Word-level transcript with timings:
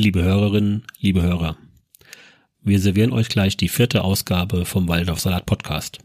Liebe 0.00 0.22
Hörerinnen, 0.22 0.84
liebe 1.00 1.22
Hörer, 1.22 1.56
wir 2.62 2.78
servieren 2.78 3.12
euch 3.12 3.28
gleich 3.28 3.56
die 3.56 3.68
vierte 3.68 4.04
Ausgabe 4.04 4.64
vom 4.64 4.86
Waldorf 4.86 5.18
Salat 5.18 5.44
Podcast. 5.44 5.98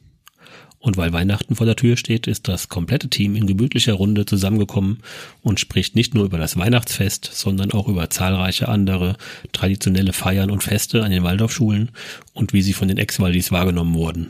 Und 0.80 0.98
weil 0.98 1.14
Weihnachten 1.14 1.56
vor 1.56 1.68
der 1.68 1.76
Tür 1.76 1.96
steht, 1.96 2.26
ist 2.26 2.48
das 2.48 2.70
komplette 2.70 3.08
Team 3.08 3.36
in 3.36 3.46
gemütlicher 3.46 3.94
Runde 3.94 4.26
zusammengekommen 4.26 5.04
und 5.44 5.60
spricht 5.60 5.96
nicht 5.96 6.16
nur 6.16 6.26
über 6.26 6.40
das 6.40 6.58
Weihnachtsfest, 6.58 7.30
sondern 7.34 7.72
auch 7.72 7.88
über 7.88 8.10
zahlreiche 8.10 8.68
andere 8.68 9.16
traditionelle 9.52 10.14
Feiern 10.14 10.50
und 10.50 10.64
Feste 10.64 11.04
an 11.04 11.12
den 11.12 11.22
Waldorfschulen 11.22 11.92
und 12.34 12.52
wie 12.52 12.64
sie 12.64 12.74
von 12.74 12.88
den 12.88 12.98
Ex-Waldis 12.98 13.52
wahrgenommen 13.52 13.94
wurden. 13.94 14.30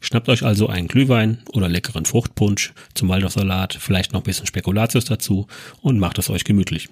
Schnappt 0.00 0.28
euch 0.28 0.42
also 0.42 0.66
einen 0.66 0.88
Glühwein 0.88 1.38
oder 1.54 1.70
leckeren 1.70 2.04
Fruchtpunsch 2.04 2.74
zum 2.92 3.08
Waldorfsalat, 3.08 3.72
vielleicht 3.72 4.12
noch 4.12 4.20
ein 4.20 4.24
bisschen 4.24 4.46
Spekulatius 4.46 5.06
dazu 5.06 5.46
und 5.80 5.98
macht 5.98 6.18
es 6.18 6.28
euch 6.28 6.44
gemütlich. 6.44 6.90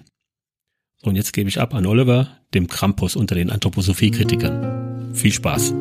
Und 1.05 1.15
jetzt 1.15 1.33
gebe 1.33 1.49
ich 1.49 1.61
ab 1.61 1.75
an 1.75 1.87
Oliver, 1.87 2.29
dem 2.55 2.67
Krampus 2.67 3.14
unter 3.14 3.36
den 3.36 3.50
Anthroposophie-Kritikern. 3.50 5.14
Viel 5.14 5.32
Spaß! 5.32 5.72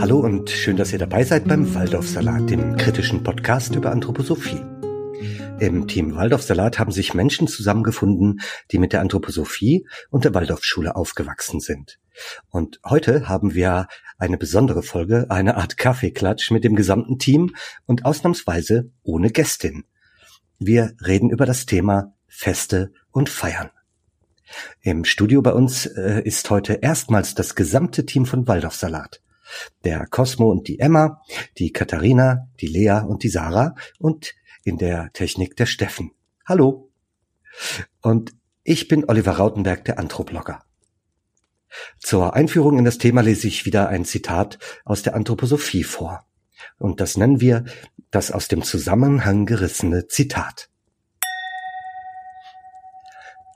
Hallo 0.00 0.18
und 0.18 0.48
schön, 0.48 0.78
dass 0.78 0.92
ihr 0.94 0.98
dabei 0.98 1.22
seid 1.22 1.46
beim 1.46 1.74
Waldorfsalat, 1.74 2.48
dem 2.48 2.76
kritischen 2.78 3.22
Podcast 3.22 3.74
über 3.74 3.92
Anthroposophie. 3.92 4.62
Im 5.60 5.86
Team 5.86 6.14
Waldorfsalat 6.16 6.78
haben 6.78 6.90
sich 6.90 7.12
Menschen 7.12 7.48
zusammengefunden, 7.48 8.40
die 8.72 8.78
mit 8.78 8.94
der 8.94 9.02
Anthroposophie 9.02 9.86
und 10.08 10.24
der 10.24 10.32
Waldorfschule 10.32 10.96
aufgewachsen 10.96 11.60
sind. 11.60 12.00
Und 12.48 12.80
heute 12.82 13.28
haben 13.28 13.52
wir 13.52 13.88
eine 14.16 14.38
besondere 14.38 14.82
Folge, 14.82 15.26
eine 15.28 15.56
Art 15.58 15.76
Kaffeeklatsch 15.76 16.50
mit 16.50 16.64
dem 16.64 16.76
gesamten 16.76 17.18
Team 17.18 17.54
und 17.84 18.06
ausnahmsweise 18.06 18.90
ohne 19.02 19.30
Gästin. 19.30 19.84
Wir 20.58 20.94
reden 21.06 21.28
über 21.28 21.44
das 21.44 21.66
Thema 21.66 22.14
Feste 22.26 22.92
und 23.12 23.28
Feiern. 23.28 23.70
Im 24.80 25.04
Studio 25.04 25.40
bei 25.40 25.52
uns 25.52 25.86
äh, 25.86 26.22
ist 26.24 26.50
heute 26.50 26.74
erstmals 26.74 27.34
das 27.34 27.54
gesamte 27.54 28.04
Team 28.04 28.26
von 28.26 28.46
Waldorfsalat 28.46 29.22
der 29.84 30.06
Cosmo 30.06 30.50
und 30.50 30.68
die 30.68 30.78
Emma, 30.78 31.22
die 31.58 31.72
Katharina, 31.72 32.48
die 32.60 32.66
Lea 32.66 33.02
und 33.06 33.22
die 33.22 33.28
Sarah 33.28 33.74
und 33.98 34.34
in 34.64 34.78
der 34.78 35.12
Technik 35.12 35.56
der 35.56 35.66
Steffen. 35.66 36.12
Hallo. 36.46 36.90
Und 38.00 38.32
ich 38.64 38.88
bin 38.88 39.08
Oliver 39.08 39.32
Rautenberg, 39.32 39.84
der 39.84 39.98
Anthroblogger. 39.98 40.64
Zur 41.98 42.34
Einführung 42.34 42.78
in 42.78 42.84
das 42.84 42.98
Thema 42.98 43.22
lese 43.22 43.48
ich 43.48 43.64
wieder 43.64 43.88
ein 43.88 44.04
Zitat 44.04 44.58
aus 44.84 45.02
der 45.02 45.14
Anthroposophie 45.14 45.84
vor. 45.84 46.26
Und 46.78 47.00
das 47.00 47.16
nennen 47.16 47.40
wir 47.40 47.64
das 48.10 48.30
aus 48.30 48.48
dem 48.48 48.62
Zusammenhang 48.62 49.46
gerissene 49.46 50.06
Zitat. 50.06 50.68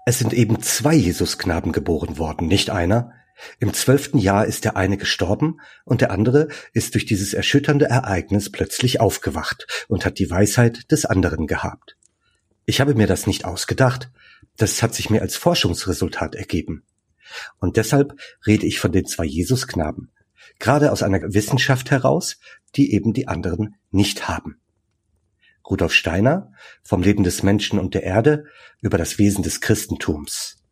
Es 0.08 0.20
sind 0.20 0.32
eben 0.32 0.62
zwei 0.62 0.94
Jesusknaben 0.94 1.72
geboren 1.72 2.16
worden, 2.16 2.46
nicht 2.46 2.70
einer, 2.70 3.12
im 3.58 3.74
zwölften 3.74 4.18
Jahr 4.18 4.46
ist 4.46 4.64
der 4.64 4.76
eine 4.76 4.96
gestorben 4.96 5.60
und 5.84 6.00
der 6.00 6.12
andere 6.12 6.46
ist 6.72 6.94
durch 6.94 7.06
dieses 7.06 7.34
erschütternde 7.34 7.86
Ereignis 7.86 8.52
plötzlich 8.52 9.00
aufgewacht 9.00 9.66
und 9.88 10.06
hat 10.06 10.20
die 10.20 10.30
Weisheit 10.30 10.92
des 10.92 11.06
anderen 11.06 11.48
gehabt. 11.48 11.96
Ich 12.66 12.80
habe 12.80 12.94
mir 12.94 13.08
das 13.08 13.26
nicht 13.26 13.44
ausgedacht, 13.44 14.12
das 14.56 14.80
hat 14.80 14.94
sich 14.94 15.10
mir 15.10 15.22
als 15.22 15.36
Forschungsresultat 15.36 16.36
ergeben. 16.36 16.84
Und 17.58 17.76
deshalb 17.76 18.14
rede 18.46 18.64
ich 18.64 18.78
von 18.78 18.92
den 18.92 19.06
zwei 19.06 19.24
Jesusknaben, 19.24 20.12
gerade 20.60 20.92
aus 20.92 21.02
einer 21.02 21.34
Wissenschaft 21.34 21.90
heraus, 21.90 22.38
die 22.76 22.94
eben 22.94 23.12
die 23.12 23.26
anderen 23.26 23.74
nicht 23.90 24.28
haben. 24.28 24.60
Rudolf 25.68 25.92
Steiner 25.92 26.52
vom 26.82 27.02
Leben 27.02 27.24
des 27.24 27.42
Menschen 27.42 27.78
und 27.78 27.94
der 27.94 28.02
Erde 28.02 28.44
über 28.80 28.98
das 28.98 29.18
Wesen 29.18 29.42
des 29.42 29.60
Christentums. 29.60 30.62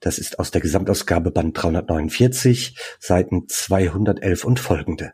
Das 0.00 0.18
ist 0.18 0.38
aus 0.38 0.50
der 0.50 0.60
Gesamtausgabe 0.60 1.30
Band 1.30 1.62
349, 1.62 2.76
Seiten 2.98 3.48
211 3.48 4.44
und 4.44 4.58
folgende. 4.58 5.12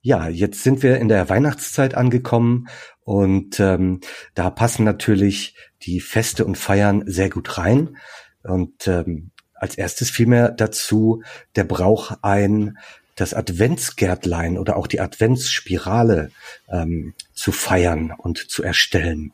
Ja, 0.00 0.28
jetzt 0.28 0.62
sind 0.62 0.84
wir 0.84 0.98
in 0.98 1.08
der 1.08 1.28
Weihnachtszeit 1.28 1.94
angekommen 1.94 2.68
und 3.00 3.58
ähm, 3.58 4.00
da 4.34 4.50
passen 4.50 4.84
natürlich 4.84 5.56
die 5.82 6.00
Feste 6.00 6.44
und 6.44 6.56
Feiern 6.56 7.02
sehr 7.06 7.28
gut 7.28 7.58
rein. 7.58 7.96
Und 8.44 8.86
ähm, 8.86 9.32
als 9.54 9.76
erstes 9.76 10.10
fiel 10.10 10.26
mir 10.26 10.50
dazu 10.50 11.22
der 11.56 11.64
Brauch 11.64 12.12
ein, 12.22 12.78
das 13.20 13.34
Adventsgärtlein 13.34 14.58
oder 14.58 14.76
auch 14.76 14.86
die 14.86 15.00
Adventsspirale 15.00 16.30
ähm, 16.68 17.14
zu 17.34 17.52
feiern 17.52 18.12
und 18.16 18.38
zu 18.50 18.62
erstellen 18.62 19.32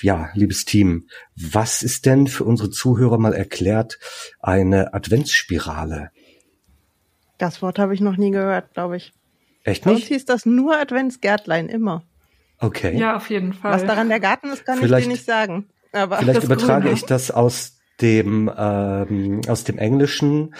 ja, 0.00 0.30
liebes 0.34 0.64
Team, 0.64 1.08
was 1.36 1.82
ist 1.82 2.06
denn 2.06 2.26
für 2.26 2.44
unsere 2.44 2.70
Zuhörer 2.70 3.18
mal 3.18 3.34
erklärt 3.34 3.98
eine 4.40 4.94
Adventsspirale? 4.94 6.10
Das 7.38 7.62
Wort 7.62 7.78
habe 7.78 7.94
ich 7.94 8.00
noch 8.00 8.16
nie 8.16 8.30
gehört, 8.30 8.72
glaube 8.74 8.96
ich. 8.96 9.12
Echt 9.64 9.86
nicht? 9.86 10.08
Bei 10.08 10.14
hieß 10.14 10.24
das 10.24 10.46
nur 10.46 10.78
Adventsgärtlein 10.78 11.68
immer. 11.68 12.04
Okay. 12.58 12.96
Ja, 12.96 13.16
auf 13.16 13.30
jeden 13.30 13.52
Fall. 13.52 13.72
Was 13.72 13.84
daran 13.84 14.08
der 14.08 14.20
Garten 14.20 14.48
ist, 14.50 14.64
kann 14.64 14.78
vielleicht, 14.78 15.02
ich 15.02 15.08
dir 15.08 15.12
nicht 15.12 15.26
sagen. 15.26 15.68
Aber 15.92 16.18
vielleicht 16.18 16.44
übertrage 16.44 16.82
Grüne. 16.82 16.94
ich 16.94 17.04
das 17.04 17.30
aus 17.30 17.78
dem 18.00 18.50
ähm, 18.56 19.40
aus 19.48 19.64
dem 19.64 19.78
Englischen 19.78 20.54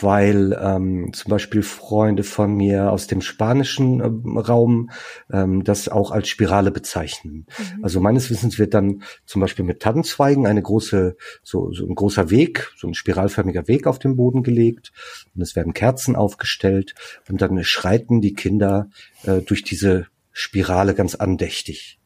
weil 0.00 0.58
ähm, 0.60 1.12
zum 1.12 1.30
Beispiel 1.30 1.62
Freunde 1.62 2.22
von 2.22 2.54
mir 2.54 2.90
aus 2.92 3.06
dem 3.06 3.20
spanischen 3.20 4.00
äh, 4.00 4.38
Raum 4.40 4.90
ähm, 5.30 5.64
das 5.64 5.88
auch 5.88 6.10
als 6.10 6.28
Spirale 6.28 6.70
bezeichnen. 6.70 7.46
Mhm. 7.58 7.84
Also 7.84 8.00
meines 8.00 8.30
Wissens 8.30 8.58
wird 8.58 8.74
dann 8.74 9.02
zum 9.26 9.40
Beispiel 9.40 9.64
mit 9.64 9.80
Tannenzweigen 9.80 10.46
eine 10.46 10.62
große, 10.62 11.16
so, 11.42 11.72
so 11.72 11.86
ein 11.86 11.94
großer 11.94 12.30
Weg, 12.30 12.72
so 12.76 12.86
ein 12.88 12.94
spiralförmiger 12.94 13.68
Weg 13.68 13.86
auf 13.86 13.98
den 13.98 14.16
Boden 14.16 14.42
gelegt 14.42 14.92
und 15.34 15.42
es 15.42 15.56
werden 15.56 15.74
Kerzen 15.74 16.16
aufgestellt 16.16 16.94
und 17.28 17.40
dann 17.40 17.62
schreiten 17.64 18.20
die 18.20 18.34
Kinder 18.34 18.88
äh, 19.24 19.40
durch 19.40 19.64
diese 19.64 20.06
Spirale 20.32 20.94
ganz 20.94 21.14
andächtig. 21.14 21.98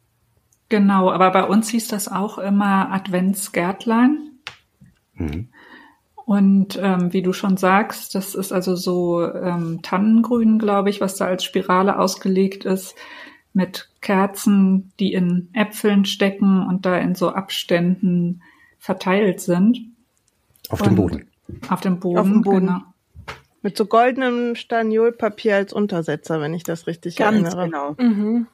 Genau, 0.69 1.11
aber 1.11 1.31
bei 1.33 1.45
uns 1.45 1.69
hieß 1.69 1.89
das 1.89 2.09
auch 2.09 2.39
immer 2.39 2.91
Adventsgärtlein. 2.91 4.39
Mhm. 5.13 5.51
Und 6.25 6.79
ähm, 6.81 7.13
wie 7.13 7.23
du 7.23 7.33
schon 7.33 7.57
sagst, 7.57 8.15
das 8.15 8.35
ist 8.35 8.53
also 8.53 8.77
so 8.77 9.23
ähm, 9.23 9.81
Tannengrün, 9.83 10.59
glaube 10.59 10.91
ich, 10.91 11.01
was 11.01 11.17
da 11.17 11.27
als 11.27 11.45
Spirale 11.45 11.99
ausgelegt 11.99 12.65
ist, 12.65 12.95
mit 13.53 13.91
Kerzen, 14.01 14.93
die 14.99 15.13
in 15.13 15.49
Äpfeln 15.53 16.05
stecken 16.05 16.67
und 16.67 16.87
da 16.87 16.97
in 16.99 17.15
so 17.15 17.31
Abständen 17.31 18.43
verteilt 18.79 19.41
sind. 19.41 19.81
Auf 20.69 20.81
und 20.81 20.89
dem 20.89 20.97
Boden. 20.97 21.29
Auf 21.69 21.81
dem 21.81 22.01
Boden, 22.01 22.19
auf 22.19 22.27
dem 22.27 22.43
Boden. 22.43 22.67
genau. 22.67 22.81
Mit 23.63 23.77
so 23.77 23.87
goldenem 23.87 24.57
Staniolpapier 24.57 25.57
als 25.57 25.73
Untersetzer, 25.73 26.41
wenn 26.41 26.55
ich 26.55 26.65
das 26.65 26.87
richtig 26.87 27.17
Ganz 27.17 27.55
erinnere. 27.55 27.65
genau. 27.67 27.95
Mhm. 27.99 28.47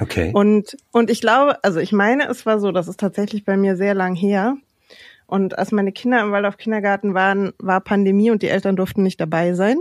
Okay. 0.00 0.32
Und, 0.34 0.76
und 0.92 1.10
ich 1.10 1.20
glaube, 1.20 1.62
also 1.64 1.80
ich 1.80 1.92
meine, 1.92 2.28
es 2.28 2.44
war 2.46 2.60
so, 2.60 2.72
das 2.72 2.88
ist 2.88 3.00
tatsächlich 3.00 3.44
bei 3.44 3.56
mir 3.56 3.76
sehr 3.76 3.94
lang 3.94 4.14
her, 4.14 4.56
und 5.28 5.58
als 5.58 5.72
meine 5.72 5.92
Kinder 5.92 6.22
im 6.22 6.32
Waldorf 6.32 6.56
Kindergarten 6.56 7.12
waren, 7.12 7.52
war 7.58 7.82
Pandemie 7.82 8.30
und 8.30 8.42
die 8.42 8.48
Eltern 8.48 8.76
durften 8.76 9.02
nicht 9.02 9.20
dabei 9.20 9.52
sein. 9.52 9.76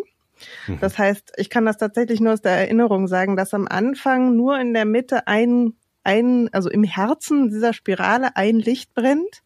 Mhm. 0.67 0.79
Das 0.81 0.97
heißt, 0.97 1.31
ich 1.37 1.49
kann 1.49 1.65
das 1.65 1.77
tatsächlich 1.77 2.19
nur 2.19 2.33
aus 2.33 2.41
der 2.41 2.51
Erinnerung 2.51 3.07
sagen, 3.07 3.37
dass 3.37 3.53
am 3.53 3.65
Anfang 3.65 4.35
nur 4.35 4.59
in 4.59 4.73
der 4.73 4.83
Mitte 4.83 5.25
ein, 5.25 5.73
ein, 6.03 6.49
also 6.51 6.69
im 6.69 6.83
Herzen 6.83 7.49
dieser 7.49 7.71
Spirale 7.71 8.35
ein 8.35 8.59
Licht 8.59 8.93
brennt. 8.93 9.41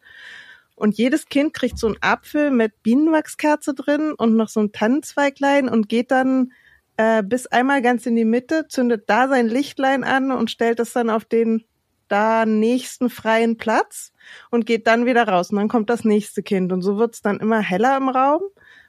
Und 0.73 0.97
jedes 0.97 1.27
Kind 1.27 1.53
kriegt 1.53 1.77
so 1.77 1.85
einen 1.85 2.01
Apfel 2.01 2.49
mit 2.49 2.81
Bienenwachskerze 2.81 3.75
drin 3.75 4.13
und 4.17 4.35
noch 4.35 4.49
so 4.49 4.59
ein 4.59 4.71
Tannenzweiglein 4.71 5.69
und 5.69 5.87
geht 5.87 6.09
dann 6.09 6.51
äh, 6.97 7.21
bis 7.21 7.45
einmal 7.45 7.83
ganz 7.83 8.07
in 8.07 8.15
die 8.15 8.25
Mitte, 8.25 8.67
zündet 8.67 9.03
da 9.05 9.27
sein 9.27 9.47
Lichtlein 9.47 10.03
an 10.03 10.31
und 10.31 10.49
stellt 10.49 10.79
es 10.79 10.93
dann 10.93 11.11
auf 11.11 11.25
den 11.25 11.63
da 12.11 12.45
nächsten 12.45 13.09
freien 13.09 13.57
Platz 13.57 14.11
und 14.49 14.65
geht 14.65 14.87
dann 14.87 15.05
wieder 15.05 15.27
raus. 15.27 15.51
Und 15.51 15.57
dann 15.57 15.67
kommt 15.67 15.89
das 15.89 16.03
nächste 16.03 16.43
Kind. 16.43 16.71
Und 16.71 16.81
so 16.81 16.97
wird's 16.97 17.21
dann 17.21 17.39
immer 17.39 17.59
heller 17.59 17.97
im 17.97 18.09
Raum, 18.09 18.41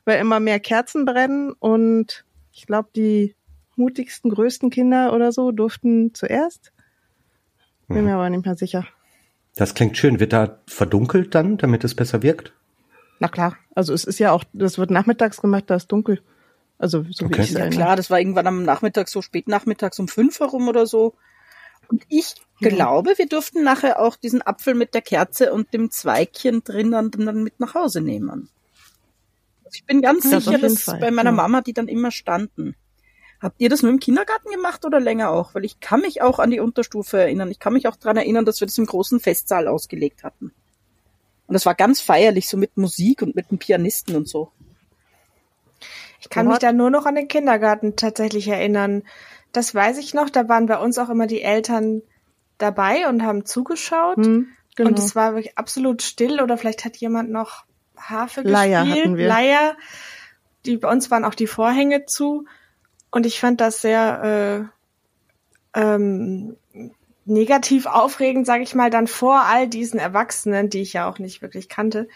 weil 0.04 0.20
immer 0.20 0.40
mehr 0.40 0.60
Kerzen 0.60 1.04
brennen. 1.04 1.52
Und 1.52 2.24
ich 2.52 2.66
glaube, 2.66 2.88
die 2.94 3.34
mutigsten, 3.76 4.30
größten 4.30 4.70
Kinder 4.70 5.12
oder 5.12 5.32
so 5.32 5.52
durften 5.52 6.14
zuerst. 6.14 6.72
Bin 7.88 7.98
mhm. 7.98 8.04
mir 8.04 8.14
aber 8.14 8.30
nicht 8.30 8.44
mehr 8.44 8.56
sicher. 8.56 8.86
Das 9.56 9.74
klingt 9.74 9.96
schön. 9.96 10.20
Wird 10.20 10.32
da 10.32 10.58
verdunkelt 10.66 11.34
dann, 11.34 11.58
damit 11.58 11.84
es 11.84 11.94
besser 11.94 12.22
wirkt? 12.22 12.52
Na 13.20 13.28
klar. 13.28 13.56
Also 13.74 13.92
es 13.92 14.04
ist 14.04 14.18
ja 14.18 14.32
auch, 14.32 14.44
das 14.52 14.78
wird 14.78 14.90
nachmittags 14.90 15.40
gemacht, 15.40 15.64
da 15.68 15.76
ist 15.76 15.88
dunkel. 15.92 16.20
Also 16.78 17.04
so 17.10 17.26
okay. 17.26 17.38
wie 17.38 17.42
ich 17.42 17.50
Ja 17.52 17.68
klar, 17.68 17.94
das 17.94 18.10
war 18.10 18.18
irgendwann 18.18 18.48
am 18.48 18.64
Nachmittag, 18.64 19.08
so 19.08 19.22
spät 19.22 19.46
nachmittags 19.46 20.00
um 20.00 20.08
fünf 20.08 20.40
herum 20.40 20.66
oder 20.66 20.86
so. 20.86 21.14
Und 21.88 22.04
ich 22.08 22.34
glaube, 22.60 23.14
wir 23.16 23.26
durften 23.26 23.62
nachher 23.64 24.00
auch 24.00 24.16
diesen 24.16 24.42
Apfel 24.42 24.74
mit 24.74 24.94
der 24.94 25.02
Kerze 25.02 25.52
und 25.52 25.72
dem 25.74 25.90
Zweigchen 25.90 26.64
drinnen 26.64 27.10
dann 27.10 27.42
mit 27.42 27.60
nach 27.60 27.74
Hause 27.74 28.00
nehmen. 28.00 28.48
Also 29.64 29.74
ich 29.74 29.84
bin 29.84 30.02
ganz 30.02 30.28
das 30.28 30.44
sicher, 30.44 30.58
dass 30.58 30.84
Fall. 30.84 31.00
bei 31.00 31.10
meiner 31.10 31.30
ja. 31.30 31.36
Mama 31.36 31.60
die 31.60 31.72
dann 31.72 31.88
immer 31.88 32.10
standen. 32.10 32.74
Habt 33.40 33.60
ihr 33.60 33.68
das 33.68 33.82
nur 33.82 33.90
im 33.90 33.98
Kindergarten 33.98 34.50
gemacht 34.50 34.84
oder 34.84 35.00
länger 35.00 35.30
auch? 35.30 35.54
Weil 35.54 35.64
ich 35.64 35.80
kann 35.80 36.00
mich 36.00 36.22
auch 36.22 36.38
an 36.38 36.50
die 36.50 36.60
Unterstufe 36.60 37.18
erinnern. 37.18 37.50
Ich 37.50 37.58
kann 37.58 37.72
mich 37.72 37.88
auch 37.88 37.96
dran 37.96 38.16
erinnern, 38.16 38.44
dass 38.44 38.60
wir 38.60 38.66
das 38.66 38.78
im 38.78 38.86
großen 38.86 39.18
Festsaal 39.18 39.66
ausgelegt 39.66 40.22
hatten. 40.22 40.52
Und 41.48 41.54
das 41.54 41.66
war 41.66 41.74
ganz 41.74 42.00
feierlich, 42.00 42.48
so 42.48 42.56
mit 42.56 42.76
Musik 42.76 43.20
und 43.20 43.34
mit 43.34 43.50
einem 43.50 43.58
Pianisten 43.58 44.14
und 44.14 44.28
so. 44.28 44.52
Ich 46.20 46.30
kann 46.30 46.46
mich 46.46 46.58
da 46.58 46.72
nur 46.72 46.88
noch 46.88 47.04
an 47.04 47.16
den 47.16 47.26
Kindergarten 47.26 47.96
tatsächlich 47.96 48.46
erinnern. 48.46 49.02
Das 49.52 49.74
weiß 49.74 49.98
ich 49.98 50.14
noch, 50.14 50.30
da 50.30 50.48
waren 50.48 50.66
bei 50.66 50.78
uns 50.78 50.98
auch 50.98 51.10
immer 51.10 51.26
die 51.26 51.42
Eltern 51.42 52.02
dabei 52.58 53.08
und 53.08 53.22
haben 53.22 53.44
zugeschaut. 53.44 54.16
Hm, 54.16 54.48
genau. 54.76 54.88
Und 54.88 54.98
es 54.98 55.14
war 55.14 55.34
wirklich 55.34 55.58
absolut 55.58 56.02
still 56.02 56.40
oder 56.40 56.56
vielleicht 56.56 56.84
hat 56.84 56.96
jemand 56.96 57.30
noch 57.30 57.64
Harfe 57.96 58.42
Leier 58.42 58.84
gespielt. 58.84 59.04
Hatten 59.04 59.16
wir. 59.16 59.28
Leier. 59.28 59.76
Die, 60.64 60.76
bei 60.76 60.90
uns 60.90 61.10
waren 61.10 61.24
auch 61.24 61.34
die 61.34 61.46
Vorhänge 61.46 62.06
zu. 62.06 62.46
Und 63.10 63.26
ich 63.26 63.40
fand 63.40 63.60
das 63.60 63.82
sehr 63.82 64.70
äh, 65.74 65.78
ähm, 65.78 66.56
negativ 67.24 67.86
aufregend, 67.86 68.46
sage 68.46 68.62
ich 68.62 68.74
mal, 68.74 68.90
dann 68.90 69.06
vor 69.06 69.42
all 69.42 69.68
diesen 69.68 70.00
Erwachsenen, 70.00 70.70
die 70.70 70.80
ich 70.80 70.94
ja 70.94 71.08
auch 71.08 71.18
nicht 71.18 71.42
wirklich 71.42 71.68
kannte, 71.68 72.08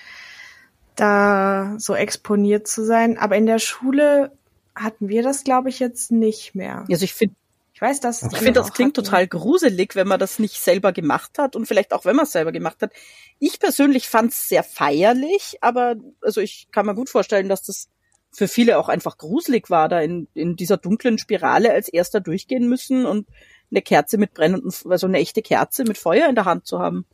da 0.95 1.75
so 1.79 1.95
exponiert 1.95 2.67
zu 2.67 2.85
sein. 2.85 3.19
Aber 3.19 3.37
in 3.37 3.47
der 3.47 3.59
Schule 3.59 4.33
hatten 4.77 5.09
wir 5.09 5.23
das, 5.23 5.43
glaube 5.43 5.69
ich, 5.71 5.81
jetzt 5.81 6.13
nicht 6.13 6.55
mehr. 6.55 6.85
Also 6.89 7.05
ich 7.05 7.15
finde 7.15 7.35
ich 7.77 7.83
weiß, 7.83 8.01
dass 8.01 8.23
ich 8.23 8.39
finde, 8.39 8.55
das 8.55 8.73
klingt 8.73 8.97
hatten. 8.97 9.05
total 9.05 9.27
gruselig, 9.27 9.97
wenn 9.97 10.09
man 10.09 10.19
das 10.19 10.39
nicht 10.39 10.63
selber 10.63 10.93
gemacht 10.93 11.39
hat 11.39 11.55
und 11.55 11.67
vielleicht 11.67 11.93
auch 11.93 12.07
wenn 12.07 12.17
man 12.17 12.25
es 12.25 12.33
selber 12.33 12.51
gemacht 12.51 12.81
hat. 12.81 12.91
Ich 13.39 13.61
persönlich 13.61 14.09
fand 14.09 14.33
es 14.33 14.49
sehr 14.49 14.63
feierlich, 14.63 15.59
aber 15.61 15.97
also 16.23 16.41
ich 16.41 16.69
kann 16.73 16.87
mir 16.87 16.95
gut 16.95 17.11
vorstellen, 17.11 17.51
dass 17.51 17.65
das 17.65 17.91
für 18.33 18.49
viele 18.49 18.79
auch 18.79 18.89
einfach 18.89 19.19
gruselig 19.19 19.69
war, 19.69 19.91
da 19.91 20.01
in, 20.01 20.27
in 20.33 20.57
dieser 20.57 20.79
dunklen 20.79 21.19
Spirale 21.19 21.71
als 21.71 21.91
erster 21.91 22.21
durchgehen 22.21 22.67
müssen 22.67 23.05
und 23.05 23.29
eine 23.71 23.83
Kerze 23.83 24.17
mit 24.17 24.33
brennenden, 24.33 24.73
also 24.91 25.07
eine 25.07 25.19
echte 25.19 25.43
Kerze 25.43 25.85
mit 25.85 25.99
Feuer 25.99 26.31
in 26.31 26.35
der 26.35 26.47
Hand 26.47 26.67
zu 26.67 26.79
haben. 26.79 27.05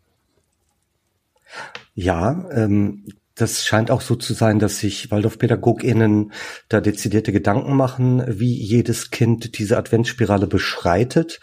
Ja, 1.95 2.49
ähm, 2.53 3.07
das 3.35 3.65
scheint 3.65 3.91
auch 3.91 4.01
so 4.01 4.15
zu 4.15 4.35
sein, 4.35 4.59
dass 4.59 4.79
sich 4.79 5.11
WaldorfpädagogInnen 5.11 6.33
da 6.69 6.81
dezidierte 6.81 7.33
Gedanken 7.33 7.77
machen, 7.77 8.23
wie 8.27 8.55
jedes 8.55 9.11
Kind 9.11 9.59
diese 9.59 9.79
Adventsspirale 9.79 10.47
beschreitet. 10.47 11.41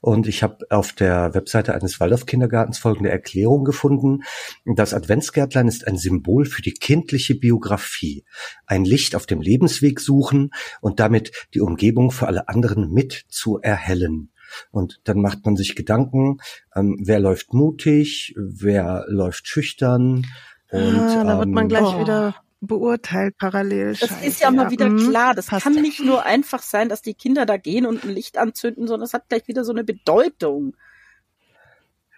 Und 0.00 0.28
ich 0.28 0.42
habe 0.42 0.64
auf 0.70 0.92
der 0.92 1.34
Webseite 1.34 1.74
eines 1.74 1.98
Waldorf-Kindergartens 1.98 2.78
folgende 2.78 3.10
Erklärung 3.10 3.64
gefunden. 3.64 4.20
Das 4.64 4.94
Adventsgärtlein 4.94 5.68
ist 5.68 5.86
ein 5.86 5.96
Symbol 5.96 6.44
für 6.44 6.62
die 6.62 6.74
kindliche 6.74 7.34
Biografie. 7.34 8.24
Ein 8.66 8.84
Licht 8.84 9.16
auf 9.16 9.26
dem 9.26 9.40
Lebensweg 9.40 10.00
suchen 10.00 10.50
und 10.80 11.00
damit 11.00 11.32
die 11.54 11.60
Umgebung 11.60 12.10
für 12.12 12.28
alle 12.28 12.48
anderen 12.48 12.92
mit 12.92 13.24
zu 13.28 13.58
erhellen. 13.58 14.30
Und 14.70 15.00
dann 15.04 15.20
macht 15.20 15.44
man 15.44 15.56
sich 15.56 15.74
Gedanken, 15.74 16.38
ähm, 16.74 16.98
wer 17.02 17.20
läuft 17.20 17.54
mutig, 17.54 18.34
wer 18.36 19.04
läuft 19.08 19.48
schüchtern, 19.48 20.26
und, 20.72 20.98
ah, 20.98 21.24
da 21.24 21.38
wird 21.38 21.48
man 21.48 21.68
gleich 21.68 21.82
oh. 21.82 22.00
wieder 22.00 22.34
beurteilt 22.60 23.36
parallel. 23.36 23.90
Das 23.90 24.08
Scheiße, 24.08 24.26
ist 24.26 24.40
ja 24.40 24.50
mal 24.50 24.70
wieder 24.70 24.88
mhm. 24.88 25.10
klar. 25.10 25.34
Das 25.34 25.46
Passt. 25.46 25.64
kann 25.64 25.74
nicht 25.74 26.00
nur 26.00 26.24
einfach 26.24 26.62
sein, 26.62 26.88
dass 26.88 27.02
die 27.02 27.14
Kinder 27.14 27.44
da 27.44 27.56
gehen 27.56 27.86
und 27.86 28.04
ein 28.04 28.10
Licht 28.10 28.38
anzünden, 28.38 28.86
sondern 28.86 29.06
es 29.06 29.14
hat 29.14 29.28
gleich 29.28 29.48
wieder 29.48 29.64
so 29.64 29.72
eine 29.72 29.84
Bedeutung. 29.84 30.76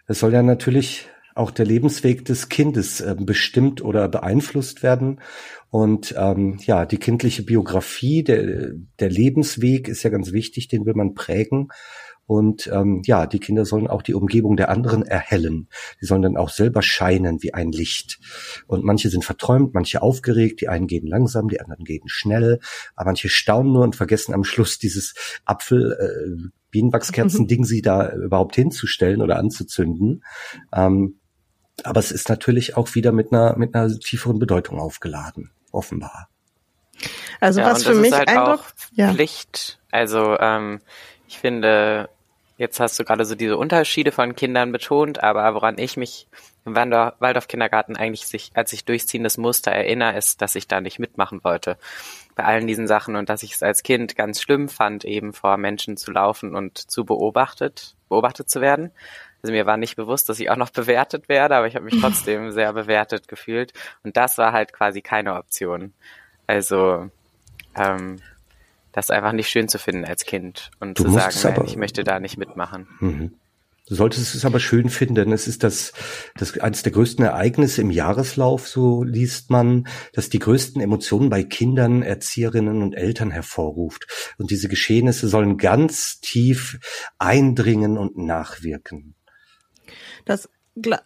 Es 0.06 0.20
soll 0.20 0.34
ja 0.34 0.42
natürlich 0.42 1.08
auch 1.34 1.50
der 1.50 1.64
Lebensweg 1.64 2.24
des 2.24 2.48
Kindes 2.48 3.00
äh, 3.00 3.16
bestimmt 3.18 3.82
oder 3.82 4.08
beeinflusst 4.08 4.82
werden. 4.82 5.20
Und 5.70 6.14
ähm, 6.16 6.58
ja, 6.60 6.86
die 6.86 6.98
kindliche 6.98 7.42
Biografie, 7.42 8.22
der, 8.22 8.72
der 9.00 9.10
Lebensweg 9.10 9.88
ist 9.88 10.04
ja 10.04 10.10
ganz 10.10 10.32
wichtig, 10.32 10.68
den 10.68 10.86
will 10.86 10.94
man 10.94 11.14
prägen. 11.14 11.68
Und 12.26 12.70
ähm, 12.72 13.02
ja, 13.04 13.26
die 13.26 13.38
Kinder 13.38 13.64
sollen 13.64 13.86
auch 13.86 14.02
die 14.02 14.14
Umgebung 14.14 14.56
der 14.56 14.70
anderen 14.70 15.02
erhellen. 15.02 15.68
Die 16.00 16.06
sollen 16.06 16.22
dann 16.22 16.36
auch 16.36 16.48
selber 16.48 16.82
scheinen 16.82 17.42
wie 17.42 17.54
ein 17.54 17.70
Licht. 17.70 18.18
Und 18.66 18.84
manche 18.84 19.10
sind 19.10 19.24
verträumt, 19.24 19.74
manche 19.74 20.02
aufgeregt, 20.02 20.60
die 20.60 20.68
einen 20.68 20.86
gehen 20.86 21.06
langsam, 21.06 21.48
die 21.48 21.60
anderen 21.60 21.84
gehen 21.84 22.08
schnell, 22.08 22.60
aber 22.96 23.10
manche 23.10 23.28
staunen 23.28 23.72
nur 23.72 23.82
und 23.82 23.96
vergessen 23.96 24.34
am 24.34 24.44
Schluss 24.44 24.78
dieses 24.78 25.14
Apfel. 25.44 25.92
Äh, 25.92 26.50
Bienenwachskerzen-Ding 26.70 27.64
sie 27.64 27.82
da 27.82 28.12
überhaupt 28.12 28.56
hinzustellen 28.56 29.22
oder 29.22 29.38
anzuzünden. 29.38 30.24
Ähm, 30.72 31.20
aber 31.84 32.00
es 32.00 32.10
ist 32.10 32.28
natürlich 32.28 32.76
auch 32.76 32.94
wieder 32.96 33.12
mit 33.12 33.32
einer, 33.32 33.56
mit 33.56 33.74
einer 33.74 33.96
tieferen 33.98 34.40
Bedeutung 34.40 34.80
aufgeladen, 34.80 35.52
offenbar. 35.70 36.28
Also 37.40 37.60
ja, 37.60 37.70
was 37.70 37.84
für 37.84 37.94
mich 37.94 38.12
halt 38.12 38.28
einfach 38.28 38.72
ja. 38.92 39.12
Pflicht. 39.12 39.80
Also 39.90 40.36
ähm, 40.38 40.80
ich 41.26 41.38
finde, 41.38 42.08
Jetzt 42.56 42.78
hast 42.78 42.98
du 42.98 43.04
gerade 43.04 43.24
so 43.24 43.34
diese 43.34 43.56
Unterschiede 43.56 44.12
von 44.12 44.36
Kindern 44.36 44.70
betont, 44.70 45.22
aber 45.22 45.54
woran 45.54 45.76
ich 45.76 45.96
mich 45.96 46.28
im 46.64 46.76
Waldorf-Kindergarten 46.76 47.96
eigentlich 47.96 48.28
sich, 48.28 48.52
als 48.54 48.72
ich 48.72 48.84
durchziehendes 48.84 49.38
Muster 49.38 49.72
erinnere, 49.72 50.16
ist, 50.16 50.40
dass 50.40 50.54
ich 50.54 50.68
da 50.68 50.80
nicht 50.80 51.00
mitmachen 51.00 51.42
wollte 51.42 51.76
bei 52.36 52.44
allen 52.44 52.66
diesen 52.66 52.86
Sachen 52.86 53.16
und 53.16 53.28
dass 53.28 53.42
ich 53.42 53.54
es 53.54 53.62
als 53.62 53.82
Kind 53.82 54.16
ganz 54.16 54.40
schlimm 54.40 54.68
fand, 54.68 55.04
eben 55.04 55.32
vor 55.32 55.56
Menschen 55.56 55.96
zu 55.96 56.12
laufen 56.12 56.54
und 56.54 56.78
zu 56.78 57.04
beobachtet, 57.04 57.96
beobachtet 58.08 58.48
zu 58.48 58.60
werden. 58.60 58.92
Also 59.42 59.52
mir 59.52 59.66
war 59.66 59.76
nicht 59.76 59.96
bewusst, 59.96 60.28
dass 60.28 60.40
ich 60.40 60.48
auch 60.48 60.56
noch 60.56 60.70
bewertet 60.70 61.28
werde, 61.28 61.56
aber 61.56 61.66
ich 61.66 61.74
habe 61.74 61.84
mich 61.84 61.98
trotzdem 62.00 62.52
sehr 62.52 62.72
bewertet 62.72 63.26
gefühlt 63.26 63.72
und 64.04 64.16
das 64.16 64.38
war 64.38 64.52
halt 64.52 64.72
quasi 64.72 65.02
keine 65.02 65.34
Option. 65.34 65.92
Also 66.46 67.10
ähm, 67.76 68.20
das 68.94 69.06
ist 69.06 69.10
einfach 69.10 69.32
nicht 69.32 69.48
schön 69.48 69.68
zu 69.68 69.78
finden 69.78 70.04
als 70.04 70.24
Kind 70.24 70.70
und 70.78 70.98
du 70.98 71.04
zu 71.04 71.10
sagen, 71.10 71.34
nein, 71.42 71.56
aber, 71.56 71.64
ich 71.66 71.76
möchte 71.76 72.04
da 72.04 72.20
nicht 72.20 72.38
mitmachen. 72.38 72.86
Mhm. 73.00 73.34
Du 73.86 73.96
solltest 73.96 74.34
es 74.34 74.44
aber 74.46 74.60
schön 74.60 74.88
finden, 74.88 75.16
denn 75.16 75.32
es 75.32 75.46
ist 75.46 75.62
das, 75.62 75.92
das 76.36 76.58
eines 76.58 76.84
der 76.84 76.92
größten 76.92 77.22
Ereignisse 77.22 77.82
im 77.82 77.90
Jahreslauf, 77.90 78.66
so 78.66 79.02
liest 79.02 79.50
man, 79.50 79.88
dass 80.14 80.30
die 80.30 80.38
größten 80.38 80.80
Emotionen 80.80 81.28
bei 81.28 81.42
Kindern, 81.42 82.02
Erzieherinnen 82.02 82.82
und 82.82 82.94
Eltern 82.94 83.30
hervorruft. 83.30 84.06
Und 84.38 84.50
diese 84.50 84.68
Geschehnisse 84.68 85.28
sollen 85.28 85.58
ganz 85.58 86.20
tief 86.20 86.78
eindringen 87.18 87.98
und 87.98 88.16
nachwirken. 88.16 89.16
Das, 90.24 90.48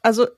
also 0.03 0.29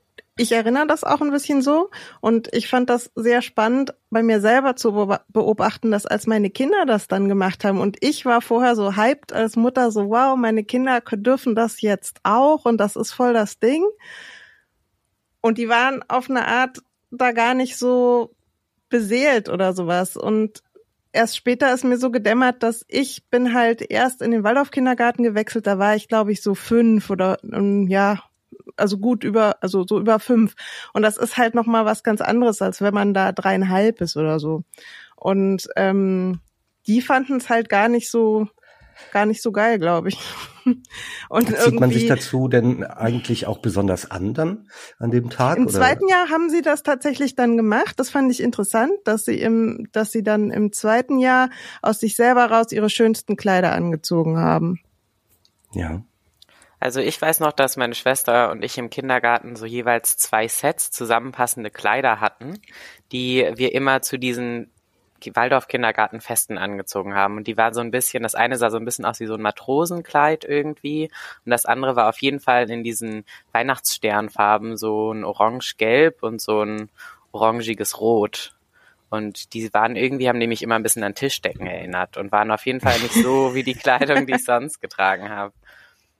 ich 0.41 0.51
erinnere 0.51 0.87
das 0.87 1.03
auch 1.03 1.21
ein 1.21 1.29
bisschen 1.29 1.61
so 1.61 1.91
und 2.19 2.49
ich 2.51 2.67
fand 2.67 2.89
das 2.89 3.11
sehr 3.13 3.43
spannend 3.43 3.93
bei 4.09 4.23
mir 4.23 4.41
selber 4.41 4.75
zu 4.75 5.15
beobachten, 5.29 5.91
dass 5.91 6.07
als 6.07 6.25
meine 6.25 6.49
Kinder 6.49 6.85
das 6.87 7.07
dann 7.07 7.29
gemacht 7.29 7.63
haben 7.63 7.79
und 7.79 7.97
ich 8.01 8.25
war 8.25 8.41
vorher 8.41 8.75
so 8.75 8.95
hyped 8.95 9.33
als 9.33 9.55
Mutter 9.55 9.91
so 9.91 10.09
wow, 10.09 10.35
meine 10.35 10.63
Kinder 10.63 10.99
dürfen 11.11 11.53
das 11.53 11.81
jetzt 11.81 12.21
auch 12.23 12.65
und 12.65 12.77
das 12.77 12.95
ist 12.95 13.11
voll 13.11 13.33
das 13.33 13.59
Ding. 13.59 13.83
Und 15.41 15.59
die 15.59 15.69
waren 15.69 16.03
auf 16.07 16.29
eine 16.29 16.47
Art 16.47 16.79
da 17.11 17.33
gar 17.33 17.53
nicht 17.53 17.77
so 17.77 18.33
beseelt 18.89 19.47
oder 19.47 19.73
sowas 19.73 20.17
und 20.17 20.63
erst 21.11 21.37
später 21.37 21.71
ist 21.71 21.83
mir 21.83 21.97
so 21.97 22.09
gedämmert, 22.09 22.63
dass 22.63 22.83
ich 22.87 23.29
bin 23.29 23.53
halt 23.53 23.81
erst 23.81 24.23
in 24.23 24.31
den 24.31 24.43
Waldorf-Kindergarten 24.43 25.21
gewechselt, 25.21 25.67
da 25.67 25.77
war 25.77 25.95
ich 25.95 26.07
glaube 26.07 26.31
ich 26.31 26.41
so 26.41 26.55
fünf 26.55 27.11
oder 27.11 27.37
ja 27.43 28.23
also 28.77 28.97
gut 28.97 29.23
über, 29.23 29.57
also 29.61 29.85
so 29.87 29.99
über 29.99 30.19
fünf. 30.19 30.55
Und 30.93 31.01
das 31.03 31.17
ist 31.17 31.37
halt 31.37 31.55
nochmal 31.55 31.85
was 31.85 32.03
ganz 32.03 32.21
anderes, 32.21 32.61
als 32.61 32.81
wenn 32.81 32.93
man 32.93 33.13
da 33.13 33.31
dreieinhalb 33.31 34.01
ist 34.01 34.17
oder 34.17 34.39
so. 34.39 34.63
Und 35.15 35.67
ähm, 35.75 36.39
die 36.87 37.01
fanden 37.01 37.37
es 37.37 37.49
halt 37.49 37.69
gar 37.69 37.87
nicht 37.87 38.09
so, 38.09 38.47
gar 39.11 39.25
nicht 39.25 39.41
so 39.41 39.51
geil, 39.51 39.77
glaube 39.77 40.09
ich. 40.09 40.17
Und 41.29 41.55
Zieht 41.55 41.79
man 41.79 41.91
sich 41.91 42.07
dazu 42.07 42.47
denn 42.47 42.83
eigentlich 42.83 43.47
auch 43.47 43.59
besonders 43.59 44.09
an 44.09 44.33
dann 44.33 44.67
an 44.99 45.11
dem 45.11 45.29
Tag? 45.29 45.57
Im 45.57 45.63
oder? 45.63 45.73
zweiten 45.73 46.07
Jahr 46.07 46.29
haben 46.29 46.49
sie 46.49 46.61
das 46.61 46.83
tatsächlich 46.83 47.35
dann 47.35 47.57
gemacht. 47.57 47.99
Das 47.99 48.09
fand 48.09 48.31
ich 48.31 48.41
interessant, 48.41 48.93
dass 49.05 49.25
sie 49.25 49.39
im, 49.39 49.87
dass 49.91 50.11
sie 50.11 50.23
dann 50.23 50.51
im 50.51 50.71
zweiten 50.71 51.19
Jahr 51.19 51.49
aus 51.81 51.99
sich 51.99 52.15
selber 52.15 52.45
raus 52.45 52.71
ihre 52.71 52.89
schönsten 52.89 53.37
Kleider 53.37 53.73
angezogen 53.73 54.37
haben. 54.37 54.79
Ja. 55.73 56.03
Also 56.81 56.99
ich 56.99 57.21
weiß 57.21 57.41
noch, 57.41 57.51
dass 57.51 57.77
meine 57.77 57.93
Schwester 57.93 58.49
und 58.49 58.63
ich 58.63 58.75
im 58.79 58.89
Kindergarten 58.89 59.55
so 59.55 59.67
jeweils 59.67 60.17
zwei 60.17 60.47
Sets 60.47 60.89
zusammenpassende 60.89 61.69
Kleider 61.69 62.19
hatten, 62.19 62.59
die 63.11 63.47
wir 63.53 63.75
immer 63.75 64.01
zu 64.01 64.17
diesen 64.17 64.71
Waldorf-Kindergartenfesten 65.23 66.57
angezogen 66.57 67.13
haben. 67.13 67.37
Und 67.37 67.45
die 67.45 67.55
waren 67.55 67.75
so 67.75 67.81
ein 67.81 67.91
bisschen, 67.91 68.23
das 68.23 68.33
eine 68.33 68.57
sah 68.57 68.71
so 68.71 68.77
ein 68.77 68.85
bisschen 68.85 69.05
aus 69.05 69.19
wie 69.19 69.27
so 69.27 69.35
ein 69.35 69.43
Matrosenkleid 69.43 70.43
irgendwie. 70.43 71.11
Und 71.45 71.51
das 71.51 71.67
andere 71.67 71.95
war 71.95 72.09
auf 72.09 72.19
jeden 72.19 72.39
Fall 72.39 72.67
in 72.71 72.83
diesen 72.83 73.25
Weihnachtssternfarben, 73.51 74.75
so 74.75 75.11
ein 75.11 75.23
orange-gelb 75.23 76.23
und 76.23 76.41
so 76.41 76.63
ein 76.63 76.89
orangiges 77.31 78.01
Rot. 78.01 78.55
Und 79.11 79.53
die 79.53 79.71
waren 79.71 79.95
irgendwie, 79.95 80.29
haben 80.29 80.39
nämlich 80.39 80.63
immer 80.63 80.75
ein 80.75 80.83
bisschen 80.83 81.03
an 81.03 81.13
Tischdecken 81.13 81.67
erinnert 81.67 82.17
und 82.17 82.31
waren 82.31 82.49
auf 82.49 82.65
jeden 82.65 82.79
Fall 82.79 82.97
nicht 83.01 83.13
so 83.13 83.53
wie 83.53 83.61
die 83.61 83.75
Kleidung, 83.75 84.25
die 84.25 84.33
ich 84.33 84.45
sonst 84.45 84.81
getragen 84.81 85.29
habe. 85.29 85.53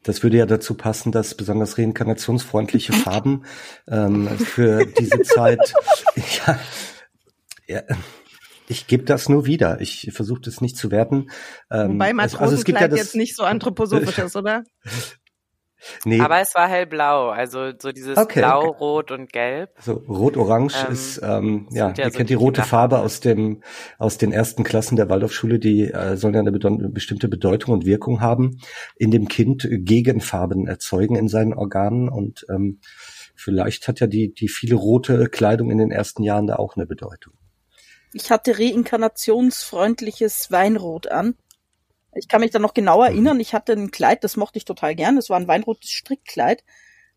Das 0.04 0.24
würde 0.24 0.38
ja 0.38 0.46
dazu 0.46 0.74
passen, 0.74 1.12
dass 1.12 1.36
besonders 1.36 1.78
reinkarnationsfreundliche 1.78 2.94
Farben 2.94 3.44
ähm, 3.88 4.28
für 4.30 4.86
diese 4.86 5.22
Zeit 5.22 5.74
ja, 6.48 6.60
ja, 7.68 7.84
Ich 8.68 8.88
gebe 8.88 9.04
das 9.04 9.30
nur 9.30 9.46
wieder. 9.46 9.80
Ich 9.82 10.10
versuche 10.14 10.42
das 10.42 10.62
nicht 10.62 10.78
zu 10.78 10.92
werten. 10.92 11.30
Ähm, 11.70 11.94
Wobei 11.94 12.14
Matrosenkleid 12.14 12.42
also 12.42 12.56
es 12.56 12.64
gibt 12.66 12.82
ja 12.82 12.88
das, 12.88 13.00
jetzt 13.00 13.16
nicht 13.16 13.36
so 13.36 13.44
anthroposophisch 13.44 14.18
ist, 14.26 14.36
oder? 14.36 14.64
Nee. 16.06 16.20
Aber 16.20 16.40
es 16.40 16.54
war 16.56 16.68
hellblau, 16.68 17.30
also 17.30 17.72
so 17.78 17.92
dieses 17.92 18.18
okay, 18.18 18.40
Blau, 18.40 18.68
okay. 18.68 18.78
Rot 18.80 19.12
und 19.12 19.34
Gelb. 19.34 19.72
So 19.80 19.94
rot-orange 19.94 20.76
ähm, 20.86 20.94
ist 20.94 21.22
ähm, 21.24 21.68
ja, 21.72 21.90
ja, 21.90 22.06
ihr 22.06 22.12
so 22.12 22.18
kennt 22.18 22.30
die 22.30 22.36
rote 22.36 22.64
Farbe 22.64 23.00
aus 23.00 23.20
dem 23.20 23.64
aus 23.98 24.18
den 24.18 24.32
ersten 24.32 24.64
Klassen 24.64 24.96
der 24.96 25.10
Waldorfschule, 25.10 25.60
die 25.60 25.92
äh, 25.92 26.18
sollen 26.18 26.34
ja 26.34 26.40
eine 26.42 26.52
bestimmte 26.52 27.28
Bedeutung 27.28 27.74
und 27.74 27.86
Wirkung 27.86 28.22
haben, 28.22 28.60
in 28.96 29.12
dem 29.12 29.28
Kind 29.28 29.68
Gegenfarben 29.70 30.68
erzeugen 30.68 31.16
in 31.16 31.28
seinen 31.28 31.54
Organen 31.54 32.10
und 32.10 32.46
ähm, 32.50 32.80
vielleicht 33.36 33.88
hat 33.88 34.00
ja 34.00 34.08
die 34.08 34.34
die 34.34 34.50
viele 34.50 34.76
rote 34.76 35.28
Kleidung 35.30 35.72
in 35.72 35.78
den 35.78 35.92
ersten 35.92 36.24
Jahren 36.24 36.48
da 36.48 36.58
auch 36.58 36.76
eine 36.76 36.86
Bedeutung. 36.86 37.34
Ich 38.14 38.30
hatte 38.30 38.60
reinkarnationsfreundliches 38.60 40.52
Weinrot 40.52 41.08
an. 41.08 41.36
Ich 42.14 42.28
kann 42.28 42.42
mich 42.42 42.52
da 42.52 42.60
noch 42.60 42.74
genau 42.74 43.02
erinnern, 43.04 43.40
ich 43.40 43.54
hatte 43.54 43.74
ein 43.74 43.92
Kleid, 43.92 44.24
das 44.24 44.38
mochte 44.38 44.58
ich 44.58 44.66
total 44.66 44.96
gern, 44.96 45.16
das 45.16 45.30
war 45.30 45.38
ein 45.38 45.48
weinrotes 45.48 45.92
Strickkleid. 45.92 46.64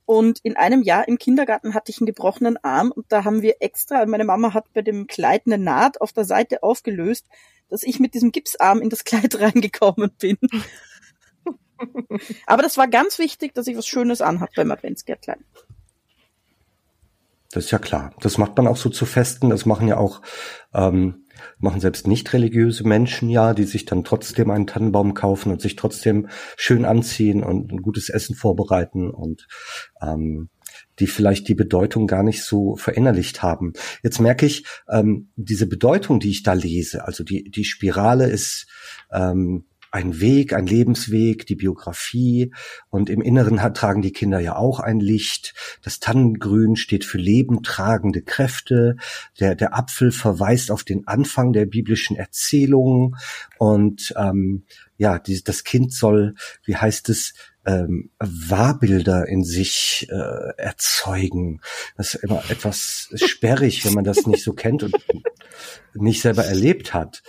Und 0.06 0.40
in 0.42 0.56
einem 0.56 0.82
Jahr 0.82 1.08
im 1.08 1.18
Kindergarten 1.18 1.74
hatte 1.74 1.90
ich 1.90 1.98
einen 1.98 2.06
gebrochenen 2.06 2.58
Arm 2.62 2.92
und 2.92 3.06
da 3.10 3.24
haben 3.24 3.42
wir 3.42 3.56
extra, 3.60 4.04
meine 4.06 4.24
Mama 4.24 4.52
hat 4.52 4.72
bei 4.74 4.82
dem 4.82 5.06
Kleid 5.06 5.42
eine 5.46 5.58
Naht 5.58 6.00
auf 6.00 6.12
der 6.12 6.24
Seite 6.24 6.62
aufgelöst, 6.62 7.26
dass 7.70 7.82
ich 7.82 8.00
mit 8.00 8.14
diesem 8.14 8.30
Gipsarm 8.30 8.82
in 8.82 8.90
das 8.90 9.04
Kleid 9.04 9.34
reingekommen 9.40 10.10
bin. 10.20 10.38
Aber 12.46 12.62
das 12.62 12.76
war 12.76 12.86
ganz 12.86 13.18
wichtig, 13.18 13.54
dass 13.54 13.66
ich 13.66 13.76
was 13.76 13.86
Schönes 13.86 14.20
anhabe 14.20 14.52
beim 14.54 14.70
Adventsgärtlein. 14.70 15.44
Das 17.50 17.66
ist 17.66 17.70
ja 17.70 17.78
klar. 17.78 18.12
Das 18.20 18.36
macht 18.36 18.56
man 18.56 18.66
auch 18.66 18.76
so 18.76 18.90
zu 18.90 19.06
Festen. 19.06 19.50
Das 19.50 19.64
machen 19.64 19.86
ja 19.86 19.96
auch 19.96 20.22
ähm, 20.72 21.23
machen 21.58 21.80
selbst 21.80 22.06
nicht 22.06 22.32
religiöse 22.32 22.86
Menschen 22.86 23.28
ja, 23.28 23.54
die 23.54 23.64
sich 23.64 23.84
dann 23.84 24.04
trotzdem 24.04 24.50
einen 24.50 24.66
Tannenbaum 24.66 25.14
kaufen 25.14 25.52
und 25.52 25.60
sich 25.60 25.76
trotzdem 25.76 26.28
schön 26.56 26.84
anziehen 26.84 27.42
und 27.42 27.72
ein 27.72 27.82
gutes 27.82 28.08
Essen 28.08 28.34
vorbereiten 28.34 29.10
und 29.10 29.46
ähm, 30.02 30.50
die 30.98 31.06
vielleicht 31.06 31.48
die 31.48 31.54
Bedeutung 31.54 32.06
gar 32.06 32.22
nicht 32.22 32.42
so 32.42 32.76
verinnerlicht 32.76 33.42
haben. 33.42 33.72
Jetzt 34.02 34.20
merke 34.20 34.46
ich, 34.46 34.64
ähm, 34.88 35.30
diese 35.36 35.66
Bedeutung, 35.66 36.20
die 36.20 36.30
ich 36.30 36.42
da 36.42 36.52
lese, 36.52 37.04
also 37.04 37.24
die, 37.24 37.50
die 37.50 37.64
Spirale 37.64 38.28
ist 38.28 38.66
ähm, 39.12 39.66
ein 39.94 40.18
Weg, 40.18 40.52
ein 40.52 40.66
Lebensweg, 40.66 41.46
die 41.46 41.54
Biografie 41.54 42.52
und 42.90 43.08
im 43.08 43.22
Inneren 43.22 43.62
hat, 43.62 43.76
tragen 43.76 44.02
die 44.02 44.10
Kinder 44.10 44.40
ja 44.40 44.56
auch 44.56 44.80
ein 44.80 44.98
Licht. 44.98 45.54
Das 45.84 46.00
Tannengrün 46.00 46.74
steht 46.74 47.04
für 47.04 47.18
lebentragende 47.18 48.20
Kräfte. 48.20 48.96
Der, 49.38 49.54
der 49.54 49.78
Apfel 49.78 50.10
verweist 50.10 50.72
auf 50.72 50.82
den 50.82 51.06
Anfang 51.06 51.52
der 51.52 51.66
biblischen 51.66 52.16
Erzählungen 52.16 53.14
und 53.56 54.12
ähm, 54.16 54.64
ja, 54.96 55.20
die, 55.20 55.44
das 55.44 55.62
Kind 55.62 55.92
soll, 55.92 56.34
wie 56.64 56.76
heißt 56.76 57.08
es, 57.08 57.34
ähm, 57.66 58.10
Wahrbilder 58.18 59.26
in 59.26 59.44
sich 59.44 60.08
äh, 60.10 60.52
erzeugen. 60.56 61.60
Das 61.96 62.14
ist 62.14 62.24
immer 62.24 62.42
etwas 62.50 63.10
sperrig, 63.14 63.84
wenn 63.84 63.94
man 63.94 64.04
das 64.04 64.26
nicht 64.26 64.42
so 64.42 64.52
kennt 64.52 64.82
und 64.82 64.94
nicht 65.94 66.20
selber 66.20 66.44
erlebt 66.44 66.94
hat. 66.94 67.22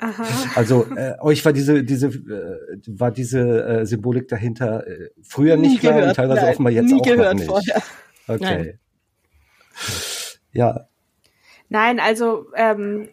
Aha. 0.00 0.26
Also 0.54 0.86
äh, 0.96 1.14
euch 1.20 1.44
war 1.44 1.52
diese 1.52 1.84
diese 1.84 2.08
äh, 2.08 2.80
war 2.86 3.10
diese 3.10 3.64
äh, 3.64 3.86
Symbolik 3.86 4.28
dahinter 4.28 4.86
äh, 4.86 5.10
früher 5.22 5.56
nie 5.56 5.68
nicht 5.68 5.80
klar 5.80 6.02
und 6.02 6.14
teilweise 6.14 6.42
nein, 6.42 6.50
offenbar 6.50 6.72
jetzt 6.72 6.92
auch 6.92 7.06
noch 7.06 7.34
nicht. 7.34 7.46
Vorher. 7.46 7.82
Okay. 8.26 8.40
Nein. 8.40 8.78
Ja. 10.52 10.88
Nein, 11.68 12.00
also 12.00 12.46
ähm, 12.56 13.08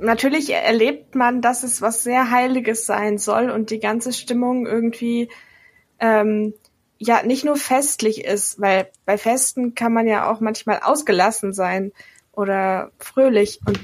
natürlich 0.00 0.52
erlebt 0.52 1.14
man, 1.14 1.40
dass 1.42 1.62
es 1.62 1.82
was 1.82 2.02
sehr 2.02 2.30
Heiliges 2.30 2.86
sein 2.86 3.18
soll 3.18 3.50
und 3.50 3.70
die 3.70 3.80
ganze 3.80 4.12
Stimmung 4.12 4.66
irgendwie 4.66 5.28
ähm, 5.98 6.54
ja 6.98 7.22
nicht 7.22 7.44
nur 7.44 7.56
festlich 7.56 8.24
ist, 8.24 8.60
weil 8.60 8.88
bei 9.04 9.18
Festen 9.18 9.74
kann 9.74 9.92
man 9.92 10.06
ja 10.06 10.30
auch 10.30 10.40
manchmal 10.40 10.80
ausgelassen 10.82 11.52
sein 11.52 11.92
oder 12.32 12.90
fröhlich 12.98 13.60
und 13.66 13.80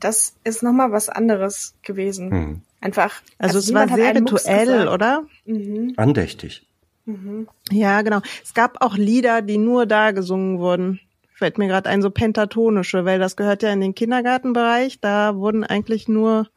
das 0.00 0.34
ist 0.44 0.62
nochmal 0.62 0.92
was 0.92 1.08
anderes 1.08 1.74
gewesen. 1.82 2.30
Hm. 2.30 2.62
Einfach. 2.80 3.20
Also, 3.38 3.58
also 3.58 3.58
es 3.58 3.74
war 3.74 3.88
sehr 3.88 4.14
rituell, 4.14 4.88
oder? 4.88 5.24
Mhm. 5.44 5.94
Andächtig. 5.96 6.64
Mhm. 7.06 7.48
Ja, 7.70 8.02
genau. 8.02 8.20
Es 8.44 8.54
gab 8.54 8.80
auch 8.80 8.96
Lieder, 8.96 9.42
die 9.42 9.58
nur 9.58 9.86
da 9.86 10.12
gesungen 10.12 10.60
wurden 10.60 11.00
fällt 11.38 11.56
mir 11.56 11.68
gerade 11.68 11.88
ein, 11.88 12.02
so 12.02 12.10
pentatonische, 12.10 13.04
weil 13.04 13.20
das 13.20 13.36
gehört 13.36 13.62
ja 13.62 13.72
in 13.72 13.80
den 13.80 13.94
Kindergartenbereich. 13.94 15.00
Da 15.00 15.36
wurden 15.36 15.62
eigentlich 15.62 16.08
nur 16.08 16.48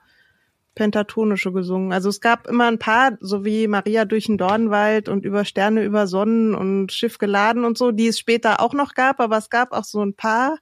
pentatonische 0.73 1.51
gesungen. 1.51 1.93
Also 1.93 2.09
es 2.09 2.19
gab 2.19 2.47
immer 2.47 2.65
ein 2.65 2.79
paar, 2.79 3.17
so 3.19 3.45
wie 3.45 3.67
Maria 3.67 4.05
durch 4.05 4.25
den 4.25 4.39
Dornwald 4.39 5.07
und 5.07 5.23
über 5.23 5.45
Sterne 5.45 5.83
über 5.83 6.07
Sonnen 6.07 6.55
und 6.55 6.91
Schiff 6.91 7.19
geladen 7.19 7.63
und 7.63 7.77
so, 7.77 7.91
die 7.91 8.07
es 8.07 8.17
später 8.17 8.59
auch 8.59 8.73
noch 8.73 8.95
gab, 8.95 9.19
aber 9.19 9.37
es 9.37 9.51
gab 9.51 9.71
auch 9.71 9.83
so 9.83 10.01
ein 10.03 10.15
paar, 10.15 10.57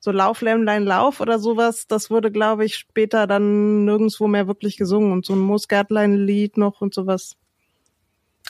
so 0.00 0.10
Lauf, 0.10 0.40
Lämmlein, 0.40 0.84
Lauf 0.84 1.20
oder 1.20 1.38
sowas. 1.38 1.86
Das 1.86 2.10
wurde, 2.10 2.32
glaube 2.32 2.64
ich, 2.64 2.74
später 2.76 3.28
dann 3.28 3.84
nirgendswo 3.84 4.26
mehr 4.26 4.48
wirklich 4.48 4.76
gesungen 4.78 5.12
und 5.12 5.24
so 5.24 5.34
ein 5.34 5.40
Moosgärtlein-Lied 5.40 6.56
noch 6.56 6.80
und 6.80 6.92
sowas. 6.92 7.36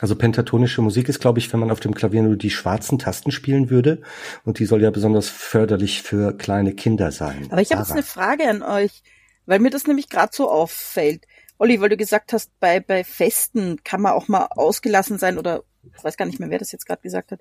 Also 0.01 0.15
pentatonische 0.15 0.81
Musik 0.81 1.09
ist, 1.09 1.19
glaube 1.19 1.41
ich, 1.41 1.53
wenn 1.53 1.61
man 1.61 1.71
auf 1.71 1.81
dem 1.81 1.95
Klavier 1.95 2.23
nur 2.23 2.37
die 2.37 2.51
schwarzen 2.51 2.99
Tasten 2.99 3.33
spielen 3.33 3.69
würde. 3.69 4.01
Und 4.45 4.59
die 4.61 4.65
soll 4.65 4.83
ja 4.83 4.91
besonders 4.91 5.29
förderlich 5.29 6.03
für 6.03 6.37
kleine 6.37 6.73
Kinder 6.73 7.11
sein. 7.11 7.49
Aber 7.51 7.61
ich 7.61 7.73
habe 7.73 7.83
jetzt 7.83 7.93
eine 7.93 8.03
Frage 8.03 8.49
an 8.49 8.63
euch, 8.63 9.03
weil 9.47 9.59
mir 9.59 9.71
das 9.71 9.87
nämlich 9.87 10.09
gerade 10.09 10.31
so 10.33 10.49
auffällt. 10.49 11.27
Olli, 11.59 11.81
weil 11.81 11.89
du 11.89 11.97
gesagt 11.97 12.33
hast, 12.33 12.53
bei, 12.61 12.79
bei 12.79 13.03
Festen 13.03 13.83
kann 13.83 14.01
man 14.01 14.13
auch 14.13 14.29
mal 14.29 14.47
ausgelassen 14.51 15.19
sein 15.19 15.39
oder 15.39 15.65
ich 15.97 16.05
weiß 16.05 16.17
gar 16.17 16.27
nicht 16.27 16.39
mehr, 16.39 16.51
wer 16.51 16.59
das 16.59 16.71
jetzt 16.71 16.87
gerade 16.87 17.03
gesagt 17.03 17.33
hat, 17.33 17.41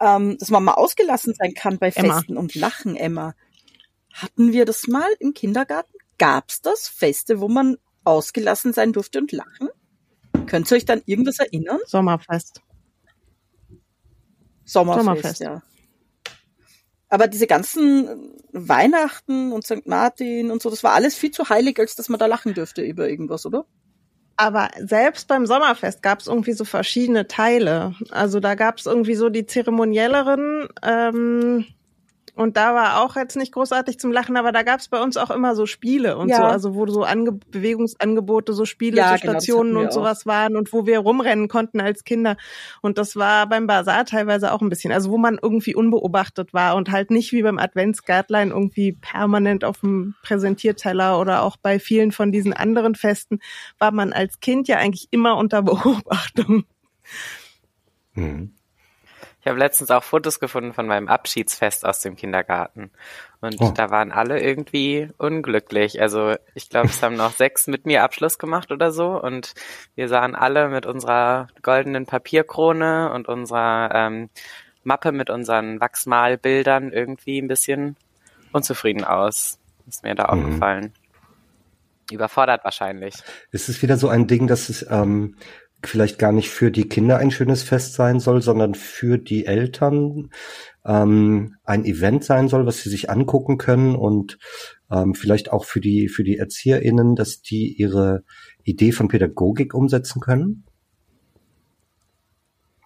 ähm, 0.00 0.36
dass 0.38 0.50
man 0.50 0.64
mal 0.64 0.74
ausgelassen 0.74 1.34
sein 1.34 1.54
kann 1.54 1.78
bei 1.78 1.90
Festen 1.90 2.32
Emma. 2.32 2.40
und 2.40 2.54
lachen, 2.54 2.96
Emma. 2.96 3.34
Hatten 4.12 4.52
wir 4.52 4.64
das 4.64 4.86
mal 4.86 5.08
im 5.18 5.32
Kindergarten? 5.32 5.92
Gab's 6.18 6.60
das? 6.60 6.88
Feste, 6.88 7.40
wo 7.40 7.48
man 7.48 7.76
ausgelassen 8.04 8.72
sein 8.72 8.92
durfte 8.92 9.18
und 9.18 9.32
lachen? 9.32 9.68
Könnt 10.46 10.70
ihr 10.70 10.76
euch 10.76 10.84
dann 10.84 11.02
irgendwas 11.06 11.38
erinnern? 11.38 11.78
Sommerfest. 11.86 12.62
Sommerfest, 14.64 15.04
Sommerfest. 15.04 15.40
ja. 15.40 15.62
Aber 17.08 17.28
diese 17.28 17.46
ganzen 17.46 18.34
Weihnachten 18.52 19.52
und 19.52 19.64
St. 19.64 19.86
Martin 19.86 20.50
und 20.50 20.60
so, 20.60 20.70
das 20.70 20.82
war 20.82 20.94
alles 20.94 21.14
viel 21.14 21.30
zu 21.30 21.48
heilig, 21.48 21.78
als 21.78 21.94
dass 21.94 22.08
man 22.08 22.18
da 22.18 22.26
lachen 22.26 22.54
dürfte 22.54 22.82
über 22.82 23.08
irgendwas, 23.08 23.46
oder? 23.46 23.64
Aber 24.36 24.68
selbst 24.78 25.28
beim 25.28 25.46
Sommerfest 25.46 26.02
gab 26.02 26.20
es 26.20 26.26
irgendwie 26.26 26.52
so 26.52 26.64
verschiedene 26.64 27.26
Teile. 27.26 27.94
Also 28.10 28.40
da 28.40 28.54
gab 28.54 28.78
es 28.78 28.86
irgendwie 28.86 29.14
so 29.14 29.30
die 29.30 29.46
zeremonielleren 29.46 30.68
ähm, 30.82 31.64
und 32.36 32.58
da 32.58 32.74
war 32.74 33.02
auch 33.02 33.16
jetzt 33.16 33.34
nicht 33.36 33.52
großartig 33.52 33.98
zum 33.98 34.12
Lachen, 34.12 34.36
aber 34.36 34.52
da 34.52 34.62
gab 34.62 34.80
es 34.80 34.88
bei 34.88 35.02
uns 35.02 35.16
auch 35.16 35.30
immer 35.30 35.56
so 35.56 35.64
Spiele 35.64 36.18
und 36.18 36.28
ja. 36.28 36.36
so, 36.36 36.42
also 36.44 36.74
wo 36.74 36.86
so 36.86 37.02
Ange 37.02 37.32
Bewegungsangebote, 37.32 38.52
so 38.52 38.66
Spiele, 38.66 38.98
ja, 38.98 39.16
so 39.16 39.22
genau, 39.22 39.32
Stationen 39.32 39.70
genau, 39.70 39.80
und 39.80 39.92
sowas 39.92 40.22
auch. 40.22 40.26
waren 40.26 40.54
und 40.54 40.70
wo 40.70 40.84
wir 40.84 40.98
rumrennen 40.98 41.48
konnten 41.48 41.80
als 41.80 42.04
Kinder. 42.04 42.36
Und 42.82 42.98
das 42.98 43.16
war 43.16 43.48
beim 43.48 43.66
Bazar 43.66 44.04
teilweise 44.04 44.52
auch 44.52 44.60
ein 44.60 44.68
bisschen, 44.68 44.92
also 44.92 45.10
wo 45.10 45.16
man 45.16 45.38
irgendwie 45.40 45.74
unbeobachtet 45.74 46.52
war 46.52 46.76
und 46.76 46.90
halt 46.90 47.10
nicht 47.10 47.32
wie 47.32 47.42
beim 47.42 47.58
Adventsgärtlein 47.58 48.50
irgendwie 48.50 48.92
permanent 48.92 49.64
auf 49.64 49.80
dem 49.80 50.14
Präsentierteller 50.22 51.18
oder 51.18 51.42
auch 51.42 51.56
bei 51.56 51.78
vielen 51.78 52.12
von 52.12 52.32
diesen 52.32 52.52
anderen 52.52 52.96
Festen 52.96 53.38
war 53.78 53.92
man 53.92 54.12
als 54.12 54.40
Kind 54.40 54.68
ja 54.68 54.76
eigentlich 54.76 55.08
immer 55.10 55.38
unter 55.38 55.62
Beobachtung. 55.62 56.64
Mhm. 58.12 58.55
Ich 59.46 59.48
habe 59.48 59.60
letztens 59.60 59.92
auch 59.92 60.02
Fotos 60.02 60.40
gefunden 60.40 60.72
von 60.72 60.88
meinem 60.88 61.06
Abschiedsfest 61.06 61.86
aus 61.86 62.00
dem 62.00 62.16
Kindergarten. 62.16 62.90
Und 63.40 63.60
oh. 63.60 63.70
da 63.70 63.90
waren 63.90 64.10
alle 64.10 64.40
irgendwie 64.40 65.08
unglücklich. 65.18 66.02
Also 66.02 66.34
ich 66.56 66.68
glaube, 66.68 66.88
es 66.88 67.00
haben 67.00 67.14
noch 67.14 67.30
sechs 67.36 67.68
mit 67.68 67.86
mir 67.86 68.02
Abschluss 68.02 68.38
gemacht 68.38 68.72
oder 68.72 68.90
so. 68.90 69.10
Und 69.22 69.54
wir 69.94 70.08
sahen 70.08 70.34
alle 70.34 70.68
mit 70.68 70.84
unserer 70.84 71.46
goldenen 71.62 72.06
Papierkrone 72.06 73.12
und 73.12 73.28
unserer 73.28 73.92
ähm, 73.94 74.30
Mappe 74.82 75.12
mit 75.12 75.30
unseren 75.30 75.78
Wachsmalbildern 75.78 76.90
irgendwie 76.90 77.38
ein 77.38 77.46
bisschen 77.46 77.94
unzufrieden 78.50 79.04
aus. 79.04 79.60
Ist 79.86 80.02
mir 80.02 80.16
da 80.16 80.34
mhm. 80.34 80.44
aufgefallen. 80.44 80.92
Überfordert 82.10 82.64
wahrscheinlich. 82.64 83.14
Ist 83.52 83.68
es 83.68 83.80
wieder 83.80 83.96
so 83.96 84.08
ein 84.08 84.26
Ding, 84.26 84.48
dass 84.48 84.68
es 84.68 84.84
ähm, 84.90 85.36
vielleicht 85.88 86.18
gar 86.18 86.32
nicht 86.32 86.50
für 86.50 86.70
die 86.70 86.88
Kinder 86.88 87.18
ein 87.18 87.30
schönes 87.30 87.62
Fest 87.62 87.94
sein 87.94 88.20
soll, 88.20 88.42
sondern 88.42 88.74
für 88.74 89.18
die 89.18 89.46
Eltern 89.46 90.30
ähm, 90.84 91.56
ein 91.64 91.84
Event 91.84 92.24
sein 92.24 92.48
soll, 92.48 92.66
was 92.66 92.78
sie 92.82 92.90
sich 92.90 93.10
angucken 93.10 93.58
können 93.58 93.96
und 93.96 94.38
ähm, 94.90 95.14
vielleicht 95.14 95.52
auch 95.52 95.64
für 95.64 95.80
die 95.80 96.08
für 96.08 96.24
die 96.24 96.36
ErzieherInnen, 96.36 97.16
dass 97.16 97.40
die 97.40 97.72
ihre 97.72 98.24
Idee 98.62 98.92
von 98.92 99.08
Pädagogik 99.08 99.74
umsetzen 99.74 100.20
können? 100.20 100.64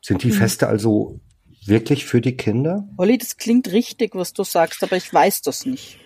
Sind 0.03 0.23
die 0.23 0.29
mhm. 0.29 0.33
Feste 0.33 0.67
also 0.67 1.21
wirklich 1.67 2.07
für 2.07 2.21
die 2.21 2.37
Kinder? 2.37 2.89
Olli, 2.97 3.19
das 3.19 3.37
klingt 3.37 3.71
richtig, 3.73 4.15
was 4.15 4.33
du 4.33 4.45
sagst, 4.45 4.83
aber 4.83 4.97
ich 4.97 5.13
weiß 5.13 5.43
das 5.43 5.67
nicht. 5.67 5.99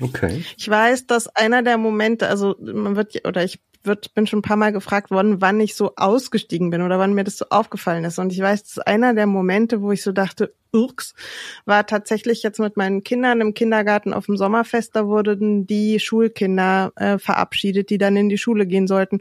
Okay. 0.00 0.44
Ich 0.56 0.68
weiß, 0.68 1.06
dass 1.06 1.28
einer 1.28 1.62
der 1.62 1.76
Momente, 1.76 2.28
also 2.28 2.56
man 2.60 2.96
wird 2.96 3.26
oder 3.26 3.44
ich 3.44 3.60
wird, 3.82 4.14
bin 4.14 4.26
schon 4.26 4.40
ein 4.40 4.42
paar 4.42 4.56
Mal 4.56 4.72
gefragt 4.72 5.10
worden, 5.10 5.40
wann 5.40 5.60
ich 5.60 5.74
so 5.74 5.92
ausgestiegen 5.96 6.70
bin 6.70 6.82
oder 6.82 6.98
wann 6.98 7.14
mir 7.14 7.24
das 7.24 7.38
so 7.38 7.46
aufgefallen 7.50 8.04
ist. 8.04 8.18
Und 8.18 8.32
ich 8.32 8.40
weiß, 8.40 8.62
dass 8.62 8.78
einer 8.78 9.14
der 9.14 9.26
Momente, 9.26 9.80
wo 9.80 9.92
ich 9.92 10.02
so 10.02 10.12
dachte, 10.12 10.52
Urks, 10.72 11.14
war 11.64 11.86
tatsächlich 11.86 12.42
jetzt 12.42 12.60
mit 12.60 12.76
meinen 12.76 13.02
Kindern 13.02 13.40
im 13.40 13.54
Kindergarten 13.54 14.12
auf 14.12 14.26
dem 14.26 14.36
Sommerfest. 14.36 14.94
Da 14.94 15.06
wurden 15.06 15.66
die 15.66 15.98
Schulkinder 15.98 16.92
äh, 16.96 17.18
verabschiedet, 17.18 17.90
die 17.90 17.98
dann 17.98 18.16
in 18.16 18.28
die 18.28 18.38
Schule 18.38 18.66
gehen 18.66 18.86
sollten. 18.86 19.20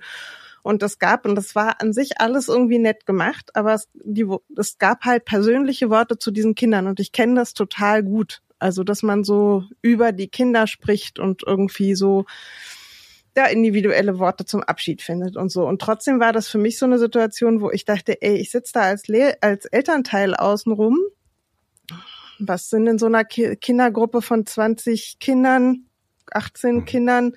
Und 0.61 0.81
das 0.81 0.99
gab, 0.99 1.25
und 1.25 1.35
das 1.35 1.55
war 1.55 1.81
an 1.81 1.93
sich 1.93 2.19
alles 2.19 2.49
irgendwie 2.49 2.79
nett 2.79 3.05
gemacht, 3.05 3.55
aber 3.55 3.73
es, 3.73 3.87
die, 3.93 4.27
es 4.57 4.77
gab 4.77 5.05
halt 5.05 5.25
persönliche 5.25 5.89
Worte 5.89 6.17
zu 6.17 6.31
diesen 6.31 6.53
Kindern 6.53 6.87
und 6.87 6.99
ich 6.99 7.11
kenne 7.13 7.35
das 7.35 7.53
total 7.53 8.03
gut. 8.03 8.41
Also, 8.59 8.83
dass 8.83 9.03
man 9.03 9.23
so 9.23 9.63
über 9.81 10.11
die 10.11 10.27
Kinder 10.27 10.67
spricht 10.67 11.17
und 11.17 11.43
irgendwie 11.47 11.95
so 11.95 12.25
da 13.39 13.46
individuelle 13.46 14.19
Worte 14.19 14.46
zum 14.46 14.62
Abschied 14.62 15.01
findet 15.01 15.38
und 15.38 15.50
so. 15.50 15.65
Und 15.65 15.81
trotzdem 15.81 16.19
war 16.19 16.34
das 16.34 16.50
für 16.50 16.58
mich 16.58 16.77
so 16.77 16.86
eine 16.86 17.00
Situation, 17.00 17.62
wo 17.62 17.72
ich 17.72 17.86
dachte, 17.86 18.22
ey, 18.22 18.36
ich 18.36 18.51
sitze 18.51 18.74
da 18.74 18.81
als, 18.81 19.08
Le 19.08 19.38
als 19.41 19.65
Elternteil 19.65 20.36
außenrum. 20.36 20.98
Was 22.39 22.69
sind 22.69 22.88
in 22.88 22.98
so 22.98 23.05
einer 23.05 23.24
Ki 23.24 23.55
Kindergruppe 23.55 24.22
von 24.22 24.46
20 24.46 25.19
Kindern, 25.19 25.86
18 26.31 26.75
mhm. 26.75 26.86
Kindern? 26.86 27.36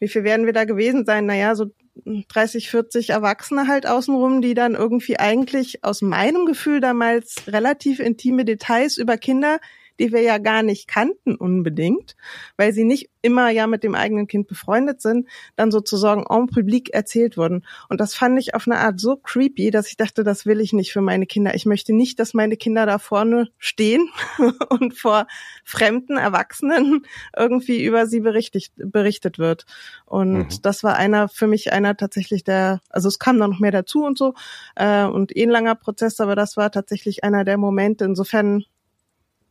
Wie 0.00 0.08
viel 0.08 0.24
werden 0.24 0.46
wir 0.46 0.52
da 0.52 0.64
gewesen 0.64 1.04
sein? 1.06 1.26
Naja, 1.26 1.54
so 1.54 1.66
30, 2.04 2.70
40 2.70 3.10
Erwachsene 3.10 3.68
halt 3.68 3.86
außenrum, 3.86 4.42
die 4.42 4.54
dann 4.54 4.74
irgendwie 4.74 5.18
eigentlich 5.18 5.84
aus 5.84 6.02
meinem 6.02 6.46
Gefühl 6.46 6.80
damals 6.80 7.36
relativ 7.46 8.00
intime 8.00 8.44
Details 8.44 8.96
über 8.96 9.16
Kinder 9.16 9.60
die 9.98 10.12
wir 10.12 10.22
ja 10.22 10.38
gar 10.38 10.62
nicht 10.62 10.88
kannten 10.88 11.34
unbedingt, 11.34 12.16
weil 12.56 12.72
sie 12.72 12.84
nicht 12.84 13.10
immer 13.22 13.50
ja 13.50 13.66
mit 13.66 13.82
dem 13.82 13.94
eigenen 13.94 14.26
Kind 14.26 14.46
befreundet 14.46 15.00
sind, 15.00 15.28
dann 15.56 15.70
sozusagen 15.70 16.24
en 16.28 16.46
public 16.46 16.90
erzählt 16.94 17.36
wurden. 17.36 17.64
Und 17.88 18.00
das 18.00 18.14
fand 18.14 18.38
ich 18.38 18.54
auf 18.54 18.66
eine 18.66 18.78
Art 18.78 19.00
so 19.00 19.16
creepy, 19.16 19.70
dass 19.70 19.88
ich 19.88 19.96
dachte, 19.96 20.22
das 20.22 20.46
will 20.46 20.60
ich 20.60 20.72
nicht 20.72 20.92
für 20.92 21.00
meine 21.00 21.26
Kinder. 21.26 21.54
Ich 21.54 21.66
möchte 21.66 21.92
nicht, 21.92 22.20
dass 22.20 22.34
meine 22.34 22.56
Kinder 22.56 22.86
da 22.86 22.98
vorne 22.98 23.48
stehen 23.58 24.08
und 24.68 24.96
vor 24.96 25.26
fremden 25.64 26.16
Erwachsenen 26.16 27.04
irgendwie 27.36 27.84
über 27.84 28.06
sie 28.06 28.20
berichtet, 28.20 28.70
berichtet 28.76 29.38
wird. 29.38 29.66
Und 30.04 30.38
mhm. 30.38 30.62
das 30.62 30.84
war 30.84 30.96
einer, 30.96 31.28
für 31.28 31.46
mich 31.46 31.72
einer 31.72 31.96
tatsächlich 31.96 32.44
der, 32.44 32.80
also 32.88 33.08
es 33.08 33.18
kam 33.18 33.38
dann 33.38 33.50
noch 33.50 33.60
mehr 33.60 33.72
dazu 33.72 34.04
und 34.04 34.16
so, 34.16 34.34
äh, 34.76 35.04
und 35.04 35.36
eh 35.36 35.42
ein 35.42 35.50
langer 35.50 35.74
Prozess, 35.74 36.20
aber 36.20 36.36
das 36.36 36.56
war 36.56 36.70
tatsächlich 36.70 37.24
einer 37.24 37.44
der 37.44 37.58
Momente. 37.58 38.04
Insofern 38.04 38.64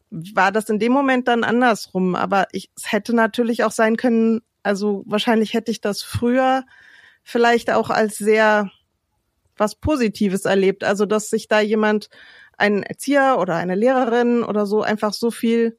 war 0.10 0.52
das 0.52 0.70
in 0.70 0.80
dem 0.80 0.92
Moment 0.92 1.28
dann 1.28 1.44
andersrum. 1.44 2.16
Aber 2.16 2.48
ich, 2.52 2.70
es 2.76 2.92
hätte 2.92 3.16
natürlich 3.16 3.64
auch 3.64 3.72
sein 3.72 3.98
können, 3.98 4.42
also 4.64 5.04
wahrscheinlich 5.06 5.54
hätte 5.54 5.72
ich 5.72 5.82
das 5.82 6.02
früher 6.02 6.64
vielleicht 7.24 7.72
auch 7.72 7.90
als 7.90 8.18
sehr 8.18 8.72
was 9.58 9.76
Positives 9.76 10.46
erlebt. 10.46 10.84
Also, 10.84 11.06
dass 11.06 11.30
sich 11.30 11.48
da 11.48 11.60
jemand, 11.60 12.10
ein 12.58 12.84
Erzieher 12.84 13.38
oder 13.40 13.56
eine 13.56 13.76
Lehrerin 13.76 14.44
oder 14.44 14.66
so 14.66 14.82
einfach 14.82 15.14
so 15.14 15.30
viel 15.30 15.78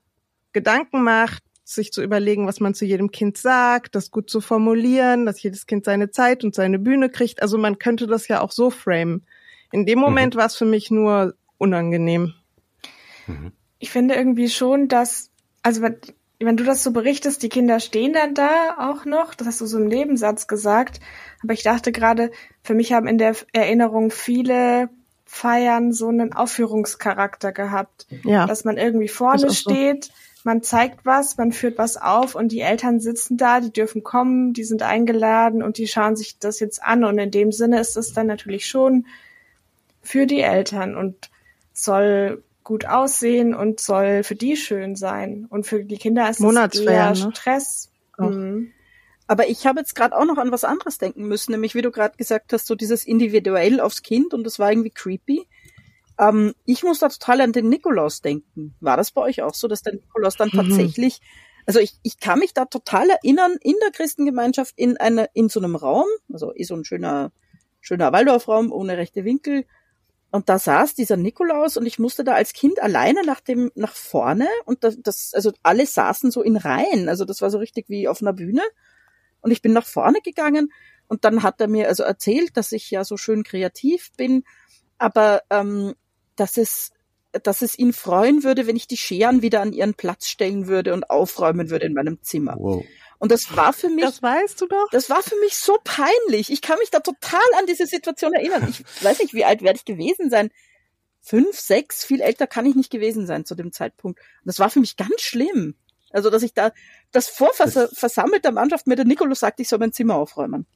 Gedanken 0.52 1.02
macht, 1.02 1.42
sich 1.64 1.92
zu 1.92 2.02
überlegen, 2.02 2.46
was 2.46 2.60
man 2.60 2.72
zu 2.72 2.84
jedem 2.84 3.10
Kind 3.10 3.36
sagt, 3.36 3.94
das 3.94 4.10
gut 4.10 4.30
zu 4.30 4.40
formulieren, 4.40 5.26
dass 5.26 5.42
jedes 5.42 5.66
Kind 5.66 5.84
seine 5.84 6.10
Zeit 6.10 6.44
und 6.44 6.54
seine 6.54 6.78
Bühne 6.78 7.10
kriegt. 7.10 7.42
Also 7.42 7.58
man 7.58 7.78
könnte 7.78 8.06
das 8.06 8.28
ja 8.28 8.40
auch 8.40 8.52
so 8.52 8.70
framen. 8.70 9.26
In 9.72 9.86
dem 9.86 9.98
Moment 9.98 10.34
mhm. 10.34 10.38
war 10.38 10.46
es 10.46 10.56
für 10.56 10.64
mich 10.64 10.90
nur 10.90 11.34
unangenehm. 11.58 12.34
Mhm 13.26 13.52
ich 13.78 13.90
finde 13.90 14.14
irgendwie 14.14 14.48
schon, 14.48 14.88
dass, 14.88 15.30
also 15.62 15.82
wenn, 15.82 15.96
wenn 16.40 16.56
du 16.56 16.64
das 16.64 16.82
so 16.82 16.92
berichtest, 16.92 17.42
die 17.42 17.48
Kinder 17.48 17.80
stehen 17.80 18.12
dann 18.12 18.34
da 18.34 18.76
auch 18.78 19.04
noch, 19.04 19.34
das 19.34 19.46
hast 19.46 19.60
du 19.60 19.66
so 19.66 19.78
im 19.78 19.86
Nebensatz 19.86 20.46
gesagt, 20.46 21.00
aber 21.42 21.52
ich 21.52 21.62
dachte 21.62 21.92
gerade, 21.92 22.30
für 22.62 22.74
mich 22.74 22.92
haben 22.92 23.06
in 23.08 23.18
der 23.18 23.34
Erinnerung 23.52 24.10
viele 24.10 24.88
Feiern 25.28 25.92
so 25.92 26.08
einen 26.08 26.32
Aufführungscharakter 26.32 27.52
gehabt. 27.52 28.06
Ja. 28.24 28.46
Dass 28.46 28.64
man 28.64 28.78
irgendwie 28.78 29.08
vorne 29.08 29.52
steht, 29.52 30.06
so. 30.06 30.12
man 30.44 30.62
zeigt 30.62 31.04
was, 31.04 31.36
man 31.36 31.52
führt 31.52 31.76
was 31.76 31.98
auf 31.98 32.34
und 32.34 32.50
die 32.50 32.60
Eltern 32.60 32.98
sitzen 32.98 33.36
da, 33.36 33.60
die 33.60 33.72
dürfen 33.72 34.02
kommen, 34.02 34.54
die 34.54 34.64
sind 34.64 34.82
eingeladen 34.82 35.62
und 35.62 35.76
die 35.76 35.86
schauen 35.86 36.16
sich 36.16 36.38
das 36.38 36.60
jetzt 36.60 36.82
an 36.82 37.04
und 37.04 37.18
in 37.18 37.30
dem 37.30 37.52
Sinne 37.52 37.78
ist 37.78 37.96
es 37.98 38.14
dann 38.14 38.26
natürlich 38.26 38.66
schon 38.66 39.06
für 40.00 40.26
die 40.26 40.40
Eltern 40.40 40.96
und 40.96 41.30
soll 41.74 42.42
gut 42.68 42.84
aussehen 42.84 43.54
und 43.54 43.80
soll 43.80 44.22
für 44.22 44.34
die 44.34 44.54
schön 44.54 44.94
sein. 44.94 45.46
Und 45.48 45.66
für 45.66 45.84
die 45.84 45.96
Kinder 45.96 46.28
ist 46.28 46.38
es 46.38 46.80
eher 46.80 47.14
ne? 47.14 47.16
Stress. 47.16 47.90
Mhm. 48.18 48.72
Aber 49.26 49.48
ich 49.48 49.66
habe 49.66 49.80
jetzt 49.80 49.94
gerade 49.94 50.14
auch 50.14 50.26
noch 50.26 50.36
an 50.36 50.52
was 50.52 50.64
anderes 50.64 50.98
denken 50.98 51.26
müssen, 51.28 51.52
nämlich 51.52 51.74
wie 51.74 51.80
du 51.80 51.90
gerade 51.90 52.18
gesagt 52.18 52.52
hast, 52.52 52.66
so 52.66 52.74
dieses 52.74 53.06
individuell 53.06 53.80
aufs 53.80 54.02
Kind 54.02 54.34
und 54.34 54.44
das 54.44 54.58
war 54.58 54.70
irgendwie 54.70 54.90
creepy. 54.90 55.48
Ähm, 56.18 56.52
ich 56.66 56.82
muss 56.82 56.98
da 56.98 57.08
total 57.08 57.40
an 57.40 57.52
den 57.52 57.70
Nikolaus 57.70 58.20
denken. 58.20 58.74
War 58.80 58.98
das 58.98 59.12
bei 59.12 59.22
euch 59.22 59.40
auch 59.40 59.54
so, 59.54 59.66
dass 59.66 59.80
der 59.80 59.94
Nikolaus 59.94 60.36
dann 60.36 60.50
mhm. 60.52 60.58
tatsächlich, 60.58 61.22
also 61.64 61.80
ich, 61.80 61.94
ich 62.02 62.20
kann 62.20 62.38
mich 62.38 62.52
da 62.52 62.66
total 62.66 63.08
erinnern, 63.08 63.56
in 63.62 63.76
der 63.82 63.92
Christengemeinschaft 63.92 64.74
in 64.76 64.98
einer, 64.98 65.30
in 65.32 65.48
so 65.48 65.58
einem 65.58 65.74
Raum, 65.74 66.06
also 66.30 66.50
ist 66.50 66.68
so 66.68 66.74
ein 66.74 66.84
schöner, 66.84 67.32
schöner 67.80 68.12
Waldorfraum 68.12 68.72
ohne 68.72 68.98
rechte 68.98 69.24
Winkel, 69.24 69.64
und 70.30 70.48
da 70.48 70.58
saß 70.58 70.94
dieser 70.94 71.16
Nikolaus 71.16 71.76
und 71.76 71.86
ich 71.86 71.98
musste 71.98 72.22
da 72.22 72.34
als 72.34 72.52
Kind 72.52 72.80
alleine 72.82 73.22
nach 73.24 73.40
dem, 73.40 73.70
nach 73.74 73.94
vorne 73.94 74.46
und 74.66 74.84
das, 74.84 74.98
das, 75.02 75.32
also 75.34 75.52
alle 75.62 75.86
saßen 75.86 76.30
so 76.30 76.42
in 76.42 76.56
Reihen. 76.56 77.08
Also 77.08 77.24
das 77.24 77.40
war 77.40 77.50
so 77.50 77.58
richtig 77.58 77.88
wie 77.88 78.08
auf 78.08 78.20
einer 78.20 78.34
Bühne. 78.34 78.62
Und 79.40 79.52
ich 79.52 79.62
bin 79.62 79.72
nach 79.72 79.86
vorne 79.86 80.18
gegangen 80.22 80.72
und 81.06 81.24
dann 81.24 81.42
hat 81.42 81.60
er 81.60 81.68
mir 81.68 81.88
also 81.88 82.02
erzählt, 82.02 82.56
dass 82.56 82.72
ich 82.72 82.90
ja 82.90 83.04
so 83.04 83.16
schön 83.16 83.42
kreativ 83.42 84.10
bin, 84.16 84.44
aber 84.98 85.42
ähm, 85.48 85.94
dass 86.36 86.58
es 86.58 86.90
dass 87.32 87.62
es 87.62 87.78
ihn 87.78 87.92
freuen 87.92 88.42
würde, 88.42 88.66
wenn 88.66 88.76
ich 88.76 88.86
die 88.86 88.96
Scheren 88.96 89.42
wieder 89.42 89.60
an 89.60 89.72
ihren 89.72 89.94
Platz 89.94 90.28
stellen 90.28 90.66
würde 90.66 90.94
und 90.94 91.10
aufräumen 91.10 91.70
würde 91.70 91.86
in 91.86 91.92
meinem 91.92 92.22
Zimmer. 92.22 92.56
Wow. 92.58 92.84
Und 93.18 93.32
das 93.32 93.56
war 93.56 93.72
für 93.72 93.88
mich. 93.88 94.04
Das 94.04 94.22
weißt 94.22 94.60
du 94.60 94.66
doch. 94.66 94.88
Das 94.92 95.10
war 95.10 95.22
für 95.22 95.36
mich 95.40 95.56
so 95.56 95.76
peinlich. 95.82 96.50
Ich 96.50 96.62
kann 96.62 96.78
mich 96.78 96.90
da 96.90 97.00
total 97.00 97.40
an 97.58 97.66
diese 97.66 97.86
Situation 97.86 98.32
erinnern. 98.32 98.66
Ich 98.68 99.04
weiß 99.04 99.18
nicht, 99.20 99.34
wie 99.34 99.44
alt 99.44 99.62
werde 99.62 99.76
ich 99.76 99.84
gewesen 99.84 100.30
sein. 100.30 100.50
Fünf, 101.20 101.58
sechs, 101.58 102.04
viel 102.04 102.20
älter 102.20 102.46
kann 102.46 102.64
ich 102.64 102.76
nicht 102.76 102.90
gewesen 102.90 103.26
sein 103.26 103.44
zu 103.44 103.54
dem 103.54 103.72
Zeitpunkt. 103.72 104.20
Und 104.20 104.46
das 104.46 104.60
war 104.60 104.70
für 104.70 104.80
mich 104.80 104.96
ganz 104.96 105.20
schlimm. 105.20 105.74
Also, 106.10 106.30
dass 106.30 106.42
ich 106.42 106.54
da, 106.54 106.72
das 107.12 107.28
vor 107.28 107.50
versammelter 107.52 108.52
Mannschaft 108.52 108.86
mir 108.86 108.96
der 108.96 109.04
Nikolaus 109.04 109.40
sagt, 109.40 109.60
ich 109.60 109.68
soll 109.68 109.78
mein 109.78 109.92
Zimmer 109.92 110.14
aufräumen. 110.14 110.66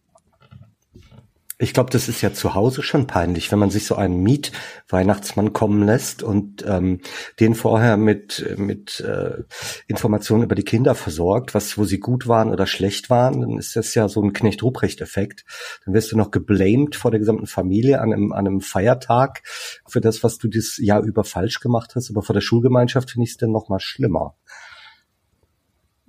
Ich 1.63 1.75
glaube, 1.75 1.91
das 1.91 2.09
ist 2.09 2.23
ja 2.23 2.33
zu 2.33 2.57
Hause 2.57 2.83
schon 2.83 3.07
peinlich, 3.07 3.53
wenn 3.53 3.61
man 3.61 3.71
sich 3.71 3.87
so 3.87 3.95
einen 3.95 4.21
Miet-Weihnachtsmann 4.21 5.53
kommen 5.53 5.87
lässt 5.87 6.25
und 6.25 6.65
ähm, 6.67 6.99
den 7.39 7.55
vorher 7.55 7.97
mit 7.97 8.57
mit 8.57 8.99
äh, 8.99 9.45
Informationen 9.87 10.43
über 10.43 10.57
die 10.57 10.65
Kinder 10.65 10.97
versorgt, 10.97 11.55
was 11.55 11.79
wo 11.79 11.85
sie 11.85 12.01
gut 12.01 12.27
waren 12.27 12.51
oder 12.51 12.67
schlecht 12.67 13.11
waren, 13.11 13.43
dann 13.43 13.59
ist 13.59 13.77
das 13.77 13.95
ja 13.95 14.09
so 14.09 14.21
ein 14.21 14.33
Knecht-Ruprecht-Effekt. 14.33 15.45
Dann 15.85 15.95
wirst 15.95 16.11
du 16.11 16.17
noch 16.17 16.33
geblamed 16.33 16.97
vor 16.97 17.13
der 17.13 17.21
gesamten 17.21 17.47
Familie 17.47 18.01
an 18.01 18.13
einem 18.13 18.33
an 18.33 18.49
einem 18.49 18.61
Feiertag 18.61 19.43
für 19.87 20.01
das, 20.01 20.25
was 20.25 20.39
du 20.39 20.49
das 20.49 20.79
Jahr 20.79 21.05
über 21.05 21.23
falsch 21.23 21.61
gemacht 21.61 21.93
hast. 21.95 22.11
Aber 22.11 22.23
vor 22.23 22.35
der 22.35 22.41
Schulgemeinschaft 22.41 23.13
finde 23.13 23.23
ich 23.27 23.31
es 23.31 23.37
dann 23.37 23.53
noch 23.53 23.69
mal 23.69 23.79
schlimmer. 23.79 24.35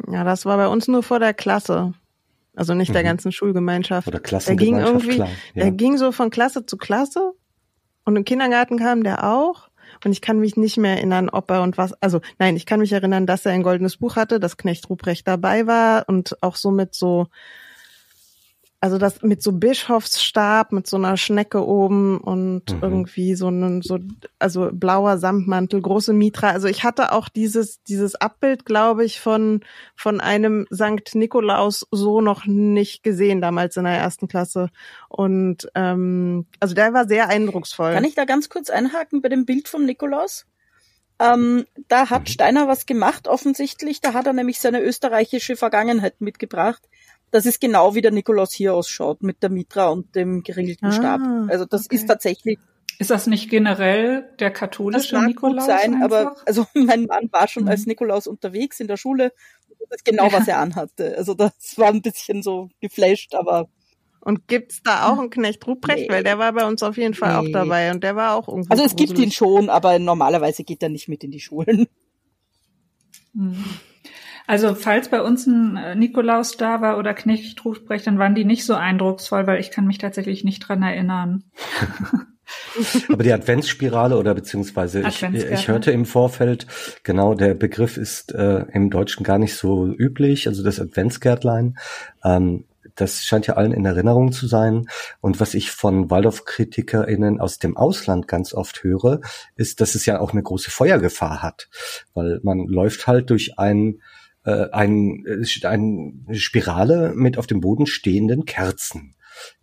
Ja, 0.08 0.24
das 0.24 0.48
war 0.48 0.58
bei 0.58 0.68
uns 0.68 0.88
nur 0.88 1.04
vor 1.04 1.20
der 1.20 1.36
Klasse. 1.36 1.94
Also 2.56 2.74
nicht 2.74 2.89
mhm. 2.89 2.94
der 2.94 3.04
ganzen 3.04 3.32
Schulgemeinschaft. 3.32 4.08
Oder 4.08 4.20
Klassengemeinschaft, 4.20 4.84
der 4.84 4.92
ging 4.92 4.94
irgendwie, 4.94 5.16
klar. 5.16 5.30
Ja. 5.54 5.63
Der 5.63 5.72
ging 5.72 5.98
so 5.98 6.12
von 6.12 6.30
Klasse 6.30 6.66
zu 6.66 6.78
Klasse 6.78 7.34
und 8.06 8.16
im 8.16 8.26
Kindergarten 8.26 8.78
kam 8.78 9.04
der 9.04 9.24
auch. 9.24 9.70
Und 10.04 10.12
ich 10.12 10.22
kann 10.22 10.39
mich 10.39 10.58
nicht 10.58 10.78
mehr 10.78 10.98
erinnern, 10.98 11.30
ob 11.30 11.50
er 11.52 11.62
und 11.62 11.78
was, 11.78 11.94
also 12.02 12.20
nein, 12.39 12.56
ich 12.56 12.66
kann 12.66 12.80
mich 12.80 12.92
erinnern, 12.92 13.26
dass 13.26 13.46
er 13.46 13.54
ein 13.54 13.63
goldenes 13.63 13.98
Buch 13.98 14.16
hatte, 14.16 14.39
dass 14.39 14.58
Knecht 14.58 14.89
Ruprecht 14.89 15.28
dabei 15.28 15.68
war 15.68 16.06
und 16.08 16.36
auch 16.42 16.56
so 16.56 16.72
mit 16.72 16.94
so 16.96 17.28
also 18.84 18.98
das 18.98 19.22
mit 19.22 19.41
so 19.41 19.54
Bischofsstab, 19.54 20.74
mit 20.74 20.88
so 20.88 20.98
einer 20.98 21.15
Schnecke 21.15 21.65
oben 21.65 22.17
und 22.17 22.69
mhm. 22.69 22.80
irgendwie 22.82 23.34
so 23.34 23.48
ein, 23.48 23.82
so, 23.82 23.98
also 24.39 24.72
blauer 24.74 25.17
Samtmantel, 25.17 25.82
große 25.82 26.12
Mitra. 26.12 26.50
Also 26.50 26.67
ich 26.67 26.84
hatte 26.84 27.13
auch 27.13 27.30
dieses, 27.30 27.82
dieses 27.84 28.15
Abbild, 28.15 28.65
glaube 28.65 29.06
ich, 29.06 29.22
von, 29.22 29.62
von 29.96 30.19
einem 30.19 30.67
Sankt 30.69 31.15
Nikolaus 31.15 31.88
so 31.91 32.19
noch 32.19 32.46
nicht 32.46 33.04
gesehen, 33.04 33.39
damals 33.39 33.78
in 33.78 33.86
der 33.86 33.93
ersten 33.93 34.28
Klasse. 34.28 34.67
Und, 35.08 35.69
ähm, 35.76 36.46
also 36.60 36.76
der 36.76 36.93
war 36.93 37.08
sehr 37.08 37.30
eindrucksvoll. 37.30 37.93
Kann 37.93 38.04
ich 38.04 38.15
da 38.15 38.26
ganz 38.26 38.50
kurz 38.50 38.69
einhaken 38.69 39.22
bei 39.22 39.30
dem 39.30 39.46
Bild 39.46 39.69
vom 39.69 39.86
Nikolaus? 39.86 40.46
Ähm, 41.19 41.63
da 41.88 42.10
hat 42.10 42.24
mhm. 42.24 42.28
Steiner 42.28 42.67
was 42.67 42.86
gemacht, 42.86 43.30
offensichtlich. 43.30 44.02
Da 44.02 44.12
hat 44.12 44.28
er 44.28 44.34
nämlich 44.34 44.60
seine 44.60 44.82
österreichische 44.82 45.56
Vergangenheit 45.56 46.19
mitgebracht 46.19 46.82
das 47.34 47.48
ist 47.48 47.60
genau 47.60 47.96
wie 47.96 48.02
der 48.02 48.12
Nikolaus 48.12 48.54
hier 48.54 48.76
ausschaut, 48.76 49.24
mit 49.24 49.41
der 49.41 49.50
Mitra 49.50 49.88
und 49.88 50.15
dem 50.15 50.43
geriegelten 50.43 50.89
ah, 50.89 50.91
Stab. 50.91 51.22
Also 51.50 51.65
das 51.65 51.86
okay. 51.86 51.96
ist 51.96 52.06
tatsächlich. 52.06 52.60
Ist 53.00 53.10
das 53.10 53.26
nicht 53.26 53.50
generell 53.50 54.30
der 54.38 54.52
katholische 54.52 55.15
das 55.15 55.26
Nikolaus? 55.26 55.65
Gut 55.65 55.65
sein, 55.65 55.96
einfach? 55.96 56.04
aber 56.06 56.36
also 56.46 56.67
mein 56.76 57.06
Mann 57.06 57.30
war 57.32 57.48
schon 57.48 57.63
mhm. 57.63 57.69
als 57.69 57.88
Nikolaus 57.88 58.28
unterwegs 58.28 58.80
in 58.80 58.88
der 58.88 58.98
Schule. 58.98 59.34
das 59.89 60.04
genau, 60.04 60.32
was 60.32 60.48
er 60.48 60.60
anhatte. 60.60 61.17
Also 61.17 61.34
das 61.34 61.54
war 61.78 61.88
ein 61.88 62.04
bisschen 62.04 62.43
so 62.43 62.69
geflasht, 62.82 63.34
aber 63.34 63.67
und 64.22 64.48
gibt's 64.48 64.84
da 64.84 65.12
auch 65.12 65.17
einen 65.17 65.32
Knecht 65.32 65.65
Ruprecht? 65.65 66.10
Nee. 66.10 66.10
Weil 66.10 66.24
der 66.24 66.38
war 66.38 66.54
bei 66.54 66.67
uns 66.67 66.84
auf 66.84 66.98
jeden 66.98 67.15
Fall 67.15 67.41
nee. 67.41 67.50
auch 67.50 67.52
dabei 67.52 67.89
und 67.89 68.04
der 68.04 68.15
war 68.15 68.36
auch 68.36 68.48
irgendwie. 68.48 68.69
Also 68.69 68.84
es 68.84 68.91
gruselig. 68.91 69.10
gibt 69.15 69.19
ihn 69.26 69.32
schon, 69.32 69.69
aber 69.72 69.98
normalerweise 69.98 70.63
geht 70.63 70.84
er 70.84 70.89
nicht 70.89 71.08
mit 71.08 71.24
in 71.24 71.32
die 71.32 71.39
Schulen. 71.39 71.88
Hm. 73.34 73.65
Also 74.47 74.75
falls 74.75 75.10
bei 75.10 75.21
uns 75.21 75.47
ein 75.47 75.77
äh, 75.77 75.95
Nikolaus 75.95 76.58
da 76.58 76.82
war 76.82 76.97
oder 76.97 77.13
Knecht 77.13 77.63
Ruprecht, 77.63 78.08
dann 78.08 78.19
waren 78.19 78.36
die 78.36 78.45
nicht 78.45 78.65
so 78.65 78.73
eindrucksvoll, 78.73 79.47
weil 79.47 79.60
ich 79.60 79.71
kann 79.71 79.88
mich 79.88 79.97
tatsächlich 79.97 80.43
nicht 80.43 80.60
dran 80.60 80.84
erinnern. 80.84 81.43
Aber 83.10 83.23
die 83.23 83.32
Adventsspirale 83.32 84.17
oder 84.17 84.36
beziehungsweise 84.36 85.01
ich, 85.08 85.23
ich 85.23 85.67
hörte 85.67 85.91
im 85.91 86.06
Vorfeld, 86.06 86.67
genau, 87.03 87.34
der 87.34 87.53
Begriff 87.53 87.97
ist 87.97 88.34
äh, 88.34 88.65
im 88.73 88.89
Deutschen 88.89 89.23
gar 89.23 89.38
nicht 89.38 89.56
so 89.56 89.88
üblich, 89.88 90.47
also 90.47 90.63
das 90.63 90.79
Adventsgärtlein. 90.79 91.77
Ähm, 92.23 92.65
das 92.95 93.23
scheint 93.23 93.47
ja 93.47 93.56
allen 93.56 93.71
in 93.71 93.86
Erinnerung 93.86 94.32
zu 94.32 94.47
sein. 94.47 94.88
Und 95.19 95.39
was 95.39 95.53
ich 95.53 95.71
von 95.71 96.12
Waldorf-KritikerInnen 96.12 97.39
aus 97.39 97.58
dem 97.58 97.75
Ausland 97.75 98.27
ganz 98.27 98.53
oft 98.53 98.84
höre, 98.84 99.21
ist, 99.56 99.82
dass 99.82 99.95
es 99.95 100.06
ja 100.06 100.19
auch 100.19 100.32
eine 100.32 100.43
große 100.43 100.69
Feuergefahr 100.69 101.41
hat. 101.41 101.69
Weil 102.13 102.39
man 102.43 102.67
läuft 102.67 103.08
halt 103.08 103.29
durch 103.29 103.58
ein, 103.58 104.01
äh, 104.43 104.69
ein, 104.71 105.25
eine 105.63 106.36
Spirale 106.36 107.13
mit 107.15 107.38
auf 107.38 107.47
dem 107.47 107.62
Boden 107.62 107.86
stehenden 107.86 108.45
Kerzen. 108.45 109.15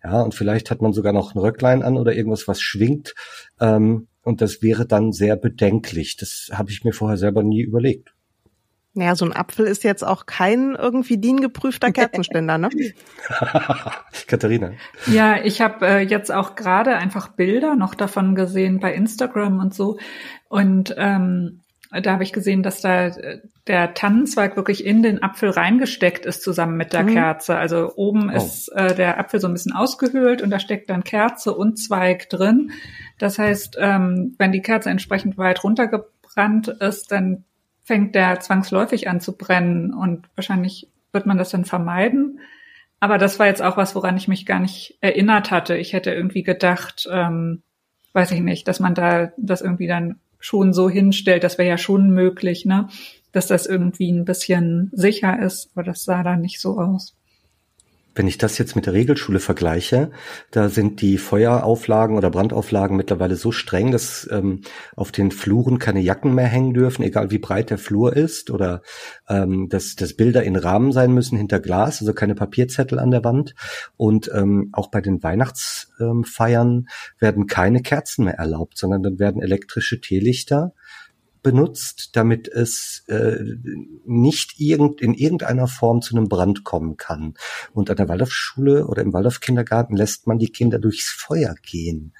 Ja, 0.02 0.20
und 0.22 0.34
vielleicht 0.34 0.70
hat 0.70 0.82
man 0.82 0.92
sogar 0.92 1.12
noch 1.12 1.34
ein 1.34 1.38
Röcklein 1.38 1.82
an 1.82 1.96
oder 1.96 2.14
irgendwas, 2.14 2.48
was 2.48 2.60
schwingt. 2.60 3.14
Ähm, 3.60 4.08
und 4.22 4.40
das 4.40 4.62
wäre 4.62 4.86
dann 4.86 5.12
sehr 5.12 5.36
bedenklich. 5.36 6.16
Das 6.16 6.50
habe 6.52 6.70
ich 6.70 6.84
mir 6.84 6.92
vorher 6.92 7.16
selber 7.16 7.42
nie 7.42 7.62
überlegt. 7.62 8.12
Naja, 8.92 9.14
so 9.14 9.24
ein 9.24 9.32
Apfel 9.32 9.66
ist 9.66 9.84
jetzt 9.84 10.04
auch 10.04 10.26
kein 10.26 10.74
irgendwie 10.74 11.18
DIN-geprüfter 11.18 11.92
Kerzenständer, 11.92 12.58
ne? 12.58 12.70
Katharina. 14.26 14.72
Ja, 15.06 15.42
ich 15.42 15.60
habe 15.60 15.86
äh, 15.86 16.00
jetzt 16.00 16.32
auch 16.32 16.56
gerade 16.56 16.96
einfach 16.96 17.28
Bilder 17.28 17.76
noch 17.76 17.94
davon 17.94 18.34
gesehen 18.34 18.80
bei 18.80 18.92
Instagram 18.92 19.60
und 19.60 19.74
so. 19.74 19.98
Und 20.48 20.94
ähm, 20.98 21.59
da 21.90 22.12
habe 22.12 22.22
ich 22.22 22.32
gesehen, 22.32 22.62
dass 22.62 22.80
da 22.80 23.08
äh, 23.08 23.40
der 23.66 23.94
Tannenzweig 23.94 24.56
wirklich 24.56 24.84
in 24.84 25.02
den 25.02 25.22
Apfel 25.22 25.50
reingesteckt 25.50 26.24
ist 26.24 26.42
zusammen 26.42 26.76
mit 26.76 26.92
der 26.92 27.02
mhm. 27.02 27.14
Kerze. 27.14 27.56
Also 27.56 27.92
oben 27.96 28.30
oh. 28.30 28.36
ist 28.36 28.68
äh, 28.68 28.94
der 28.94 29.18
Apfel 29.18 29.40
so 29.40 29.48
ein 29.48 29.52
bisschen 29.52 29.72
ausgehöhlt 29.72 30.40
und 30.40 30.50
da 30.50 30.60
steckt 30.60 30.88
dann 30.88 31.02
Kerze 31.02 31.52
und 31.52 31.78
Zweig 31.78 32.28
drin. 32.30 32.70
Das 33.18 33.38
heißt, 33.38 33.76
ähm, 33.80 34.36
wenn 34.38 34.52
die 34.52 34.62
Kerze 34.62 34.90
entsprechend 34.90 35.36
weit 35.36 35.64
runtergebrannt 35.64 36.68
ist, 36.68 37.10
dann 37.10 37.44
fängt 37.82 38.14
der 38.14 38.38
zwangsläufig 38.38 39.08
an 39.08 39.20
zu 39.20 39.36
brennen 39.36 39.92
und 39.92 40.28
wahrscheinlich 40.36 40.88
wird 41.10 41.26
man 41.26 41.38
das 41.38 41.50
dann 41.50 41.64
vermeiden. 41.64 42.38
Aber 43.00 43.18
das 43.18 43.38
war 43.38 43.46
jetzt 43.46 43.62
auch 43.62 43.76
was, 43.76 43.96
woran 43.96 44.16
ich 44.16 44.28
mich 44.28 44.46
gar 44.46 44.60
nicht 44.60 44.98
erinnert 45.00 45.50
hatte. 45.50 45.76
Ich 45.76 45.92
hätte 45.92 46.12
irgendwie 46.12 46.44
gedacht, 46.44 47.08
ähm, 47.10 47.62
weiß 48.12 48.30
ich 48.30 48.40
nicht, 48.40 48.68
dass 48.68 48.78
man 48.78 48.94
da 48.94 49.32
das 49.38 49.62
irgendwie 49.62 49.88
dann 49.88 50.20
schon 50.40 50.72
so 50.72 50.90
hinstellt, 50.90 51.44
das 51.44 51.58
wäre 51.58 51.68
ja 51.68 51.78
schon 51.78 52.10
möglich, 52.10 52.64
ne? 52.64 52.88
Dass 53.32 53.46
das 53.46 53.66
irgendwie 53.66 54.10
ein 54.10 54.24
bisschen 54.24 54.90
sicher 54.92 55.40
ist, 55.40 55.70
aber 55.74 55.84
das 55.84 56.02
sah 56.02 56.24
da 56.24 56.36
nicht 56.36 56.60
so 56.60 56.78
aus. 56.78 57.14
Wenn 58.20 58.28
ich 58.28 58.36
das 58.36 58.58
jetzt 58.58 58.76
mit 58.76 58.84
der 58.84 58.92
Regelschule 58.92 59.40
vergleiche, 59.40 60.10
da 60.50 60.68
sind 60.68 61.00
die 61.00 61.16
Feuerauflagen 61.16 62.18
oder 62.18 62.28
Brandauflagen 62.28 62.94
mittlerweile 62.94 63.34
so 63.34 63.50
streng, 63.50 63.92
dass 63.92 64.28
ähm, 64.30 64.60
auf 64.94 65.10
den 65.10 65.30
Fluren 65.30 65.78
keine 65.78 66.00
Jacken 66.00 66.34
mehr 66.34 66.44
hängen 66.44 66.74
dürfen, 66.74 67.02
egal 67.02 67.30
wie 67.30 67.38
breit 67.38 67.70
der 67.70 67.78
Flur 67.78 68.14
ist, 68.14 68.50
oder 68.50 68.82
ähm, 69.26 69.70
dass, 69.70 69.96
dass 69.96 70.12
Bilder 70.12 70.42
in 70.42 70.56
Rahmen 70.56 70.92
sein 70.92 71.14
müssen 71.14 71.38
hinter 71.38 71.60
Glas, 71.60 72.02
also 72.02 72.12
keine 72.12 72.34
Papierzettel 72.34 72.98
an 72.98 73.10
der 73.10 73.24
Wand. 73.24 73.54
Und 73.96 74.30
ähm, 74.34 74.68
auch 74.72 74.90
bei 74.90 75.00
den 75.00 75.22
Weihnachtsfeiern 75.22 76.70
ähm, 76.70 76.88
werden 77.20 77.46
keine 77.46 77.80
Kerzen 77.80 78.26
mehr 78.26 78.34
erlaubt, 78.34 78.76
sondern 78.76 79.02
dann 79.02 79.18
werden 79.18 79.40
elektrische 79.40 79.98
Teelichter 79.98 80.74
benutzt, 81.42 82.10
damit 82.14 82.48
es 82.48 83.04
äh, 83.08 83.36
nicht 84.04 84.58
irgend, 84.58 85.00
in 85.00 85.14
irgendeiner 85.14 85.66
Form 85.66 86.02
zu 86.02 86.16
einem 86.16 86.28
Brand 86.28 86.64
kommen 86.64 86.96
kann. 86.96 87.34
Und 87.72 87.90
an 87.90 87.96
der 87.96 88.08
Waldorfschule 88.08 88.86
oder 88.86 89.02
im 89.02 89.12
Waldorf-Kindergarten 89.12 89.96
lässt 89.96 90.26
man 90.26 90.38
die 90.38 90.50
Kinder 90.50 90.78
durchs 90.78 91.10
Feuer 91.10 91.54
gehen. 91.62 92.14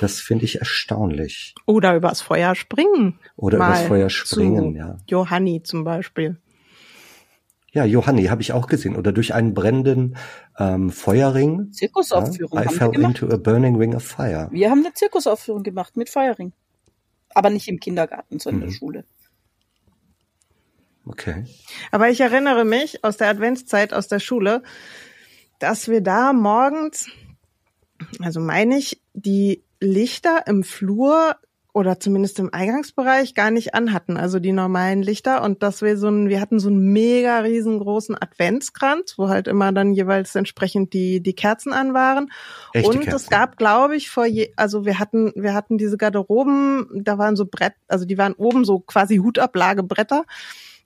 Das 0.00 0.20
finde 0.20 0.44
ich 0.44 0.58
erstaunlich. 0.58 1.54
Oder 1.66 1.96
übers 1.96 2.20
Feuer 2.20 2.54
springen. 2.54 3.18
Oder 3.36 3.58
Mal 3.58 3.70
übers 3.70 3.86
Feuer 3.86 4.10
springen, 4.10 4.74
ja. 4.76 4.98
Johanni 5.06 5.62
zum 5.62 5.84
Beispiel. 5.84 6.38
Ja, 7.72 7.84
Johanni 7.84 8.24
habe 8.24 8.40
ich 8.40 8.52
auch 8.52 8.68
gesehen. 8.68 8.96
Oder 8.96 9.12
durch 9.12 9.34
einen 9.34 9.52
brennenden 9.52 10.16
ähm, 10.58 10.90
Feuerring. 10.90 11.72
Zirkusaufführung. 11.72 12.58
Ja, 12.58 12.70
I 12.70 12.74
fell 12.74 12.94
into 12.94 13.28
a 13.28 13.36
burning 13.36 13.76
ring 13.76 13.94
of 13.94 14.02
fire. 14.02 14.48
Wir 14.50 14.70
haben 14.70 14.80
eine 14.80 14.94
Zirkusaufführung 14.94 15.62
gemacht 15.62 15.96
mit 15.96 16.08
Feuerring 16.08 16.52
aber 17.36 17.50
nicht 17.50 17.68
im 17.68 17.80
Kindergarten, 17.80 18.38
sondern 18.38 18.60
mhm. 18.60 18.62
in 18.62 18.68
der 18.68 18.74
mhm. 18.74 18.78
Schule. 18.78 19.04
Okay. 21.04 21.44
Aber 21.92 22.08
ich 22.08 22.20
erinnere 22.20 22.64
mich 22.64 23.04
aus 23.04 23.18
der 23.18 23.28
Adventszeit 23.28 23.92
aus 23.92 24.08
der 24.08 24.20
Schule, 24.20 24.62
dass 25.58 25.88
wir 25.88 26.00
da 26.00 26.32
morgens, 26.32 27.10
also 28.20 28.40
meine 28.40 28.78
ich, 28.78 29.02
die 29.12 29.62
Lichter 29.80 30.46
im 30.46 30.64
Flur 30.64 31.36
oder 31.76 32.00
zumindest 32.00 32.38
im 32.38 32.54
Eingangsbereich 32.54 33.34
gar 33.34 33.50
nicht 33.50 33.74
anhatten, 33.74 34.16
also 34.16 34.40
die 34.40 34.52
normalen 34.52 35.02
Lichter 35.02 35.42
und 35.42 35.62
dass 35.62 35.82
wir 35.82 35.98
so 35.98 36.08
ein, 36.08 36.30
wir 36.30 36.40
hatten 36.40 36.58
so 36.58 36.70
einen 36.70 36.94
mega 36.94 37.40
riesengroßen 37.40 38.16
Adventskranz, 38.18 39.18
wo 39.18 39.28
halt 39.28 39.46
immer 39.46 39.72
dann 39.72 39.92
jeweils 39.92 40.34
entsprechend 40.36 40.94
die 40.94 41.22
die 41.22 41.34
Kerzen 41.34 41.74
an 41.74 41.92
waren 41.92 42.30
Echte 42.72 42.88
und 42.88 43.00
Kerzen. 43.00 43.16
es 43.16 43.28
gab, 43.28 43.58
glaube 43.58 43.94
ich, 43.94 44.08
vor 44.08 44.24
je, 44.24 44.54
also 44.56 44.86
wir 44.86 44.98
hatten 44.98 45.34
wir 45.36 45.52
hatten 45.52 45.76
diese 45.76 45.98
Garderoben, 45.98 47.02
da 47.04 47.18
waren 47.18 47.36
so 47.36 47.44
Brett, 47.44 47.74
also 47.88 48.06
die 48.06 48.16
waren 48.16 48.32
oben 48.32 48.64
so 48.64 48.78
quasi 48.78 49.18
Hutablage-Bretter. 49.18 50.24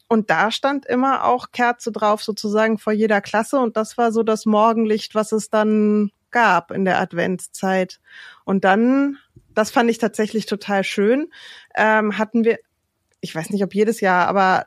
Und 0.09 0.29
da 0.29 0.51
stand 0.51 0.87
immer 0.87 1.25
auch 1.25 1.53
Kerze 1.53 1.93
drauf, 1.93 2.21
sozusagen 2.25 2.79
vor 2.79 2.93
jeder 2.93 3.21
Klasse. 3.21 3.61
Und 3.61 3.77
das 3.77 3.97
war 3.97 4.11
so 4.11 4.25
das 4.25 4.45
Morgenlicht, 4.45 5.15
was 5.15 5.31
es 5.31 5.51
dann 5.51 6.11
gab 6.31 6.71
in 6.71 6.85
der 6.85 7.01
Adventszeit. 7.01 8.01
Und 8.45 8.65
dann 8.65 9.19
das 9.55 9.71
fand 9.71 9.91
ich 9.91 9.99
tatsächlich 9.99 10.47
total 10.47 10.85
schön. 10.85 11.29
Ähm, 11.77 12.19
hatten 12.19 12.45
wir, 12.45 12.59
ich 13.21 13.35
weiß 13.35 13.51
nicht, 13.51 13.63
ob 13.63 13.75
jedes 13.75 14.01
Jahr, 14.01 14.27
aber 14.29 14.65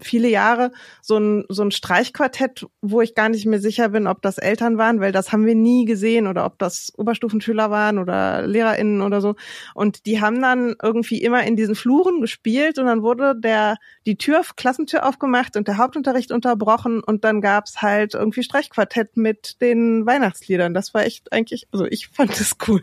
viele 0.00 0.28
Jahre 0.28 0.72
so 1.02 1.18
ein, 1.18 1.44
so 1.48 1.62
ein 1.62 1.70
Streichquartett, 1.70 2.66
wo 2.80 3.00
ich 3.00 3.14
gar 3.14 3.28
nicht 3.28 3.46
mehr 3.46 3.60
sicher 3.60 3.90
bin, 3.90 4.06
ob 4.06 4.22
das 4.22 4.38
Eltern 4.38 4.78
waren, 4.78 5.00
weil 5.00 5.12
das 5.12 5.32
haben 5.32 5.46
wir 5.46 5.54
nie 5.54 5.84
gesehen 5.84 6.26
oder 6.26 6.46
ob 6.46 6.58
das 6.58 6.92
Oberstufenschüler 6.96 7.70
waren 7.70 7.98
oder 7.98 8.46
LehrerInnen 8.46 9.02
oder 9.02 9.20
so. 9.20 9.36
Und 9.74 10.06
die 10.06 10.20
haben 10.20 10.40
dann 10.40 10.74
irgendwie 10.82 11.22
immer 11.22 11.44
in 11.44 11.56
diesen 11.56 11.74
Fluren 11.74 12.20
gespielt 12.20 12.78
und 12.78 12.86
dann 12.86 13.02
wurde 13.02 13.34
der, 13.38 13.76
die 14.06 14.16
Tür, 14.16 14.42
Klassentür 14.56 15.06
aufgemacht 15.06 15.56
und 15.56 15.68
der 15.68 15.76
Hauptunterricht 15.76 16.32
unterbrochen 16.32 17.02
und 17.02 17.24
dann 17.24 17.40
gab's 17.40 17.82
halt 17.82 18.14
irgendwie 18.14 18.42
Streichquartett 18.42 19.16
mit 19.16 19.60
den 19.60 20.06
Weihnachtsliedern. 20.06 20.72
Das 20.72 20.94
war 20.94 21.04
echt 21.04 21.32
eigentlich, 21.32 21.68
also 21.72 21.84
ich 21.84 22.08
fand 22.08 22.38
das 22.40 22.56
cool. 22.66 22.82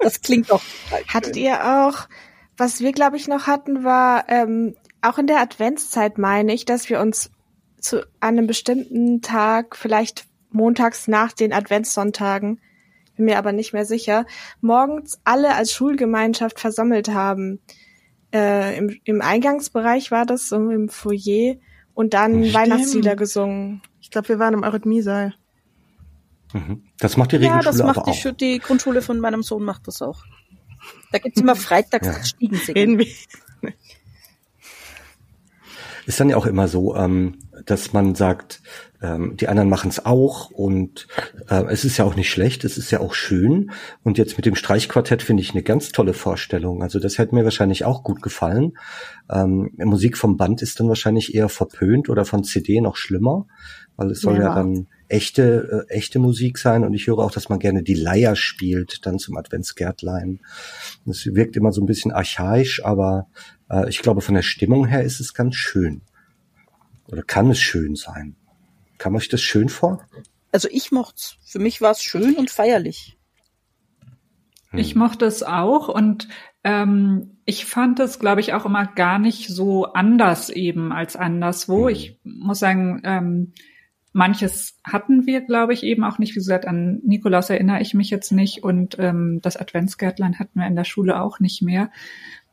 Das 0.00 0.20
klingt 0.20 0.50
doch. 0.50 0.62
Hattet 1.08 1.36
ihr 1.36 1.84
auch 1.84 2.08
was 2.58 2.80
wir, 2.80 2.92
glaube 2.92 3.16
ich, 3.16 3.28
noch 3.28 3.46
hatten, 3.46 3.84
war 3.84 4.28
ähm, 4.28 4.74
auch 5.00 5.18
in 5.18 5.26
der 5.26 5.40
Adventszeit, 5.40 6.18
meine 6.18 6.52
ich, 6.52 6.64
dass 6.64 6.90
wir 6.90 7.00
uns 7.00 7.30
zu 7.80 8.04
einem 8.20 8.46
bestimmten 8.46 9.22
Tag, 9.22 9.76
vielleicht 9.76 10.26
montags 10.50 11.06
nach 11.08 11.32
den 11.32 11.52
Adventssonntagen, 11.52 12.60
bin 13.16 13.24
mir 13.26 13.38
aber 13.38 13.52
nicht 13.52 13.72
mehr 13.72 13.84
sicher, 13.84 14.26
morgens 14.60 15.20
alle 15.24 15.54
als 15.54 15.72
Schulgemeinschaft 15.72 16.58
versammelt 16.58 17.08
haben. 17.08 17.60
Äh, 18.34 18.76
im, 18.76 18.96
Im 19.04 19.22
Eingangsbereich 19.22 20.10
war 20.10 20.26
das, 20.26 20.48
so 20.48 20.56
im 20.56 20.88
Foyer, 20.88 21.56
und 21.94 22.14
dann 22.14 22.44
Stimmt. 22.44 22.54
Weihnachtslieder 22.54 23.16
gesungen. 23.16 23.82
Ich 24.00 24.10
glaube, 24.10 24.28
wir 24.28 24.38
waren 24.38 24.54
im 24.54 24.62
Eurythmiesaal. 24.62 25.34
Mhm. 26.52 26.84
Das 26.98 27.16
macht 27.16 27.32
die 27.32 27.36
Regelschule 27.36 27.64
Ja, 27.64 27.70
das 27.70 27.82
macht 27.82 27.98
aber 27.98 28.12
die, 28.12 28.28
auch. 28.28 28.36
die 28.36 28.58
Grundschule 28.58 29.02
von 29.02 29.20
meinem 29.20 29.42
Sohn 29.42 29.64
macht 29.64 29.86
das 29.86 30.02
auch. 30.02 30.24
Da 31.12 31.18
gibt's 31.18 31.40
immer 31.40 31.56
freitags 31.56 32.06
ja. 32.06 32.12
das 32.14 32.28
Stiegensingen. 32.28 33.04
Ist 36.06 36.20
dann 36.20 36.30
ja 36.30 36.36
auch 36.36 36.46
immer 36.46 36.68
so, 36.68 36.96
ähm, 36.96 37.38
dass 37.66 37.92
man 37.92 38.14
sagt, 38.14 38.62
ähm, 39.02 39.36
die 39.36 39.48
anderen 39.48 39.68
machen 39.68 39.90
es 39.90 40.04
auch 40.04 40.50
und 40.50 41.06
äh, 41.48 41.64
es 41.68 41.84
ist 41.84 41.98
ja 41.98 42.04
auch 42.04 42.16
nicht 42.16 42.30
schlecht, 42.30 42.64
es 42.64 42.78
ist 42.78 42.90
ja 42.90 43.00
auch 43.00 43.14
schön. 43.14 43.70
Und 44.02 44.18
jetzt 44.18 44.36
mit 44.36 44.46
dem 44.46 44.54
Streichquartett 44.54 45.22
finde 45.22 45.42
ich 45.42 45.52
eine 45.52 45.62
ganz 45.62 45.92
tolle 45.92 46.14
Vorstellung. 46.14 46.82
Also 46.82 46.98
das 46.98 47.18
hätte 47.18 47.34
mir 47.34 47.44
wahrscheinlich 47.44 47.84
auch 47.84 48.02
gut 48.02 48.22
gefallen. 48.22 48.78
Ähm, 49.30 49.70
Musik 49.76 50.16
vom 50.16 50.36
Band 50.36 50.62
ist 50.62 50.80
dann 50.80 50.88
wahrscheinlich 50.88 51.34
eher 51.34 51.48
verpönt 51.48 52.08
oder 52.08 52.24
von 52.24 52.42
CD 52.42 52.80
noch 52.80 52.96
schlimmer, 52.96 53.46
weil 53.98 54.12
es 54.12 54.20
soll 54.20 54.36
ja, 54.36 54.44
ja 54.44 54.54
dann 54.54 54.86
echte, 55.08 55.86
äh, 55.88 55.92
echte 55.92 56.20
Musik 56.20 56.56
sein 56.56 56.84
und 56.84 56.94
ich 56.94 57.08
höre 57.08 57.18
auch, 57.18 57.32
dass 57.32 57.48
man 57.48 57.58
gerne 57.58 57.82
die 57.82 57.94
Leier 57.94 58.36
spielt, 58.36 59.04
dann 59.04 59.18
zum 59.18 59.36
Adventsgärtlein. 59.36 60.40
Das 61.04 61.26
wirkt 61.26 61.56
immer 61.56 61.72
so 61.72 61.82
ein 61.82 61.86
bisschen 61.86 62.12
archaisch, 62.12 62.84
aber 62.84 63.26
äh, 63.68 63.88
ich 63.90 63.98
glaube, 63.98 64.20
von 64.20 64.36
der 64.36 64.42
Stimmung 64.42 64.86
her 64.86 65.02
ist 65.02 65.18
es 65.18 65.34
ganz 65.34 65.56
schön. 65.56 66.02
Oder 67.08 67.24
kann 67.24 67.50
es 67.50 67.58
schön 67.58 67.96
sein? 67.96 68.36
Kam 68.98 69.16
euch 69.16 69.28
das 69.28 69.42
schön 69.42 69.68
vor? 69.68 70.06
Also 70.52 70.68
ich 70.70 70.92
mochte 70.92 71.20
Für 71.44 71.58
mich 71.58 71.80
war 71.80 71.90
es 71.90 72.02
schön 72.02 72.36
und 72.36 72.50
feierlich. 72.50 73.18
Hm. 74.70 74.78
Ich 74.78 74.94
mochte 74.94 75.24
es 75.24 75.42
auch 75.42 75.88
und 75.88 76.28
ähm, 76.62 77.38
ich 77.46 77.64
fand 77.64 77.98
es, 77.98 78.20
glaube 78.20 78.42
ich, 78.42 78.54
auch 78.54 78.64
immer 78.64 78.86
gar 78.86 79.18
nicht 79.18 79.48
so 79.48 79.86
anders 79.86 80.50
eben 80.50 80.92
als 80.92 81.16
anderswo. 81.16 81.88
Hm. 81.88 81.94
Ich 81.94 82.20
muss 82.22 82.60
sagen, 82.60 83.00
ähm, 83.02 83.54
manches 84.18 84.76
hatten 84.82 85.26
wir, 85.26 85.40
glaube 85.40 85.72
ich, 85.72 85.84
eben 85.84 86.02
auch 86.02 86.18
nicht. 86.18 86.32
Wie 86.32 86.40
gesagt, 86.40 86.66
an 86.66 87.00
Nikolaus 87.04 87.50
erinnere 87.50 87.80
ich 87.80 87.94
mich 87.94 88.10
jetzt 88.10 88.32
nicht 88.32 88.64
und 88.64 88.96
ähm, 88.98 89.38
das 89.42 89.56
Adventsgärtlein 89.56 90.40
hatten 90.40 90.58
wir 90.58 90.66
in 90.66 90.74
der 90.74 90.84
Schule 90.84 91.22
auch 91.22 91.38
nicht 91.38 91.62
mehr. 91.62 91.90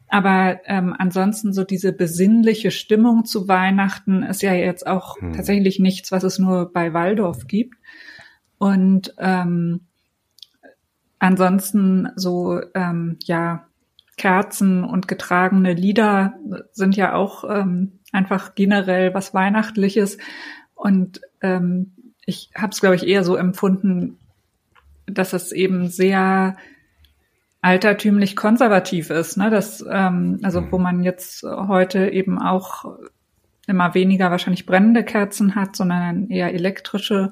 Aber 0.07 0.61
ähm, 0.65 0.95
ansonsten 0.95 1.53
so 1.53 1.63
diese 1.63 1.91
besinnliche 1.91 2.69
Stimmung 2.69 3.25
zu 3.25 3.47
Weihnachten 3.47 4.21
ist 4.21 4.43
ja 4.43 4.53
jetzt 4.53 4.85
auch 4.85 5.19
hm. 5.19 5.33
tatsächlich 5.33 5.79
nichts, 5.79 6.11
was 6.11 6.23
es 6.23 6.37
nur 6.37 6.71
bei 6.71 6.93
Waldorf 6.93 7.47
gibt. 7.47 7.75
Und 8.59 9.15
ähm, 9.17 9.81
ansonsten 11.17 12.09
so 12.15 12.61
ähm, 12.75 13.17
ja 13.23 13.65
Kerzen 14.17 14.83
und 14.83 15.07
getragene 15.07 15.73
Lieder 15.73 16.35
sind 16.71 16.95
ja 16.95 17.15
auch 17.15 17.43
ähm, 17.49 17.99
einfach 18.11 18.53
generell 18.53 19.15
was 19.15 19.33
Weihnachtliches. 19.33 20.19
Und 20.75 21.21
ähm, 21.41 21.93
ich 22.25 22.51
habe 22.55 22.71
es, 22.71 22.79
glaube 22.79 22.95
ich, 22.95 23.07
eher 23.07 23.23
so 23.23 23.35
empfunden, 23.35 24.17
dass 25.07 25.33
es 25.33 25.51
eben 25.51 25.87
sehr 25.87 26.57
altertümlich 27.61 28.35
konservativ 28.35 29.09
ist, 29.09 29.37
ne? 29.37 29.49
Das, 29.49 29.83
ähm, 29.89 30.39
also 30.43 30.71
wo 30.71 30.77
man 30.77 31.03
jetzt 31.03 31.43
heute 31.43 32.09
eben 32.09 32.39
auch 32.39 32.85
immer 33.67 33.95
weniger 33.95 34.29
wahrscheinlich 34.29 34.65
brennende 34.65 35.03
Kerzen 35.03 35.55
hat, 35.55 35.75
sondern 35.75 36.29
eher 36.29 36.53
elektrische 36.53 37.31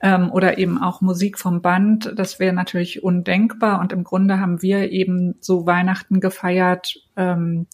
ähm, 0.00 0.30
oder 0.30 0.58
eben 0.58 0.80
auch 0.80 1.00
Musik 1.00 1.38
vom 1.38 1.62
Band. 1.62 2.12
Das 2.16 2.38
wäre 2.38 2.52
natürlich 2.52 3.02
undenkbar. 3.02 3.80
Und 3.80 3.92
im 3.92 4.04
Grunde 4.04 4.38
haben 4.38 4.62
wir 4.62 4.90
eben 4.90 5.36
so 5.40 5.66
Weihnachten 5.66 6.20
gefeiert, 6.20 6.96
ähm, 7.16 7.66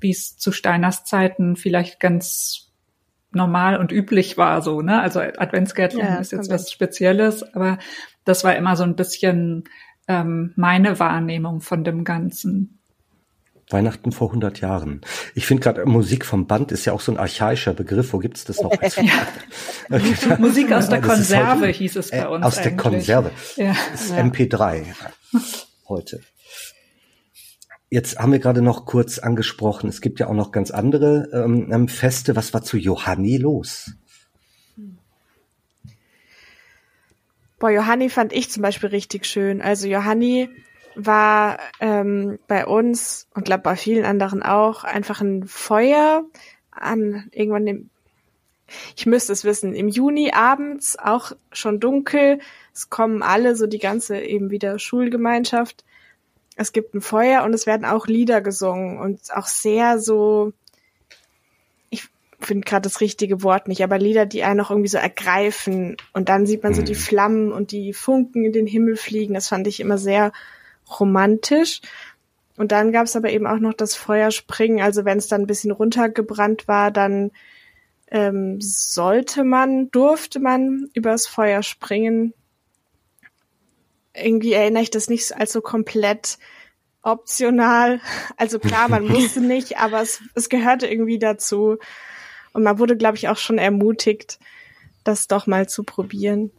wie 0.00 0.10
es 0.10 0.38
zu 0.38 0.52
Steiners 0.52 1.04
Zeiten 1.04 1.56
vielleicht 1.56 2.00
ganz 2.00 2.69
normal 3.32 3.76
und 3.76 3.92
üblich 3.92 4.36
war, 4.36 4.62
so, 4.62 4.82
ne? 4.82 5.00
Also 5.00 5.20
Adventsgärtchen 5.20 6.00
ja, 6.00 6.16
ist 6.16 6.32
jetzt 6.32 6.50
was 6.50 6.70
Spezielles, 6.70 7.42
aber 7.54 7.78
das 8.24 8.44
war 8.44 8.56
immer 8.56 8.76
so 8.76 8.84
ein 8.84 8.96
bisschen 8.96 9.64
ähm, 10.08 10.52
meine 10.56 10.98
Wahrnehmung 10.98 11.60
von 11.60 11.84
dem 11.84 12.04
Ganzen. 12.04 12.80
Weihnachten 13.72 14.10
vor 14.10 14.28
100 14.28 14.60
Jahren. 14.60 15.00
Ich 15.34 15.46
finde 15.46 15.62
gerade 15.62 15.86
Musik 15.86 16.26
vom 16.26 16.46
Band 16.46 16.72
ist 16.72 16.84
ja 16.84 16.92
auch 16.92 17.00
so 17.00 17.12
ein 17.12 17.18
archaischer 17.18 17.72
Begriff. 17.72 18.12
Wo 18.12 18.18
gibt's 18.18 18.44
das 18.44 18.60
noch? 18.60 18.72
ja. 18.96 20.36
Musik 20.38 20.72
aus 20.72 20.88
der 20.88 21.00
Konserve 21.00 21.60
heute, 21.66 21.78
hieß 21.78 21.96
es 21.96 22.10
bei 22.10 22.26
uns. 22.26 22.42
Äh, 22.42 22.46
aus 22.46 22.58
eigentlich. 22.58 22.74
der 22.74 22.76
Konserve. 22.76 23.30
Ja. 23.56 23.76
Das 23.92 24.02
ist 24.02 24.10
ja. 24.10 24.18
MP3 24.18 24.86
heute. 25.88 26.20
Jetzt 27.92 28.20
haben 28.20 28.30
wir 28.30 28.38
gerade 28.38 28.62
noch 28.62 28.86
kurz 28.86 29.18
angesprochen, 29.18 29.88
es 29.88 30.00
gibt 30.00 30.20
ja 30.20 30.28
auch 30.28 30.34
noch 30.34 30.52
ganz 30.52 30.70
andere 30.70 31.28
ähm, 31.32 31.72
ähm 31.72 31.88
Feste. 31.88 32.36
Was 32.36 32.54
war 32.54 32.62
zu 32.62 32.76
Johanni 32.76 33.36
los? 33.36 33.94
Boah, 37.58 37.70
Johanni 37.70 38.08
fand 38.08 38.32
ich 38.32 38.48
zum 38.48 38.62
Beispiel 38.62 38.90
richtig 38.90 39.26
schön. 39.26 39.60
Also 39.60 39.88
Johanni 39.88 40.48
war 40.94 41.58
ähm, 41.80 42.38
bei 42.46 42.64
uns 42.64 43.26
und 43.34 43.44
glaube 43.44 43.62
bei 43.62 43.74
vielen 43.74 44.04
anderen 44.04 44.42
auch 44.42 44.84
einfach 44.84 45.20
ein 45.20 45.44
Feuer 45.46 46.24
an 46.70 47.28
irgendwann 47.32 47.66
im 47.66 47.90
ich 48.96 49.04
müsste 49.04 49.32
es 49.32 49.42
wissen, 49.42 49.74
im 49.74 49.88
Juni 49.88 50.30
abends 50.32 50.96
auch 50.96 51.32
schon 51.50 51.80
dunkel. 51.80 52.38
Es 52.72 52.88
kommen 52.88 53.20
alle, 53.20 53.56
so 53.56 53.66
die 53.66 53.80
ganze 53.80 54.20
eben 54.20 54.50
wieder 54.50 54.78
Schulgemeinschaft. 54.78 55.84
Es 56.56 56.72
gibt 56.72 56.94
ein 56.94 57.00
Feuer 57.00 57.42
und 57.44 57.54
es 57.54 57.66
werden 57.66 57.84
auch 57.84 58.06
Lieder 58.06 58.40
gesungen 58.40 58.98
und 58.98 59.20
auch 59.34 59.46
sehr 59.46 59.98
so, 59.98 60.52
ich 61.88 62.08
finde 62.38 62.64
gerade 62.64 62.82
das 62.82 63.00
richtige 63.00 63.42
Wort 63.42 63.68
nicht, 63.68 63.82
aber 63.82 63.98
Lieder, 63.98 64.26
die 64.26 64.42
einen 64.42 64.60
auch 64.60 64.70
irgendwie 64.70 64.88
so 64.88 64.98
ergreifen 64.98 65.96
und 66.12 66.28
dann 66.28 66.46
sieht 66.46 66.62
man 66.62 66.74
so 66.74 66.82
die 66.82 66.94
mhm. 66.94 66.98
Flammen 66.98 67.52
und 67.52 67.72
die 67.72 67.92
Funken 67.92 68.44
in 68.44 68.52
den 68.52 68.66
Himmel 68.66 68.96
fliegen. 68.96 69.34
Das 69.34 69.48
fand 69.48 69.66
ich 69.66 69.80
immer 69.80 69.98
sehr 69.98 70.32
romantisch. 70.98 71.80
Und 72.56 72.72
dann 72.72 72.92
gab 72.92 73.06
es 73.06 73.16
aber 73.16 73.30
eben 73.30 73.46
auch 73.46 73.58
noch 73.58 73.72
das 73.72 73.94
Feuerspringen. 73.94 74.82
Also 74.82 75.06
wenn 75.06 75.16
es 75.16 75.28
dann 75.28 75.42
ein 75.42 75.46
bisschen 75.46 75.70
runtergebrannt 75.70 76.68
war, 76.68 76.90
dann 76.90 77.30
ähm, 78.10 78.60
sollte 78.60 79.44
man, 79.44 79.90
durfte 79.90 80.40
man 80.40 80.90
übers 80.92 81.26
Feuer 81.26 81.62
springen. 81.62 82.34
Irgendwie 84.14 84.52
erinnere 84.52 84.82
ich 84.82 84.90
das 84.90 85.08
nicht 85.08 85.32
als 85.36 85.52
so 85.52 85.60
komplett 85.60 86.38
optional. 87.02 88.00
Also 88.36 88.58
klar, 88.58 88.88
man 88.88 89.04
musste 89.08 89.40
nicht, 89.40 89.78
aber 89.78 90.00
es, 90.00 90.22
es 90.34 90.48
gehörte 90.48 90.86
irgendwie 90.86 91.18
dazu. 91.18 91.78
Und 92.52 92.62
man 92.62 92.78
wurde, 92.78 92.96
glaube 92.96 93.16
ich, 93.16 93.28
auch 93.28 93.36
schon 93.36 93.58
ermutigt, 93.58 94.38
das 95.04 95.28
doch 95.28 95.46
mal 95.46 95.68
zu 95.68 95.84
probieren. 95.84 96.50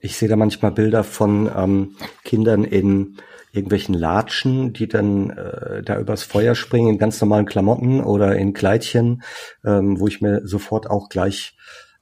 Ich 0.00 0.16
sehe 0.16 0.28
da 0.28 0.36
manchmal 0.36 0.70
Bilder 0.70 1.02
von 1.02 1.50
ähm, 1.54 1.96
Kindern 2.24 2.64
in 2.64 3.18
irgendwelchen 3.52 3.94
Latschen, 3.94 4.72
die 4.72 4.86
dann 4.86 5.30
äh, 5.30 5.82
da 5.82 5.98
übers 5.98 6.22
Feuer 6.22 6.54
springen 6.54 6.88
in 6.90 6.98
ganz 6.98 7.20
normalen 7.20 7.46
Klamotten 7.46 8.00
oder 8.00 8.36
in 8.36 8.52
Kleidchen, 8.52 9.22
ähm, 9.64 9.98
wo 9.98 10.06
ich 10.06 10.20
mir 10.20 10.46
sofort 10.46 10.88
auch 10.88 11.08
gleich 11.08 11.56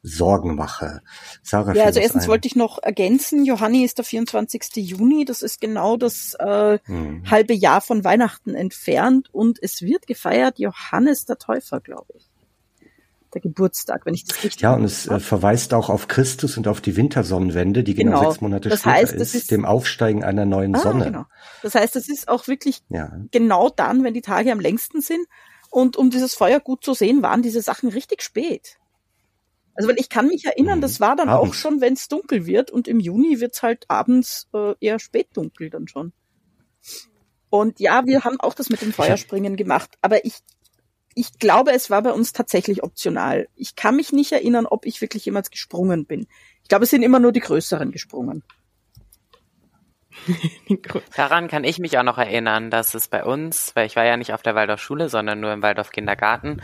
Sorgen 0.06 0.54
mache. 0.54 1.02
Sarah, 1.42 1.74
ja, 1.74 1.84
also 1.84 1.98
erstens 2.00 2.24
ein. 2.24 2.28
wollte 2.28 2.46
ich 2.46 2.54
noch 2.54 2.82
ergänzen, 2.82 3.44
Johanni 3.44 3.84
ist 3.84 3.98
der 3.98 4.04
24. 4.04 4.76
Juni, 4.76 5.24
das 5.24 5.42
ist 5.42 5.60
genau 5.60 5.96
das 5.96 6.34
äh, 6.38 6.78
hm. 6.84 7.24
halbe 7.28 7.54
Jahr 7.54 7.80
von 7.80 8.04
Weihnachten 8.04 8.54
entfernt 8.54 9.28
und 9.32 9.58
es 9.60 9.82
wird 9.82 10.06
gefeiert 10.06 10.58
Johannes 10.58 11.24
der 11.24 11.38
Täufer, 11.38 11.80
glaube 11.80 12.14
ich 12.16 12.30
der 13.34 13.42
Geburtstag, 13.42 14.06
wenn 14.06 14.14
ich 14.14 14.24
das 14.24 14.42
richtig 14.42 14.62
Ja, 14.62 14.74
und 14.74 14.84
es 14.84 15.06
äh, 15.06 15.20
verweist 15.20 15.74
auch 15.74 15.90
auf 15.90 16.08
Christus 16.08 16.56
und 16.56 16.68
auf 16.68 16.80
die 16.80 16.96
Wintersonnenwende, 16.96 17.84
die 17.84 17.94
genau, 17.94 18.18
genau 18.18 18.30
sechs 18.30 18.40
Monate 18.40 18.68
das 18.70 18.80
später 18.80 18.96
heißt, 18.96 19.12
ist, 19.14 19.34
ist, 19.34 19.50
dem 19.50 19.66
Aufsteigen 19.66 20.24
einer 20.24 20.46
neuen 20.46 20.74
ah, 20.74 20.78
Sonne. 20.78 21.04
Genau. 21.04 21.24
Das 21.62 21.74
heißt, 21.74 21.96
es 21.96 22.08
ist 22.08 22.28
auch 22.28 22.48
wirklich 22.48 22.82
ja. 22.88 23.12
genau 23.30 23.68
dann, 23.68 24.04
wenn 24.04 24.14
die 24.14 24.22
Tage 24.22 24.52
am 24.52 24.60
längsten 24.60 25.02
sind. 25.02 25.26
Und 25.70 25.96
um 25.98 26.08
dieses 26.08 26.34
Feuer 26.34 26.60
gut 26.60 26.82
zu 26.82 26.94
sehen, 26.94 27.22
waren 27.22 27.42
diese 27.42 27.60
Sachen 27.60 27.90
richtig 27.90 28.22
spät. 28.22 28.78
Also 29.76 29.88
weil 29.88 29.98
ich 29.98 30.08
kann 30.08 30.28
mich 30.28 30.44
erinnern, 30.44 30.78
mhm. 30.78 30.82
das 30.82 31.00
war 31.00 31.16
dann 31.16 31.28
abends. 31.28 31.50
auch 31.50 31.54
schon, 31.54 31.80
wenn 31.80 31.92
es 31.92 32.08
dunkel 32.08 32.46
wird 32.46 32.70
und 32.70 32.88
im 32.88 33.00
Juni 33.00 33.40
wird's 33.40 33.62
halt 33.62 33.84
abends 33.88 34.48
äh, 34.54 34.74
eher 34.80 34.98
spät 34.98 35.28
dunkel 35.34 35.70
dann 35.70 35.86
schon. 35.86 36.12
Und 37.50 37.78
ja, 37.78 38.06
wir 38.06 38.24
haben 38.24 38.40
auch 38.40 38.54
das 38.54 38.70
mit 38.70 38.82
dem 38.82 38.92
Feuerspringen 38.92 39.56
gemacht, 39.56 39.90
aber 40.02 40.24
ich 40.24 40.34
ich 41.18 41.38
glaube, 41.38 41.72
es 41.72 41.88
war 41.88 42.02
bei 42.02 42.12
uns 42.12 42.34
tatsächlich 42.34 42.82
optional. 42.82 43.48
Ich 43.56 43.74
kann 43.74 43.96
mich 43.96 44.12
nicht 44.12 44.32
erinnern, 44.32 44.66
ob 44.66 44.84
ich 44.84 45.00
wirklich 45.00 45.24
jemals 45.24 45.50
gesprungen 45.50 46.04
bin. 46.04 46.26
Ich 46.62 46.68
glaube, 46.68 46.84
es 46.84 46.90
sind 46.90 47.02
immer 47.02 47.18
nur 47.18 47.32
die 47.32 47.40
Größeren 47.40 47.90
gesprungen. 47.90 48.42
Daran 51.16 51.48
kann 51.48 51.64
ich 51.64 51.78
mich 51.78 51.96
auch 51.98 52.02
noch 52.02 52.18
erinnern, 52.18 52.70
dass 52.70 52.94
es 52.94 53.08
bei 53.08 53.24
uns, 53.24 53.74
weil 53.74 53.86
ich 53.86 53.96
war 53.96 54.04
ja 54.04 54.18
nicht 54.18 54.34
auf 54.34 54.42
der 54.42 54.54
Waldorfschule, 54.54 55.08
sondern 55.08 55.40
nur 55.40 55.54
im 55.54 55.62
Waldorf 55.62 55.90
Kindergarten, 55.90 56.60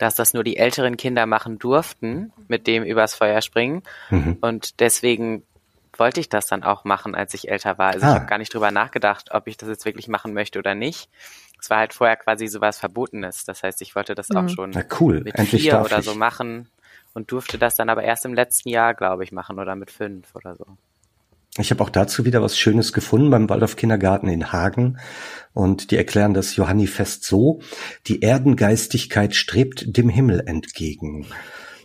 dass 0.00 0.16
das 0.16 0.34
nur 0.34 0.42
die 0.42 0.56
älteren 0.56 0.96
Kinder 0.96 1.26
machen 1.26 1.58
durften, 1.58 2.32
mit 2.48 2.66
dem 2.66 2.82
übers 2.82 3.14
Feuer 3.14 3.40
springen. 3.40 3.82
Mhm. 4.10 4.38
Und 4.40 4.80
deswegen 4.80 5.44
wollte 5.96 6.18
ich 6.18 6.28
das 6.28 6.46
dann 6.46 6.64
auch 6.64 6.84
machen, 6.84 7.14
als 7.14 7.34
ich 7.34 7.48
älter 7.48 7.78
war. 7.78 7.92
Also 7.92 8.06
ah. 8.06 8.10
ich 8.10 8.14
habe 8.16 8.26
gar 8.26 8.38
nicht 8.38 8.52
drüber 8.52 8.72
nachgedacht, 8.72 9.28
ob 9.30 9.46
ich 9.46 9.56
das 9.56 9.68
jetzt 9.68 9.84
wirklich 9.84 10.08
machen 10.08 10.34
möchte 10.34 10.58
oder 10.58 10.74
nicht 10.74 11.08
es 11.60 11.70
war 11.70 11.78
halt 11.78 11.92
vorher 11.92 12.16
quasi 12.16 12.48
sowas 12.48 12.78
Verbotenes. 12.78 13.44
Das 13.44 13.62
heißt, 13.62 13.82
ich 13.82 13.94
wollte 13.94 14.14
das 14.14 14.30
mhm. 14.30 14.36
auch 14.36 14.48
schon 14.48 14.70
Na 14.70 14.84
cool. 14.98 15.20
mit 15.20 15.38
Endlich 15.38 15.62
vier 15.62 15.82
oder 15.82 16.02
so 16.02 16.14
machen 16.14 16.68
und 17.12 17.30
durfte 17.32 17.58
das 17.58 17.76
dann 17.76 17.90
aber 17.90 18.02
erst 18.02 18.24
im 18.24 18.34
letzten 18.34 18.68
Jahr, 18.70 18.94
glaube 18.94 19.24
ich, 19.24 19.32
machen 19.32 19.58
oder 19.58 19.76
mit 19.76 19.90
fünf 19.90 20.34
oder 20.34 20.56
so. 20.56 20.66
Ich 21.60 21.70
habe 21.70 21.84
auch 21.84 21.90
dazu 21.90 22.24
wieder 22.24 22.42
was 22.42 22.58
Schönes 22.58 22.92
gefunden 22.92 23.30
beim 23.30 23.48
Waldorf 23.48 23.76
Kindergarten 23.76 24.28
in 24.28 24.52
Hagen 24.52 24.98
und 25.52 25.90
die 25.90 25.96
erklären 25.96 26.34
das 26.34 26.56
Johannifest 26.56 27.24
so, 27.24 27.60
die 28.06 28.22
Erdengeistigkeit 28.22 29.34
strebt 29.34 29.96
dem 29.96 30.08
Himmel 30.08 30.40
entgegen. 30.46 31.26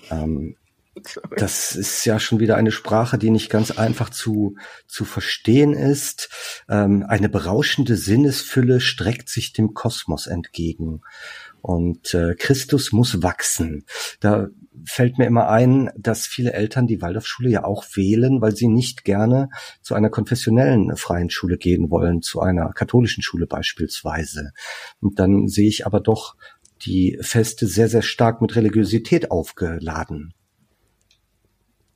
Ähm, 0.10 0.56
das 1.36 1.76
ist 1.76 2.06
ja 2.06 2.20
schon 2.20 2.40
wieder 2.40 2.56
eine 2.56 2.72
Sprache, 2.72 3.18
die 3.18 3.30
nicht 3.30 3.50
ganz 3.50 3.72
einfach 3.72 4.10
zu, 4.10 4.56
zu 4.88 5.04
verstehen 5.04 5.74
ist. 5.74 6.30
Ähm, 6.70 7.04
eine 7.08 7.28
berauschende 7.28 7.98
Sinnesfülle 7.98 8.80
streckt 8.80 9.28
sich 9.28 9.52
dem 9.52 9.74
Kosmos 9.74 10.28
entgegen. 10.28 11.02
Und 11.62 12.14
äh, 12.14 12.36
Christus 12.36 12.94
muss 12.94 13.24
wachsen. 13.24 13.86
Da 14.22 14.48
fällt 14.86 15.18
mir 15.18 15.26
immer 15.26 15.50
ein, 15.50 15.90
dass 15.98 16.26
viele 16.26 16.54
Eltern 16.54 16.88
die 16.88 17.02
Waldorfschule 17.02 17.50
ja 17.50 17.64
auch 17.64 17.86
wählen, 17.94 18.42
weil 18.42 18.56
sie 18.56 18.68
nicht 18.68 19.04
gerne 19.04 19.50
zu 19.82 19.96
einer 19.96 20.10
konfessionellen 20.10 20.96
freien 20.98 21.30
Schule 21.30 21.58
gehen 21.58 21.90
wollen, 21.90 22.22
zu 22.22 22.42
einer 22.42 22.72
katholischen 22.74 23.24
Schule 23.24 23.48
beispielsweise. 23.48 24.52
Und 25.00 25.20
dann 25.20 25.48
sehe 25.48 25.68
ich 25.68 25.86
aber 25.86 26.00
doch 26.00 26.36
die 26.86 27.18
Feste 27.22 27.68
sehr, 27.68 27.90
sehr 27.90 28.02
stark 28.02 28.42
mit 28.42 28.56
Religiosität 28.56 29.32
aufgeladen. 29.32 30.34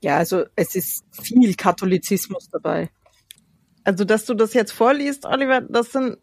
Ja, 0.02 0.18
also 0.18 0.46
es 0.56 0.76
ist 0.76 1.04
viel 1.12 1.56
Katholizismus 1.56 2.50
dabei. 2.50 2.90
Also, 3.84 4.06
dass 4.06 4.26
du 4.26 4.34
das 4.34 4.54
jetzt 4.54 4.72
vorliest, 4.72 5.26
Oliver, 5.26 5.62
das 5.62 5.92
sind 5.92 6.18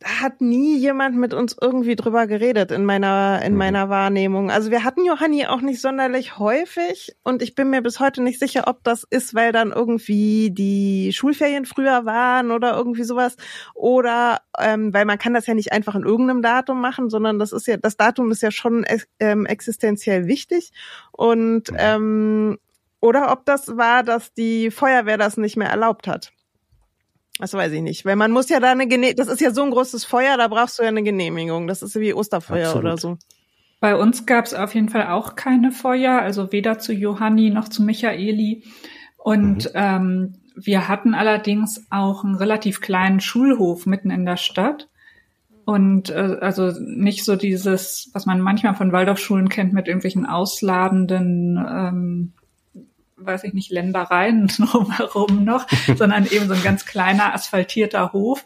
da 0.00 0.22
hat 0.22 0.40
nie 0.40 0.78
jemand 0.78 1.16
mit 1.16 1.34
uns 1.34 1.54
irgendwie 1.60 1.94
drüber 1.94 2.26
geredet 2.26 2.70
in 2.70 2.86
meiner 2.86 3.42
in 3.44 3.52
mhm. 3.52 3.58
meiner 3.58 3.90
Wahrnehmung. 3.90 4.50
Also 4.50 4.70
wir 4.70 4.82
hatten 4.82 5.04
Johanni 5.04 5.46
auch 5.46 5.60
nicht 5.60 5.82
sonderlich 5.82 6.38
häufig 6.38 7.14
und 7.22 7.42
ich 7.42 7.54
bin 7.54 7.68
mir 7.68 7.82
bis 7.82 8.00
heute 8.00 8.22
nicht 8.22 8.38
sicher, 8.38 8.64
ob 8.66 8.82
das 8.82 9.04
ist, 9.10 9.34
weil 9.34 9.52
dann 9.52 9.72
irgendwie 9.72 10.50
die 10.52 11.12
Schulferien 11.12 11.66
früher 11.66 12.06
waren 12.06 12.50
oder 12.50 12.74
irgendwie 12.76 13.04
sowas 13.04 13.36
oder 13.74 14.40
ähm, 14.58 14.94
weil 14.94 15.04
man 15.04 15.18
kann 15.18 15.34
das 15.34 15.46
ja 15.46 15.52
nicht 15.52 15.72
einfach 15.72 15.94
in 15.94 16.04
irgendeinem 16.04 16.40
Datum 16.40 16.80
machen, 16.80 17.10
sondern 17.10 17.38
das 17.38 17.52
ist 17.52 17.66
ja 17.66 17.76
das 17.76 17.98
Datum 17.98 18.30
ist 18.30 18.42
ja 18.42 18.50
schon 18.50 18.86
ähm, 19.18 19.44
existenziell 19.44 20.26
wichtig 20.26 20.70
und 21.12 21.70
mhm. 21.70 21.76
ähm, 21.78 22.58
oder 23.00 23.32
ob 23.32 23.44
das 23.44 23.76
war, 23.76 24.02
dass 24.02 24.32
die 24.32 24.70
Feuerwehr 24.70 25.18
das 25.18 25.36
nicht 25.36 25.56
mehr 25.58 25.68
erlaubt 25.68 26.06
hat. 26.06 26.32
Das 27.40 27.54
weiß 27.54 27.72
ich 27.72 27.82
nicht, 27.82 28.04
weil 28.04 28.16
man 28.16 28.32
muss 28.32 28.48
ja 28.48 28.60
da 28.60 28.70
eine 28.70 28.86
Genehmigung, 28.86 29.16
das 29.16 29.28
ist 29.28 29.40
ja 29.40 29.50
so 29.50 29.62
ein 29.62 29.70
großes 29.70 30.04
Feuer, 30.04 30.36
da 30.36 30.48
brauchst 30.48 30.78
du 30.78 30.82
ja 30.82 30.88
eine 30.88 31.02
Genehmigung. 31.02 31.66
Das 31.66 31.82
ist 31.82 31.98
wie 31.98 32.12
Osterfeuer 32.12 32.68
Absolut. 32.68 32.84
oder 32.84 32.98
so. 32.98 33.18
Bei 33.80 33.96
uns 33.96 34.26
gab 34.26 34.44
es 34.44 34.52
auf 34.52 34.74
jeden 34.74 34.90
Fall 34.90 35.06
auch 35.06 35.36
keine 35.36 35.72
Feuer, 35.72 36.20
also 36.20 36.52
weder 36.52 36.78
zu 36.78 36.92
Johanni 36.92 37.48
noch 37.48 37.68
zu 37.68 37.82
Michaeli. 37.82 38.62
Und 39.16 39.64
mhm. 39.64 39.70
ähm, 39.74 40.32
wir 40.54 40.88
hatten 40.88 41.14
allerdings 41.14 41.86
auch 41.90 42.22
einen 42.24 42.34
relativ 42.34 42.82
kleinen 42.82 43.20
Schulhof 43.20 43.86
mitten 43.86 44.10
in 44.10 44.26
der 44.26 44.36
Stadt. 44.36 44.88
Und 45.64 46.10
äh, 46.10 46.36
also 46.40 46.72
nicht 46.78 47.24
so 47.24 47.36
dieses, 47.36 48.10
was 48.12 48.26
man 48.26 48.40
manchmal 48.40 48.74
von 48.74 48.92
Waldorfschulen 48.92 49.48
kennt, 49.48 49.72
mit 49.72 49.88
irgendwelchen 49.88 50.26
ausladenden 50.26 51.56
ähm, 51.56 52.32
weiß 53.24 53.44
ich 53.44 53.52
nicht, 53.52 53.70
Ländereien 53.70 54.46
drumherum 54.56 55.44
noch, 55.44 55.66
sondern 55.96 56.26
eben 56.26 56.48
so 56.48 56.54
ein 56.54 56.62
ganz 56.62 56.84
kleiner 56.86 57.34
asphaltierter 57.34 58.12
Hof. 58.12 58.44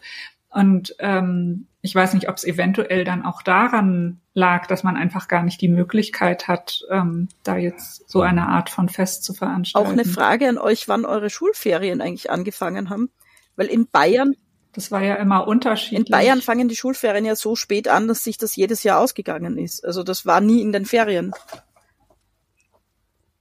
Und 0.51 0.95
ähm, 1.01 1.67
ich 1.83 1.95
weiß 1.95 2.15
nicht, 2.15 2.29
ob 2.29 2.37
es 2.37 2.45
eventuell 2.45 3.05
dann 3.05 3.25
auch 3.25 3.43
daran 3.43 4.21
lag, 4.35 4.67
dass 4.69 4.85
man 4.85 4.97
einfach 4.97 5.27
gar 5.29 5.43
nicht 5.43 5.61
die 5.61 5.69
Möglichkeit 5.69 6.49
hat, 6.49 6.83
ähm, 6.91 7.29
da 7.43 7.57
jetzt 7.57 8.09
so 8.09 8.23
eine 8.23 8.49
Art 8.49 8.71
von 8.71 8.89
Fest 8.89 9.25
zu 9.25 9.35
veranstalten. 9.35 9.87
Auch 9.87 9.93
eine 9.93 10.05
Frage 10.05 10.49
an 10.49 10.59
euch, 10.59 10.89
wann 10.89 11.05
eure 11.05 11.29
Schulferien 11.29 12.01
eigentlich 12.01 12.31
angefangen 12.31 12.89
haben. 12.89 13.11
Weil 13.57 13.67
in 13.67 13.89
Bayern 13.89 14.35
das 14.75 14.91
war 14.91 15.03
ja 15.03 15.15
immer 15.15 15.47
unterschiedlich. 15.47 16.09
In 16.09 16.11
Bayern 16.11 16.43
fangen 16.43 16.69
die 16.69 16.75
Schulferien 16.75 17.25
ja 17.25 17.37
so 17.37 17.55
spät 17.55 17.87
an, 17.87 18.09
dass 18.09 18.25
sich 18.25 18.39
das 18.39 18.57
jedes 18.57 18.83
Jahr 18.83 18.99
ausgegangen 18.99 19.57
ist. 19.57 19.85
Also 19.85 20.03
das 20.03 20.27
war 20.27 20.41
nie 20.41 20.61
in 20.63 20.73
den 20.73 20.85
Ferien. 20.85 21.33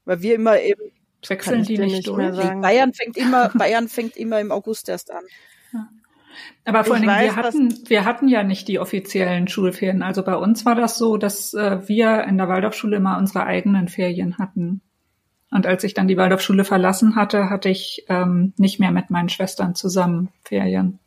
Weil 0.06 0.22
wir 0.22 0.36
immer 0.36 0.60
eben 0.60 0.92
Wechseln 1.30 1.64
die 1.64 1.78
nicht, 1.78 2.08
nicht 2.08 2.16
mehr 2.16 2.34
sagen. 2.34 2.62
Bayern 2.62 2.94
fängt 2.94 3.18
immer, 3.18 3.50
Bayern 3.54 3.88
fängt 3.88 4.18
immer 4.18 4.40
im 4.40 4.52
August 4.52 4.90
erst 4.90 5.12
an. 5.12 5.24
Aber 6.66 6.84
vor 6.84 6.96
allen 6.96 7.04
Dingen, 7.04 7.22
wir 7.22 7.36
hatten, 7.36 7.80
wir 7.88 8.06
hatten 8.06 8.28
ja 8.28 8.44
nicht 8.44 8.68
die 8.68 8.80
offiziellen 8.80 9.48
Schulferien. 9.48 10.02
Also 10.02 10.24
bei 10.24 10.36
uns 10.36 10.66
war 10.66 10.76
das 10.76 10.98
so, 10.98 11.18
dass 11.18 11.54
äh, 11.54 11.88
wir 11.88 12.24
in 12.24 12.38
der 12.38 12.48
Waldorfschule 12.48 12.98
immer 12.98 13.18
unsere 13.18 13.46
eigenen 13.46 13.88
Ferien 13.88 14.38
hatten. 14.38 14.82
Und 15.52 15.68
als 15.68 15.84
ich 15.84 15.94
dann 15.94 16.08
die 16.08 16.18
Waldorfschule 16.18 16.64
verlassen 16.64 17.16
hatte, 17.16 17.50
hatte 17.50 17.70
ich 17.70 18.06
ähm, 18.10 18.54
nicht 18.58 18.80
mehr 18.80 18.92
mit 18.92 19.12
meinen 19.12 19.30
Schwestern 19.30 19.76
zusammen 19.76 20.30
Ferien. 20.42 21.00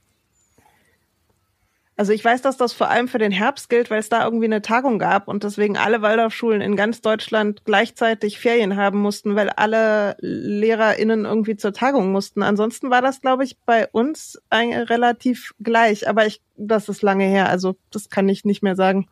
Also 1.99 2.13
ich 2.13 2.23
weiß, 2.23 2.43
dass 2.43 2.59
das 2.59 2.75
vor 2.75 2.91
allem 2.91 3.09
für 3.09 3.17
den 3.17 3.33
Herbst 3.33 3.71
gilt, 3.71 3.91
weil 3.91 4.01
es 4.01 4.11
da 4.11 4.23
irgendwie 4.23 4.45
eine 4.45 4.61
Tagung 4.61 4.99
gab 4.99 5.29
und 5.29 5.45
deswegen 5.45 5.79
alle 5.79 6.03
Waldorfschulen 6.03 6.61
in 6.61 6.77
ganz 6.77 7.01
Deutschland 7.01 7.65
gleichzeitig 7.65 8.39
Ferien 8.39 8.77
haben 8.77 8.99
mussten, 8.99 9.35
weil 9.35 9.49
alle 9.49 10.15
LehrerInnen 10.21 11.25
irgendwie 11.25 11.57
zur 11.57 11.73
Tagung 11.73 12.13
mussten. 12.13 12.43
Ansonsten 12.43 12.91
war 12.91 13.01
das, 13.01 13.23
glaube 13.23 13.45
ich, 13.45 13.57
bei 13.61 13.89
uns 13.89 14.39
relativ 14.53 15.55
gleich. 15.59 16.07
Aber 16.07 16.27
ich, 16.27 16.43
das 16.57 16.91
ist 16.91 17.01
lange 17.01 17.25
her. 17.25 17.49
Also 17.49 17.77
das 17.91 18.11
kann 18.11 18.29
ich 18.29 18.45
nicht 18.45 18.63
mehr 18.63 18.77
sagen, 18.77 19.09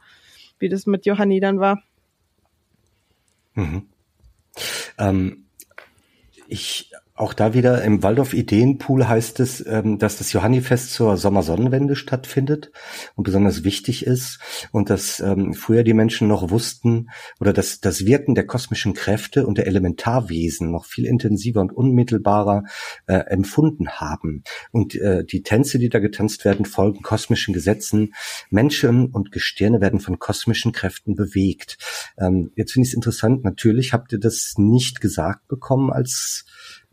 wie 0.59 0.69
das 0.69 0.85
mit 0.85 1.07
Johanni 1.07 1.41
dann 1.41 1.61
war. 1.61 1.83
Mhm. 3.55 3.89
Ähm, 4.99 5.47
ich 6.49 6.91
auch 7.17 7.33
da 7.33 7.55
wieder 7.55 7.83
im 7.83 8.03
Waldorf 8.03 8.35
Ideenpool 8.35 9.07
heißt 9.07 9.39
es, 9.39 9.65
ähm, 9.67 10.01
dass 10.01 10.19
das 10.19 10.33
Johannifest 10.33 10.93
zur 10.93 11.17
Sommersonnenwende 11.17 11.95
stattfindet 11.95 12.73
und 13.15 13.23
besonders 13.23 13.63
wichtig 13.63 14.05
ist 14.05 14.41
und 14.73 14.91
dass 14.91 15.21
ähm, 15.21 15.55
früher 15.55 15.85
die 15.85 15.95
Menschen 15.95 16.27
noch 16.27 16.51
wussten 16.51 17.11
oder 17.39 17.53
dass 17.53 17.79
das 17.79 18.05
Wirken 18.05 18.35
der 18.35 18.47
kosmischen 18.47 18.95
Kräfte 18.95 19.47
und 19.47 19.59
der 19.59 19.69
Elementarwesen 19.69 20.73
noch 20.73 20.87
viel 20.87 21.07
intensiver 21.07 21.61
und 21.61 21.73
unmittelbarer 21.73 22.65
äh, 23.07 23.15
empfunden 23.15 23.91
haben. 23.91 24.43
Und 24.73 24.97
äh, 24.97 25.25
die 25.25 25.45
Tänze, 25.45 25.79
die 25.79 25.91
da 25.91 26.01
getanzt 26.01 26.45
werden, 26.45 26.65
folgen 26.65 27.03
kosmischen 27.03 27.55
Gesetzen. 27.55 28.13
Menschen 28.51 29.07
und 29.07 29.31
Gestirne 29.31 29.81
werden 29.81 30.01
von 30.01 30.19
kosmischen 30.19 30.73
Kräften 30.73 31.15
bewegt. 31.15 31.79
Ähm, 32.19 32.51
jetzt 32.57 32.73
finde 32.73 32.87
ich 32.87 32.91
es 32.91 32.97
interessant, 32.97 33.45
natürlich 33.45 33.93
habt 33.93 34.13
ihr 34.13 34.19
das 34.19 34.55
nicht 34.57 35.01
gesagt 35.01 35.47
bekommen 35.47 35.93
als 35.93 36.45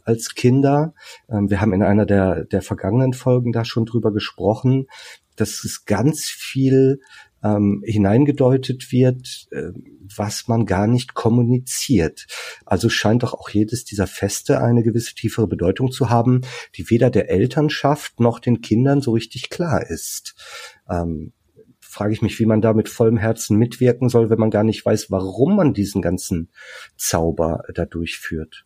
als 0.06 0.36
Kinder. 0.36 0.94
Ähm, 1.30 1.50
wir 1.50 1.62
haben 1.62 1.74
in 1.74 1.84
einer 1.84 2.06
der, 2.06 2.46
der 2.46 2.62
vergangenen 2.62 3.14
Folgen 3.14 3.52
da 3.52 3.66
schon 3.66 3.86
drüber 3.86 4.12
gesprochen, 4.12 4.88
dass 5.36 5.64
es 5.64 5.86
ganz 5.86 6.26
viel 6.26 7.00
ähm, 7.44 7.82
hineingedeutet 7.86 8.92
wird, 8.92 9.48
äh, 9.52 9.72
was 10.16 10.48
man 10.48 10.66
gar 10.66 10.88
nicht 10.88 11.14
kommuniziert. 11.14 12.28
Also 12.66 12.90
scheint 12.90 13.24
doch 13.24 13.34
auch 13.34 13.50
jedes 13.50 13.84
dieser 13.84 14.08
Feste 14.08 14.62
eine 14.62 14.84
gewisse 14.84 15.16
tiefere 15.16 15.48
Bedeutung 15.48 15.92
zu 15.92 16.10
haben, 16.10 16.42
die 16.76 16.90
weder 16.90 17.10
der 17.10 17.30
Elternschaft 17.30 18.20
noch 18.20 18.40
den 18.40 18.62
Kindern 18.62 19.02
so 19.02 19.12
richtig 19.12 19.50
klar 19.50 19.90
ist. 19.90 20.36
Ähm, 20.90 21.34
frage 21.80 22.14
ich 22.14 22.22
mich, 22.22 22.40
wie 22.40 22.46
man 22.46 22.62
da 22.62 22.74
mit 22.74 22.88
vollem 22.88 23.18
Herzen 23.18 23.58
mitwirken 23.58 24.08
soll, 24.08 24.30
wenn 24.30 24.40
man 24.40 24.50
gar 24.50 24.64
nicht 24.64 24.86
weiß, 24.86 25.12
warum 25.12 25.56
man 25.58 25.74
diesen 25.74 26.02
ganzen 26.02 26.50
Zauber 26.96 27.64
da 27.74 27.86
durchführt. 27.86 28.66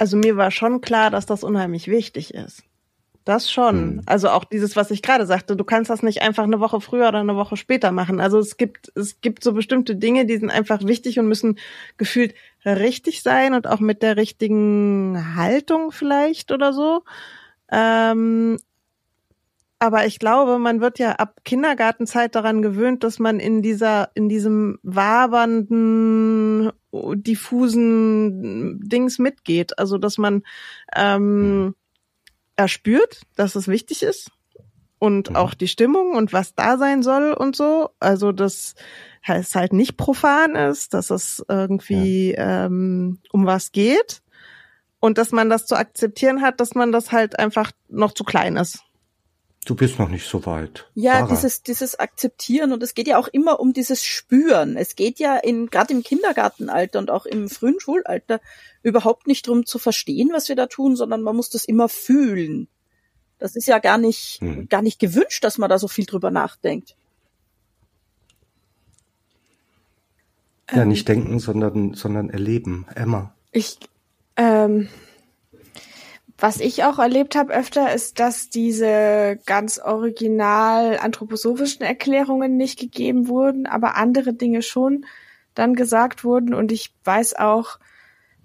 Also 0.00 0.16
mir 0.16 0.38
war 0.38 0.50
schon 0.50 0.80
klar, 0.80 1.10
dass 1.10 1.26
das 1.26 1.44
unheimlich 1.44 1.86
wichtig 1.86 2.32
ist. 2.32 2.62
Das 3.26 3.52
schon. 3.52 3.96
Mhm. 3.96 4.02
Also 4.06 4.30
auch 4.30 4.44
dieses, 4.44 4.74
was 4.74 4.90
ich 4.90 5.02
gerade 5.02 5.26
sagte, 5.26 5.56
du 5.56 5.64
kannst 5.64 5.90
das 5.90 6.02
nicht 6.02 6.22
einfach 6.22 6.44
eine 6.44 6.58
Woche 6.58 6.80
früher 6.80 7.08
oder 7.08 7.18
eine 7.18 7.36
Woche 7.36 7.58
später 7.58 7.92
machen. 7.92 8.18
Also 8.18 8.38
es 8.38 8.56
gibt, 8.56 8.90
es 8.94 9.20
gibt 9.20 9.44
so 9.44 9.52
bestimmte 9.52 9.96
Dinge, 9.96 10.24
die 10.24 10.38
sind 10.38 10.48
einfach 10.48 10.86
wichtig 10.86 11.18
und 11.18 11.28
müssen 11.28 11.58
gefühlt 11.98 12.32
richtig 12.64 13.22
sein 13.22 13.52
und 13.52 13.66
auch 13.66 13.80
mit 13.80 14.02
der 14.02 14.16
richtigen 14.16 15.36
Haltung 15.36 15.92
vielleicht 15.92 16.50
oder 16.50 16.72
so. 16.72 17.02
Ähm, 17.70 18.56
aber 19.80 20.06
ich 20.06 20.18
glaube, 20.18 20.58
man 20.58 20.80
wird 20.80 20.98
ja 20.98 21.12
ab 21.12 21.40
Kindergartenzeit 21.44 22.34
daran 22.34 22.62
gewöhnt, 22.62 23.04
dass 23.04 23.18
man 23.18 23.38
in 23.38 23.60
dieser, 23.60 24.08
in 24.14 24.30
diesem 24.30 24.78
wabernden, 24.82 26.72
diffusen 26.92 28.80
Dings 28.80 29.18
mitgeht. 29.18 29.78
Also, 29.78 29.98
dass 29.98 30.18
man 30.18 30.42
ähm, 30.94 31.74
erspürt, 32.56 33.22
dass 33.36 33.54
es 33.54 33.68
wichtig 33.68 34.02
ist 34.02 34.30
und 34.98 35.30
mhm. 35.30 35.36
auch 35.36 35.54
die 35.54 35.68
Stimmung 35.68 36.14
und 36.14 36.32
was 36.32 36.54
da 36.54 36.78
sein 36.78 37.02
soll 37.02 37.32
und 37.32 37.56
so. 37.56 37.90
Also, 37.98 38.32
dass 38.32 38.74
es 39.26 39.54
halt 39.54 39.72
nicht 39.72 39.96
profan 39.96 40.54
ist, 40.54 40.94
dass 40.94 41.10
es 41.10 41.44
irgendwie 41.48 42.32
ja. 42.32 42.66
ähm, 42.66 43.18
um 43.32 43.46
was 43.46 43.72
geht 43.72 44.22
und 45.00 45.18
dass 45.18 45.32
man 45.32 45.50
das 45.50 45.66
zu 45.66 45.76
akzeptieren 45.76 46.42
hat, 46.42 46.60
dass 46.60 46.74
man 46.74 46.92
das 46.92 47.12
halt 47.12 47.38
einfach 47.38 47.72
noch 47.88 48.12
zu 48.12 48.24
klein 48.24 48.56
ist. 48.56 48.84
Du 49.66 49.74
bist 49.74 49.98
noch 49.98 50.08
nicht 50.08 50.26
so 50.26 50.46
weit. 50.46 50.88
Ja, 50.94 51.18
Sarah. 51.18 51.28
dieses, 51.28 51.62
dieses 51.62 51.98
Akzeptieren 51.98 52.72
und 52.72 52.82
es 52.82 52.94
geht 52.94 53.06
ja 53.06 53.18
auch 53.18 53.28
immer 53.28 53.60
um 53.60 53.74
dieses 53.74 54.02
Spüren. 54.02 54.76
Es 54.76 54.96
geht 54.96 55.18
ja 55.18 55.36
in, 55.36 55.68
gerade 55.68 55.92
im 55.92 56.02
Kindergartenalter 56.02 56.98
und 56.98 57.10
auch 57.10 57.26
im 57.26 57.50
frühen 57.50 57.78
Schulalter 57.78 58.40
überhaupt 58.82 59.26
nicht 59.26 59.46
drum 59.46 59.66
zu 59.66 59.78
verstehen, 59.78 60.30
was 60.32 60.48
wir 60.48 60.56
da 60.56 60.66
tun, 60.66 60.96
sondern 60.96 61.22
man 61.22 61.36
muss 61.36 61.50
das 61.50 61.66
immer 61.66 61.90
fühlen. 61.90 62.68
Das 63.38 63.54
ist 63.54 63.66
ja 63.66 63.78
gar 63.78 63.98
nicht, 63.98 64.40
hm. 64.40 64.68
gar 64.68 64.80
nicht 64.80 64.98
gewünscht, 64.98 65.44
dass 65.44 65.58
man 65.58 65.68
da 65.68 65.78
so 65.78 65.88
viel 65.88 66.06
drüber 66.06 66.30
nachdenkt. 66.30 66.96
Ja, 70.72 70.84
nicht 70.84 71.08
denken, 71.08 71.38
sondern, 71.38 71.94
sondern 71.94 72.30
erleben. 72.30 72.86
Emma. 72.94 73.34
Ich, 73.52 73.78
ähm, 74.36 74.88
was 76.40 76.58
ich 76.58 76.84
auch 76.84 76.98
erlebt 76.98 77.36
habe 77.36 77.52
öfter, 77.52 77.92
ist, 77.92 78.18
dass 78.18 78.48
diese 78.48 79.38
ganz 79.44 79.78
original 79.78 80.98
anthroposophischen 80.98 81.84
Erklärungen 81.84 82.56
nicht 82.56 82.78
gegeben 82.78 83.28
wurden, 83.28 83.66
aber 83.66 83.96
andere 83.96 84.32
Dinge 84.32 84.62
schon 84.62 85.04
dann 85.54 85.74
gesagt 85.74 86.24
wurden. 86.24 86.54
Und 86.54 86.72
ich 86.72 86.94
weiß 87.04 87.34
auch 87.34 87.78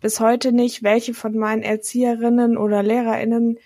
bis 0.02 0.20
heute 0.20 0.52
nicht, 0.52 0.84
welche 0.84 1.14
von 1.14 1.38
meinen 1.38 1.64
Erzieherinnen 1.64 2.58
oder 2.58 2.84
Lehrerinnen 2.84 3.60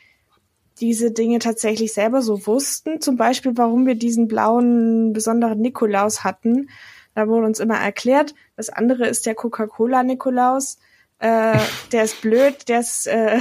diese 0.80 1.12
Dinge 1.12 1.40
tatsächlich 1.40 1.94
selber 1.94 2.22
so 2.22 2.46
wussten. 2.48 3.02
Zum 3.02 3.18
Beispiel, 3.18 3.58
warum 3.58 3.86
wir 3.86 3.96
diesen 3.96 4.28
blauen 4.28 5.12
besonderen 5.12 5.60
Nikolaus 5.60 6.24
hatten. 6.24 6.70
Da 7.16 7.28
wurde 7.28 7.48
uns 7.48 7.60
immer 7.60 7.78
erklärt. 7.78 8.36
Das 8.56 8.70
andere 8.70 9.08
ist 9.08 9.26
der 9.26 9.36
Coca-Cola-Nikolaus. 9.36 10.78
Äh, 11.20 11.58
der 11.92 12.04
ist 12.04 12.22
blöd, 12.22 12.70
der 12.70 12.80
ist, 12.80 13.08
äh, 13.08 13.40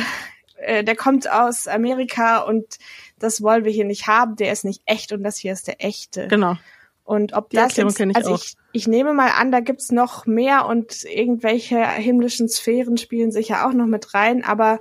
äh, 0.59 0.85
der 0.85 0.97
kommt 0.97 1.31
aus 1.31 1.67
Amerika 1.69 2.39
und 2.39 2.79
das 3.19 3.43
wollen 3.43 3.65
wir 3.65 3.73
hier 3.73 3.85
nicht 3.85 4.07
haben. 4.07 4.37
Der 4.37 4.53
ist 4.53 4.65
nicht 4.65 4.83
echt 4.87 5.13
und 5.13 5.23
das 5.23 5.37
hier 5.37 5.53
ist 5.53 5.67
der 5.67 5.85
echte. 5.85 6.29
Genau. 6.29 6.57
Und 7.05 7.33
ob 7.33 7.49
Die 7.51 7.57
das 7.57 7.77
jetzt, 7.77 7.99
ich 7.99 8.17
also 8.17 8.35
ich, 8.35 8.55
ich 8.73 8.87
nehme 8.87 9.15
mal 9.15 9.31
an, 9.31 9.51
da 9.51 9.61
gibt's 9.61 9.91
noch 9.91 10.27
mehr 10.27 10.67
und 10.67 11.05
irgendwelche 11.05 11.83
himmlischen 11.87 12.51
Sphären 12.51 12.99
spielen 12.99 13.33
sicher 13.33 13.67
auch 13.67 13.73
noch 13.73 13.87
mit 13.87 14.13
rein, 14.13 14.45
aber 14.45 14.79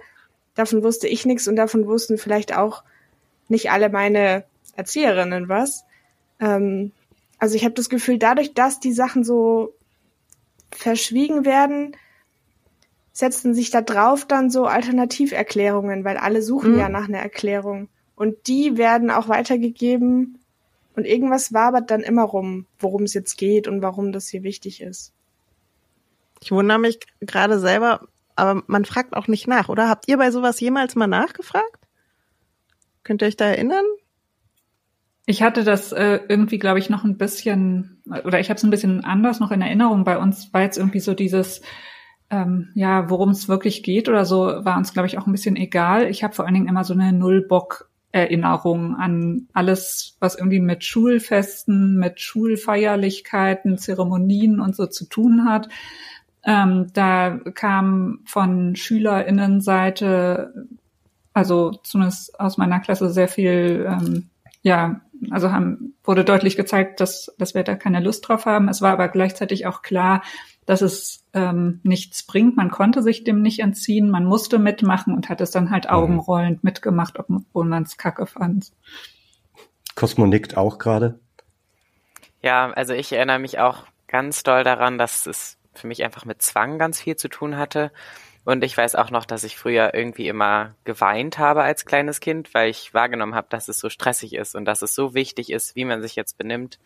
davon 0.54 0.84
wusste 0.84 1.08
ich 1.08 1.26
nichts 1.26 1.48
und 1.48 1.56
davon 1.56 1.88
wussten 1.88 2.18
vielleicht 2.18 2.56
auch 2.56 2.84
nicht 3.48 3.72
alle 3.72 3.90
meine 3.90 4.44
Erzieherinnen 4.76 5.48
was. 5.48 5.86
Ähm, 6.42 6.92
also 7.40 7.56
ich 7.56 7.64
habe 7.64 7.76
das 7.76 7.90
Gefühl, 7.90 8.18
dadurch, 8.18 8.54
dass 8.54 8.82
die 8.82 8.92
Sachen 8.92 9.24
so 9.24 9.74
verschwiegen 10.72 11.46
werden, 11.46 11.96
setzen 13.18 13.56
sich 13.56 13.72
da 13.72 13.82
drauf 13.82 14.26
dann 14.26 14.52
so 14.52 14.68
Alternativerklärungen, 14.68 16.06
weil 16.06 16.18
alle 16.18 16.44
suchen 16.44 16.74
mhm. 16.74 16.80
ja 16.80 16.88
nach 16.88 17.08
einer 17.08 17.18
Erklärung. 17.18 17.90
Und 18.16 18.48
die 18.48 18.78
werden 18.78 19.10
auch 19.10 19.28
weitergegeben 19.28 20.38
und 20.96 21.06
irgendwas 21.06 21.52
wabert 21.52 21.90
dann 21.90 22.02
immer 22.02 22.22
rum, 22.22 22.68
worum 22.78 23.04
es 23.04 23.16
jetzt 23.16 23.36
geht 23.38 23.68
und 23.68 23.82
warum 23.82 24.12
das 24.12 24.28
hier 24.28 24.44
wichtig 24.44 24.82
ist. 24.82 25.14
Ich 26.42 26.52
wundere 26.52 26.78
mich 26.78 27.00
gerade 27.20 27.58
selber, 27.58 28.08
aber 28.36 28.62
man 28.68 28.86
fragt 28.86 29.16
auch 29.16 29.28
nicht 29.28 29.48
nach, 29.48 29.68
oder? 29.68 29.90
Habt 29.90 30.08
ihr 30.08 30.18
bei 30.18 30.30
sowas 30.30 30.60
jemals 30.60 30.94
mal 30.96 31.08
nachgefragt? 31.08 31.80
Könnt 33.04 33.24
ihr 33.24 33.30
euch 33.30 33.38
da 33.38 33.46
erinnern? 33.46 33.86
Ich 35.26 35.42
hatte 35.42 35.64
das 35.64 35.92
äh, 35.92 36.20
irgendwie, 36.30 36.60
glaube 36.60 36.78
ich, 36.78 36.92
noch 36.92 37.04
ein 37.04 37.18
bisschen, 37.18 38.00
oder 38.26 38.40
ich 38.40 38.50
habe 38.50 38.58
es 38.58 38.64
ein 38.64 38.70
bisschen 38.70 39.04
anders 39.04 39.40
noch 39.40 39.50
in 39.50 39.64
Erinnerung. 39.64 40.04
Bei 40.04 40.20
uns 40.20 40.54
war 40.54 40.62
jetzt 40.62 40.78
irgendwie 40.78 41.00
so 41.00 41.16
dieses, 41.16 41.62
ähm, 42.30 42.70
ja, 42.76 43.10
worum 43.10 43.30
es 43.30 43.48
wirklich 43.48 43.84
geht 43.84 44.10
oder 44.10 44.26
so, 44.26 44.40
war 44.40 44.78
uns, 44.78 44.94
glaube 44.94 45.08
ich, 45.08 45.18
auch 45.18 45.28
ein 45.28 45.32
bisschen 45.32 45.56
egal. 45.56 46.08
Ich 46.10 46.24
habe 46.24 46.34
vor 46.34 46.46
allen 46.46 46.54
Dingen 46.54 46.68
immer 46.68 46.84
so 46.84 46.94
eine 46.94 47.14
Nullbock 47.14 47.90
Erinnerung 48.12 48.96
an 48.96 49.48
alles, 49.54 50.16
was 50.20 50.36
irgendwie 50.36 50.60
mit 50.60 50.84
Schulfesten, 50.84 51.98
mit 51.98 52.20
Schulfeierlichkeiten, 52.20 53.78
Zeremonien 53.78 54.60
und 54.60 54.76
so 54.76 54.88
zu 54.88 55.06
tun 55.06 55.46
hat. 55.48 55.70
Ähm, 56.44 56.88
da 56.94 57.40
kam 57.54 58.22
von 58.26 58.76
SchülerInnenseite, 58.76 60.68
also 61.34 61.72
zumindest 61.84 62.40
aus 62.40 62.58
meiner 62.58 62.80
Klasse 62.80 63.10
sehr 63.10 63.28
viel, 63.28 63.86
ähm, 63.88 64.30
ja, 64.62 65.02
also 65.30 65.52
haben, 65.52 65.96
wurde 66.04 66.24
deutlich 66.24 66.56
gezeigt, 66.56 67.02
dass, 67.02 67.36
dass 67.38 67.54
wir 67.56 67.64
da 67.64 67.76
keine 67.76 68.00
Lust 68.00 68.28
drauf 68.28 68.46
haben. 68.46 68.70
Es 68.70 68.82
war 68.82 68.94
aber 68.94 69.10
gleichzeitig 69.10 69.68
auch 69.68 69.82
klar, 69.82 70.22
dass 70.68 70.82
es 70.82 71.24
ähm, 71.34 71.80
nichts 71.84 72.24
bringt. 72.24 72.58
Man 72.58 72.70
konnte 72.70 73.02
sich 73.02 73.24
dem 73.24 73.42
nicht 73.42 73.62
entziehen, 73.62 74.12
man 74.12 74.26
musste 74.26 74.60
mitmachen 74.60 75.16
und 75.16 75.30
hat 75.30 75.42
es 75.42 75.50
dann 75.50 75.72
halt 75.72 75.86
mhm. 75.86 75.92
augenrollend 75.92 76.64
mitgemacht, 76.64 77.18
obwohl 77.18 77.66
man 77.66 77.84
es 77.84 77.98
kacke 77.98 78.28
fand. 78.28 78.72
Cosmo 79.96 80.28
nickt 80.28 80.58
auch 80.58 80.78
gerade. 80.78 81.20
Ja, 82.44 82.70
also 82.72 82.94
ich 82.94 83.12
erinnere 83.14 83.40
mich 83.40 83.60
auch 83.60 83.86
ganz 84.08 84.44
doll 84.44 84.64
daran, 84.64 84.98
dass 84.98 85.26
es 85.26 85.58
für 85.74 85.88
mich 85.88 86.04
einfach 86.04 86.26
mit 86.26 86.42
Zwang 86.42 86.78
ganz 86.78 87.02
viel 87.02 87.16
zu 87.16 87.30
tun 87.30 87.58
hatte. 87.58 87.92
Und 88.44 88.64
ich 88.64 88.76
weiß 88.78 88.96
auch 88.96 89.10
noch, 89.10 89.26
dass 89.26 89.46
ich 89.46 89.58
früher 89.58 89.94
irgendwie 89.94 90.28
immer 90.28 90.76
geweint 90.84 91.40
habe 91.40 91.64
als 91.64 91.86
kleines 91.86 92.20
Kind, 92.20 92.54
weil 92.54 92.70
ich 92.70 92.94
wahrgenommen 92.94 93.36
habe, 93.36 93.48
dass 93.50 93.70
es 93.70 93.80
so 93.80 93.90
stressig 93.90 94.34
ist 94.34 94.54
und 94.54 94.66
dass 94.66 94.82
es 94.82 94.94
so 94.94 95.14
wichtig 95.14 95.50
ist, 95.50 95.78
wie 95.78 95.86
man 95.86 96.02
sich 96.02 96.16
jetzt 96.16 96.38
benimmt. 96.38 96.78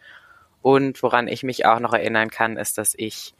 Und 0.61 1.01
woran 1.01 1.27
ich 1.27 1.41
mich 1.41 1.65
auch 1.65 1.79
noch 1.79 1.93
erinnern 1.93 2.29
kann, 2.29 2.57
ist, 2.57 2.77
dass 2.77 2.93
ich 2.95 3.33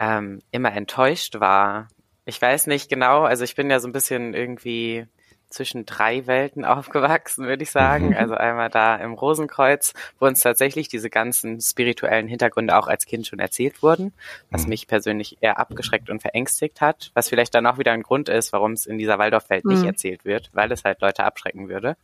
ähm, 0.00 0.40
immer 0.50 0.72
enttäuscht 0.72 1.40
war. 1.40 1.88
Ich 2.24 2.40
weiß 2.40 2.66
nicht 2.66 2.88
genau, 2.88 3.22
also 3.22 3.44
ich 3.44 3.54
bin 3.54 3.70
ja 3.70 3.80
so 3.80 3.88
ein 3.88 3.92
bisschen 3.92 4.34
irgendwie 4.34 5.06
zwischen 5.50 5.86
drei 5.86 6.26
Welten 6.26 6.64
aufgewachsen, 6.64 7.46
würde 7.46 7.62
ich 7.62 7.70
sagen. 7.70 8.10
Mhm. 8.10 8.16
Also 8.16 8.34
einmal 8.34 8.68
da 8.68 8.96
im 8.96 9.14
Rosenkreuz, 9.14 9.94
wo 10.18 10.26
uns 10.26 10.40
tatsächlich 10.40 10.88
diese 10.88 11.10
ganzen 11.10 11.60
spirituellen 11.60 12.28
Hintergründe 12.28 12.76
auch 12.76 12.86
als 12.86 13.06
Kind 13.06 13.26
schon 13.26 13.38
erzählt 13.38 13.82
wurden, 13.82 14.12
was 14.50 14.64
mhm. 14.64 14.70
mich 14.70 14.86
persönlich 14.86 15.38
eher 15.40 15.58
abgeschreckt 15.58 16.10
und 16.10 16.20
verängstigt 16.20 16.80
hat, 16.80 17.10
was 17.14 17.28
vielleicht 17.28 17.54
dann 17.54 17.66
auch 17.66 17.78
wieder 17.78 17.92
ein 17.92 18.02
Grund 18.02 18.28
ist, 18.28 18.52
warum 18.52 18.72
es 18.72 18.86
in 18.86 18.98
dieser 18.98 19.18
Waldorfwelt 19.18 19.64
mhm. 19.64 19.72
nicht 19.72 19.84
erzählt 19.84 20.24
wird, 20.24 20.50
weil 20.52 20.70
es 20.72 20.84
halt 20.84 21.00
Leute 21.00 21.24
abschrecken 21.24 21.68
würde. 21.68 21.96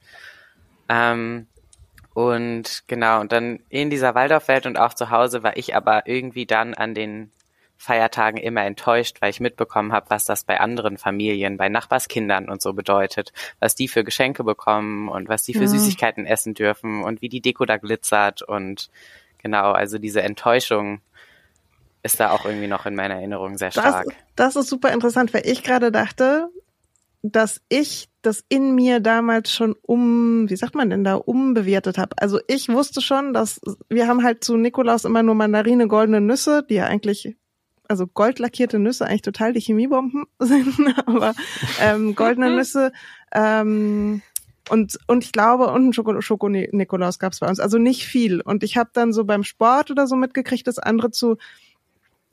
Ähm, 0.88 1.46
und 2.14 2.84
genau, 2.86 3.20
und 3.20 3.32
dann 3.32 3.58
in 3.68 3.90
dieser 3.90 4.14
Waldorfwelt 4.14 4.66
und 4.66 4.78
auch 4.78 4.94
zu 4.94 5.10
Hause 5.10 5.42
war 5.42 5.56
ich 5.56 5.74
aber 5.74 6.06
irgendwie 6.06 6.46
dann 6.46 6.74
an 6.74 6.94
den 6.94 7.32
Feiertagen 7.76 8.38
immer 8.38 8.62
enttäuscht, 8.62 9.20
weil 9.20 9.30
ich 9.30 9.40
mitbekommen 9.40 9.92
habe, 9.92 10.06
was 10.08 10.24
das 10.24 10.44
bei 10.44 10.60
anderen 10.60 10.96
Familien, 10.96 11.56
bei 11.56 11.68
Nachbarskindern 11.68 12.48
und 12.48 12.62
so 12.62 12.72
bedeutet, 12.72 13.32
was 13.60 13.74
die 13.74 13.88
für 13.88 14.04
Geschenke 14.04 14.44
bekommen 14.44 15.08
und 15.08 15.28
was 15.28 15.42
die 15.42 15.54
für 15.54 15.62
ja. 15.62 15.68
Süßigkeiten 15.68 16.26
essen 16.26 16.54
dürfen 16.54 17.02
und 17.02 17.20
wie 17.20 17.28
die 17.28 17.40
Deko 17.40 17.64
da 17.64 17.76
glitzert 17.76 18.42
und 18.42 18.90
genau, 19.42 19.72
also 19.72 19.98
diese 19.98 20.22
Enttäuschung 20.22 21.00
ist 22.02 22.20
da 22.20 22.30
auch 22.30 22.44
irgendwie 22.44 22.68
noch 22.68 22.86
in 22.86 22.94
meiner 22.94 23.14
Erinnerung 23.14 23.58
sehr 23.58 23.70
stark. 23.70 24.04
Das, 24.04 24.14
das 24.54 24.56
ist 24.56 24.68
super 24.68 24.92
interessant, 24.92 25.32
weil 25.32 25.46
ich 25.46 25.62
gerade 25.62 25.90
dachte, 25.90 26.48
dass 27.22 27.62
ich 27.70 28.10
das 28.20 28.44
in 28.50 28.74
mir 28.74 29.00
damals 29.00 29.50
schon 29.50 29.74
um, 29.80 30.48
wie 30.50 30.56
sagt 30.56 30.74
man 30.74 30.90
denn 30.90 31.04
da, 31.04 31.14
umbewertet 31.14 31.96
habe. 31.96 32.16
Also 32.18 32.38
ich 32.48 32.68
wusste 32.68 33.00
schon, 33.00 33.32
dass 33.32 33.60
wir 33.88 34.06
haben 34.06 34.22
halt 34.22 34.44
zu 34.44 34.58
Nikolaus 34.58 35.06
immer 35.06 35.22
nur 35.22 35.34
Mandarine, 35.34 35.88
goldene 35.88 36.20
Nüsse, 36.20 36.62
die 36.68 36.74
ja 36.74 36.84
eigentlich 36.84 37.34
also 37.88 38.06
goldlackierte 38.06 38.78
Nüsse 38.78 39.06
eigentlich 39.06 39.22
total 39.22 39.52
die 39.52 39.60
Chemiebomben 39.60 40.24
sind, 40.38 40.74
aber 41.06 41.34
ähm, 41.80 42.14
goldene. 42.14 42.50
Nüsse 42.56 42.92
ähm, 43.32 44.22
und 44.70 44.98
und 45.06 45.24
ich 45.24 45.32
glaube 45.32 45.68
und 45.68 45.88
ein 45.88 45.92
Schoko, 45.92 46.20
Schoko 46.20 46.48
Nikolaus 46.48 47.18
gab 47.18 47.32
es 47.32 47.40
bei 47.40 47.48
uns, 47.48 47.60
also 47.60 47.78
nicht 47.78 48.06
viel. 48.06 48.40
Und 48.40 48.62
ich 48.62 48.76
habe 48.76 48.90
dann 48.92 49.12
so 49.12 49.24
beim 49.24 49.44
Sport 49.44 49.90
oder 49.90 50.06
so 50.06 50.16
mitgekriegt, 50.16 50.66
dass 50.66 50.78
andere 50.78 51.10
zu 51.10 51.36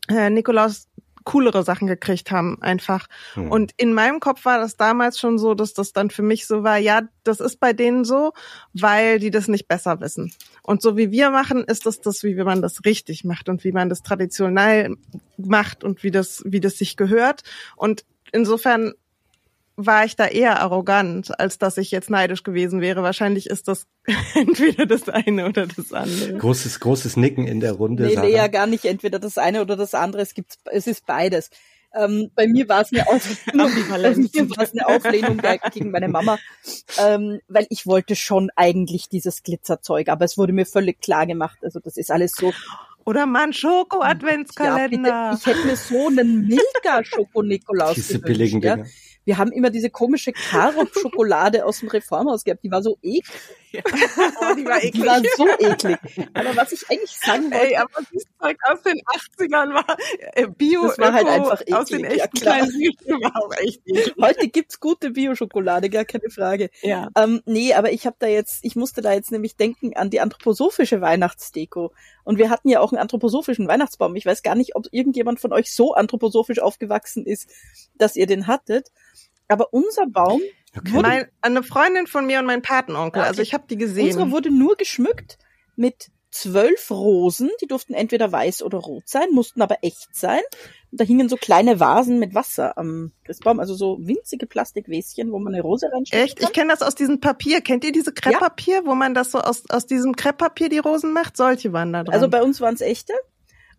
äh, 0.08 0.30
Nikolaus 0.30 0.88
coolere 1.24 1.64
Sachen 1.64 1.88
gekriegt 1.88 2.32
haben 2.32 2.62
einfach. 2.62 3.08
Hm. 3.34 3.52
Und 3.52 3.72
in 3.78 3.94
meinem 3.94 4.20
Kopf 4.20 4.46
war 4.46 4.60
das 4.60 4.78
damals 4.78 5.20
schon 5.20 5.38
so, 5.38 5.54
dass 5.54 5.74
das 5.74 5.94
dann 5.94 6.10
für 6.10 6.24
mich 6.24 6.48
so 6.48 6.64
war, 6.64 6.78
ja, 6.78 7.02
das 7.24 7.40
ist 7.40 7.60
bei 7.60 7.74
denen 7.74 8.06
so, 8.06 8.34
weil 8.74 9.20
die 9.20 9.32
das 9.32 9.48
nicht 9.48 9.68
besser 9.68 10.00
wissen. 10.02 10.34
Und 10.64 10.82
so 10.82 10.98
wie 10.98 11.12
wir 11.12 11.30
machen, 11.30 11.64
ist 11.64 11.86
das 11.86 12.02
das, 12.02 12.24
wie 12.24 12.36
man 12.36 12.62
das 12.62 12.86
richtig 12.86 13.24
macht 13.24 13.50
und 13.50 13.64
wie 13.64 13.72
man 13.72 13.90
das 13.90 14.04
traditionell 14.04 14.96
macht 15.38 15.84
und 15.84 16.04
wie 16.04 16.12
das, 16.12 16.44
wie 16.46 16.60
das 16.60 16.78
sich 16.78 16.98
gehört. 16.98 17.44
Und 17.76 18.06
insofern 18.32 18.94
war 19.76 20.06
ich 20.06 20.16
da 20.16 20.28
eher 20.28 20.60
arrogant, 20.60 21.40
als 21.40 21.58
dass 21.58 21.78
ich 21.78 21.92
jetzt 21.92 22.10
neidisch 22.10 22.44
gewesen 22.44 22.82
wäre. 22.82 23.04
Wahrscheinlich 23.04 23.48
ist 23.48 23.68
das 23.68 23.88
entweder 24.36 24.86
das 24.86 25.10
eine 25.10 25.48
oder 25.48 25.68
das 25.68 25.94
andere. 25.94 26.38
Großes, 26.38 26.80
großes 26.80 27.18
Nicken 27.18 27.48
in 27.48 27.60
der 27.60 27.74
Runde. 27.74 28.06
Nee, 28.06 28.18
nee, 28.18 28.36
ja 28.36 28.48
gar 28.48 28.68
nicht 28.68 28.86
entweder 28.86 29.20
das 29.20 29.38
eine 29.38 29.62
oder 29.62 29.76
das 29.76 29.94
andere. 29.94 30.22
Es 30.22 30.34
gibt, 30.34 30.58
es 30.72 30.88
ist 30.88 31.06
beides. 31.06 31.50
Ähm, 31.94 32.32
bei 32.36 32.48
mir 32.48 32.70
war 32.70 32.82
es 32.82 32.94
eine, 32.94 33.08
Auf 33.08 33.38
eine 33.52 34.88
Auflehnung 34.88 35.42
gegen 35.74 35.92
meine 35.92 36.08
Mama, 36.08 36.40
ähm, 36.98 37.40
weil 37.50 37.66
ich 37.70 37.86
wollte 37.86 38.16
schon 38.16 38.50
eigentlich 38.56 39.10
dieses 39.10 39.44
Glitzerzeug, 39.44 40.08
aber 40.08 40.24
es 40.24 40.38
wurde 40.38 40.54
mir 40.54 40.66
völlig 40.66 41.02
klar 41.02 41.26
gemacht. 41.28 41.58
Also 41.64 41.80
das 41.80 41.98
ist 41.98 42.12
alles 42.12 42.32
so. 42.32 42.54
Oder 43.04 43.26
mal 43.26 43.46
ein 43.46 43.54
Schoko-Adventskalender. 43.54 45.10
Ja, 45.10 45.34
ich 45.34 45.46
hätte 45.46 45.66
mir 45.66 45.76
so 45.76 46.08
einen 46.08 46.48
Milka-Schoko-Nikolaus 46.48 47.96
gewünscht. 47.96 48.64
Ja. 48.64 48.78
Wir 49.24 49.38
haben 49.38 49.52
immer 49.52 49.70
diese 49.70 49.90
komische 49.90 50.34
Karo-Schokolade 50.34 51.66
aus 51.66 51.80
dem 51.80 51.90
Reformhaus 51.90 52.44
gehabt. 52.44 52.64
Die 52.64 52.72
war 52.72 52.82
so 52.82 52.98
eklig. 53.02 53.24
Ja. 53.72 53.82
Oh, 54.42 54.56
die 54.56 54.66
war 54.66 54.84
eklig. 54.84 54.94
Die 54.94 55.06
war 55.06 55.22
so 55.38 55.48
eklig. 55.48 55.98
Aber 56.34 56.56
was 56.56 56.72
ich 56.72 56.90
eigentlich 56.90 57.12
sagen 57.12 57.52
wollte. 57.52 57.68
Ey, 57.68 57.78
aber 57.78 57.90
das 58.12 58.24
Zeug 58.40 58.58
aus 58.68 58.82
den 58.82 59.00
80ern 59.00 59.74
war 59.74 59.98
äh, 60.34 60.48
Bio. 60.48 60.88
Das 60.88 60.98
war 60.98 61.14
halt 61.14 61.28
einfach 61.28 61.62
eklig. 61.62 61.76
Aus 61.76 61.88
den 61.88 62.04
echten 62.04 62.38
ja, 62.38 62.58
klar. 62.58 62.62
war 63.22 63.44
auch 63.44 63.54
echt 63.58 63.82
eklig. 63.86 64.14
Heute 64.20 64.48
gibt's 64.50 64.80
gute 64.80 65.12
Bio-Schokolade, 65.12 65.90
gar 65.90 66.06
keine 66.06 66.30
Frage. 66.30 66.70
Ja. 66.82 67.10
Ähm, 67.16 67.42
nee, 67.46 67.74
aber 67.74 67.92
ich 67.92 68.06
habe 68.06 68.16
da 68.20 68.28
jetzt, 68.28 68.66
ich 68.66 68.76
musste 68.76 69.02
da 69.02 69.14
jetzt 69.14 69.32
nämlich 69.32 69.56
denken 69.56 69.96
an 69.96 70.10
die 70.10 70.20
anthroposophische 70.20 71.00
Weihnachtsdeko. 71.02 71.94
Und 72.24 72.38
wir 72.38 72.50
hatten 72.50 72.70
ja 72.70 72.80
auch 72.80 72.92
einen 72.92 73.02
anthroposophischen 73.02 73.68
Weihnachtsbaum. 73.68 74.16
Ich 74.16 74.26
weiß 74.26 74.44
gar 74.44 74.56
nicht, 74.56 74.76
ob 74.76 74.88
irgendjemand 74.92 75.40
von 75.40 75.54
euch 75.54 75.74
so 75.74 75.94
anthroposophisch 75.94 76.60
aufgewachsen 76.60 77.26
ist, 77.26 77.50
dass 77.96 78.16
ihr 78.16 78.28
den 78.28 78.48
hattet. 78.48 78.92
Aber 79.52 79.74
unser 79.74 80.08
Baum. 80.08 80.42
Okay. 80.78 81.02
Mein, 81.02 81.28
eine 81.42 81.64
Freundin 81.64 82.08
von 82.08 82.26
mir 82.26 82.40
und 82.40 82.46
mein 82.46 82.62
Patenonkel, 82.62 83.22
okay. 83.22 83.28
also 83.28 83.42
ich 83.42 83.54
habe 83.54 83.66
die 83.70 83.76
gesehen. 83.76 84.08
Unsere 84.08 84.32
wurde 84.32 84.52
nur 84.52 84.78
geschmückt 84.78 85.38
mit 85.76 86.12
zwölf 86.32 86.90
Rosen, 86.90 87.50
die 87.62 87.68
durften 87.68 87.94
entweder 87.94 88.32
weiß 88.32 88.64
oder 88.64 88.78
rot 88.78 89.04
sein, 89.06 89.32
mussten 89.32 89.62
aber 89.62 89.80
echt 89.82 90.16
sein, 90.16 90.40
da 90.92 91.04
hingen 91.04 91.30
so 91.30 91.36
kleine 91.36 91.80
Vasen 91.80 92.20
mit 92.20 92.34
Wasser 92.34 92.78
am 92.78 93.12
Christbaum, 93.26 93.60
also 93.60 93.76
so 93.76 93.98
winzige 94.02 94.46
Plastikwäschen, 94.46 95.32
wo 95.32 95.40
man 95.40 95.54
eine 95.54 95.62
Rose 95.62 95.90
reinsteckt. 95.92 96.24
Echt? 96.24 96.40
Kann. 96.40 96.48
Ich 96.48 96.54
kenne 96.54 96.72
das 96.72 96.82
aus 96.82 96.96
diesem 96.96 97.20
Papier. 97.20 97.62
Kennt 97.62 97.84
ihr 97.84 97.92
diese 97.92 98.14
Krepppapier, 98.14 98.76
ja. 98.76 98.86
wo 98.86 98.96
man 98.96 99.14
das 99.14 99.32
so 99.32 99.40
aus, 99.40 99.70
aus 99.70 99.86
diesem 99.86 100.16
Krepppapier 100.16 100.70
die 100.70 100.80
Rosen 100.80 101.14
macht? 101.14 101.38
Solche 101.38 101.72
waren 101.72 101.94
da 101.94 102.04
dran. 102.04 102.14
Also 102.14 102.30
bei 102.30 102.42
uns 102.42 102.60
waren 102.60 102.76
es 102.76 102.82
echte. 102.82 103.14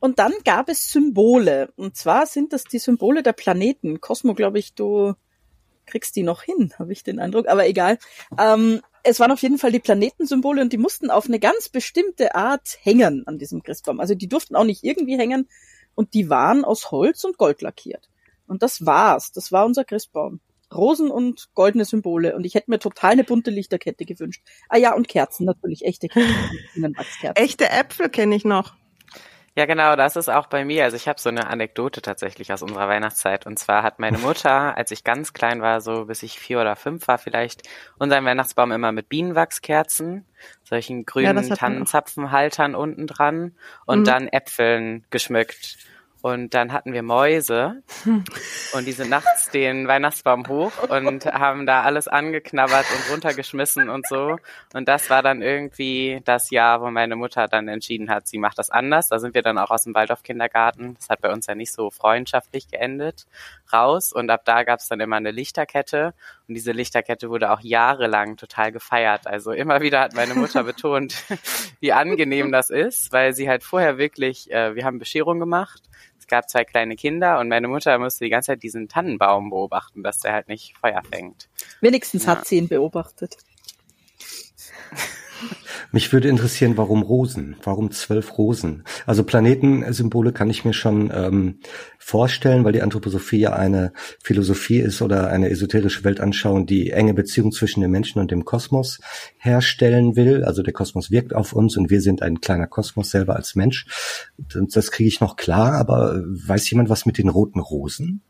Und 0.01 0.19
dann 0.19 0.33
gab 0.45 0.69
es 0.69 0.91
Symbole. 0.91 1.73
Und 1.77 1.97
zwar 1.97 2.27
sind 2.27 2.53
das 2.53 2.65
die 2.65 2.79
Symbole 2.79 3.23
der 3.23 3.35
Planeten. 3.35 4.01
Cosmo, 4.01 4.35
glaube 4.35 4.59
ich, 4.59 4.75
du 4.75 5.15
kriegst 5.93 6.17
die 6.17 6.23
noch 6.23 6.43
hin, 6.43 6.73
habe 6.79 6.93
ich 6.93 7.05
den 7.05 7.19
Eindruck. 7.19 7.49
Aber 7.49 7.67
egal. 7.67 7.99
Ähm, 8.39 8.81
es 9.05 9.19
waren 9.19 9.33
auf 9.33 9.43
jeden 9.43 9.59
Fall 9.59 9.73
die 9.73 9.81
Planetensymbole 9.81 10.63
und 10.63 10.73
die 10.73 10.79
mussten 10.79 11.11
auf 11.11 11.27
eine 11.27 11.41
ganz 11.41 11.69
bestimmte 11.69 12.37
Art 12.37 12.79
hängen 12.83 13.27
an 13.27 13.39
diesem 13.39 13.63
Christbaum. 13.63 13.99
Also 13.99 14.15
die 14.15 14.29
durften 14.29 14.55
auch 14.55 14.65
nicht 14.65 14.85
irgendwie 14.85 15.19
hängen, 15.19 15.49
und 15.95 16.15
die 16.15 16.31
waren 16.31 16.65
aus 16.65 16.91
Holz 16.91 17.25
und 17.25 17.39
Gold 17.39 17.63
lackiert. 17.63 18.09
Und 18.47 18.63
das 18.63 18.87
war's. 18.87 19.33
Das 19.33 19.53
war 19.53 19.65
unser 19.65 19.85
Christbaum. 19.85 20.41
Rosen 20.75 21.11
und 21.11 21.51
goldene 21.55 21.85
Symbole. 21.85 22.35
Und 22.35 22.45
ich 22.45 22.55
hätte 22.55 22.71
mir 22.71 22.79
total 22.79 23.13
eine 23.13 23.25
bunte 23.25 23.51
Lichterkette 23.51 24.05
gewünscht. 24.05 24.43
Ah 24.69 24.79
ja, 24.79 24.95
und 24.95 25.07
Kerzen 25.07 25.45
natürlich, 25.45 25.85
echte 25.85 26.09
Kerzen. 26.09 26.35
echte 27.35 27.69
Äpfel 27.69 28.09
kenne 28.09 28.35
ich 28.35 28.45
noch. 28.45 28.75
Ja, 29.55 29.67
genau, 29.67 29.97
das 29.97 30.17
ist 30.17 30.31
auch 30.31 30.47
bei 30.47 30.65
mir. 30.65 30.85
Also 30.85 30.97
ich 30.97 31.09
habe 31.09 31.21
so 31.21 31.29
eine 31.29 31.49
Anekdote 31.49 32.01
tatsächlich 32.01 32.53
aus 32.55 32.63
unserer 32.63 32.89
Weihnachtszeit. 32.89 33.47
Und 33.47 33.59
zwar 33.59 33.83
hat 33.83 33.99
meine 33.99 34.17
Mutter, 34.17 34.77
als 34.79 34.91
ich 34.91 35.05
ganz 35.05 35.35
klein 35.35 35.61
war, 35.61 35.83
so 35.83 36.07
bis 36.07 36.23
ich 36.23 36.39
vier 36.39 36.61
oder 36.61 36.75
fünf 36.75 37.07
war 37.07 37.19
vielleicht, 37.19 37.69
unseren 37.99 38.25
Weihnachtsbaum 38.25 38.73
immer 38.73 38.93
mit 38.93 39.11
Bienenwachskerzen, 39.11 40.25
solchen 40.65 41.05
grünen 41.05 41.37
ja, 41.37 41.55
Tannenzapfenhaltern 41.55 42.75
unten 42.75 43.07
dran 43.07 43.55
und 43.85 44.01
mhm. 44.01 44.05
dann 44.05 44.29
Äpfeln 44.29 45.05
geschmückt. 45.11 45.77
Und 46.23 46.55
dann 46.55 46.73
hatten 46.73 46.93
wir 46.93 47.03
Mäuse 47.03 47.83
und 48.73 48.87
die 48.87 48.93
sind 48.93 49.11
nachts 49.11 49.51
den 49.51 49.89
Weihnachtsbaum 49.89 50.47
hoch 50.47 50.71
und 50.89 51.27
haben 51.27 51.67
da 51.67 51.83
alles 51.83 52.07
angeknabbert 52.07 52.87
und 52.95 53.13
runtergeschmissen 53.13 53.91
und 53.91 54.07
so. 54.07 54.39
Und 54.73 54.87
das 54.87 55.11
war 55.11 55.25
dann 55.25 55.43
irgendwie 55.43 56.23
das 56.25 56.51
Jahr, 56.51 56.81
wo 56.81 56.91
meine 56.93 57.17
Mutter 57.17 57.49
dann 57.49 57.67
entschieden 57.67 58.09
hat, 58.09 58.29
sie 58.29 58.39
macht 58.39 58.59
das 58.59 58.71
anders. 58.71 59.09
Da 59.09 59.19
sind 59.19 59.35
wir 59.35 59.43
dann 59.43 59.59
auch 59.59 59.71
aus 59.71 59.83
dem 59.83 59.97
Waldorf-Kindergarten. 59.97 60.95
Das 60.95 61.09
hat 61.09 61.21
bei 61.21 61.33
uns 61.33 61.49
ja 61.49 61.57
nicht 61.57 61.73
so 61.73 61.91
freundschaftlich 61.91 62.69
geendet. 62.69 63.27
Raus 63.73 64.13
und 64.13 64.31
ab 64.31 64.45
da 64.45 64.63
gab's 64.63 64.87
dann 64.87 65.01
immer 65.01 65.17
eine 65.17 65.33
Lichterkette 65.33 66.15
und 66.47 66.55
diese 66.55 66.73
Lichterkette 66.73 67.31
wurde 67.31 67.51
auch 67.51 67.61
jahrelang 67.61 68.37
total 68.37 68.71
gefeiert. 68.71 69.27
Also 69.27 69.51
immer 69.51 69.81
wieder 69.81 70.01
hat 70.01 70.15
meine 70.15 70.35
Mutter 70.35 70.63
betont, 70.65 71.17
wie 71.81 71.93
angenehm 71.93 72.53
das 72.53 72.71
ist, 72.71 73.13
weil 73.13 73.33
sie 73.33 73.49
halt 73.49 73.65
vorher 73.65 73.99
wirklich, 73.99 74.53
äh, 74.53 74.77
wir 74.77 74.85
haben 74.85 75.01
Bescherung 75.01 75.41
gemacht 75.41 75.83
gab 76.33 76.49
zwei 76.49 76.65
kleine 76.65 76.97
Kinder 76.97 77.39
und 77.41 77.49
meine 77.49 77.69
Mutter 77.69 77.99
musste 77.99 78.25
die 78.25 78.31
ganze 78.31 78.47
Zeit 78.47 78.63
diesen 78.63 78.89
Tannenbaum 78.89 79.51
beobachten, 79.51 80.03
dass 80.03 80.21
der 80.21 80.33
halt 80.33 80.49
nicht 80.49 80.75
Feuer 80.79 81.03
fängt. 81.13 81.51
Wenigstens 81.83 82.25
ja. 82.25 82.31
hat 82.31 82.47
sie 82.47 82.57
ihn 82.57 82.69
beobachtet. 82.69 83.37
Mich 85.95 86.11
würde 86.11 86.29
interessieren, 86.29 86.79
warum 86.79 87.03
Rosen? 87.03 87.55
Warum 87.63 87.91
zwölf 87.91 88.39
Rosen? 88.39 88.83
Also 89.05 89.25
Planetensymbole 89.25 90.33
kann 90.33 90.49
ich 90.49 90.65
mir 90.65 90.73
schon 90.73 91.13
ähm, 91.15 91.59
vorstellen, 91.99 92.65
weil 92.65 92.73
die 92.73 92.81
Anthroposophie 92.81 93.41
ja 93.41 93.53
eine 93.53 93.93
Philosophie 94.23 94.79
ist 94.79 95.03
oder 95.03 95.29
eine 95.29 95.51
esoterische 95.51 96.03
Weltanschauung, 96.03 96.65
die 96.65 96.91
enge 96.91 97.13
Beziehung 97.13 97.53
zwischen 97.53 97.83
dem 97.83 97.91
Menschen 97.91 98.21
und 98.21 98.31
dem 98.31 98.47
Kosmos 98.47 99.01
herstellen 99.37 100.17
will. 100.17 100.45
Also 100.45 100.63
der 100.63 100.73
Kosmos 100.73 101.11
wirkt 101.11 101.35
auf 101.35 101.53
uns 101.53 101.77
und 101.77 101.91
wir 101.91 102.01
sind 102.01 102.23
ein 102.23 102.41
kleiner 102.41 102.67
Kosmos 102.67 103.11
selber 103.11 103.37
als 103.37 103.55
Mensch. 103.55 103.87
Das 104.39 104.93
kriege 104.93 105.09
ich 105.09 105.21
noch 105.21 105.37
klar, 105.37 105.75
aber 105.75 106.23
weiß 106.25 106.71
jemand 106.71 106.89
was 106.89 107.05
mit 107.05 107.19
den 107.19 107.29
roten 107.29 107.61
Rosen? 107.61 108.23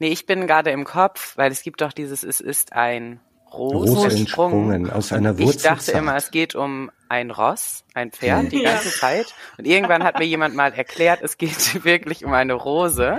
Nee, 0.00 0.08
ich 0.08 0.26
bin 0.26 0.48
gerade 0.48 0.70
im 0.70 0.84
Kopf, 0.84 1.36
weil 1.36 1.52
es 1.52 1.62
gibt 1.62 1.80
doch 1.80 1.92
dieses, 1.92 2.24
es 2.24 2.40
ist 2.40 2.72
ein 2.72 3.20
Rosen 3.56 4.10
entsprungen 4.10 4.90
aus 4.90 5.12
einer 5.12 5.38
Wurzel. 5.38 5.56
Ich 5.56 5.62
dachte 5.62 5.92
immer, 5.92 6.16
es 6.16 6.30
geht 6.30 6.54
um 6.54 6.90
ein 7.08 7.30
Ross, 7.30 7.84
ein 7.94 8.10
Pferd, 8.10 8.52
die 8.52 8.62
ganze 8.62 8.90
Zeit. 8.90 9.34
Und 9.58 9.66
irgendwann 9.66 10.04
hat 10.04 10.18
mir 10.18 10.26
jemand 10.26 10.54
mal 10.54 10.72
erklärt, 10.72 11.20
es 11.22 11.38
geht 11.38 11.84
wirklich 11.84 12.24
um 12.24 12.32
eine 12.32 12.54
Rose. 12.54 13.18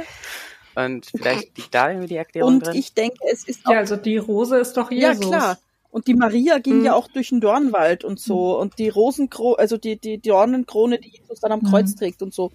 Und 0.76 1.08
vielleicht 1.08 1.58
liegt 1.58 1.74
da 1.74 1.90
irgendwie 1.90 2.08
die 2.08 2.18
Erklärung 2.18 2.56
Und 2.56 2.68
drin. 2.68 2.76
ich 2.76 2.94
denke, 2.94 3.18
es 3.32 3.48
ist 3.48 3.66
auch, 3.66 3.72
Ja, 3.72 3.80
also 3.80 3.96
die 3.96 4.18
Rose 4.18 4.58
ist 4.58 4.78
doch 4.78 4.92
Jesus. 4.92 5.24
Ja, 5.24 5.28
klar. 5.28 5.58
Und 5.90 6.08
die 6.08 6.14
Maria 6.14 6.60
ging 6.60 6.80
mhm. 6.80 6.86
ja 6.86 6.94
auch 6.94 7.08
durch 7.08 7.30
den 7.30 7.42
Dornwald 7.42 8.04
und 8.04 8.20
so. 8.20 8.56
Mhm. 8.56 8.62
Und 8.62 8.80
die 8.80 8.90
Rosenkrone, 8.90 9.58
also 9.58 9.78
die, 9.78 9.98
die 9.98 10.20
Dornenkrone, 10.22 11.00
die 11.00 11.10
Jesus 11.10 11.40
dann 11.40 11.52
am 11.52 11.64
Kreuz 11.64 11.92
mhm. 11.92 11.96
trägt 11.98 12.22
und 12.22 12.34
so. 12.34 12.52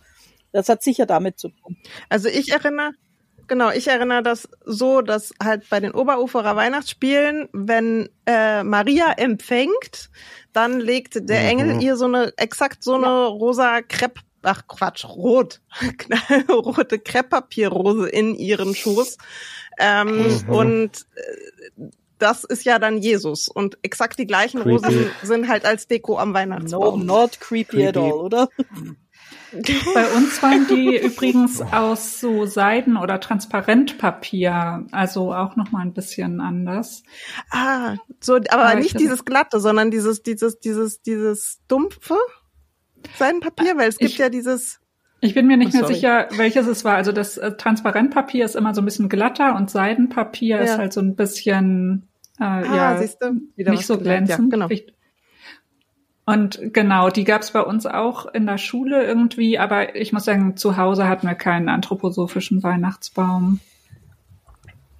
Das 0.53 0.69
hat 0.69 0.83
sicher 0.83 1.07
damit 1.07 1.39
zu 1.39 1.49
tun. 1.49 1.77
Also 2.09 2.29
ich 2.29 2.53
erinnere, 2.53 2.93
Genau, 3.53 3.71
ich 3.71 3.87
erinnere 3.87 4.23
das 4.23 4.49
so, 4.65 5.03
dass 5.03 5.35
halt 5.39 5.69
bei 5.69 5.79
den 5.79 5.93
Oberuferer 5.93 6.57
Weihnachtsspielen, 6.57 7.51
wenn 7.53 8.09
äh, 8.25 8.63
Maria 8.65 9.13
empfängt, 9.13 10.09
dann 10.55 10.81
legt 10.81 11.29
der 11.29 11.43
mhm. 11.43 11.49
Engel 11.49 11.83
ihr 11.83 11.97
so 11.97 12.07
eine, 12.07 12.33
exakt 12.39 12.83
so 12.83 12.95
eine 12.95 13.05
ja. 13.05 13.27
rosa 13.27 13.83
Krepp, 13.83 14.21
ach 14.41 14.67
Quatsch, 14.69 15.05
rot, 15.05 15.61
rote 16.49 16.99
Krepppapierrose 16.99 18.09
in 18.09 18.37
ihren 18.37 18.75
Schoß. 18.75 19.19
Ähm, 19.79 20.29
mhm. 20.29 20.49
Und 20.49 21.07
äh, 21.15 21.91
das 22.19 22.45
ist 22.45 22.65
ja 22.65 22.79
dann 22.79 22.97
Jesus. 22.97 23.49
Und 23.49 23.77
exakt 23.83 24.19
die 24.19 24.27
gleichen 24.27 24.63
creepy. 24.63 24.87
Rosen 24.87 25.11
sind 25.23 25.49
halt 25.49 25.67
als 25.67 25.87
Deko 25.89 26.17
am 26.17 26.33
Weihnachtsbaum. 26.33 27.05
No, 27.05 27.21
not 27.21 27.39
creepy, 27.39 27.83
creepy. 27.83 27.87
at 27.87 27.97
all, 27.99 28.13
oder? 28.13 28.49
Bei 29.95 30.07
uns 30.17 30.43
waren 30.43 30.67
die 30.67 30.99
übrigens 30.99 31.61
aus 31.61 32.21
so 32.21 32.47
Seiden- 32.47 32.97
oder 32.97 33.21
Transparentpapier, 33.21 34.87
also 34.93 35.35
auch 35.35 35.57
noch 35.57 35.71
mal 35.73 35.81
ein 35.81 35.93
bisschen 35.93 36.41
anders. 36.41 37.03
Ah, 37.51 37.97
so, 38.21 38.37
aber, 38.37 38.65
aber 38.65 38.75
nicht 38.81 38.99
dieses 38.99 39.25
glatte, 39.25 39.61
sondern 39.61 39.91
dieses, 39.91 40.23
dieses, 40.23 40.59
dieses, 40.61 41.03
dieses 41.03 41.61
dumpfe 41.69 42.17
Seidenpapier, 43.19 43.77
weil 43.77 43.89
es 43.89 43.99
gibt 43.99 44.13
ich, 44.13 44.19
ja 44.19 44.29
dieses. 44.29 44.81
Ich 45.21 45.35
bin 45.35 45.47
mir 45.47 45.57
nicht 45.57 45.75
oh, 45.75 45.79
mehr 45.79 45.87
sicher, 45.87 46.29
welches 46.37 46.67
es 46.67 46.85
war. 46.85 46.97
Also 46.97 47.13
das 47.13 47.37
äh, 47.37 47.53
Transparentpapier 47.53 48.45
ist 48.45 48.57
immer 48.57 48.75
so 48.75 48.83
ein 48.83 48.85
bisschen 48.85 49.09
glatter 49.09 49.55
und 49.55 49.71
Seidenpapier 49.71 50.57
ja. 50.57 50.63
ist 50.63 50.79
halt 50.79 50.93
so 50.93 51.01
ein 51.01 51.15
bisschen 51.15 52.09
äh, 52.41 52.45
ah, 52.45 52.63
ja, 52.97 53.71
nicht 53.71 53.87
so 53.87 53.99
glänzend. 53.99 54.53
Ja, 54.53 54.67
genau. 54.67 54.69
Und 56.25 56.61
genau, 56.73 57.11
die 57.11 57.25
gab 57.25 57.43
es 57.43 57.51
bei 57.51 57.63
uns 57.63 57.85
auch 57.85 58.27
in 58.27 58.47
der 58.47 58.59
Schule 58.59 59.05
irgendwie, 59.05 59.59
aber 59.59 59.97
ich 59.97 60.13
muss 60.13 60.25
sagen, 60.25 60.57
zu 60.57 60.77
Hause 60.77 61.09
hatten 61.09 61.27
wir 61.27 61.35
keinen 61.35 61.69
anthroposophischen 61.69 62.63
Weihnachtsbaum. 62.63 63.61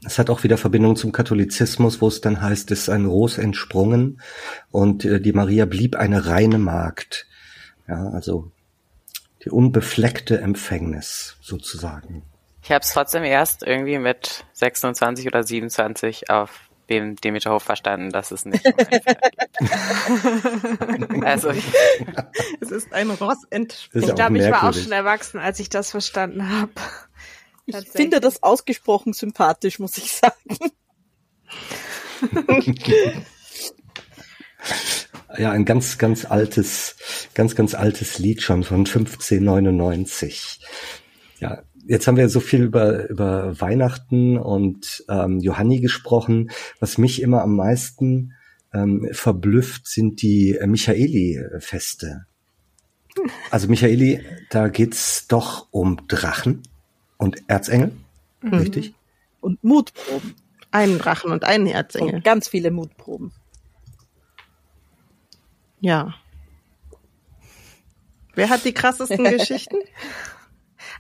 Es 0.05 0.19
hat 0.19 0.31
auch 0.31 0.43
wieder 0.43 0.59
Verbindung 0.59 0.97
zum 0.97 1.13
Katholizismus, 1.13 2.01
wo 2.01 2.09
es 2.09 2.21
dann 2.21 2.43
heißt, 2.43 2.73
es 2.73 2.83
ist 2.83 2.89
ein 2.89 3.07
Ros 3.07 3.39
entsprungen 3.39 4.21
und 4.73 5.05
äh, 5.05 5.21
die 5.21 5.33
Maria 5.33 5.65
blieb 5.65 5.95
eine 5.95 6.27
reine 6.27 6.59
Magd. 6.59 7.27
Ja, 7.87 8.09
also 8.09 8.51
die 9.45 9.51
unbefleckte 9.51 10.41
Empfängnis 10.41 11.37
sozusagen. 11.41 12.25
Ich 12.65 12.71
habe 12.71 12.83
es 12.83 12.93
trotzdem 12.93 13.23
erst 13.23 13.65
irgendwie 13.65 13.99
mit 13.99 14.45
26 14.55 15.27
oder 15.27 15.45
27 15.45 16.31
auf 16.31 16.69
dem 16.89 17.17
Demeterhof 17.17 17.63
verstanden, 17.63 18.11
dass 18.11 18.31
es 18.31 18.45
nicht 18.45 18.65
um 18.67 18.75
Also 21.25 21.53
es 22.61 22.71
ist 22.71 22.93
ein 22.93 23.11
Ross. 23.11 23.39
Ich 23.51 23.91
glaube, 23.93 24.39
ich 24.39 24.51
war 24.51 24.69
auch 24.69 24.75
schon 24.75 24.93
erwachsen, 24.93 25.39
als 25.39 25.61
ich 25.61 25.69
das 25.69 25.91
verstanden 25.91 26.51
habe. 26.51 26.73
Ich 27.67 27.77
finde 27.89 28.21
das 28.21 28.43
ausgesprochen 28.43 29.13
sympathisch, 29.13 29.79
muss 29.79 29.99
ich 29.99 30.13
sagen. 30.13 30.57
ja, 35.39 35.51
ein 35.51 35.65
ganz, 35.65 35.99
ganz 35.99 36.25
altes, 36.25 36.97
ganz, 37.35 37.55
ganz 37.55 37.75
altes 37.75 38.19
Lied 38.19 38.43
schon 38.43 38.65
von 38.65 38.81
1599. 38.81 40.61
Ja, 41.39 41.63
jetzt 41.87 42.07
haben 42.07 42.17
wir 42.17 42.29
so 42.29 42.41
viel 42.41 42.63
über, 42.63 43.09
über 43.09 43.61
Weihnachten 43.61 44.39
und 44.39 45.05
ähm, 45.09 45.39
Johanni 45.41 45.81
gesprochen. 45.81 46.51
Was 46.81 46.99
mich 46.99 47.23
immer 47.23 47.43
am 47.43 47.57
meisten 47.57 48.35
ähm, 48.73 49.09
verblüfft, 49.13 49.87
sind 49.87 50.23
die 50.23 50.57
äh, 50.57 50.67
Michaeli-Feste. 50.67 52.27
Also 53.51 53.69
Michaeli, 53.69 54.25
da 54.51 54.69
geht's 54.69 55.27
doch 55.27 55.69
um 55.71 56.07
Drachen 56.09 56.63
und 57.19 57.43
Erzengel, 57.47 57.93
mhm. 58.41 58.55
richtig? 58.55 58.95
Und 59.41 59.63
Mutproben. 59.63 60.35
Einen 60.71 60.99
Drachen 60.99 61.31
und 61.31 61.45
einen 61.45 61.67
Erzengel. 61.67 62.15
Und 62.15 62.25
ganz 62.25 62.49
viele 62.49 62.71
Mutproben. 62.71 63.33
Ja. 65.81 66.15
Wer 68.35 68.49
hat 68.49 68.65
die 68.65 68.73
krassesten 68.73 69.25
Geschichten? 69.39 69.77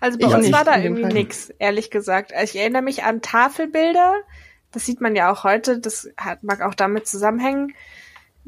Also 0.03 0.18
bei 0.18 0.26
ja, 0.26 0.36
uns 0.36 0.50
war 0.50 0.64
da 0.64 0.80
irgendwie 0.80 1.05
nix, 1.05 1.50
ehrlich 1.61 1.88
gesagt. 1.88 2.34
Also 2.34 2.55
ich 2.57 2.61
erinnere 2.61 2.82
mich 2.82 3.05
an 3.05 3.22
Tafelbilder. 3.22 4.16
Das 4.72 4.84
sieht 4.84 5.00
man 5.00 5.14
ja 5.14 5.30
auch 5.30 5.44
heute. 5.44 5.78
Das 5.78 6.11
hat, 6.16 6.42
mag 6.42 6.61
auch 6.61 6.74
damit 6.74 7.07
zusammenhängen. 7.07 7.72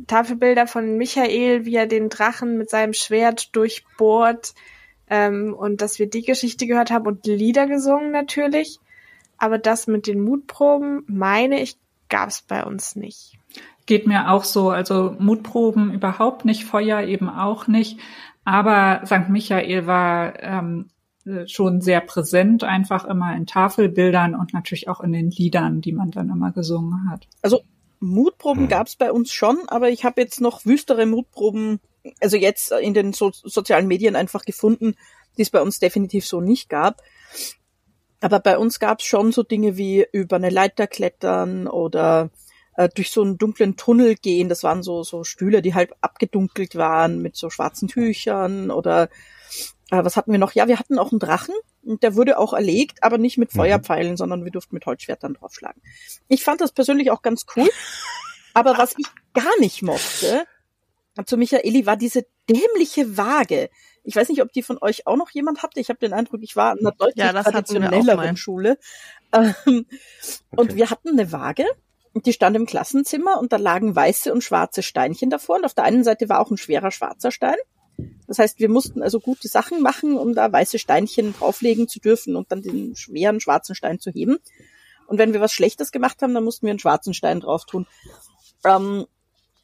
Tafelbilder 0.08 0.66
von 0.66 0.96
Michael, 0.96 1.64
wie 1.64 1.76
er 1.76 1.86
den 1.86 2.08
Drachen 2.08 2.58
mit 2.58 2.70
seinem 2.70 2.92
Schwert 2.92 3.54
durchbohrt. 3.54 4.54
ähm, 5.08 5.54
und 5.56 5.80
dass 5.80 6.00
wir 6.00 6.10
die 6.10 6.22
Geschichte 6.22 6.66
gehört 6.66 6.90
haben 6.90 7.06
und 7.06 7.24
Lieder 7.24 7.68
gesungen 7.68 8.10
natürlich. 8.10 8.80
Aber 9.38 9.58
das 9.58 9.86
mit 9.86 10.08
den 10.08 10.24
Mutproben, 10.24 11.04
meine 11.06 11.60
ich, 11.60 11.76
gab 12.08 12.30
es 12.30 12.42
bei 12.42 12.64
uns 12.64 12.96
nicht. 12.96 13.38
Geht 13.86 14.08
mir 14.08 14.32
auch 14.32 14.42
so. 14.42 14.70
Also 14.70 15.14
Mutproben 15.20 15.94
überhaupt 15.94 16.44
nicht, 16.44 16.64
Feuer 16.64 17.02
eben 17.02 17.28
auch 17.28 17.68
nicht. 17.68 18.00
Aber 18.44 19.02
St. 19.06 19.28
Michael 19.28 19.86
war 19.86 20.42
ähm, 20.42 20.88
schon 21.46 21.80
sehr 21.80 22.00
präsent, 22.00 22.64
einfach 22.64 23.04
immer 23.06 23.34
in 23.34 23.46
Tafelbildern 23.46 24.34
und 24.34 24.52
natürlich 24.52 24.88
auch 24.88 25.00
in 25.00 25.12
den 25.12 25.30
Liedern, 25.30 25.80
die 25.80 25.92
man 25.92 26.10
dann 26.10 26.28
immer 26.28 26.52
gesungen 26.52 27.10
hat. 27.10 27.26
Also 27.40 27.62
Mutproben 28.00 28.64
hm. 28.64 28.68
gab 28.68 28.86
es 28.86 28.96
bei 28.96 29.10
uns 29.10 29.32
schon, 29.32 29.58
aber 29.68 29.88
ich 29.88 30.04
habe 30.04 30.20
jetzt 30.20 30.40
noch 30.40 30.66
wüstere 30.66 31.06
Mutproben, 31.06 31.80
also 32.20 32.36
jetzt 32.36 32.72
in 32.72 32.92
den 32.92 33.12
so 33.12 33.30
sozialen 33.32 33.88
Medien 33.88 34.16
einfach 34.16 34.44
gefunden, 34.44 34.94
die 35.36 35.42
es 35.42 35.50
bei 35.50 35.62
uns 35.62 35.78
definitiv 35.78 36.26
so 36.26 36.40
nicht 36.40 36.68
gab. 36.68 37.00
Aber 38.20 38.40
bei 38.40 38.58
uns 38.58 38.78
gab 38.78 39.00
es 39.00 39.06
schon 39.06 39.32
so 39.32 39.42
Dinge 39.42 39.76
wie 39.76 40.06
über 40.12 40.36
eine 40.36 40.50
Leiter 40.50 40.86
klettern 40.86 41.66
oder 41.66 42.30
äh, 42.76 42.88
durch 42.94 43.10
so 43.10 43.22
einen 43.22 43.38
dunklen 43.38 43.76
Tunnel 43.76 44.14
gehen. 44.14 44.48
Das 44.48 44.62
waren 44.62 44.82
so, 44.82 45.02
so 45.02 45.24
Stühle, 45.24 45.62
die 45.62 45.74
halb 45.74 45.94
abgedunkelt 46.00 46.76
waren 46.76 47.20
mit 47.20 47.36
so 47.36 47.50
schwarzen 47.50 47.88
Tüchern 47.88 48.70
oder 48.70 49.08
äh, 49.90 50.04
was 50.04 50.16
hatten 50.16 50.32
wir 50.32 50.38
noch? 50.38 50.52
Ja, 50.52 50.68
wir 50.68 50.78
hatten 50.78 50.98
auch 50.98 51.12
einen 51.12 51.18
Drachen 51.18 51.54
und 51.82 52.02
der 52.02 52.14
wurde 52.16 52.38
auch 52.38 52.52
erlegt, 52.52 53.02
aber 53.02 53.18
nicht 53.18 53.38
mit 53.38 53.54
mhm. 53.54 53.58
Feuerpfeilen, 53.58 54.12
mhm. 54.12 54.16
sondern 54.16 54.44
wir 54.44 54.52
durften 54.52 54.74
mit 54.74 54.86
Holzschwertern 54.86 55.34
draufschlagen. 55.34 55.82
Ich 56.28 56.44
fand 56.44 56.60
das 56.60 56.72
persönlich 56.72 57.10
auch 57.10 57.22
ganz 57.22 57.46
cool. 57.56 57.68
aber 58.54 58.78
was 58.78 58.94
ich 58.96 59.06
gar 59.34 59.58
nicht 59.60 59.82
mochte, 59.82 60.46
zu 61.26 61.36
Michaeli, 61.36 61.86
war 61.86 61.96
diese 61.96 62.26
dämliche 62.48 63.16
Waage. 63.16 63.70
Ich 64.02 64.16
weiß 64.16 64.28
nicht, 64.28 64.42
ob 64.42 64.52
die 64.52 64.62
von 64.62 64.78
euch 64.80 65.06
auch 65.06 65.16
noch 65.16 65.30
jemand 65.30 65.62
hatte. 65.62 65.80
Ich 65.80 65.88
habe 65.88 65.98
den 65.98 66.12
Eindruck, 66.12 66.42
ich 66.42 66.56
war 66.56 66.72
in 66.72 66.80
einer 66.80 66.94
deutlich 66.94 67.24
ja, 67.24 67.32
traditionelleren 67.32 68.36
Schule. 68.36 68.78
Ähm, 69.32 69.54
okay. 69.66 69.84
Und 70.56 70.74
wir 70.74 70.90
hatten 70.90 71.10
eine 71.10 71.30
Waage 71.32 71.64
und 72.12 72.26
die 72.26 72.32
stand 72.32 72.56
im 72.56 72.66
Klassenzimmer 72.66 73.38
und 73.38 73.52
da 73.52 73.56
lagen 73.56 73.94
weiße 73.94 74.32
und 74.32 74.42
schwarze 74.42 74.82
Steinchen 74.82 75.30
davor. 75.30 75.56
Und 75.56 75.64
auf 75.64 75.74
der 75.74 75.84
einen 75.84 76.04
Seite 76.04 76.28
war 76.28 76.40
auch 76.40 76.50
ein 76.50 76.56
schwerer 76.56 76.90
schwarzer 76.90 77.30
Stein. 77.30 77.56
Das 78.26 78.38
heißt, 78.38 78.58
wir 78.58 78.68
mussten 78.68 79.02
also 79.02 79.20
gute 79.20 79.48
Sachen 79.48 79.82
machen, 79.82 80.16
um 80.16 80.34
da 80.34 80.50
weiße 80.50 80.78
Steinchen 80.78 81.34
drauflegen 81.34 81.88
zu 81.88 82.00
dürfen 82.00 82.36
und 82.36 82.50
dann 82.50 82.62
den 82.62 82.96
schweren 82.96 83.40
schwarzen 83.40 83.74
Stein 83.74 84.00
zu 84.00 84.10
heben. 84.10 84.38
Und 85.06 85.18
wenn 85.18 85.32
wir 85.32 85.40
was 85.40 85.52
Schlechtes 85.52 85.92
gemacht 85.92 86.22
haben, 86.22 86.34
dann 86.34 86.44
mussten 86.44 86.66
wir 86.66 86.70
einen 86.70 86.78
schwarzen 86.78 87.14
Stein 87.14 87.40
drauf 87.40 87.66
tun. 87.66 87.86
Ähm, 88.64 89.06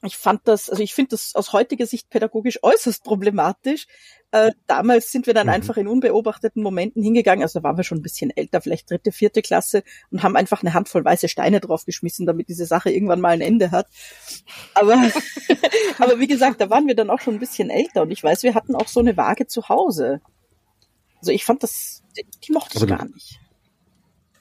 ich 0.03 0.16
fand 0.16 0.40
das, 0.48 0.70
also 0.70 0.82
ich 0.82 0.94
finde 0.94 1.11
das 1.11 1.34
aus 1.34 1.53
heutiger 1.53 1.86
Sicht 1.86 2.09
pädagogisch 2.09 2.61
äußerst 2.62 3.05
problematisch. 3.05 3.86
Äh, 4.30 4.53
damals 4.66 5.11
sind 5.11 5.26
wir 5.26 5.34
dann 5.34 5.48
mhm. 5.48 5.53
einfach 5.53 5.76
in 5.76 5.88
unbeobachteten 5.88 6.62
Momenten 6.62 7.03
hingegangen, 7.03 7.42
also 7.42 7.59
da 7.59 7.64
waren 7.64 7.76
wir 7.76 7.84
schon 7.84 7.98
ein 7.98 8.03
bisschen 8.03 8.30
älter, 8.30 8.61
vielleicht 8.61 8.90
dritte, 8.90 9.12
vierte 9.12 9.42
Klasse 9.42 9.82
und 10.11 10.22
haben 10.22 10.36
einfach 10.36 10.62
eine 10.62 10.72
Handvoll 10.72 11.05
weiße 11.05 11.28
Steine 11.28 11.61
draufgeschmissen, 11.61 12.26
damit 12.26 12.48
diese 12.48 12.64
Sache 12.64 12.90
irgendwann 12.90 13.20
mal 13.20 13.30
ein 13.30 13.40
Ende 13.40 13.72
hat. 13.72 13.88
Aber, 14.74 14.94
aber 15.98 16.18
wie 16.18 16.28
gesagt, 16.28 16.61
da 16.61 16.70
waren 16.70 16.86
wir 16.86 16.94
dann 16.94 17.11
auch 17.11 17.20
schon 17.20 17.34
ein 17.34 17.40
bisschen 17.40 17.70
älter 17.70 18.03
und 18.03 18.11
ich 18.11 18.22
weiß, 18.22 18.42
wir 18.42 18.55
hatten 18.55 18.74
auch 18.74 18.88
so 18.88 19.01
eine 19.01 19.16
Waage 19.16 19.48
zu 19.48 19.68
Hause. 19.68 20.20
Also 21.18 21.32
ich 21.32 21.44
fand 21.44 21.62
das, 21.62 22.03
die 22.46 22.53
mochte 22.53 22.78
ich 22.78 22.82
aber 22.82 22.96
gar 22.96 23.07
nicht. 23.07 23.40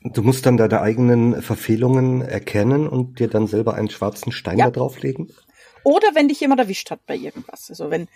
Du 0.01 0.23
musst 0.23 0.45
dann 0.45 0.55
deine 0.55 0.79
eigenen 0.79 1.41
Verfehlungen 1.41 2.21
erkennen 2.21 2.87
und 2.87 3.19
dir 3.19 3.27
dann 3.27 3.47
selber 3.47 3.73
einen 3.73 3.89
schwarzen 3.89 4.31
Stein 4.31 4.57
ja. 4.57 4.65
da 4.65 4.71
drauflegen? 4.71 5.29
Oder 5.83 6.13
wenn 6.13 6.27
dich 6.27 6.39
jemand 6.39 6.59
erwischt 6.59 6.91
hat 6.91 7.05
bei 7.05 7.15
irgendwas. 7.15 7.69
Also 7.69 7.89
wenn, 7.89 8.07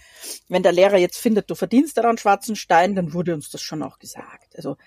wenn 0.48 0.64
der 0.64 0.72
Lehrer 0.72 0.98
jetzt 0.98 1.18
findet, 1.18 1.50
du 1.50 1.56
verdienst 1.56 1.98
daran 1.98 2.18
schwarzen 2.18 2.56
Stein, 2.56 2.96
dann 2.96 3.14
wurde 3.14 3.34
uns 3.34 3.50
das 3.50 3.62
schon 3.62 3.84
auch 3.84 4.00
gesagt. 4.00 4.56
Also 4.56 4.78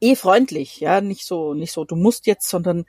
eh 0.00 0.14
freundlich, 0.14 0.80
ja, 0.80 1.00
nicht 1.00 1.26
so, 1.26 1.54
nicht 1.54 1.72
so, 1.72 1.84
du 1.84 1.96
musst 1.96 2.26
jetzt, 2.26 2.48
sondern 2.48 2.84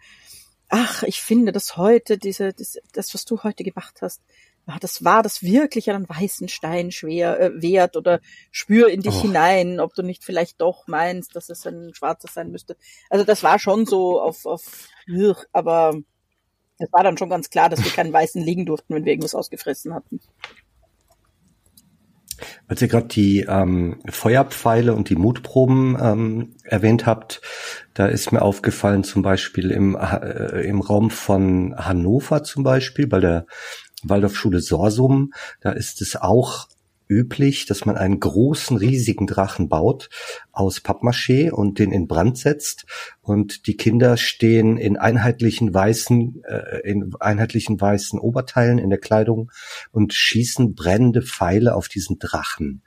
ach, 0.70 1.04
ich 1.04 1.22
finde 1.22 1.52
das 1.52 1.78
heute, 1.78 2.18
diese, 2.18 2.54
das, 2.54 2.78
das 2.94 3.14
was 3.14 3.26
du 3.26 3.44
heute 3.44 3.64
gemacht 3.64 4.02
hast, 4.02 4.22
ja, 4.68 4.78
das 4.80 5.04
war 5.04 5.24
das 5.24 5.42
wirklich 5.42 5.90
einen 5.90 6.08
weißen 6.08 6.48
Stein 6.48 6.92
schwer 6.92 7.40
äh, 7.40 7.62
wert 7.62 7.98
oder 7.98 8.20
spür 8.52 8.90
in 8.90 9.02
dich 9.02 9.16
oh. 9.16 9.22
hinein, 9.24 9.80
ob 9.80 9.96
du 9.96 10.04
nicht 10.04 10.24
vielleicht 10.24 10.62
doch 10.62 10.86
meinst, 10.86 11.36
dass 11.36 11.50
es 11.50 11.66
ein 11.66 11.94
schwarzer 11.96 12.28
sein 12.32 12.52
müsste. 12.52 12.78
Also 13.10 13.26
das 13.26 13.42
war 13.42 13.58
schon 13.58 13.88
so 13.88 14.22
auf, 14.22 14.46
auf 14.46 14.88
aber 15.54 15.96
es 16.80 16.92
war 16.94 17.04
dann 17.04 17.18
schon 17.18 17.30
ganz 17.30 17.50
klar, 17.50 17.70
dass 17.70 17.84
wir 17.84 17.92
keinen 17.92 18.14
weißen 18.14 18.42
liegen 18.42 18.66
durften, 18.66 18.96
wenn 18.96 19.06
wir 19.06 19.12
irgendwas 19.12 19.36
ausgefressen 19.36 19.94
hatten. 19.94 20.20
Als 22.68 22.82
ihr 22.82 22.88
gerade 22.88 23.08
die 23.08 23.42
ähm, 23.42 24.00
Feuerpfeile 24.08 24.94
und 24.94 25.10
die 25.10 25.16
Mutproben 25.16 25.98
ähm, 26.02 26.56
erwähnt 26.64 27.06
habt, 27.06 27.42
da 27.94 28.06
ist 28.08 28.32
mir 28.32 28.42
aufgefallen, 28.42 29.04
zum 29.04 29.22
Beispiel 29.24 29.72
im, 29.72 29.96
äh, 29.96 30.62
im 30.62 30.80
Raum 30.80 31.10
von 31.10 31.76
Hannover 31.78 32.44
zum 32.44 32.64
Beispiel, 32.64 33.08
bei 33.08 33.20
der 33.20 33.46
Waldorfschule 34.04 34.62
Sorsum, 34.62 35.34
da 35.60 35.72
ist 35.72 36.02
es 36.02 36.16
auch 36.16 36.68
üblich, 37.10 37.66
dass 37.66 37.86
man 37.86 37.98
einen 37.98 38.20
großen, 38.20 38.78
riesigen 38.78 39.28
Drachen 39.28 39.68
baut 39.68 40.10
aus 40.52 40.80
Pappmaché 40.80 41.50
und 41.50 41.80
den 41.80 41.92
in 41.92 42.08
Brand 42.08 42.38
setzt 42.38 42.86
und 43.22 43.66
die 43.68 43.76
Kinder 43.76 44.16
stehen 44.16 44.78
in 44.78 44.96
einheitlichen 44.96 45.74
weißen, 45.74 46.44
äh, 46.48 46.80
in 46.88 47.12
einheitlichen 47.20 47.82
weißen 47.82 48.20
Oberteilen 48.20 48.78
in 48.78 48.90
der 48.92 49.00
Kleidung 49.00 49.52
und 49.92 50.14
schießen 50.14 50.76
brennende 50.76 51.24
Pfeile 51.24 51.76
auf 51.76 51.88
diesen 51.88 52.20
Drachen. 52.20 52.84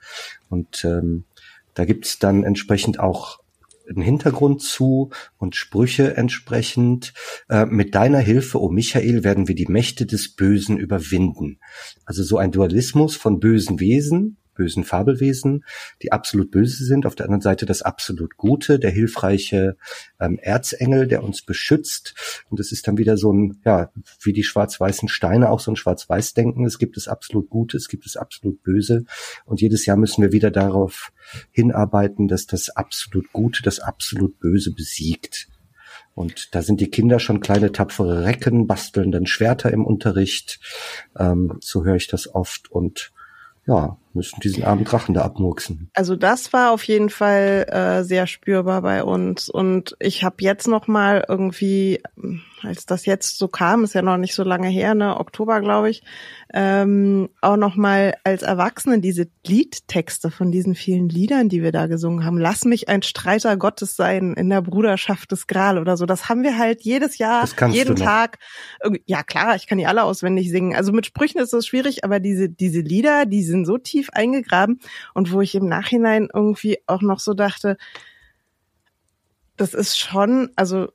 Und 0.49 0.85
ähm, 0.85 1.25
da 1.73 1.85
gibt's 1.85 2.17
dann 2.17 2.43
entsprechend 2.43 2.99
auch 2.99 3.42
einen 3.89 4.01
Hintergrund 4.01 4.61
zu 4.61 5.11
und 5.37 5.55
Sprüche 5.55 6.15
entsprechend. 6.17 7.13
Äh, 7.49 7.65
mit 7.65 7.95
deiner 7.95 8.19
Hilfe, 8.19 8.59
o 8.59 8.65
oh 8.65 8.69
Michael, 8.69 9.23
werden 9.23 9.47
wir 9.47 9.55
die 9.55 9.67
Mächte 9.67 10.05
des 10.05 10.35
Bösen 10.35 10.77
überwinden. 10.77 11.59
Also 12.05 12.23
so 12.23 12.37
ein 12.37 12.51
Dualismus 12.51 13.15
von 13.15 13.39
bösen 13.39 13.79
Wesen, 13.79 14.37
bösen 14.53 14.83
Fabelwesen, 14.83 15.65
die 16.01 16.11
absolut 16.11 16.51
böse 16.51 16.85
sind. 16.85 17.05
Auf 17.05 17.15
der 17.15 17.25
anderen 17.25 17.41
Seite 17.41 17.65
das 17.65 17.81
absolut 17.81 18.37
Gute, 18.37 18.79
der 18.79 18.91
hilfreiche 18.91 19.77
ähm, 20.19 20.39
Erzengel, 20.39 21.07
der 21.07 21.23
uns 21.23 21.41
beschützt. 21.41 22.43
Und 22.49 22.59
es 22.59 22.71
ist 22.71 22.87
dann 22.87 22.97
wieder 22.97 23.17
so 23.17 23.31
ein, 23.31 23.61
ja, 23.65 23.91
wie 24.21 24.33
die 24.33 24.43
schwarz-weißen 24.43 25.09
Steine, 25.09 25.49
auch 25.49 25.59
so 25.59 25.71
ein 25.71 25.75
schwarz-weiß-Denken. 25.75 26.65
Es 26.65 26.77
gibt 26.77 26.97
es 26.97 27.07
absolut 27.07 27.49
Gute, 27.49 27.77
es 27.77 27.87
gibt 27.87 28.05
es 28.05 28.17
absolut 28.17 28.63
Böse. 28.63 29.05
Und 29.45 29.61
jedes 29.61 29.85
Jahr 29.85 29.97
müssen 29.97 30.21
wir 30.21 30.31
wieder 30.31 30.51
darauf 30.51 31.11
hinarbeiten, 31.51 32.27
dass 32.27 32.45
das 32.45 32.69
absolut 32.69 33.31
Gute, 33.31 33.63
das 33.63 33.79
absolut 33.79 34.39
Böse 34.39 34.71
besiegt. 34.73 35.47
Und 36.15 36.53
da 36.53 36.61
sind 36.61 36.79
die 36.79 36.89
Kinder 36.89 37.19
schon 37.19 37.39
kleine 37.39 37.71
tapfere 37.71 38.23
Recken, 38.23 38.67
basteln 38.67 39.11
dann 39.11 39.25
Schwerter 39.25 39.71
im 39.71 39.85
Unterricht. 39.85 40.59
Ähm, 41.17 41.57
so 41.59 41.83
höre 41.83 41.95
ich 41.95 42.07
das 42.07 42.33
oft. 42.33 42.71
Und 42.71 43.11
ja, 43.65 43.97
müssen 44.15 44.39
diesen 44.39 44.63
armen 44.63 44.83
Drachen 44.83 45.13
da 45.13 45.21
abmurksen. 45.21 45.89
Also 45.93 46.15
das 46.15 46.53
war 46.53 46.71
auf 46.71 46.83
jeden 46.83 47.09
Fall 47.09 47.65
äh, 47.69 48.03
sehr 48.03 48.27
spürbar 48.27 48.81
bei 48.81 49.03
uns 49.03 49.49
und 49.49 49.95
ich 49.99 50.23
habe 50.23 50.37
jetzt 50.39 50.67
noch 50.67 50.87
mal 50.87 51.25
irgendwie, 51.27 52.01
als 52.61 52.85
das 52.85 53.05
jetzt 53.05 53.37
so 53.37 53.47
kam, 53.47 53.83
ist 53.83 53.93
ja 53.93 54.01
noch 54.01 54.17
nicht 54.17 54.35
so 54.35 54.43
lange 54.43 54.69
her, 54.69 54.95
ne, 54.95 55.19
Oktober 55.19 55.61
glaube 55.61 55.89
ich, 55.89 56.03
ähm, 56.53 57.29
auch 57.41 57.57
noch 57.57 57.75
mal 57.75 58.13
als 58.23 58.43
Erwachsene 58.43 58.99
diese 58.99 59.27
Liedtexte 59.45 60.29
von 60.29 60.51
diesen 60.51 60.75
vielen 60.75 61.09
Liedern, 61.09 61.49
die 61.49 61.63
wir 61.63 61.71
da 61.71 61.87
gesungen 61.87 62.25
haben. 62.25 62.37
Lass 62.37 62.63
mich 62.63 62.89
ein 62.89 63.01
Streiter 63.01 63.57
Gottes 63.57 63.95
sein 63.95 64.33
in 64.33 64.49
der 64.49 64.61
Bruderschaft 64.61 65.31
des 65.31 65.47
Gral 65.47 65.79
oder 65.79 65.97
so. 65.97 66.05
Das 66.05 66.29
haben 66.29 66.43
wir 66.43 66.57
halt 66.57 66.81
jedes 66.81 67.17
Jahr, 67.17 67.49
jeden 67.69 67.95
Tag. 67.95 68.37
Ja 69.05 69.23
klar, 69.23 69.55
ich 69.55 69.65
kann 69.65 69.79
die 69.79 69.87
alle 69.87 70.03
auswendig 70.03 70.51
singen. 70.51 70.75
Also 70.75 70.91
mit 70.91 71.07
Sprüchen 71.07 71.41
ist 71.41 71.53
das 71.53 71.65
schwierig, 71.65 72.03
aber 72.03 72.19
diese 72.19 72.49
diese 72.49 72.81
Lieder, 72.81 73.25
die 73.25 73.43
sind 73.43 73.65
so 73.65 73.79
tief 73.79 74.02
eingegraben 74.11 74.79
und 75.13 75.31
wo 75.31 75.41
ich 75.41 75.55
im 75.55 75.67
Nachhinein 75.67 76.29
irgendwie 76.33 76.79
auch 76.87 77.01
noch 77.01 77.19
so 77.19 77.33
dachte, 77.33 77.77
das 79.57 79.73
ist 79.73 79.97
schon, 79.97 80.49
also 80.55 80.89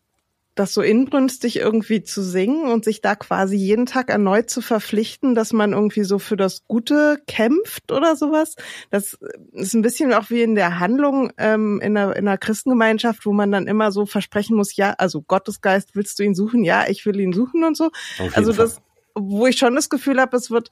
das 0.58 0.74
so 0.74 0.82
inbrünstig 0.82 1.56
irgendwie 1.56 2.02
zu 2.02 2.22
singen 2.22 2.70
und 2.70 2.84
sich 2.84 3.00
da 3.00 3.14
quasi 3.14 3.56
jeden 3.56 3.86
Tag 3.86 4.10
erneut 4.10 4.50
zu 4.50 4.60
verpflichten, 4.60 5.34
dass 5.34 5.52
man 5.52 5.72
irgendwie 5.72 6.02
so 6.02 6.18
für 6.18 6.36
das 6.36 6.66
Gute 6.66 7.22
kämpft 7.28 7.92
oder 7.92 8.16
sowas. 8.16 8.56
Das 8.90 9.16
ist 9.52 9.74
ein 9.74 9.82
bisschen 9.82 10.12
auch 10.12 10.30
wie 10.30 10.42
in 10.42 10.56
der 10.56 10.80
Handlung 10.80 11.32
ähm, 11.38 11.80
in, 11.80 11.96
einer, 11.96 12.16
in 12.16 12.26
einer 12.26 12.38
Christengemeinschaft, 12.38 13.24
wo 13.24 13.32
man 13.32 13.52
dann 13.52 13.68
immer 13.68 13.92
so 13.92 14.04
versprechen 14.04 14.56
muss, 14.56 14.74
ja, 14.74 14.94
also 14.98 15.22
Gottesgeist, 15.22 15.94
willst 15.94 16.18
du 16.18 16.24
ihn 16.24 16.34
suchen? 16.34 16.64
Ja, 16.64 16.88
ich 16.88 17.06
will 17.06 17.20
ihn 17.20 17.32
suchen 17.32 17.62
und 17.62 17.76
so. 17.76 17.90
Also 18.34 18.52
das, 18.52 18.80
wo 19.14 19.46
ich 19.46 19.58
schon 19.58 19.76
das 19.76 19.88
Gefühl 19.88 20.20
habe, 20.20 20.36
es 20.36 20.50
wird 20.50 20.70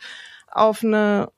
auf 0.49 0.83
eine 0.83 1.29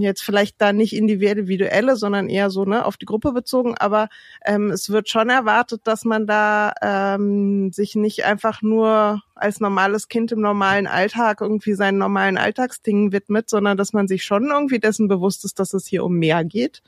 jetzt 0.00 0.22
vielleicht 0.22 0.60
da 0.60 0.72
nicht 0.72 0.94
individuelle, 0.94 1.96
sondern 1.96 2.28
eher 2.28 2.50
so 2.50 2.64
ne 2.64 2.84
auf 2.84 2.96
die 2.96 3.06
Gruppe 3.06 3.32
bezogen, 3.32 3.74
aber 3.78 4.08
ähm, 4.44 4.70
es 4.70 4.90
wird 4.90 5.08
schon 5.08 5.30
erwartet, 5.30 5.82
dass 5.84 6.04
man 6.04 6.26
da 6.26 6.72
ähm, 6.82 7.72
sich 7.72 7.94
nicht 7.94 8.24
einfach 8.24 8.62
nur 8.62 9.22
als 9.34 9.60
normales 9.60 10.08
Kind 10.08 10.32
im 10.32 10.40
normalen 10.40 10.86
Alltag 10.86 11.40
irgendwie 11.40 11.74
seinen 11.74 11.98
normalen 11.98 12.38
Alltagsdingen 12.38 13.12
widmet, 13.12 13.48
sondern 13.48 13.76
dass 13.76 13.92
man 13.92 14.08
sich 14.08 14.24
schon 14.24 14.50
irgendwie 14.50 14.78
dessen 14.78 15.08
bewusst 15.08 15.44
ist, 15.44 15.58
dass 15.58 15.74
es 15.74 15.86
hier 15.86 16.04
um 16.04 16.18
mehr 16.18 16.44
geht 16.44 16.82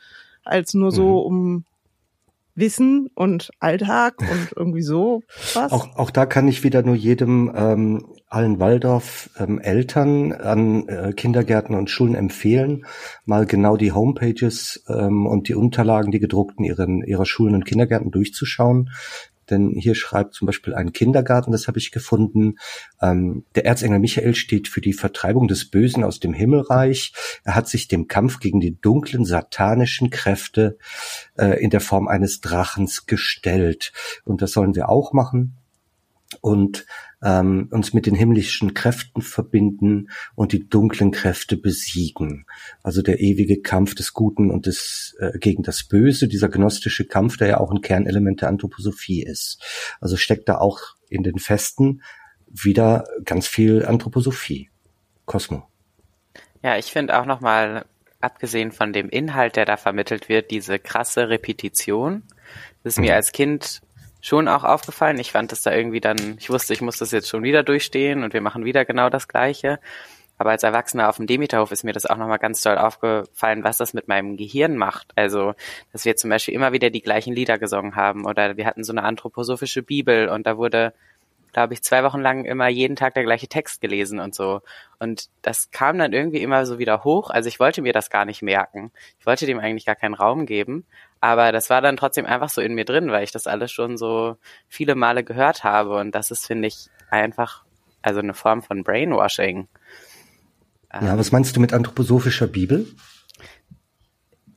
als 0.45 0.74
nur 0.74 0.93
so 0.93 1.05
mhm. 1.05 1.26
um 1.26 1.64
Wissen 2.55 3.09
und 3.14 3.50
Alltag 3.59 4.14
und 4.20 4.52
irgendwie 4.57 4.82
so 4.82 5.22
was. 5.55 5.72
Auch, 5.72 5.96
auch 5.96 6.11
da 6.11 6.26
kann 6.26 6.48
ich 6.48 6.62
wieder 6.62 6.82
nur 6.82 6.94
jedem 6.94 7.52
ähm, 7.55 8.07
allen 8.28 8.59
Waldorf 8.59 9.30
ähm, 9.38 9.59
Eltern 9.59 10.32
an 10.32 10.88
äh, 10.88 11.12
Kindergärten 11.12 11.74
und 11.74 11.90
Schulen 11.90 12.14
empfehlen, 12.14 12.84
mal 13.24 13.46
genau 13.46 13.76
die 13.76 13.92
Homepages 13.92 14.84
ähm, 14.88 15.26
und 15.26 15.48
die 15.48 15.55
Unterlagen, 15.55 16.11
die 16.11 16.20
gedruckten 16.20 16.64
ihren, 16.64 17.02
ihrer 17.02 17.26
Schulen 17.26 17.55
und 17.55 17.64
Kindergärten 17.64 18.11
durchzuschauen. 18.11 18.90
Denn 19.51 19.70
hier 19.70 19.95
schreibt 19.95 20.34
zum 20.34 20.47
Beispiel 20.47 20.74
ein 20.74 20.92
Kindergarten, 20.92 21.53
das 21.53 21.68
habe 21.68 21.78
ich 21.78 21.90
gefunden, 21.90 22.57
ähm, 23.01 23.45
der 23.55 23.66
Erzengel 23.66 23.99
Michael 23.99 24.34
steht 24.34 24.68
für 24.68 24.80
die 24.80 24.92
Vertreibung 24.92 25.49
des 25.49 25.70
Bösen 25.70 26.05
aus 26.05 26.20
dem 26.20 26.32
Himmelreich. 26.32 27.12
Er 27.45 27.55
hat 27.55 27.68
sich 27.68 27.88
dem 27.88 28.09
Kampf 28.09 28.38
gegen 28.38 28.61
die 28.61 28.78
dunklen 28.80 29.24
satanischen 29.24 30.11
Kräfte 30.11 30.78
äh, 31.36 31.62
in 31.62 31.70
der 31.70 31.80
Form 31.80 32.09
eines 32.09 32.40
Drachens 32.40 33.07
gestellt. 33.07 33.92
Und 34.24 34.42
das 34.42 34.53
sollen 34.53 34.74
wir 34.74 34.88
auch 34.88 35.12
machen. 35.12 35.57
Und 36.45 36.84
ähm, 37.22 37.68
uns 37.70 37.95
mit 37.95 38.05
den 38.05 38.14
himmlischen 38.14 38.74
Kräften 38.74 39.22
verbinden 39.22 40.11
und 40.34 40.53
die 40.53 40.68
dunklen 40.68 41.11
Kräfte 41.11 41.57
besiegen. 41.57 42.45
Also 42.82 43.01
der 43.01 43.20
ewige 43.20 43.62
Kampf 43.62 43.95
des 43.95 44.12
Guten 44.12 44.51
und 44.51 44.66
des 44.66 45.16
äh, 45.20 45.38
gegen 45.38 45.62
das 45.62 45.84
Böse, 45.84 46.28
dieser 46.28 46.51
gnostische 46.51 47.07
Kampf, 47.07 47.38
der 47.38 47.49
ja 47.49 47.61
auch 47.61 47.70
ein 47.70 47.80
Kernelement 47.80 48.42
der 48.42 48.51
Anthroposophie 48.51 49.22
ist. 49.22 49.62
Also 50.03 50.18
steckt 50.18 50.51
da 50.51 50.59
auch 50.59 50.80
in 51.09 51.22
den 51.22 51.38
Festen 51.38 52.03
wieder 52.47 53.05
ganz 53.24 53.47
viel 53.47 53.86
Anthroposophie. 53.86 54.68
Cosmo. 55.24 55.66
Ja, 56.62 56.76
ich 56.76 56.92
finde 56.92 57.18
auch 57.18 57.24
nochmal, 57.24 57.86
abgesehen 58.20 58.70
von 58.70 58.92
dem 58.92 59.09
Inhalt, 59.09 59.57
der 59.57 59.64
da 59.64 59.78
vermittelt 59.78 60.28
wird, 60.28 60.51
diese 60.51 60.78
krasse 60.78 61.30
Repetition. 61.30 62.22
Das 62.82 62.95
ist 62.95 63.01
mir 63.01 63.12
mhm. 63.12 63.16
als 63.16 63.32
Kind 63.32 63.80
schon 64.24 64.48
auch 64.48 64.64
aufgefallen. 64.64 65.18
Ich 65.18 65.32
fand 65.32 65.52
das 65.52 65.62
da 65.62 65.72
irgendwie 65.72 66.00
dann, 66.00 66.36
ich 66.38 66.48
wusste, 66.48 66.72
ich 66.72 66.80
muss 66.80 66.96
das 66.96 67.10
jetzt 67.10 67.28
schon 67.28 67.42
wieder 67.42 67.62
durchstehen 67.62 68.24
und 68.24 68.32
wir 68.32 68.40
machen 68.40 68.64
wieder 68.64 68.86
genau 68.86 69.10
das 69.10 69.28
Gleiche. 69.28 69.78
Aber 70.38 70.50
als 70.50 70.62
Erwachsener 70.62 71.10
auf 71.10 71.16
dem 71.16 71.26
Demeterhof 71.26 71.70
ist 71.70 71.84
mir 71.84 71.92
das 71.92 72.06
auch 72.06 72.16
nochmal 72.16 72.38
ganz 72.38 72.62
toll 72.62 72.78
aufgefallen, 72.78 73.64
was 73.64 73.76
das 73.76 73.92
mit 73.92 74.08
meinem 74.08 74.38
Gehirn 74.38 74.76
macht. 74.78 75.12
Also, 75.14 75.54
dass 75.92 76.06
wir 76.06 76.16
zum 76.16 76.30
Beispiel 76.30 76.54
immer 76.54 76.72
wieder 76.72 76.88
die 76.88 77.02
gleichen 77.02 77.34
Lieder 77.34 77.58
gesungen 77.58 77.96
haben 77.96 78.24
oder 78.24 78.56
wir 78.56 78.64
hatten 78.64 78.82
so 78.82 78.92
eine 78.94 79.02
anthroposophische 79.04 79.82
Bibel 79.82 80.28
und 80.30 80.46
da 80.46 80.56
wurde, 80.56 80.94
glaube 81.55 81.72
ich, 81.72 81.82
zwei 81.82 82.05
Wochen 82.05 82.20
lang 82.20 82.44
immer 82.44 82.68
jeden 82.68 82.96
Tag 82.96 83.14
der 83.14 83.24
gleiche 83.24 83.48
Text 83.48 83.80
gelesen 83.80 84.20
und 84.20 84.34
so. 84.34 84.61
Und 84.98 85.30
das 85.40 85.70
kam 85.70 85.98
dann 85.98 86.12
irgendwie 86.12 86.42
immer 86.42 86.66
so 86.66 86.78
wieder 86.78 87.05
hoch. 87.05 87.30
Also 87.30 87.48
ich 87.48 87.59
wollte 87.59 87.80
mir 87.80 87.94
das 87.94 88.11
gar 88.11 88.26
nicht 88.26 88.42
merken. 88.42 88.92
Ich 89.18 89.24
wollte 89.24 89.46
dem 89.46 89.59
eigentlich 89.59 89.86
gar 89.86 89.94
keinen 89.94 90.14
Raum 90.14 90.44
geben. 90.44 90.84
Aber 91.20 91.52
das 91.52 91.70
war 91.70 91.80
dann 91.80 91.96
trotzdem 91.96 92.26
einfach 92.26 92.50
so 92.50 92.61
in 92.61 92.74
mir 92.74 92.84
drin, 92.84 93.11
weil 93.11 93.24
ich 93.24 93.32
das 93.32 93.46
alles 93.46 93.72
schon 93.72 93.96
so 93.96 94.36
viele 94.68 94.94
Male 94.94 95.24
gehört 95.24 95.64
habe. 95.64 95.96
Und 95.96 96.14
das 96.14 96.30
ist, 96.30 96.46
finde 96.46 96.68
ich, 96.68 96.90
einfach 97.09 97.64
also 98.02 98.20
eine 98.20 98.34
Form 98.34 98.62
von 98.62 98.84
Brainwashing. 98.84 99.68
Ja, 100.92 101.16
was 101.18 101.32
meinst 101.32 101.57
du 101.57 101.61
mit 101.61 101.72
anthroposophischer 101.72 102.46
Bibel? 102.46 102.86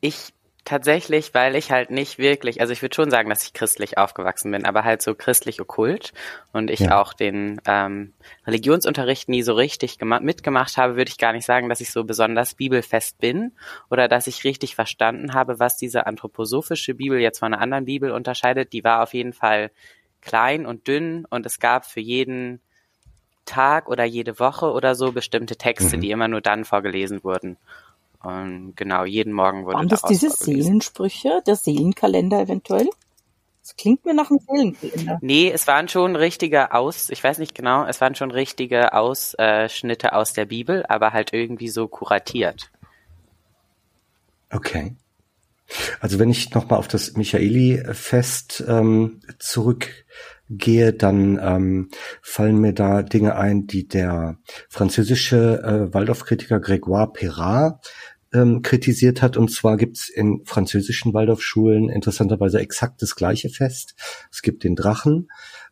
Ich 0.01 0.33
tatsächlich, 0.67 1.33
weil 1.33 1.55
ich 1.55 1.71
halt 1.71 1.91
nicht 1.91 2.17
wirklich, 2.17 2.59
also 2.59 2.73
ich 2.73 2.81
würde 2.81 2.93
schon 2.93 3.09
sagen, 3.09 3.29
dass 3.29 3.43
ich 3.43 3.53
christlich 3.53 3.97
aufgewachsen 3.97 4.51
bin, 4.51 4.65
aber 4.65 4.83
halt 4.83 5.01
so 5.01 5.15
christlich 5.15 5.61
okkult 5.61 6.11
und 6.51 6.69
ich 6.69 6.81
ja. 6.81 7.01
auch 7.01 7.13
den 7.13 7.61
ähm, 7.65 8.13
Religionsunterricht 8.45 9.29
nie 9.29 9.43
so 9.43 9.53
richtig 9.53 9.97
mitgemacht 10.01 10.75
habe, 10.75 10.97
würde 10.97 11.09
ich 11.09 11.17
gar 11.17 11.31
nicht 11.31 11.45
sagen, 11.45 11.69
dass 11.69 11.79
ich 11.79 11.91
so 11.91 12.03
besonders 12.03 12.53
bibelfest 12.53 13.17
bin 13.19 13.53
oder 13.89 14.09
dass 14.09 14.27
ich 14.27 14.43
richtig 14.43 14.75
verstanden 14.75 15.33
habe, 15.33 15.57
was 15.57 15.77
diese 15.77 16.05
anthroposophische 16.05 16.95
Bibel 16.95 17.17
jetzt 17.17 17.39
von 17.39 17.53
einer 17.53 17.61
anderen 17.63 17.85
Bibel 17.85 18.11
unterscheidet. 18.11 18.73
Die 18.73 18.83
war 18.83 19.03
auf 19.03 19.13
jeden 19.13 19.31
Fall 19.31 19.71
klein 20.19 20.65
und 20.65 20.89
dünn 20.89 21.23
und 21.29 21.45
es 21.45 21.61
gab 21.61 21.85
für 21.85 22.01
jeden 22.01 22.59
Tag 23.45 23.87
oder 23.87 24.03
jede 24.03 24.37
Woche 24.37 24.69
oder 24.73 24.95
so 24.95 25.13
bestimmte 25.13 25.55
Texte, 25.55 25.95
mhm. 25.95 26.01
die 26.01 26.11
immer 26.11 26.27
nur 26.27 26.41
dann 26.41 26.65
vorgelesen 26.65 27.23
wurden. 27.23 27.55
Und 28.21 28.75
genau, 28.75 29.05
jeden 29.05 29.33
Morgen 29.33 29.65
wurde 29.65 29.75
Waren 29.77 29.87
das 29.87 30.01
diese 30.01 30.29
Seelensprüche, 30.29 31.41
der 31.45 31.55
Seelenkalender 31.55 32.41
eventuell? 32.41 32.89
Das 33.61 33.75
klingt 33.75 34.05
mir 34.05 34.13
nach 34.13 34.29
einem 34.29 34.39
Seelenkalender. 34.39 35.19
Nee, 35.21 35.51
es 35.53 35.67
waren 35.67 35.87
schon 35.87 36.15
richtige 36.15 36.73
Aus, 36.73 37.09
ich 37.09 37.23
weiß 37.23 37.37
nicht 37.37 37.53
genau, 37.53 37.85
es 37.85 38.01
waren 38.01 38.15
schon 38.15 38.31
richtige 38.31 38.93
Ausschnitte 38.93 40.13
aus 40.13 40.33
der 40.33 40.45
Bibel, 40.45 40.85
aber 40.87 41.13
halt 41.13 41.33
irgendwie 41.33 41.69
so 41.69 41.87
kuratiert. 41.87 42.71
Okay. 44.49 44.95
Also 45.99 46.17
wenn 46.17 46.29
ich 46.29 46.51
nochmal 46.51 46.79
auf 46.79 46.87
das 46.87 47.13
Michaeli-Fest 47.13 48.63
ähm, 48.67 49.21
zurückgehe, 50.47 50.93
dann 50.93 51.39
ähm, 51.41 51.89
fallen 52.21 52.57
mir 52.57 52.73
da 52.73 53.03
Dinge 53.03 53.35
ein, 53.35 53.67
die 53.67 53.87
der 53.87 54.37
französische 54.69 55.61
äh, 55.63 55.93
Waldorfkritiker 55.93 56.57
Grégoire 56.57 57.11
Perrat 57.11 57.87
ähm, 58.33 58.61
kritisiert 58.61 59.21
hat. 59.21 59.37
Und 59.37 59.51
zwar 59.51 59.77
gibt's 59.77 60.09
in 60.09 60.41
französischen 60.45 61.13
Waldorfschulen 61.13 61.89
interessanterweise 61.89 62.59
exakt 62.59 63.01
das 63.01 63.15
gleiche 63.15 63.49
Fest. 63.49 63.95
Es 64.31 64.41
gibt 64.41 64.63
den 64.63 64.75
Drachen, 64.75 65.29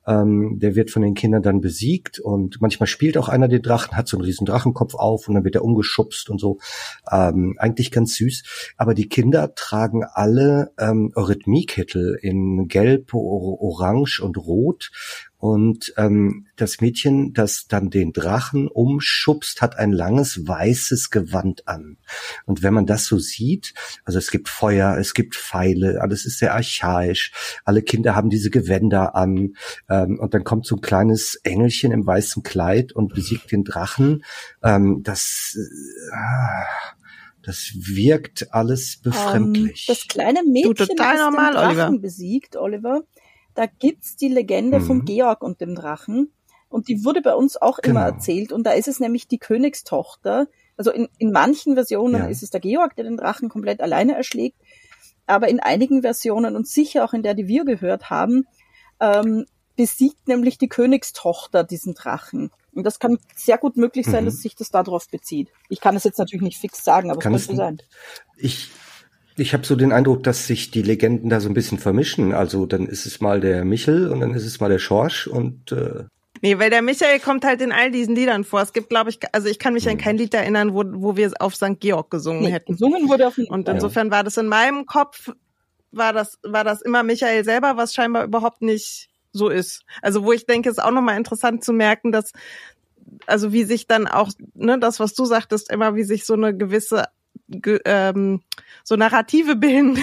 ähm, 0.08 0.60
der 0.60 0.76
wird 0.76 0.91
von 0.91 1.01
den 1.01 1.14
Kindern 1.14 1.41
dann 1.41 1.62
besiegt 1.62 2.20
und 2.20 2.62
manchmal 2.62 2.88
spielt 2.88 3.18
auch 3.18 3.30
einer 3.30 3.47
den 3.47 3.62
Drachen, 3.62 3.97
hat 3.97 4.08
so 4.08 4.18
einen 4.18 4.26
riesen 4.26 4.45
Drachenkopf 4.45 4.95
auf 4.95 5.28
und 5.28 5.36
dann 5.36 5.43
wird 5.43 5.56
er 5.56 5.64
umgeschubst 5.64 6.30
und 6.30 6.39
so. 6.39 6.60
Ähm, 7.12 7.56
eigentlich 7.58 7.91
ganz 7.91 8.16
süß. 8.16 8.74
Aber 8.78 8.93
die 8.93 9.10
Kinder 9.10 9.56
tragen 9.56 10.03
alle 10.03 10.72
ähm, 10.78 11.12
Eurythmiekittel 11.16 12.18
in 12.22 12.68
Gelb, 12.68 13.14
Orange 13.14 14.22
und 14.22 14.38
Rot 14.38 14.91
und 15.38 15.93
ähm, 15.97 16.47
das 16.55 16.81
Mädchen, 16.81 17.33
das 17.33 17.67
dann 17.67 17.89
den 17.89 18.13
Drachen 18.13 18.67
umschubst, 18.67 19.61
hat 19.61 19.77
ein 19.77 19.91
langes 19.91 20.47
weißes 20.47 21.09
Gewand 21.09 21.67
an. 21.67 21.97
Und 22.45 22.63
wenn 22.63 22.73
man 22.73 22.86
das 22.86 23.05
so 23.05 23.19
sieht, 23.19 23.73
also 24.05 24.17
es 24.17 24.31
gibt 24.31 24.47
Feuer, 24.47 24.97
es 24.97 25.13
gibt 25.13 25.36
Pfeile, 25.36 26.01
alles 26.01 26.25
ist 26.25 26.39
sehr 26.39 26.53
archaisch. 26.53 27.31
Alle 27.65 27.81
Kinder 27.81 28.15
haben 28.15 28.29
diese 28.29 28.49
Gewänder 28.49 29.15
an. 29.15 29.55
Ähm, 29.89 30.19
und 30.19 30.33
dann 30.33 30.43
kommt 30.43 30.65
so 30.65 30.75
ein 30.75 30.81
kleines 30.81 31.36
Engelchen 31.43 31.91
im 31.91 32.05
weißen 32.05 32.43
Kleid 32.43 32.93
und 32.93 33.13
besiegt 33.13 33.51
den 33.51 33.63
Drachen. 33.63 34.23
Ähm, 34.63 35.01
das 35.03 35.57
äh, 35.57 36.95
das 37.45 37.73
wirkt 37.75 38.51
alles 38.53 38.97
befremdlich. 39.03 39.88
Um, 39.88 39.93
ähm, 39.93 39.97
das 39.99 40.07
kleine 40.07 40.43
Mädchen, 40.43 40.73
du, 40.73 40.86
total 40.88 41.15
das 41.15 41.25
normal, 41.25 41.51
den 41.51 41.53
Drachen 41.53 41.79
Oliver. 41.89 41.99
besiegt, 41.99 42.55
Oliver, 42.55 43.03
da 43.56 43.66
gibt's 43.66 44.16
die 44.16 44.28
Legende 44.28 44.80
mhm. 44.80 44.86
vom 44.86 45.06
Georg 45.06 45.41
und 45.41 45.62
dem 45.62 45.76
Drachen. 45.76 46.32
Und 46.70 46.88
die 46.89 47.06
wurde 47.06 47.22
bei 47.22 47.34
uns 47.34 47.58
auch 47.58 47.78
genau. 47.78 48.01
immer 48.01 48.06
erzählt. 48.06 48.51
Und 48.51 48.66
da 48.66 48.72
ist 48.72 48.88
es 48.88 48.99
nämlich 48.99 49.28
die 49.28 49.38
Königstochter. 49.38 50.47
Also 50.78 50.91
in, 50.91 51.08
in 51.18 51.32
manchen 51.32 51.76
Versionen 51.76 52.24
ja. 52.24 52.28
ist 52.28 52.43
es 52.43 52.49
der 52.49 52.60
Georg, 52.60 52.95
der 52.95 53.06
den 53.06 53.18
Drachen 53.18 53.49
komplett 53.49 53.82
alleine 53.82 54.16
erschlägt. 54.16 54.58
Aber 55.26 55.47
in 55.47 55.60
einigen 55.60 56.01
Versionen 56.01 56.56
und 56.56 56.68
sicher 56.68 57.06
auch 57.06 57.14
in 57.14 57.24
der, 57.24 57.34
die 57.34 57.47
wir 57.47 57.66
gehört 57.66 58.10
haben, 58.10 58.45
ähm, 58.99 59.45
besiegt 59.76 60.28
nämlich 60.28 60.58
die 60.58 60.68
Königstochter 60.68 61.64
diesen 61.64 61.93
Drachen. 61.93 62.51
Und 62.74 62.84
das 62.84 62.99
kann 62.99 63.18
sehr 63.36 63.58
gut 63.58 63.78
möglich 63.78 64.06
sein, 64.06 64.24
mhm. 64.24 64.28
dass 64.28 64.41
sich 64.41 64.56
das 64.56 64.70
darauf 64.70 65.08
bezieht. 65.10 65.49
Ich 65.70 65.80
kann 65.80 65.95
es 65.95 66.03
jetzt 66.03 66.20
natürlich 66.20 66.43
nicht 66.43 66.58
fix 66.58 66.84
sagen, 66.84 67.10
aber 67.10 67.22
kann 67.22 67.34
es 67.34 67.47
könnte 67.47 67.58
sein. 67.58 67.82
Ich, 68.38 68.70
ich 69.38 69.53
habe 69.53 69.65
so 69.65 69.75
den 69.75 69.91
Eindruck, 69.91 70.23
dass 70.23 70.47
sich 70.47 70.71
die 70.71 70.81
Legenden 70.81 71.29
da 71.29 71.39
so 71.39 71.49
ein 71.49 71.53
bisschen 71.53 71.77
vermischen. 71.77 72.33
Also 72.33 72.65
dann 72.65 72.88
ist 72.88 73.05
es 73.05 73.21
mal 73.21 73.41
der 73.41 73.65
Michel 73.65 74.09
und 74.09 74.21
dann 74.21 74.33
ist 74.33 74.45
es 74.45 74.59
mal 74.59 74.69
der 74.69 74.79
Schorsch 74.79 75.27
und 75.27 75.71
äh 75.71 76.05
Nee, 76.41 76.59
weil 76.59 76.69
der 76.69 76.81
Michael 76.81 77.19
kommt 77.19 77.45
halt 77.45 77.61
in 77.61 77.71
all 77.71 77.91
diesen 77.91 78.13
Liedern 78.13 78.43
vor. 78.43 78.61
Es 78.61 78.73
gibt, 78.73 78.89
glaube 78.89 79.09
ich, 79.09 79.19
also 79.31 79.47
ich 79.47 79.57
kann 79.57 79.73
mich 79.73 79.88
an 79.88 79.93
hm. 79.93 79.99
kein 79.99 80.17
Lied 80.17 80.33
erinnern, 80.33 80.73
wo, 80.73 80.83
wo 80.86 81.15
wir 81.15 81.31
auf 81.39 81.55
St. 81.55 81.79
Georg 81.79 82.11
gesungen 82.11 82.43
nee, 82.43 82.51
hätten. 82.51 82.73
Gesungen 82.73 83.09
wurde 83.09 83.27
auf 83.27 83.38
Und 83.38 83.67
insofern 83.67 84.11
war 84.11 84.23
das 84.23 84.38
in 84.38 84.47
meinem 84.47 84.86
Kopf, 84.86 85.31
war 85.91 86.13
das, 86.13 86.38
war 86.43 86.63
das 86.63 86.81
immer 86.81 87.03
Michael 87.03 87.43
selber, 87.45 87.77
was 87.77 87.93
scheinbar 87.93 88.25
überhaupt 88.25 88.61
nicht 88.61 89.09
so 89.31 89.49
ist. 89.49 89.83
Also 90.01 90.23
wo 90.23 90.33
ich 90.33 90.45
denke, 90.45 90.69
ist 90.69 90.83
auch 90.83 90.91
nochmal 90.91 91.17
interessant 91.17 91.63
zu 91.63 91.73
merken, 91.73 92.11
dass, 92.11 92.31
also 93.25 93.51
wie 93.53 93.63
sich 93.63 93.88
dann 93.88 94.07
auch, 94.07 94.29
ne, 94.53 94.77
das, 94.77 94.99
was 94.99 95.13
du 95.13 95.25
sagtest, 95.25 95.71
immer 95.71 95.95
wie 95.95 96.03
sich 96.03 96.25
so 96.25 96.33
eine 96.33 96.55
gewisse 96.55 97.05
ähm, 97.85 98.41
so 98.83 98.95
Narrative 98.95 99.55
bilden, 99.55 99.97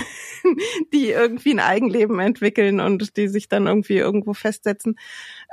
die 0.93 1.11
irgendwie 1.11 1.53
ein 1.53 1.61
Eigenleben 1.61 2.19
entwickeln 2.19 2.81
und 2.81 3.17
die 3.17 3.29
sich 3.29 3.49
dann 3.49 3.67
irgendwie 3.67 3.97
irgendwo 3.97 4.35
festsetzen. 4.35 4.99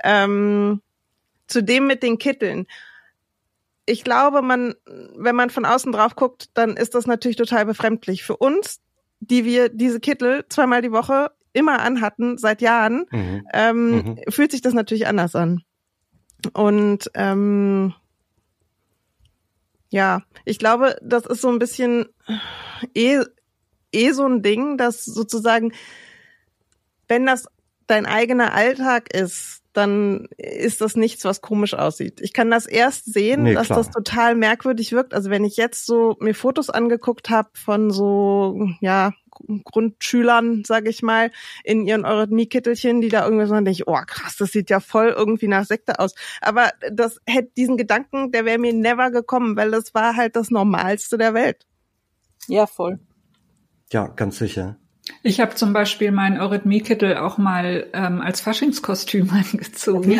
Ähm, 0.04 0.82
zudem 1.48 1.88
mit 1.88 2.04
den 2.04 2.18
Kitteln. 2.18 2.68
Ich 3.86 4.04
glaube, 4.04 4.42
man, 4.42 4.76
wenn 5.16 5.36
man 5.36 5.50
von 5.50 5.66
außen 5.66 5.92
drauf 5.92 6.16
guckt, 6.16 6.50
dann 6.54 6.78
ist 6.78 6.94
das 6.94 7.08
natürlich 7.08 7.38
total 7.38 7.66
befremdlich. 7.66 8.24
Für 8.24 8.38
uns, 8.38 8.82
die 9.20 9.46
wir 9.46 9.70
diese 9.70 10.00
Kittel 10.00 10.46
zweimal 10.50 10.82
die 10.82 10.92
Woche 10.92 11.32
immer 11.54 11.80
anhatten, 11.80 12.38
seit 12.38 12.62
Jahren, 12.62 13.06
mhm. 13.10 13.48
Ähm, 13.52 13.92
mhm. 13.92 14.20
fühlt 14.30 14.52
sich 14.52 14.62
das 14.62 14.74
natürlich 14.74 15.08
anders 15.08 15.36
an. 15.36 15.64
Und 16.54 17.10
ähm, 17.16 17.94
ja, 19.90 20.22
ich 20.46 20.60
glaube, 20.60 20.98
das 21.02 21.26
ist 21.26 21.42
so 21.42 21.50
ein 21.50 21.60
bisschen 21.60 22.08
eh 22.94 23.22
eh 23.92 24.12
so 24.12 24.26
ein 24.26 24.42
Ding, 24.42 24.78
dass 24.78 25.04
sozusagen, 25.06 25.74
wenn 27.08 27.26
das 27.26 27.48
dein 27.88 28.06
eigener 28.06 28.54
Alltag 28.54 29.14
ist, 29.14 29.64
dann 29.74 30.28
ist 30.38 30.82
das 30.82 30.96
nichts, 30.96 31.26
was 31.26 31.42
komisch 31.42 31.74
aussieht. 31.74 32.22
Ich 32.22 32.34
kann 32.34 32.52
das 32.52 32.66
erst 32.66 33.12
sehen, 33.12 33.44
nee, 33.44 33.54
dass 33.54 33.68
klar. 33.68 33.80
das 33.80 33.92
total 33.92 34.36
merkwürdig 34.36 34.92
wirkt. 34.92 35.14
Also 35.14 35.30
wenn 35.30 35.44
ich 35.44 35.58
jetzt 35.58 35.86
so 35.86 36.18
mir 36.20 36.36
Fotos 36.36 36.70
angeguckt 36.70 37.30
habe 37.30 37.50
von 37.54 37.92
so 37.92 38.68
ja 38.82 39.12
Grundschülern, 39.64 40.64
sage 40.66 40.90
ich 40.90 41.02
mal, 41.02 41.32
in 41.64 41.86
ihren 41.86 42.06
Eurythmiekittelchen, 42.06 43.02
die 43.02 43.10
da 43.10 43.26
irgendwie 43.26 43.46
so 43.46 43.54
denke 43.54 43.72
ich, 43.72 43.88
oh 43.88 44.00
krass, 44.06 44.38
das 44.38 44.52
sieht 44.52 44.70
ja 44.70 44.80
voll 44.80 45.14
irgendwie 45.16 45.48
nach 45.48 45.66
Sekte 45.66 46.00
aus. 46.00 46.16
Aber 46.42 46.72
das 46.92 47.20
hätte 47.26 47.52
diesen 47.58 47.78
Gedanken, 47.78 48.32
der 48.32 48.46
wäre 48.46 48.58
mir 48.58 48.74
never 48.74 49.12
gekommen, 49.12 49.56
weil 49.56 49.72
das 49.72 49.94
war 49.94 50.16
halt 50.16 50.36
das 50.36 50.52
Normalste 50.52 51.18
der 51.18 51.34
Welt. 51.34 51.66
Ja, 52.48 52.68
voll. 52.68 53.00
Ja, 53.92 54.08
ganz 54.08 54.38
sicher. 54.38 54.78
Ich 55.24 55.40
habe 55.40 55.56
zum 55.56 55.74
Beispiel 55.74 56.12
meinen 56.12 56.40
Eurythmiekittel 56.40 57.18
auch 57.18 57.38
mal 57.38 57.88
ähm, 57.94 58.22
als 58.22 58.42
Faschingskostüm 58.42 59.30
angezogen. 59.52 60.20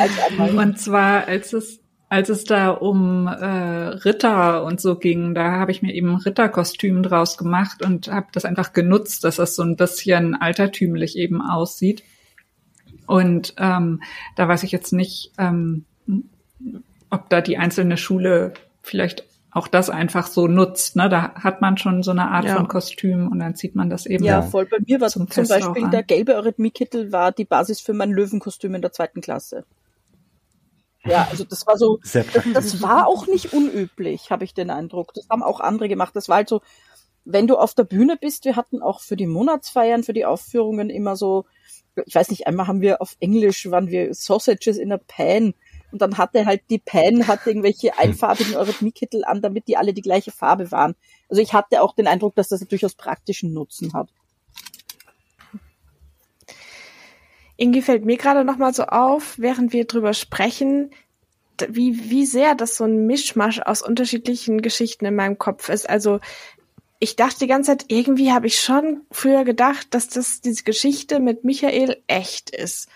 Und 0.58 0.80
zwar, 0.80 1.28
als 1.28 1.54
es 1.54 1.80
als 2.10 2.30
es 2.30 2.44
da 2.44 2.72
um 2.72 3.28
äh, 3.28 3.34
Ritter 3.36 4.64
und 4.64 4.82
so 4.82 4.96
ging, 4.96 5.36
da 5.36 5.52
habe 5.52 5.72
ich 5.72 5.84
mir 5.84 5.94
eben 5.94 6.16
Ritterkostüm 6.16 7.04
draus 7.04 7.38
gemacht 7.38 7.86
und 7.86 8.08
habe 8.12 8.28
das 8.32 8.46
einfach 8.46 8.74
genutzt, 8.74 9.24
dass 9.24 9.36
das 9.36 9.56
so 9.56 9.62
ein 9.62 9.76
bisschen 9.76 10.36
altertümlich 10.36 11.18
eben 11.18 11.42
aussieht. 11.42 12.04
Und 13.06 13.54
ähm, 13.58 14.02
da 14.36 14.48
weiß 14.48 14.64
ich 14.64 14.72
jetzt 14.72 14.92
nicht, 14.92 15.32
ähm, 15.38 15.86
ob 17.12 17.30
da 17.30 17.42
die 17.42 17.58
einzelne 17.58 17.98
Schule 17.98 18.54
vielleicht 18.82 19.24
auch 19.52 19.68
das 19.68 19.90
einfach 19.90 20.28
so 20.28 20.48
nutzt. 20.48 20.96
Ne? 20.96 21.10
Da 21.10 21.34
hat 21.36 21.62
man 21.62 21.78
schon 21.78 22.02
so 22.04 22.12
eine 22.12 22.30
Art 22.30 22.46
ja. 22.46 22.56
von 22.56 22.68
Kostüm 22.68 23.28
und 23.28 23.40
dann 23.40 23.56
zieht 23.56 23.76
man 23.76 23.90
das 23.90 24.06
eben. 24.06 24.24
Ja, 24.24 24.42
voll. 24.42 24.66
Bei 24.66 24.78
mir 24.86 25.02
war 25.02 25.10
zum, 25.10 25.30
zum 25.30 25.48
Beispiel 25.48 25.90
der 25.90 26.04
gelbe 26.04 26.36
Eurythmiekittel 26.36 27.12
war 27.12 27.32
die 27.32 27.46
Basis 27.46 27.82
für 27.82 27.94
mein 27.94 28.12
Löwenkostüm 28.12 28.76
in 28.76 28.82
der 28.82 28.92
zweiten 28.92 29.22
Klasse. 29.22 29.66
Ja, 31.10 31.28
also 31.30 31.44
das 31.44 31.66
war 31.68 31.78
so, 31.78 32.00
das, 32.04 32.28
das, 32.54 32.82
war 32.82 33.08
auch 33.08 33.28
nicht 33.28 33.54
unüblich, 33.54 34.32
habe 34.32 34.44
ich 34.44 34.54
den 34.54 34.70
Eindruck. 34.70 35.14
Das 35.14 35.28
haben 35.30 35.44
auch 35.44 35.60
andere 35.60 35.90
gemacht. 35.90 36.16
Das 36.16 36.30
war 36.30 36.38
halt 36.38 36.50
so, 36.50 36.62
wenn 37.26 37.48
du 37.48 37.58
auf 37.58 37.74
der 37.74 37.84
Bühne 37.84 38.18
bist, 38.20 38.46
wir 38.46 38.56
hatten 38.56 38.82
auch 38.82 39.02
für 39.02 39.16
die 39.16 39.28
Monatsfeiern, 39.28 40.04
für 40.04 40.14
die 40.14 40.26
Aufführungen 40.26 40.90
immer 40.90 41.16
so, 41.16 41.46
ich 42.06 42.16
weiß 42.16 42.30
nicht, 42.30 42.48
einmal 42.48 42.68
haben 42.68 42.82
wir 42.82 43.02
auf 43.02 43.16
Englisch, 43.20 43.70
waren 43.70 43.90
wir 43.90 44.14
Sausages 44.14 44.78
in 44.78 44.92
a 44.92 44.98
Pan 44.98 45.54
und 45.92 46.02
dann 46.02 46.18
hatte 46.18 46.46
halt 46.46 46.62
die 46.70 46.80
Pan 46.80 47.28
hatte 47.28 47.50
irgendwelche 47.50 47.98
einfarbigen 47.98 48.56
Eurythmiekittel 48.56 49.26
an, 49.26 49.42
damit 49.42 49.68
die 49.68 49.78
alle 49.78 49.94
die 49.94 50.02
gleiche 50.02 50.32
Farbe 50.32 50.72
waren. 50.72 50.96
Also 51.30 51.42
ich 51.42 51.54
hatte 51.54 51.82
auch 51.82 51.94
den 51.94 52.08
Eindruck, 52.08 52.36
dass 52.36 52.50
das 52.50 52.62
durchaus 52.62 52.96
praktischen 52.96 53.54
Nutzen 53.54 53.94
hat. 53.94 54.10
Irgendwie 57.60 57.82
fällt 57.82 58.06
mir 58.06 58.16
gerade 58.16 58.46
noch 58.46 58.56
mal 58.56 58.74
so 58.74 58.84
auf, 58.84 59.38
während 59.38 59.74
wir 59.74 59.86
drüber 59.86 60.14
sprechen, 60.14 60.92
wie, 61.68 62.10
wie 62.10 62.26
sehr 62.26 62.56
das 62.56 62.78
so 62.78 62.86
ein 62.86 63.06
Mischmasch 63.06 63.60
aus 63.60 63.82
unterschiedlichen 63.82 64.62
Geschichten 64.62 65.06
in 65.06 65.16
meinem 65.16 65.38
Kopf 65.38 65.68
ist. 65.68 65.90
Also 65.90 66.22
ich 67.00 67.18
dachte 67.18 67.40
die 67.40 67.48
ganze 67.48 67.72
Zeit, 67.72 67.86
irgendwie 67.90 68.32
habe 68.32 68.48
ich 68.48 68.62
schon 68.62 69.02
früher 69.12 69.44
gedacht, 69.44 69.88
dass 69.92 70.08
das 70.08 70.40
diese 70.40 70.64
Geschichte 70.64 71.20
mit 71.20 71.44
Michael 71.44 71.98
echt 72.08 72.50
ist. 72.50 72.88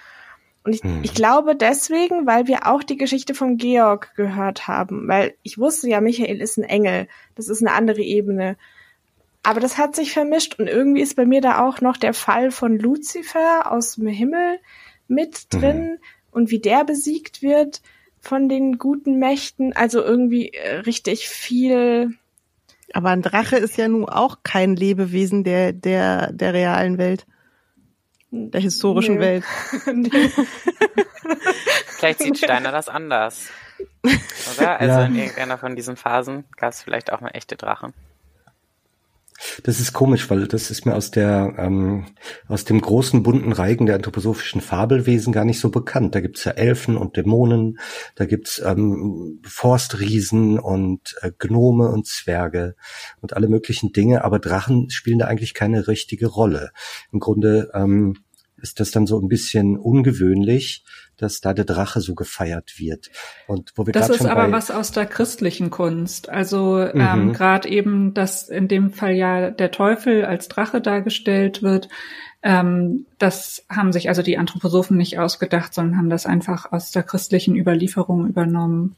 Und 0.63 0.75
ich, 0.75 0.81
hm. 0.81 1.01
ich 1.03 1.13
glaube 1.13 1.57
deswegen, 1.57 2.25
weil 2.25 2.47
wir 2.47 2.65
auch 2.65 2.83
die 2.83 2.95
Geschichte 2.95 3.35
von 3.35 3.57
Georg 3.57 4.15
gehört 4.15 4.69
haben, 4.69 5.09
weil 5.09 5.33
ich 5.43 5.57
wusste 5.57 5.89
ja, 5.89 5.99
Michael 5.99 6.39
ist 6.39 6.57
ein 6.57 6.63
Engel. 6.63 7.09
Das 7.35 7.49
ist 7.49 7.61
eine 7.61 7.73
andere 7.73 8.01
Ebene. 8.01 8.55
Aber 9.43 9.59
das 9.59 9.77
hat 9.77 9.95
sich 9.95 10.13
vermischt 10.13 10.57
und 10.57 10.67
irgendwie 10.67 11.01
ist 11.01 11.17
bei 11.17 11.25
mir 11.25 11.41
da 11.41 11.67
auch 11.67 11.81
noch 11.81 11.97
der 11.97 12.13
Fall 12.13 12.49
von 12.49 12.79
Lucifer 12.79 13.71
aus 13.71 13.95
dem 13.95 14.07
Himmel 14.07 14.59
mit 15.07 15.47
mhm. 15.51 15.59
drin 15.59 15.81
mhm. 15.81 15.97
und 16.31 16.49
wie 16.49 16.59
der 16.59 16.85
besiegt 16.85 17.41
wird 17.41 17.81
von 18.21 18.47
den 18.47 18.77
guten 18.77 19.19
Mächten. 19.19 19.73
Also 19.73 20.01
irgendwie 20.01 20.53
äh, 20.53 20.77
richtig 20.77 21.27
viel. 21.27 22.17
Aber 22.93 23.09
ein 23.09 23.21
Drache 23.21 23.57
ist 23.57 23.77
ja 23.77 23.89
nun 23.89 24.07
auch 24.07 24.37
kein 24.43 24.77
Lebewesen 24.77 25.43
der, 25.43 25.73
der, 25.73 26.31
der 26.31 26.53
realen 26.53 26.97
Welt. 26.97 27.25
Der 28.31 28.61
historischen 28.61 29.15
Nö. 29.15 29.21
Welt. 29.21 29.43
vielleicht 31.97 32.19
sieht 32.19 32.37
Steiner 32.37 32.71
das 32.71 32.87
anders. 32.87 33.49
Oder? 34.57 34.79
Also 34.79 34.99
ja. 34.99 35.05
in 35.05 35.15
irgendeiner 35.15 35.57
von 35.57 35.75
diesen 35.75 35.97
Phasen 35.97 36.45
gab 36.55 36.71
es 36.71 36.81
vielleicht 36.81 37.11
auch 37.11 37.19
mal 37.19 37.29
echte 37.29 37.57
Drachen. 37.57 37.93
Das 39.63 39.79
ist 39.79 39.93
komisch, 39.93 40.29
weil 40.29 40.47
das 40.47 40.71
ist 40.71 40.85
mir 40.85 40.95
aus 40.95 41.11
der 41.11 41.55
ähm, 41.57 42.05
aus 42.47 42.65
dem 42.65 42.81
großen 42.81 43.23
bunten 43.23 43.51
Reigen 43.51 43.85
der 43.85 43.95
anthroposophischen 43.95 44.61
Fabelwesen 44.61 45.33
gar 45.33 45.45
nicht 45.45 45.59
so 45.59 45.69
bekannt. 45.69 46.15
Da 46.15 46.21
gibt's 46.21 46.43
ja 46.43 46.51
Elfen 46.53 46.97
und 46.97 47.17
Dämonen, 47.17 47.79
da 48.15 48.25
gibt's 48.25 48.61
ähm, 48.63 49.39
Forstriesen 49.43 50.59
und 50.59 51.15
äh, 51.21 51.31
Gnome 51.37 51.89
und 51.89 52.07
Zwerge 52.07 52.75
und 53.21 53.33
alle 53.33 53.47
möglichen 53.47 53.91
Dinge, 53.91 54.23
aber 54.23 54.39
Drachen 54.39 54.89
spielen 54.89 55.19
da 55.19 55.27
eigentlich 55.27 55.53
keine 55.53 55.87
richtige 55.87 56.27
Rolle. 56.27 56.71
Im 57.11 57.19
Grunde 57.19 57.71
ähm, 57.73 58.15
ist 58.63 58.79
das 58.79 58.91
dann 58.91 59.05
so 59.05 59.19
ein 59.19 59.27
bisschen 59.27 59.77
ungewöhnlich, 59.77 60.85
dass 61.23 61.41
da 61.41 61.53
der 61.53 61.65
Drache 61.65 62.01
so 62.01 62.13
gefeiert 62.13 62.73
wird. 62.77 63.09
Und 63.47 63.71
wo 63.75 63.85
wir 63.85 63.93
das 63.93 64.09
ist 64.09 64.25
aber 64.25 64.51
was 64.51 64.69
aus 64.69 64.91
der 64.91 65.05
christlichen 65.05 65.69
Kunst. 65.69 66.29
Also 66.29 66.79
ähm, 66.79 67.27
mhm. 67.27 67.33
gerade 67.33 67.69
eben, 67.69 68.13
dass 68.13 68.49
in 68.49 68.67
dem 68.67 68.91
Fall 68.91 69.13
ja 69.13 69.49
der 69.49 69.71
Teufel 69.71 70.25
als 70.25 70.49
Drache 70.49 70.81
dargestellt 70.81 71.63
wird. 71.63 71.89
Ähm, 72.43 73.05
das 73.19 73.65
haben 73.69 73.93
sich 73.93 74.09
also 74.09 74.21
die 74.21 74.37
Anthroposophen 74.37 74.97
nicht 74.97 75.17
ausgedacht, 75.17 75.73
sondern 75.73 75.97
haben 75.97 76.09
das 76.09 76.25
einfach 76.25 76.71
aus 76.71 76.91
der 76.91 77.03
christlichen 77.03 77.55
Überlieferung 77.55 78.27
übernommen. 78.27 78.95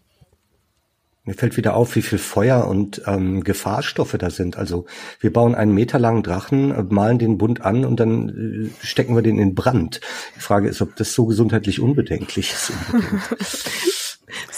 Mir 1.25 1.33
fällt 1.33 1.57
wieder 1.57 1.75
auf, 1.75 1.95
wie 1.95 2.03
viel 2.03 2.19
Feuer 2.19 2.67
und 2.67 3.01
ähm, 3.07 3.43
Gefahrstoffe 3.43 4.15
da 4.17 4.29
sind. 4.29 4.57
Also 4.57 4.85
wir 5.19 5.33
bauen 5.33 5.55
einen 5.55 5.73
meterlangen 5.73 6.21
Drachen, 6.21 6.71
äh, 6.71 6.83
malen 6.83 7.17
den 7.17 7.39
bunt 7.39 7.61
an 7.61 7.83
und 7.83 7.99
dann 7.99 8.29
äh, 8.29 8.85
stecken 8.85 9.15
wir 9.15 9.23
den 9.23 9.39
in 9.39 9.55
Brand. 9.55 10.01
Die 10.35 10.41
Frage 10.41 10.69
ist, 10.69 10.83
ob 10.83 10.95
das 10.95 11.13
so 11.13 11.25
gesundheitlich 11.25 11.81
unbedenklich 11.81 12.53
ist. 12.53 12.71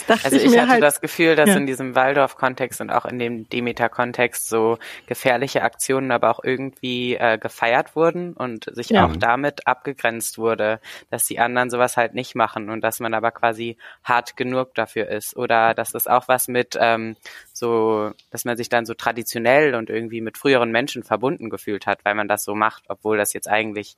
also 0.08 0.36
ich, 0.36 0.44
ich 0.44 0.58
hatte 0.58 0.68
halt, 0.68 0.82
das 0.82 1.00
Gefühl, 1.00 1.36
dass 1.36 1.50
ja. 1.50 1.56
in 1.56 1.66
diesem 1.66 1.94
Waldorf-Kontext 1.94 2.80
und 2.80 2.90
auch 2.90 3.04
in 3.04 3.18
dem 3.18 3.48
Demeter-Kontext 3.48 4.48
so 4.48 4.78
gefährliche 5.06 5.62
Aktionen 5.62 6.10
aber 6.10 6.30
auch 6.30 6.42
irgendwie 6.42 7.16
äh, 7.16 7.38
gefeiert 7.38 7.94
wurden 7.94 8.32
und 8.32 8.66
sich 8.74 8.90
ja. 8.90 9.06
auch 9.06 9.16
damit 9.16 9.66
abgegrenzt 9.66 10.38
wurde, 10.38 10.80
dass 11.10 11.26
die 11.26 11.38
anderen 11.38 11.70
sowas 11.70 11.96
halt 11.96 12.14
nicht 12.14 12.34
machen 12.34 12.70
und 12.70 12.82
dass 12.82 13.00
man 13.00 13.14
aber 13.14 13.30
quasi 13.30 13.76
hart 14.02 14.36
genug 14.36 14.74
dafür 14.74 15.08
ist 15.08 15.36
oder 15.36 15.74
dass 15.74 15.92
das 15.92 16.06
auch 16.06 16.28
was 16.28 16.48
mit 16.48 16.76
ähm, 16.80 17.16
so, 17.52 18.12
dass 18.30 18.44
man 18.44 18.56
sich 18.56 18.68
dann 18.68 18.86
so 18.86 18.94
traditionell 18.94 19.74
und 19.74 19.90
irgendwie 19.90 20.20
mit 20.20 20.38
früheren 20.38 20.70
Menschen 20.70 21.02
verbunden 21.02 21.50
gefühlt 21.50 21.86
hat, 21.86 22.04
weil 22.04 22.14
man 22.14 22.28
das 22.28 22.44
so 22.44 22.54
macht, 22.54 22.84
obwohl 22.88 23.18
das 23.18 23.32
jetzt 23.32 23.48
eigentlich 23.48 23.96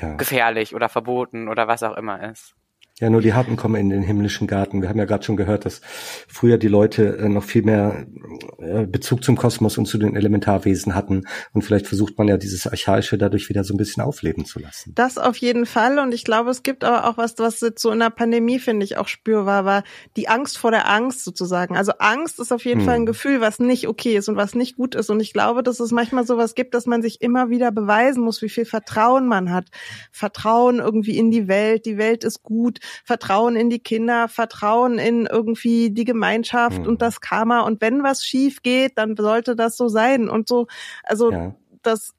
ja. 0.00 0.14
gefährlich 0.14 0.74
oder 0.74 0.88
verboten 0.88 1.48
oder 1.48 1.68
was 1.68 1.82
auch 1.82 1.96
immer 1.96 2.30
ist. 2.30 2.54
Ja, 3.00 3.10
nur 3.10 3.20
die 3.20 3.32
Harten 3.32 3.56
kommen 3.56 3.74
in 3.74 3.90
den 3.90 4.02
himmlischen 4.02 4.46
Garten. 4.46 4.80
Wir 4.80 4.88
haben 4.88 5.00
ja 5.00 5.04
gerade 5.04 5.24
schon 5.24 5.36
gehört, 5.36 5.64
dass 5.64 5.80
früher 6.28 6.58
die 6.58 6.68
Leute 6.68 7.16
äh, 7.16 7.28
noch 7.28 7.42
viel 7.42 7.62
mehr 7.62 8.06
äh, 8.60 8.86
Bezug 8.86 9.24
zum 9.24 9.36
Kosmos 9.36 9.78
und 9.78 9.86
zu 9.86 9.98
den 9.98 10.14
Elementarwesen 10.14 10.94
hatten. 10.94 11.24
Und 11.52 11.62
vielleicht 11.62 11.88
versucht 11.88 12.16
man 12.18 12.28
ja 12.28 12.36
dieses 12.36 12.68
Archaische 12.68 13.18
dadurch 13.18 13.48
wieder 13.48 13.64
so 13.64 13.74
ein 13.74 13.78
bisschen 13.78 14.04
aufleben 14.04 14.44
zu 14.44 14.60
lassen. 14.60 14.92
Das 14.94 15.18
auf 15.18 15.36
jeden 15.38 15.66
Fall. 15.66 15.98
Und 15.98 16.14
ich 16.14 16.22
glaube, 16.22 16.50
es 16.50 16.62
gibt 16.62 16.84
aber 16.84 17.08
auch 17.08 17.16
was, 17.16 17.34
was 17.38 17.60
jetzt 17.62 17.82
so 17.82 17.90
in 17.90 17.98
der 17.98 18.10
Pandemie, 18.10 18.60
finde 18.60 18.84
ich, 18.84 18.96
auch 18.96 19.08
spürbar 19.08 19.64
war. 19.64 19.82
Die 20.16 20.28
Angst 20.28 20.56
vor 20.56 20.70
der 20.70 20.88
Angst 20.88 21.24
sozusagen. 21.24 21.76
Also 21.76 21.94
Angst 21.98 22.38
ist 22.38 22.52
auf 22.52 22.64
jeden 22.64 22.82
hm. 22.82 22.86
Fall 22.86 22.94
ein 22.94 23.06
Gefühl, 23.06 23.40
was 23.40 23.58
nicht 23.58 23.88
okay 23.88 24.16
ist 24.16 24.28
und 24.28 24.36
was 24.36 24.54
nicht 24.54 24.76
gut 24.76 24.94
ist. 24.94 25.10
Und 25.10 25.18
ich 25.18 25.32
glaube, 25.32 25.64
dass 25.64 25.80
es 25.80 25.90
manchmal 25.90 26.24
sowas 26.28 26.54
gibt, 26.54 26.74
dass 26.74 26.86
man 26.86 27.02
sich 27.02 27.22
immer 27.22 27.50
wieder 27.50 27.72
beweisen 27.72 28.22
muss, 28.22 28.40
wie 28.40 28.48
viel 28.48 28.66
Vertrauen 28.66 29.26
man 29.26 29.50
hat. 29.50 29.66
Vertrauen 30.12 30.78
irgendwie 30.78 31.18
in 31.18 31.32
die 31.32 31.48
Welt. 31.48 31.86
Die 31.86 31.98
Welt 31.98 32.22
ist 32.22 32.44
gut 32.44 32.78
Vertrauen 33.04 33.56
in 33.56 33.70
die 33.70 33.80
Kinder, 33.80 34.28
Vertrauen 34.28 34.98
in 34.98 35.26
irgendwie 35.26 35.90
die 35.90 36.04
Gemeinschaft 36.04 36.80
mhm. 36.80 36.86
und 36.86 37.02
das 37.02 37.20
Karma. 37.20 37.60
Und 37.60 37.80
wenn 37.80 38.02
was 38.02 38.24
schief 38.24 38.62
geht, 38.62 38.98
dann 38.98 39.16
sollte 39.16 39.56
das 39.56 39.76
so 39.76 39.88
sein. 39.88 40.28
Und 40.28 40.48
so, 40.48 40.66
also 41.02 41.30
ja. 41.30 41.54
das 41.82 42.14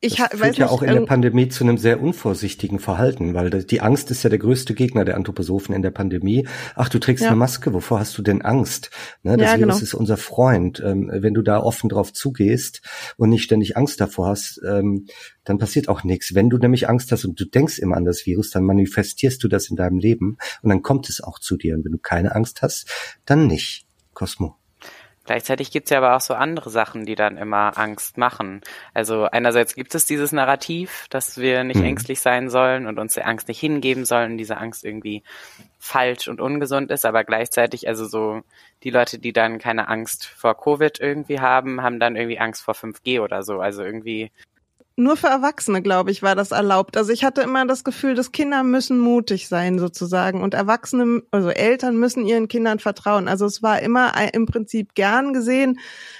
ich 0.00 0.16
das 0.16 0.38
führt 0.38 0.58
ja 0.58 0.68
auch 0.68 0.82
in 0.82 0.88
der 0.88 0.98
ähm, 0.98 1.06
Pandemie 1.06 1.48
zu 1.48 1.64
einem 1.64 1.78
sehr 1.78 2.02
unvorsichtigen 2.02 2.78
Verhalten, 2.78 3.32
weil 3.32 3.50
die 3.50 3.80
Angst 3.80 4.10
ist 4.10 4.22
ja 4.24 4.30
der 4.30 4.38
größte 4.38 4.74
Gegner 4.74 5.06
der 5.06 5.16
Anthroposophen 5.16 5.74
in 5.74 5.80
der 5.80 5.90
Pandemie. 5.90 6.46
Ach, 6.74 6.90
du 6.90 6.98
trägst 6.98 7.22
ja. 7.22 7.30
eine 7.30 7.36
Maske, 7.36 7.72
wovor 7.72 8.00
hast 8.00 8.16
du 8.18 8.22
denn 8.22 8.42
Angst? 8.42 8.90
Ne, 9.22 9.38
das 9.38 9.52
ja, 9.52 9.58
Virus 9.58 9.76
genau. 9.76 9.82
ist 9.82 9.94
unser 9.94 10.18
Freund. 10.18 10.82
Ähm, 10.84 11.10
wenn 11.12 11.32
du 11.32 11.40
da 11.40 11.60
offen 11.60 11.88
drauf 11.88 12.12
zugehst 12.12 12.82
und 13.16 13.30
nicht 13.30 13.42
ständig 13.42 13.78
Angst 13.78 14.00
davor 14.00 14.28
hast, 14.28 14.60
ähm, 14.68 15.06
dann 15.44 15.58
passiert 15.58 15.88
auch 15.88 16.04
nichts. 16.04 16.34
Wenn 16.34 16.50
du 16.50 16.58
nämlich 16.58 16.88
Angst 16.90 17.10
hast 17.10 17.24
und 17.24 17.40
du 17.40 17.46
denkst 17.46 17.78
immer 17.78 17.96
an 17.96 18.04
das 18.04 18.26
Virus, 18.26 18.50
dann 18.50 18.64
manifestierst 18.64 19.42
du 19.42 19.48
das 19.48 19.70
in 19.70 19.76
deinem 19.76 19.98
Leben 19.98 20.36
und 20.60 20.68
dann 20.68 20.82
kommt 20.82 21.08
es 21.08 21.22
auch 21.22 21.38
zu 21.38 21.56
dir. 21.56 21.74
Und 21.74 21.86
wenn 21.86 21.92
du 21.92 21.98
keine 21.98 22.34
Angst 22.34 22.60
hast, 22.60 22.90
dann 23.24 23.46
nicht. 23.46 23.86
Cosmo. 24.12 24.56
Gleichzeitig 25.26 25.70
gibt's 25.72 25.90
ja 25.90 25.98
aber 25.98 26.16
auch 26.16 26.20
so 26.20 26.34
andere 26.34 26.70
Sachen, 26.70 27.04
die 27.04 27.16
dann 27.16 27.36
immer 27.36 27.76
Angst 27.76 28.16
machen. 28.16 28.62
Also 28.94 29.24
einerseits 29.24 29.74
gibt 29.74 29.94
es 29.94 30.06
dieses 30.06 30.32
Narrativ, 30.32 31.06
dass 31.10 31.38
wir 31.38 31.64
nicht 31.64 31.80
mhm. 31.80 31.86
ängstlich 31.86 32.20
sein 32.20 32.48
sollen 32.48 32.86
und 32.86 32.98
uns 32.98 33.14
der 33.14 33.26
Angst 33.26 33.48
nicht 33.48 33.60
hingeben 33.60 34.04
sollen, 34.04 34.38
diese 34.38 34.56
Angst 34.56 34.84
irgendwie 34.84 35.24
falsch 35.78 36.28
und 36.28 36.40
ungesund 36.40 36.90
ist, 36.90 37.04
aber 37.04 37.24
gleichzeitig, 37.24 37.88
also 37.88 38.06
so 38.06 38.42
die 38.82 38.90
Leute, 38.90 39.18
die 39.18 39.32
dann 39.32 39.58
keine 39.58 39.88
Angst 39.88 40.26
vor 40.26 40.56
Covid 40.56 41.00
irgendwie 41.00 41.40
haben, 41.40 41.82
haben 41.82 42.00
dann 42.00 42.16
irgendwie 42.16 42.38
Angst 42.38 42.62
vor 42.62 42.74
5G 42.74 43.20
oder 43.20 43.42
so. 43.42 43.60
Also 43.60 43.82
irgendwie 43.82 44.30
nur 44.98 45.18
für 45.18 45.26
Erwachsene, 45.26 45.82
glaube 45.82 46.10
ich, 46.10 46.22
war 46.22 46.34
das 46.34 46.52
erlaubt. 46.52 46.96
Also 46.96 47.12
ich 47.12 47.22
hatte 47.22 47.42
immer 47.42 47.66
das 47.66 47.84
Gefühl, 47.84 48.14
dass 48.14 48.32
Kinder 48.32 48.62
müssen 48.62 48.98
mutig 48.98 49.46
sein 49.46 49.78
sozusagen 49.78 50.42
und 50.42 50.54
Erwachsene, 50.54 51.22
also 51.30 51.50
Eltern 51.50 51.96
müssen 51.98 52.24
ihren 52.24 52.48
Kindern 52.48 52.78
vertrauen. 52.78 53.28
Also 53.28 53.44
es 53.44 53.62
war 53.62 53.82
immer 53.82 54.14
im 54.32 54.46
Prinzip 54.46 54.94
gern 54.94 55.34
gesehen, 55.34 55.78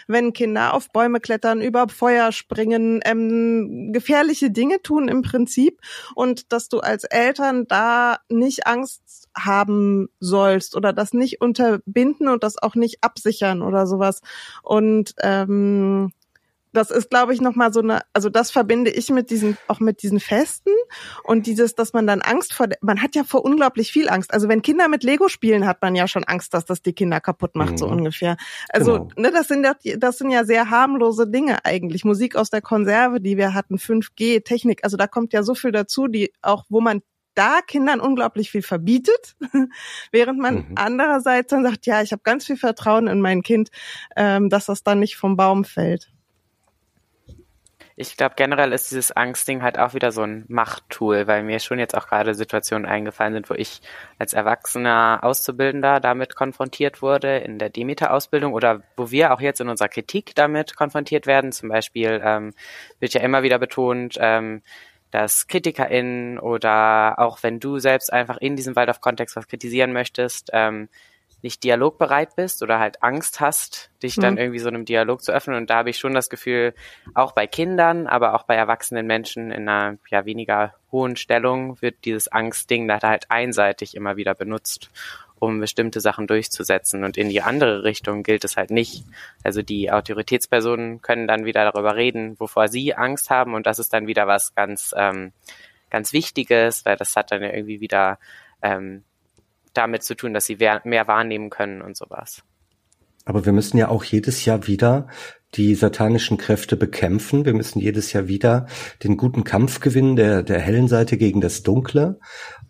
wenn 0.09 0.35
Kinder 0.35 0.74
auf 0.74 0.91
Bäume 0.93 1.20
klettern, 1.20 1.62
über 1.62 1.89
Feuer 1.89 2.33
springen, 2.33 3.01
ähm, 3.05 3.93
gefährliche 3.95 4.51
Dinge 4.51 4.83
tun 4.83 5.09
im 5.09 5.22
Prinzip 5.22 5.81
und 6.14 6.53
dass 6.53 6.68
du 6.68 6.81
als 6.81 7.05
Eltern 7.05 7.66
da 7.66 8.18
nicht 8.29 8.66
Angst 8.66 9.29
haben 9.35 10.09
sollst 10.20 10.77
oder 10.77 10.93
das 10.93 11.14
nicht 11.14 11.41
unterbinden 11.41 12.29
und 12.29 12.45
das 12.45 12.62
auch 12.62 12.74
nicht 12.74 13.03
absichern 13.03 13.62
oder 13.62 13.87
sowas. 13.87 14.20
Und 14.62 15.14
ähm, 15.22 16.12
das 16.77 16.91
ist, 16.91 17.11
glaube 17.11 17.33
ich, 17.33 17.41
nochmal 17.41 17.72
so 17.72 17.81
eine, 17.81 18.03
also 18.12 18.29
das 18.29 18.51
verbinde 18.51 18.91
ich 18.91 19.11
mit 19.11 19.31
diesen, 19.31 19.57
auch 19.66 19.81
mit 19.81 20.03
diesen 20.03 20.20
Festen 20.20 20.70
und 21.24 21.47
dieses, 21.47 21.74
dass 21.74 21.93
man 21.93 22.07
dann 22.07 22.20
Angst 22.20 22.53
vor, 22.53 22.68
man 22.83 23.01
hat 23.03 23.14
ja 23.14 23.24
vor 23.24 23.45
unglaublich 23.45 23.91
viel 23.91 24.09
Angst. 24.09 24.33
Also 24.35 24.49
wenn 24.49 24.62
Kinder 24.62 24.89
mit 24.89 25.03
Lego 25.03 25.29
spielen, 25.29 25.66
hat 25.66 25.81
man 25.81 25.95
ja 25.95 26.07
schon 26.07 26.24
Angst, 26.24 26.53
dass 26.53 26.66
das 26.66 26.83
die 26.83 26.93
Kinder 26.93 27.20
kaputt 27.20 27.55
macht, 27.57 27.72
mhm. 27.72 27.79
so 27.79 27.87
ungefähr. 27.87 28.37
Also, 28.68 29.07
genau. 29.07 29.09
ne, 29.16 29.31
das 29.33 29.49
sind 29.49 29.64
ja, 29.64 29.74
das 29.97 30.18
sind 30.18 30.31
ja 30.31 30.45
sehr 30.45 30.70
harmlose 30.70 31.27
Dinge 31.27 31.64
eigentlich. 31.64 32.05
Musik 32.05 32.37
aus 32.37 32.51
der 32.51 32.61
Konserve, 32.61 33.20
die 33.20 33.37
wir 33.37 33.55
hatten, 33.55 33.77
5G, 33.77 34.45
Technik, 34.45 34.85
also 34.85 34.97
da 34.97 35.07
kommt 35.07 35.33
ja 35.33 35.43
so 35.43 35.55
viel 35.55 35.72
dazu, 35.72 36.09
die 36.09 36.33
auch, 36.43 36.64
wo 36.68 36.81
man 36.81 37.01
da 37.35 37.61
Kindern 37.61 38.01
unglaublich 38.01 38.51
viel 38.51 38.62
verbietet, 38.62 39.37
während 40.11 40.39
man 40.39 40.55
mhm. 40.55 40.72
andererseits 40.74 41.51
dann 41.51 41.64
sagt, 41.64 41.87
ja, 41.87 42.03
ich 42.03 42.12
habe 42.12 42.22
ganz 42.22 42.47
viel 42.47 42.57
Vertrauen 42.57 43.07
in 43.07 43.20
mein 43.20 43.43
Kind, 43.43 43.70
ähm, 44.16 44.49
dass 44.49 44.66
das 44.66 44.83
dann 44.83 45.01
nicht 45.01 45.16
vom 45.16 45.37
Baum 45.37 45.64
fällt 45.64 46.11
ich 47.99 48.18
glaube, 48.18 48.34
generell 48.36 48.72
ist 48.72 48.90
dieses 48.90 49.11
Angstding 49.11 49.62
halt 49.62 49.78
auch 49.78 49.94
wieder 49.94 50.12
so 50.12 50.22
ein 50.22 50.44
Machttool, 50.49 51.26
weil 51.26 51.42
mir 51.42 51.59
schon 51.61 51.78
jetzt 51.78 51.97
auch 51.97 52.09
gerade 52.09 52.34
Situationen 52.34 52.84
eingefallen 52.86 53.32
sind, 53.32 53.49
wo 53.49 53.55
ich 53.55 53.80
als 54.18 54.34
erwachsener 54.34 55.20
Auszubildender 55.22 55.99
damit 56.01 56.36
konfrontiert 56.36 57.01
wurde 57.01 57.38
in 57.38 57.59
der 57.59 57.70
Demeter-Ausbildung 57.70 58.53
oder 58.53 58.82
wo 58.99 59.11
wir 59.11 59.32
auch 59.32 59.40
jetzt 59.40 59.62
in 59.62 59.70
unserer 59.70 59.88
Kritik 59.88 60.34
damit 60.34 60.76
konfrontiert 60.76 61.26
werden. 61.26 61.53
Zum 61.53 61.70
Beispiel 61.70 62.20
ähm, 62.22 62.53
wird 63.01 63.14
ja 63.14 63.22
immer 63.22 63.42
wieder 63.42 63.59
betont, 63.59 64.18
ähm, 64.20 64.61
dass 65.11 65.47
KritikerInnen 65.47 66.38
oder 66.38 67.18
auch 67.18 67.42
wenn 67.42 67.61
du 67.61 67.78
selbst 67.78 68.12
einfach 68.12 68.36
in 68.36 68.57
diesem 68.57 68.76
Waldorf-Kontext 68.76 69.36
was 69.36 69.49
kritisieren 69.49 69.94
möchtest, 69.94 70.51
ähm, 70.53 70.90
nicht 71.47 71.62
dialogbereit 71.62 72.34
bist 72.34 72.61
oder 72.64 72.80
halt 72.80 73.05
Angst 73.05 73.38
hast, 73.38 73.92
dich 74.03 74.16
dann 74.16 74.34
mhm. 74.34 74.40
irgendwie 74.40 74.59
so 74.59 74.66
einem 74.68 74.84
Dialog 74.84 75.22
zu 75.22 75.30
öffnen. 75.30 75.57
Und 75.57 75.70
da 75.70 75.76
habe 75.76 75.90
ich 75.90 75.99
schon 75.99 76.12
das 76.12 76.28
Gefühl, 76.28 76.74
auch 77.14 77.30
bei 77.30 77.47
Kindern, 77.47 78.09
aber 78.09 78.34
auch 78.34 78.42
bei 78.42 78.57
erwachsenen 78.57 79.07
Menschen 79.07 79.53
in 79.53 79.68
einer 79.68 79.97
ja 80.11 80.24
weniger 80.24 80.74
hohen 80.90 81.14
Stellung 81.14 81.80
wird 81.80 82.05
dieses 82.05 82.26
Angstding 82.26 82.88
da 82.88 83.01
halt 83.01 83.30
einseitig 83.30 83.94
immer 83.94 84.16
wieder 84.16 84.34
benutzt, 84.34 84.90
um 85.38 85.61
bestimmte 85.61 86.01
Sachen 86.01 86.26
durchzusetzen. 86.26 87.05
Und 87.05 87.16
in 87.16 87.28
die 87.28 87.42
andere 87.42 87.84
Richtung 87.84 88.24
gilt 88.24 88.42
es 88.42 88.57
halt 88.57 88.72
nicht. 88.72 89.05
Also 89.44 89.62
die 89.62 89.92
Autoritätspersonen 89.92 91.01
können 91.01 91.28
dann 91.28 91.44
wieder 91.44 91.70
darüber 91.70 91.94
reden, 91.94 92.40
wovor 92.40 92.66
sie 92.66 92.92
Angst 92.97 93.30
haben. 93.30 93.55
Und 93.55 93.68
das 93.68 93.78
ist 93.78 93.92
dann 93.92 94.09
wieder 94.09 94.26
was 94.26 94.53
ganz, 94.57 94.92
ähm, 94.97 95.30
ganz 95.90 96.12
Wichtiges, 96.12 96.84
weil 96.84 96.97
das 96.97 97.14
hat 97.14 97.30
dann 97.30 97.42
irgendwie 97.42 97.80
wieder 97.80 98.18
ähm, 98.62 99.05
damit 99.77 100.03
zu 100.03 100.14
tun, 100.14 100.35
dass 100.35 100.47
sie 100.47 100.57
mehr 100.57 101.07
wahrnehmen 101.07 101.51
können 101.51 101.83
und 101.83 101.97
sowas. 101.97 102.43
Aber 103.24 103.45
wir 103.45 103.53
müssen 103.53 103.77
ja 103.77 103.89
auch 103.89 104.05
jedes 104.05 104.45
Jahr 104.45 104.66
wieder 104.66 105.09
die 105.55 105.74
satanischen 105.74 106.36
Kräfte 106.36 106.76
bekämpfen. 106.76 107.44
Wir 107.44 107.55
müssen 107.55 107.78
jedes 107.78 108.12
Jahr 108.12 108.28
wieder 108.28 108.66
den 109.03 109.16
guten 109.16 109.44
Kampf 109.44 109.80
gewinnen, 109.80 110.16
der, 110.16 110.42
der 110.42 110.61
hellen 110.61 110.88
Seite 110.88 111.16
gegen 111.16 111.40
das 111.40 111.62
Dunkle. 111.62 112.18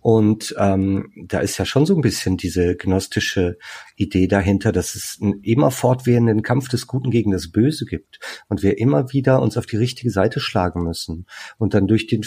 Und 0.01 0.55
ähm, 0.59 1.11
da 1.27 1.41
ist 1.41 1.59
ja 1.59 1.65
schon 1.65 1.85
so 1.85 1.97
ein 1.97 2.01
bisschen 2.01 2.37
diese 2.37 2.77
gnostische 2.77 3.59
Idee 3.97 4.29
dahinter, 4.29 4.71
dass 4.71 4.95
es 4.95 5.19
einen 5.21 5.41
immer 5.43 5.73
fortwährenden 5.73 6.43
Kampf 6.43 6.69
des 6.69 6.87
Guten 6.87 7.11
gegen 7.11 7.33
das 7.33 7.51
Böse 7.51 7.87
gibt 7.87 8.21
und 8.49 8.63
wir 8.63 8.79
immer 8.79 9.13
wieder 9.13 9.43
uns 9.43 9.57
auf 9.57 9.67
die 9.67 9.79
richtige 9.79 10.11
Seite 10.11 10.39
schlagen 10.39 10.85
müssen 10.85 11.27
und 11.59 11.75
dann 11.75 11.89
durch 11.89 12.07
den 12.07 12.25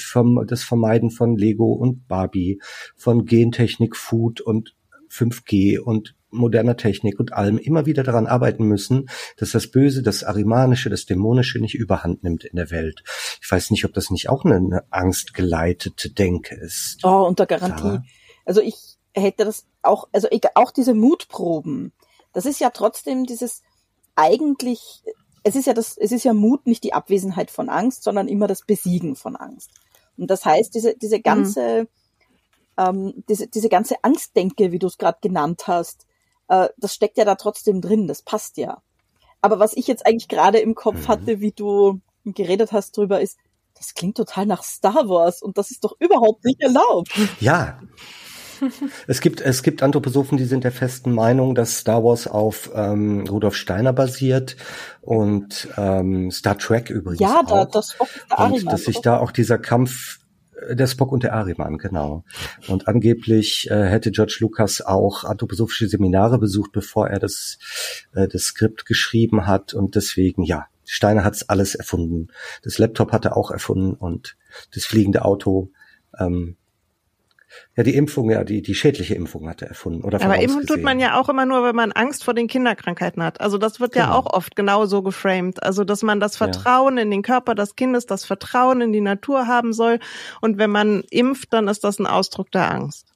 das 0.47 0.64
Vermeiden 0.64 1.10
von 1.10 1.38
Lego 1.38 1.72
und 1.72 2.08
Barbie, 2.08 2.60
von 2.97 3.26
Gentechnik, 3.26 3.95
Food 3.95 4.41
und 4.41 4.76
5G 5.10 5.80
und 5.80 6.16
moderner 6.32 6.78
Technik 6.78 7.20
und 7.20 7.34
allem 7.34 7.58
immer 7.58 7.86
wieder 7.86 8.04
daran 8.04 8.28
arbeiten 8.28 8.66
müssen, 8.66 9.10
dass 9.38 9.52
das 9.52 9.72
Böse, 9.72 10.04
das 10.04 10.24
Arimanische, 10.24 10.90
das 10.90 11.06
Dämonische 11.06 11.60
nicht 11.60 11.76
überhand 11.76 12.24
nimmt 12.24 12.44
in 12.44 12.56
der 12.56 12.72
Welt. 12.72 13.04
Ich 13.42 13.52
weiß 13.52 13.72
nicht, 13.72 13.86
ob 13.86 13.94
das 13.94 14.10
nicht 14.10 14.30
auch 14.30 14.46
eine 14.46 14.84
angstgeleitete 14.90 16.12
Denke 16.12 16.56
ist. 16.56 17.00
Oh, 17.04 17.26
unter 17.28 17.46
Garantie. 17.46 17.82
Sarah? 17.82 18.04
Also 18.46 18.62
ich 18.62 18.98
hätte 19.14 19.46
das 19.46 19.66
auch, 19.82 20.08
also 20.12 20.28
auch 20.56 20.72
diese 20.72 20.94
Mutproben. 20.94 21.94
Das 22.34 22.46
ist 22.46 22.60
ja 22.60 22.70
trotzdem 22.70 23.26
dieses 23.26 23.64
eigentlich, 24.16 25.04
es 25.44 25.56
ist 25.56 25.66
ja 25.66 25.74
das, 25.74 25.98
es 25.98 26.12
ist 26.12 26.26
ja 26.26 26.34
Mut 26.34 26.68
nicht 26.68 26.84
die 26.84 26.94
Abwesenheit 26.94 27.52
von 27.52 27.70
Angst, 27.70 28.04
sondern 28.04 28.28
immer 28.28 28.48
das 28.48 28.66
Besiegen 28.66 29.16
von 29.16 29.36
Angst. 29.36 29.72
Und 30.18 30.30
das 30.30 30.46
heißt, 30.46 30.76
diese, 30.76 30.96
diese 30.98 31.22
ganze, 31.22 31.88
mhm. 32.78 32.84
ähm, 32.86 33.24
diese, 33.30 33.48
diese 33.48 33.70
ganze 33.70 33.96
Angstdenke, 34.04 34.72
wie 34.72 34.80
du 34.80 34.88
es 34.88 34.98
gerade 34.98 35.20
genannt 35.22 35.68
hast, 35.68 36.06
äh, 36.50 36.70
das 36.78 36.93
steckt 36.93 37.18
ja 37.18 37.26
da 37.26 37.36
trotzdem 37.36 37.82
drin, 37.82 38.08
das 38.08 38.22
passt 38.22 38.58
ja. 38.58 38.82
Aber 39.41 39.60
was 39.60 39.74
ich 39.74 39.88
jetzt 39.88 40.06
eigentlich 40.06 40.28
gerade 40.28 40.60
im 40.60 40.76
Kopf 40.76 41.04
mhm. 41.04 41.08
hatte, 41.08 41.39
wie 41.39 41.52
du 41.52 42.02
geredet 42.26 42.72
hast 42.72 42.97
drüber, 42.97 43.22
ist, 43.22 43.38
das 43.76 43.93
klingt 43.93 44.18
total 44.18 44.45
nach 44.45 44.64
Star 44.64 45.08
Wars 45.08 45.41
und 45.41 45.58
das 45.58 45.72
ist 45.72 45.84
doch 45.86 45.95
überhaupt 46.00 46.43
nicht 46.43 46.62
erlaubt. 46.62 47.12
Ja. 47.39 47.80
es 49.08 49.22
gibt 49.22 49.39
es 49.39 49.64
gibt 49.64 49.82
Anthroposophen, 49.82 50.38
die 50.38 50.43
sind 50.43 50.66
der 50.66 50.74
festen 50.74 51.14
Meinung, 51.14 51.56
dass 51.56 51.78
Star 51.78 52.04
Wars 52.04 52.28
auf 52.28 52.70
ähm, 52.76 53.26
Rudolf 53.30 53.56
Steiner 53.56 53.93
basiert 53.93 54.58
und 55.00 55.70
ähm, 55.78 56.30
Star 56.30 56.58
Trek 56.58 56.89
übrigens 56.89 57.22
ja, 57.22 57.41
da, 57.47 57.62
auch. 57.62 57.72
das 57.72 57.95
und 58.36 58.66
dass 58.66 58.84
sich 58.84 59.00
da 59.00 59.18
auch 59.20 59.32
dieser 59.32 59.60
Kampf 59.60 60.20
der 60.72 60.88
Spock 60.88 61.12
und 61.12 61.24
der 61.24 61.34
Ariman, 61.34 61.78
genau. 61.78 62.24
Und 62.68 62.88
angeblich 62.88 63.70
äh, 63.70 63.86
hätte 63.86 64.12
George 64.12 64.38
Lucas 64.39 64.82
auch 64.82 65.24
anthroposophische 65.24 65.88
Seminare 65.88 66.39
besucht, 66.39 66.72
bevor 66.72 67.07
er 67.10 67.20
das, 67.20 67.57
äh, 68.14 68.28
das 68.28 68.43
Skript 68.43 68.86
geschrieben 68.86 69.47
hat. 69.47 69.74
Und 69.74 69.95
deswegen, 69.95 70.43
ja, 70.43 70.68
Steiner 70.86 71.24
hat's 71.24 71.47
alles 71.47 71.76
erfunden. 71.76 72.28
Das 72.64 72.78
Laptop 72.78 73.12
hat 73.12 73.26
er 73.26 73.38
auch 73.38 73.51
erfunden 73.51 73.93
und 73.93 74.38
das 74.74 74.86
fliegende 74.86 75.24
Auto. 75.24 75.72
Ähm, 76.18 76.57
ja, 77.76 77.84
die 77.84 77.95
Impfung, 77.95 78.30
ja, 78.30 78.43
die, 78.43 78.62
die 78.62 78.76
schädliche 78.76 79.16
Impfung 79.16 79.50
hat 79.50 79.62
er 79.62 79.70
erfunden. 79.70 80.04
Oder 80.04 80.22
Aber 80.22 80.39
impfen 80.39 80.66
tut 80.66 80.84
man 80.84 81.00
ja 81.00 81.20
auch 81.20 81.30
immer 81.30 81.45
nur, 81.45 81.64
wenn 81.64 81.76
man 81.76 81.91
Angst 81.91 82.24
vor 82.24 82.34
den 82.34 82.47
Kinderkrankheiten 82.47 83.24
hat. 83.24 83.41
Also 83.41 83.58
das 83.58 83.80
wird 83.80 83.93
genau. 83.93 84.06
ja 84.06 84.14
auch 84.14 84.26
oft 84.26 84.56
genauso 84.56 85.02
geframed. 85.02 85.64
Also, 85.64 85.84
dass 85.84 86.04
man 86.04 86.20
das 86.20 86.38
Vertrauen 86.38 86.97
ja. 86.97 87.04
in 87.04 87.12
den 87.12 87.22
Körper 87.22 87.56
des 87.56 87.76
Kindes, 87.76 88.06
das 88.06 88.26
Vertrauen 88.26 88.82
in 88.82 88.91
die 88.91 89.02
Natur 89.02 89.47
haben 89.47 89.74
soll. 89.74 90.00
Und 90.41 90.58
wenn 90.58 90.70
man 90.70 91.04
impft, 91.10 91.54
dann 91.54 91.68
ist 91.68 91.84
das 91.84 92.00
ein 92.00 92.06
Ausdruck 92.06 92.52
der 92.52 92.72
Angst. 92.72 93.08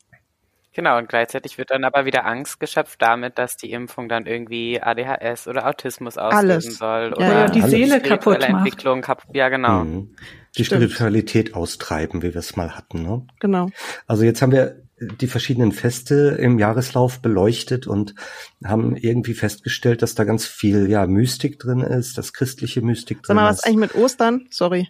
Genau, 0.75 0.97
und 0.97 1.07
gleichzeitig 1.07 1.59
wird 1.59 1.69
dann 1.69 1.83
aber 1.83 2.05
wieder 2.05 2.25
Angst 2.25 2.59
geschöpft 2.59 2.99
damit, 2.99 3.37
dass 3.37 3.57
die 3.57 3.71
Impfung 3.71 4.09
dann 4.09 4.25
irgendwie 4.25 4.81
ADHS 4.81 5.47
oder 5.47 5.67
Autismus 5.67 6.17
auslösen 6.17 6.71
soll. 6.71 7.13
Oder 7.13 7.31
ja, 7.31 7.49
die 7.49 7.61
Seele 7.61 8.01
kaputt 8.01 8.39
macht. 8.39 8.49
Entwicklung 8.49 9.01
kaputt. 9.01 9.35
Ja, 9.35 9.49
genau. 9.49 9.83
Mhm 9.83 10.15
die 10.57 10.65
Stimmt. 10.65 10.83
Spiritualität 10.83 11.55
austreiben, 11.55 12.21
wie 12.21 12.33
wir 12.33 12.39
es 12.39 12.55
mal 12.55 12.75
hatten. 12.75 13.01
Ne? 13.01 13.25
Genau. 13.39 13.69
Also 14.07 14.23
jetzt 14.23 14.41
haben 14.41 14.51
wir 14.51 14.83
die 14.99 15.27
verschiedenen 15.27 15.71
Feste 15.71 16.37
im 16.39 16.59
Jahreslauf 16.59 17.21
beleuchtet 17.21 17.87
und 17.87 18.15
haben 18.63 18.95
irgendwie 18.95 19.33
festgestellt, 19.33 20.01
dass 20.01 20.15
da 20.15 20.23
ganz 20.23 20.45
viel 20.45 20.89
ja 20.89 21.07
Mystik 21.07 21.59
drin 21.59 21.81
ist, 21.81 22.17
dass 22.17 22.33
christliche 22.33 22.81
Mystik 22.81 23.17
drin 23.17 23.23
ist. 23.23 23.27
Sag 23.27 23.35
mal, 23.35 23.49
was 23.49 23.57
ist 23.57 23.65
eigentlich 23.65 23.77
mit 23.77 23.95
Ostern? 23.95 24.47
Sorry. 24.49 24.89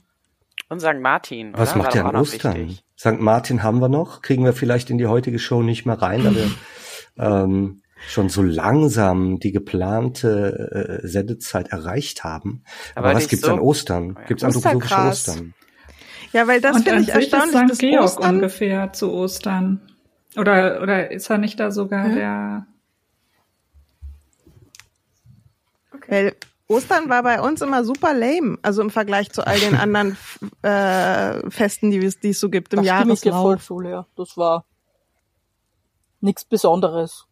Und 0.69 0.81
St. 0.81 0.99
Martin. 0.99 1.53
Was 1.55 1.75
macht 1.75 1.93
der 1.93 2.05
an 2.05 2.15
Ostern? 2.15 2.77
St. 2.99 3.19
Martin 3.19 3.63
haben 3.63 3.79
wir 3.79 3.89
noch, 3.89 4.21
kriegen 4.21 4.45
wir 4.45 4.53
vielleicht 4.53 4.89
in 4.89 4.97
die 4.97 5.07
heutige 5.07 5.39
Show 5.39 5.61
nicht 5.61 5.85
mehr 5.85 6.01
rein, 6.01 6.23
wir 6.23 6.51
ähm, 7.17 7.82
schon 8.07 8.29
so 8.29 8.41
langsam 8.41 9.39
die 9.39 9.51
geplante 9.51 11.01
äh, 11.03 11.07
Sendezeit 11.07 11.69
erreicht 11.69 12.23
haben. 12.23 12.63
Aber, 12.95 13.09
Aber 13.09 13.17
was 13.17 13.27
gibt's 13.27 13.45
so 13.45 13.53
an 13.53 13.59
Ostern? 13.59 14.17
Gibt's 14.27 14.43
anthroposophische 14.43 14.95
Ostern? 14.95 15.53
Ja, 16.31 16.47
weil 16.47 16.61
das 16.61 16.83
finde 16.83 17.01
ich 17.01 17.09
erstaunlich. 17.09 17.71
Ist 17.71 17.75
St. 17.75 17.81
Georg 17.81 18.03
Ostern 18.03 18.35
ungefähr 18.35 18.93
zu 18.93 19.11
Ostern. 19.11 19.81
Oder, 20.35 20.81
oder 20.81 21.11
ist 21.11 21.29
er 21.29 21.37
nicht 21.37 21.59
da 21.59 21.71
sogar 21.71 22.07
mhm. 22.07 22.15
der 22.15 22.67
Okay. 25.93 26.11
Weil 26.11 26.35
Ostern 26.67 27.09
war 27.09 27.23
bei 27.23 27.39
uns 27.39 27.61
immer 27.61 27.83
super 27.83 28.13
lame, 28.13 28.57
also 28.61 28.81
im 28.81 28.89
Vergleich 28.89 29.31
zu 29.31 29.45
all 29.45 29.59
den 29.59 29.75
anderen 29.79 30.17
äh, 30.63 31.49
Festen, 31.49 31.91
die, 31.91 31.99
die 31.99 32.29
es 32.29 32.39
so 32.39 32.49
gibt 32.49 32.73
im 32.73 32.77
das 32.77 32.87
Jahreslauf. 32.87 33.41
Volksschule, 33.41 33.89
ja. 33.89 34.07
Das 34.15 34.37
war 34.37 34.65
nichts 36.19 36.45
Besonderes. 36.45 37.27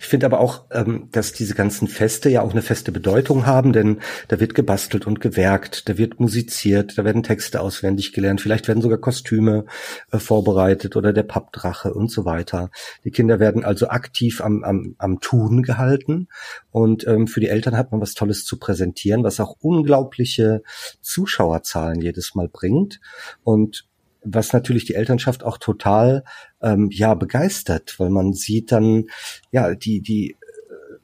Ich 0.00 0.06
finde 0.06 0.26
aber 0.26 0.40
auch, 0.40 0.66
ähm, 0.70 1.08
dass 1.12 1.32
diese 1.32 1.54
ganzen 1.54 1.88
Feste 1.88 2.28
ja 2.28 2.42
auch 2.42 2.52
eine 2.52 2.62
feste 2.62 2.92
Bedeutung 2.92 3.46
haben, 3.46 3.72
denn 3.72 4.00
da 4.28 4.38
wird 4.38 4.54
gebastelt 4.54 5.06
und 5.06 5.20
gewerkt, 5.20 5.88
da 5.88 5.96
wird 5.96 6.20
musiziert, 6.20 6.98
da 6.98 7.04
werden 7.04 7.22
Texte 7.22 7.60
auswendig 7.60 8.12
gelernt, 8.12 8.40
vielleicht 8.40 8.68
werden 8.68 8.82
sogar 8.82 8.98
Kostüme 8.98 9.64
äh, 10.10 10.18
vorbereitet 10.18 10.96
oder 10.96 11.12
der 11.12 11.22
Pappdrache 11.22 11.94
und 11.94 12.10
so 12.10 12.24
weiter. 12.24 12.70
Die 13.04 13.10
Kinder 13.10 13.40
werden 13.40 13.64
also 13.64 13.88
aktiv 13.88 14.40
am, 14.42 14.62
am, 14.64 14.94
am 14.98 15.20
Tun 15.20 15.62
gehalten 15.62 16.28
und 16.70 17.06
ähm, 17.06 17.26
für 17.26 17.40
die 17.40 17.48
Eltern 17.48 17.76
hat 17.76 17.92
man 17.92 18.00
was 18.00 18.14
Tolles 18.14 18.44
zu 18.44 18.58
präsentieren, 18.58 19.24
was 19.24 19.40
auch 19.40 19.56
unglaubliche 19.60 20.62
Zuschauerzahlen 21.00 22.00
jedes 22.00 22.34
Mal 22.34 22.48
bringt 22.48 23.00
und 23.42 23.86
was 24.24 24.52
natürlich 24.52 24.84
die 24.84 24.94
Elternschaft 24.94 25.44
auch 25.44 25.58
total 25.58 26.24
ähm, 26.60 26.88
ja 26.92 27.14
begeistert, 27.14 27.98
weil 27.98 28.10
man 28.10 28.32
sieht 28.32 28.72
dann 28.72 29.06
ja 29.50 29.74
die 29.74 30.00
die 30.00 30.30
äh, 30.30 30.34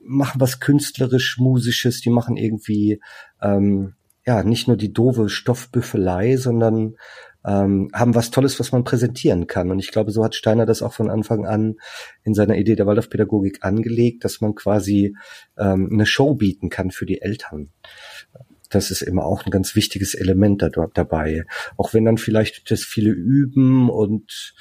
machen 0.00 0.40
was 0.40 0.60
künstlerisch 0.60 1.38
musisches, 1.38 2.00
die 2.00 2.10
machen 2.10 2.36
irgendwie 2.36 3.00
ähm, 3.42 3.94
ja 4.26 4.42
nicht 4.42 4.68
nur 4.68 4.76
die 4.76 4.92
doofe 4.92 5.28
Stoffbüffelei, 5.28 6.36
sondern 6.36 6.96
ähm, 7.44 7.90
haben 7.94 8.14
was 8.14 8.30
Tolles, 8.30 8.58
was 8.60 8.72
man 8.72 8.84
präsentieren 8.84 9.46
kann. 9.46 9.70
Und 9.70 9.78
ich 9.78 9.90
glaube, 9.90 10.10
so 10.10 10.24
hat 10.24 10.34
Steiner 10.34 10.66
das 10.66 10.82
auch 10.82 10.92
von 10.92 11.08
Anfang 11.08 11.46
an 11.46 11.76
in 12.24 12.34
seiner 12.34 12.56
Idee 12.56 12.74
der 12.74 12.86
Waldorfpädagogik 12.86 13.64
angelegt, 13.64 14.24
dass 14.24 14.40
man 14.40 14.54
quasi 14.54 15.16
ähm, 15.56 15.88
eine 15.92 16.04
Show 16.04 16.34
bieten 16.34 16.68
kann 16.68 16.90
für 16.90 17.06
die 17.06 17.22
Eltern 17.22 17.70
das 18.68 18.90
ist 18.90 19.02
immer 19.02 19.24
auch 19.24 19.44
ein 19.44 19.50
ganz 19.50 19.74
wichtiges 19.74 20.14
Element 20.14 20.62
da, 20.62 20.68
dabei. 20.68 21.44
Auch 21.76 21.94
wenn 21.94 22.04
dann 22.04 22.18
vielleicht 22.18 22.70
das 22.70 22.82
viele 22.82 23.10
Üben 23.10 23.88
und 23.88 24.54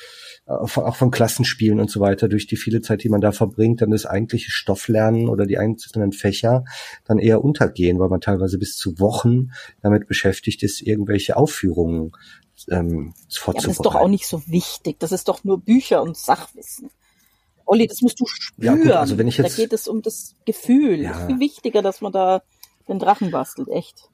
äh, 0.46 0.52
auch 0.52 0.96
von 0.96 1.12
Klassenspielen 1.12 1.80
und 1.80 1.92
so 1.92 2.00
weiter, 2.00 2.28
durch 2.30 2.48
die 2.48 2.58
viele 2.58 2.82
Zeit, 2.82 3.04
die 3.04 3.10
man 3.10 3.22
da 3.22 3.32
verbringt, 3.32 3.82
dann 3.82 3.92
das 3.92 4.06
eigentliche 4.06 4.52
Stofflernen 4.52 5.28
oder 5.28 5.46
die 5.46 5.58
einzelnen 5.58 6.14
Fächer 6.14 6.64
dann 7.06 7.20
eher 7.20 7.44
untergehen, 7.44 8.00
weil 8.00 8.10
man 8.10 8.22
teilweise 8.22 8.58
bis 8.58 8.78
zu 8.78 9.00
Wochen 9.00 9.52
damit 9.82 10.08
beschäftigt 10.08 10.64
ist, 10.64 10.82
irgendwelche 10.82 11.36
Aufführungen 11.36 12.12
ähm, 12.70 13.14
vorzubereiten. 13.30 13.58
Ja, 13.58 13.68
das 13.68 13.78
ist 13.78 13.86
doch 13.86 13.96
auch 13.96 14.08
nicht 14.08 14.28
so 14.28 14.42
wichtig. 14.48 15.00
Das 15.00 15.12
ist 15.12 15.28
doch 15.28 15.44
nur 15.44 15.60
Bücher 15.60 16.02
und 16.02 16.18
Sachwissen. 16.18 16.90
Olli, 17.66 17.86
das 17.86 18.02
musst 18.02 18.20
du 18.20 18.26
spüren. 18.26 18.78
Ja, 18.78 18.82
gut, 18.82 18.92
also 18.94 19.18
wenn 19.18 19.28
ich 19.28 19.38
jetzt, 19.38 19.58
da 19.58 19.62
geht 19.62 19.74
es 19.74 19.90
um 19.90 20.02
das 20.02 20.36
Gefühl. 20.46 21.02
Ja. 21.02 21.12
ist 21.12 21.26
viel 21.28 21.40
wichtiger, 21.40 21.82
dass 21.82 22.00
man 22.00 22.14
da 22.14 22.42
den 22.88 23.00
Drachen 23.00 23.32
bastelt, 23.32 23.70
echt. 23.70 24.10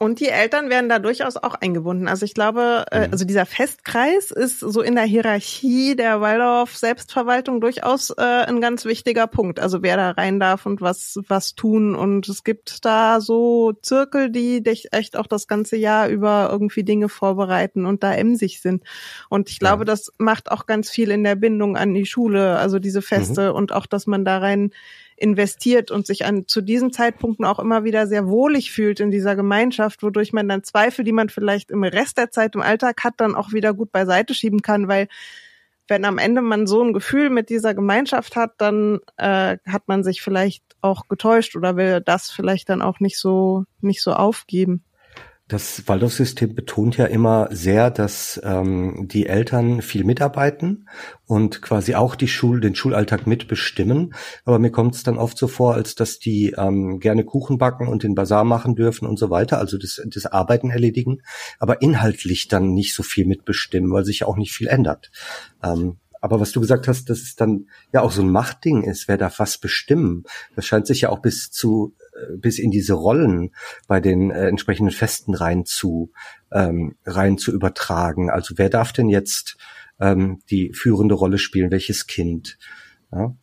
Und 0.00 0.18
die 0.18 0.28
Eltern 0.28 0.70
werden 0.70 0.88
da 0.88 0.98
durchaus 0.98 1.36
auch 1.36 1.54
eingebunden. 1.54 2.08
Also 2.08 2.24
ich 2.24 2.34
glaube, 2.34 2.84
äh, 2.90 3.06
mhm. 3.06 3.12
also 3.12 3.24
dieser 3.24 3.46
Festkreis 3.46 4.32
ist 4.32 4.58
so 4.58 4.80
in 4.82 4.96
der 4.96 5.04
Hierarchie 5.04 5.94
der 5.94 6.20
Waldorf 6.20 6.76
Selbstverwaltung 6.76 7.60
durchaus 7.60 8.10
äh, 8.10 8.22
ein 8.22 8.60
ganz 8.60 8.84
wichtiger 8.86 9.28
Punkt. 9.28 9.60
Also 9.60 9.82
wer 9.82 9.96
da 9.96 10.10
rein 10.10 10.40
darf 10.40 10.66
und 10.66 10.80
was 10.80 11.20
was 11.28 11.54
tun. 11.54 11.94
Und 11.94 12.28
es 12.28 12.42
gibt 12.42 12.84
da 12.84 13.20
so 13.20 13.72
Zirkel, 13.82 14.30
die 14.30 14.64
dich 14.64 14.92
echt 14.92 15.16
auch 15.16 15.28
das 15.28 15.46
ganze 15.46 15.76
Jahr 15.76 16.08
über 16.08 16.48
irgendwie 16.50 16.82
Dinge 16.82 17.08
vorbereiten 17.08 17.86
und 17.86 18.02
da 18.02 18.12
emsig 18.14 18.60
sind. 18.60 18.82
Und 19.28 19.48
ich 19.48 19.60
glaube, 19.60 19.82
ja. 19.82 19.86
das 19.86 20.12
macht 20.18 20.50
auch 20.50 20.66
ganz 20.66 20.90
viel 20.90 21.12
in 21.12 21.22
der 21.22 21.36
Bindung 21.36 21.76
an 21.76 21.94
die 21.94 22.06
Schule. 22.06 22.58
Also 22.58 22.80
diese 22.80 23.00
Feste 23.00 23.50
mhm. 23.50 23.56
und 23.56 23.72
auch, 23.72 23.86
dass 23.86 24.08
man 24.08 24.24
da 24.24 24.38
rein 24.38 24.72
investiert 25.16 25.90
und 25.90 26.06
sich 26.06 26.24
an 26.24 26.46
zu 26.46 26.60
diesen 26.60 26.92
Zeitpunkten 26.92 27.44
auch 27.44 27.58
immer 27.58 27.84
wieder 27.84 28.06
sehr 28.06 28.26
wohlig 28.26 28.72
fühlt 28.72 29.00
in 29.00 29.10
dieser 29.10 29.36
Gemeinschaft, 29.36 30.02
wodurch 30.02 30.32
man 30.32 30.48
dann 30.48 30.64
Zweifel, 30.64 31.04
die 31.04 31.12
man 31.12 31.28
vielleicht 31.28 31.70
im 31.70 31.84
Rest 31.84 32.18
der 32.18 32.30
Zeit 32.30 32.54
im 32.54 32.62
Alltag 32.62 33.04
hat, 33.04 33.14
dann 33.18 33.34
auch 33.34 33.52
wieder 33.52 33.74
gut 33.74 33.92
beiseite 33.92 34.34
schieben 34.34 34.62
kann, 34.62 34.88
weil 34.88 35.08
wenn 35.88 36.04
am 36.04 36.18
Ende 36.18 36.40
man 36.40 36.66
so 36.66 36.82
ein 36.82 36.92
Gefühl 36.92 37.30
mit 37.30 37.50
dieser 37.50 37.74
Gemeinschaft 37.74 38.36
hat, 38.36 38.54
dann 38.58 39.00
äh, 39.16 39.58
hat 39.66 39.86
man 39.86 40.02
sich 40.02 40.22
vielleicht 40.22 40.62
auch 40.80 41.08
getäuscht 41.08 41.56
oder 41.56 41.76
will 41.76 42.00
das 42.00 42.30
vielleicht 42.30 42.68
dann 42.68 42.82
auch 42.82 43.00
nicht 43.00 43.18
so 43.18 43.64
nicht 43.80 44.02
so 44.02 44.12
aufgeben. 44.12 44.84
Das 45.46 45.86
Waldorfsystem 45.86 46.54
betont 46.54 46.96
ja 46.96 47.04
immer 47.04 47.48
sehr, 47.50 47.90
dass 47.90 48.40
ähm, 48.44 49.08
die 49.08 49.26
Eltern 49.26 49.82
viel 49.82 50.02
mitarbeiten 50.02 50.88
und 51.26 51.60
quasi 51.60 51.94
auch 51.94 52.14
die 52.14 52.28
Schul 52.28 52.62
den 52.62 52.74
Schulalltag 52.74 53.26
mitbestimmen. 53.26 54.14
Aber 54.46 54.58
mir 54.58 54.70
kommt 54.70 54.94
es 54.94 55.02
dann 55.02 55.18
oft 55.18 55.36
so 55.36 55.46
vor, 55.46 55.74
als 55.74 55.94
dass 55.96 56.18
die 56.18 56.54
ähm, 56.56 56.98
gerne 56.98 57.24
Kuchen 57.24 57.58
backen 57.58 57.88
und 57.88 58.04
den 58.04 58.14
Bazar 58.14 58.44
machen 58.44 58.74
dürfen 58.74 59.06
und 59.06 59.18
so 59.18 59.28
weiter, 59.28 59.58
also 59.58 59.76
das, 59.76 60.00
das 60.06 60.24
Arbeiten 60.24 60.70
erledigen, 60.70 61.20
aber 61.58 61.82
inhaltlich 61.82 62.48
dann 62.48 62.72
nicht 62.72 62.94
so 62.94 63.02
viel 63.02 63.26
mitbestimmen, 63.26 63.92
weil 63.92 64.06
sich 64.06 64.20
ja 64.20 64.26
auch 64.26 64.38
nicht 64.38 64.52
viel 64.54 64.68
ändert. 64.68 65.10
Ähm, 65.62 65.98
aber 66.22 66.40
was 66.40 66.52
du 66.52 66.60
gesagt 66.62 66.88
hast, 66.88 67.10
dass 67.10 67.20
es 67.20 67.36
dann 67.36 67.68
ja 67.92 68.00
auch 68.00 68.10
so 68.10 68.22
ein 68.22 68.30
Machtding 68.30 68.82
ist, 68.82 69.08
wer 69.08 69.18
darf 69.18 69.40
was 69.40 69.58
bestimmen, 69.58 70.24
das 70.56 70.64
scheint 70.64 70.86
sich 70.86 71.02
ja 71.02 71.10
auch 71.10 71.18
bis 71.18 71.50
zu 71.50 71.94
bis 72.36 72.58
in 72.58 72.70
diese 72.70 72.94
Rollen 72.94 73.54
bei 73.88 74.00
den 74.00 74.30
äh, 74.30 74.48
entsprechenden 74.48 74.92
Festen 74.92 75.34
rein 75.34 75.64
zu 75.64 76.12
ähm, 76.52 76.96
rein 77.04 77.38
zu 77.38 77.52
übertragen. 77.52 78.30
Also 78.30 78.54
wer 78.56 78.68
darf 78.68 78.92
denn 78.92 79.08
jetzt 79.08 79.56
ähm, 80.00 80.40
die 80.50 80.72
führende 80.72 81.14
Rolle 81.14 81.38
spielen? 81.38 81.70
Welches 81.70 82.06
Kind? 82.06 82.58
Ja, 83.12 83.34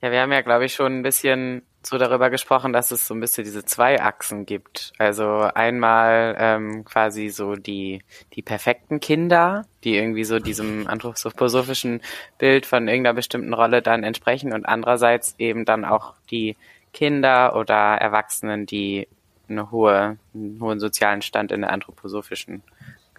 ja 0.00 0.10
wir 0.10 0.20
haben 0.20 0.32
ja, 0.32 0.42
glaube 0.42 0.66
ich, 0.66 0.74
schon 0.74 0.98
ein 0.98 1.02
bisschen 1.02 1.62
so 1.86 1.98
darüber 1.98 2.30
gesprochen, 2.30 2.72
dass 2.72 2.90
es 2.90 3.06
so 3.06 3.14
ein 3.14 3.20
bisschen 3.20 3.44
diese 3.44 3.64
zwei 3.64 4.00
Achsen 4.00 4.46
gibt. 4.46 4.92
Also 4.98 5.24
einmal 5.54 6.34
ähm, 6.38 6.84
quasi 6.84 7.28
so 7.28 7.54
die, 7.56 8.02
die 8.34 8.42
perfekten 8.42 9.00
Kinder, 9.00 9.66
die 9.84 9.96
irgendwie 9.96 10.24
so 10.24 10.38
diesem 10.38 10.86
anthroposophischen 10.86 12.00
Bild 12.38 12.66
von 12.66 12.88
irgendeiner 12.88 13.14
bestimmten 13.14 13.52
Rolle 13.52 13.82
dann 13.82 14.02
entsprechen 14.02 14.52
und 14.52 14.64
andererseits 14.64 15.34
eben 15.38 15.64
dann 15.64 15.84
auch 15.84 16.14
die 16.30 16.56
Kinder 16.94 17.54
oder 17.56 17.74
Erwachsenen, 17.74 18.64
die 18.64 19.08
eine 19.48 19.70
hohe, 19.70 20.16
einen 20.32 20.58
hohen 20.60 20.80
sozialen 20.80 21.20
Stand 21.20 21.52
in 21.52 21.60
der 21.60 21.70
anthroposophischen 21.70 22.62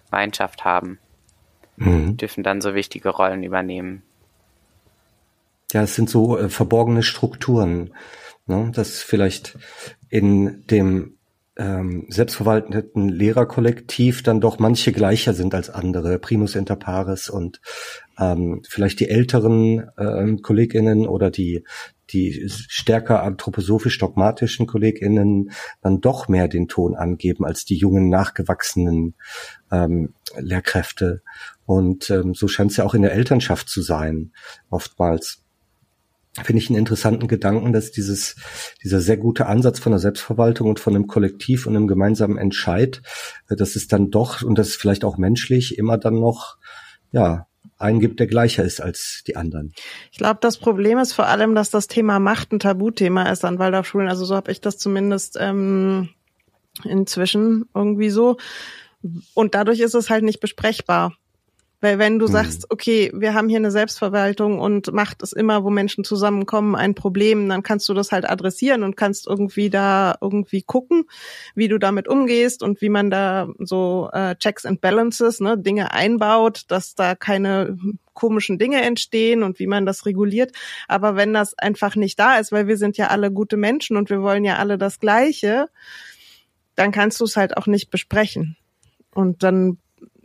Gemeinschaft 0.04 0.64
haben, 0.64 0.98
mhm. 1.76 2.16
dürfen 2.16 2.42
dann 2.42 2.60
so 2.60 2.74
wichtige 2.74 3.10
Rollen 3.10 3.44
übernehmen. 3.44 4.02
Ja, 5.72 5.82
es 5.82 5.94
sind 5.94 6.10
so 6.10 6.38
äh, 6.38 6.48
verborgene 6.48 7.02
Strukturen, 7.02 7.92
ne? 8.46 8.72
dass 8.74 9.02
vielleicht 9.02 9.58
in 10.08 10.66
dem 10.66 11.16
ähm, 11.58 12.06
selbstverwalteten 12.08 13.08
Lehrerkollektiv 13.08 14.22
dann 14.22 14.40
doch 14.40 14.58
manche 14.58 14.92
gleicher 14.92 15.32
sind 15.32 15.54
als 15.54 15.70
andere, 15.70 16.18
primus 16.18 16.54
inter 16.54 16.76
pares 16.76 17.30
und 17.30 17.60
ähm, 18.18 18.62
vielleicht 18.68 19.00
die 19.00 19.08
älteren 19.08 19.88
äh, 19.96 20.36
KollegInnen 20.42 21.06
oder 21.06 21.30
die 21.30 21.64
die 22.10 22.48
stärker 22.48 23.22
anthroposophisch-dogmatischen 23.22 24.66
KollegInnen 24.66 25.50
dann 25.82 26.00
doch 26.00 26.28
mehr 26.28 26.48
den 26.48 26.68
Ton 26.68 26.94
angeben 26.94 27.44
als 27.44 27.64
die 27.64 27.76
jungen, 27.76 28.08
nachgewachsenen 28.08 29.14
ähm, 29.70 30.14
Lehrkräfte. 30.38 31.22
Und 31.64 32.10
ähm, 32.10 32.34
so 32.34 32.48
scheint 32.48 32.70
es 32.70 32.76
ja 32.76 32.84
auch 32.84 32.94
in 32.94 33.02
der 33.02 33.12
Elternschaft 33.12 33.68
zu 33.68 33.82
sein, 33.82 34.32
oftmals. 34.70 35.42
Finde 36.44 36.60
ich 36.60 36.68
einen 36.68 36.78
interessanten 36.78 37.28
Gedanken, 37.28 37.72
dass 37.72 37.92
dieses, 37.92 38.36
dieser 38.84 39.00
sehr 39.00 39.16
gute 39.16 39.46
Ansatz 39.46 39.78
von 39.78 39.92
der 39.92 39.98
Selbstverwaltung 39.98 40.68
und 40.68 40.78
von 40.78 40.94
einem 40.94 41.06
Kollektiv 41.06 41.66
und 41.66 41.74
einem 41.74 41.88
gemeinsamen 41.88 42.36
Entscheid, 42.36 43.02
äh, 43.48 43.56
dass 43.56 43.74
es 43.74 43.88
dann 43.88 44.10
doch, 44.10 44.42
und 44.42 44.58
das 44.58 44.68
ist 44.68 44.76
vielleicht 44.76 45.04
auch 45.04 45.16
menschlich, 45.16 45.78
immer 45.78 45.98
dann 45.98 46.20
noch, 46.20 46.58
ja, 47.10 47.46
einen 47.78 48.00
gibt, 48.00 48.20
der 48.20 48.26
gleicher 48.26 48.64
ist 48.64 48.80
als 48.80 49.22
die 49.26 49.36
anderen. 49.36 49.72
Ich 50.10 50.18
glaube, 50.18 50.38
das 50.40 50.58
Problem 50.58 50.98
ist 50.98 51.12
vor 51.12 51.26
allem, 51.26 51.54
dass 51.54 51.70
das 51.70 51.88
Thema 51.88 52.18
Macht 52.18 52.52
ein 52.52 52.58
Tabuthema 52.58 53.30
ist 53.30 53.44
an 53.44 53.58
Waldorfschulen. 53.58 54.08
Also 54.08 54.24
so 54.24 54.34
habe 54.34 54.50
ich 54.50 54.60
das 54.60 54.78
zumindest 54.78 55.36
ähm, 55.38 56.08
inzwischen 56.84 57.66
irgendwie 57.74 58.10
so. 58.10 58.36
Und 59.34 59.54
dadurch 59.54 59.80
ist 59.80 59.94
es 59.94 60.10
halt 60.10 60.24
nicht 60.24 60.40
besprechbar. 60.40 61.16
Weil 61.80 61.98
wenn 61.98 62.18
du 62.18 62.26
hm. 62.26 62.32
sagst, 62.32 62.70
okay, 62.70 63.12
wir 63.14 63.34
haben 63.34 63.48
hier 63.48 63.58
eine 63.58 63.70
Selbstverwaltung 63.70 64.58
und 64.58 64.92
Macht 64.92 65.22
ist 65.22 65.34
immer, 65.34 65.62
wo 65.62 65.70
Menschen 65.70 66.04
zusammenkommen, 66.04 66.74
ein 66.74 66.94
Problem, 66.94 67.48
dann 67.48 67.62
kannst 67.62 67.88
du 67.88 67.94
das 67.94 68.12
halt 68.12 68.28
adressieren 68.28 68.82
und 68.82 68.96
kannst 68.96 69.26
irgendwie 69.26 69.68
da 69.68 70.16
irgendwie 70.20 70.62
gucken, 70.62 71.04
wie 71.54 71.68
du 71.68 71.78
damit 71.78 72.08
umgehst 72.08 72.62
und 72.62 72.80
wie 72.80 72.88
man 72.88 73.10
da 73.10 73.48
so 73.58 74.08
äh, 74.12 74.36
Checks 74.36 74.64
and 74.64 74.80
Balances, 74.80 75.40
ne, 75.40 75.58
Dinge 75.58 75.92
einbaut, 75.92 76.62
dass 76.68 76.94
da 76.94 77.14
keine 77.14 77.76
komischen 78.14 78.58
Dinge 78.58 78.82
entstehen 78.82 79.42
und 79.42 79.58
wie 79.58 79.66
man 79.66 79.86
das 79.86 80.06
reguliert. 80.06 80.52
Aber 80.88 81.14
wenn 81.14 81.32
das 81.34 81.56
einfach 81.58 81.94
nicht 81.94 82.18
da 82.18 82.38
ist, 82.38 82.50
weil 82.50 82.66
wir 82.66 82.78
sind 82.78 82.96
ja 82.96 83.08
alle 83.08 83.30
gute 83.30 83.56
Menschen 83.56 83.96
und 83.96 84.10
wir 84.10 84.22
wollen 84.22 84.44
ja 84.44 84.56
alle 84.56 84.78
das 84.78 84.98
Gleiche, 84.98 85.68
dann 86.74 86.90
kannst 86.92 87.20
du 87.20 87.24
es 87.24 87.36
halt 87.36 87.56
auch 87.56 87.66
nicht 87.66 87.90
besprechen. 87.90 88.56
Und 89.14 89.42
dann 89.42 89.78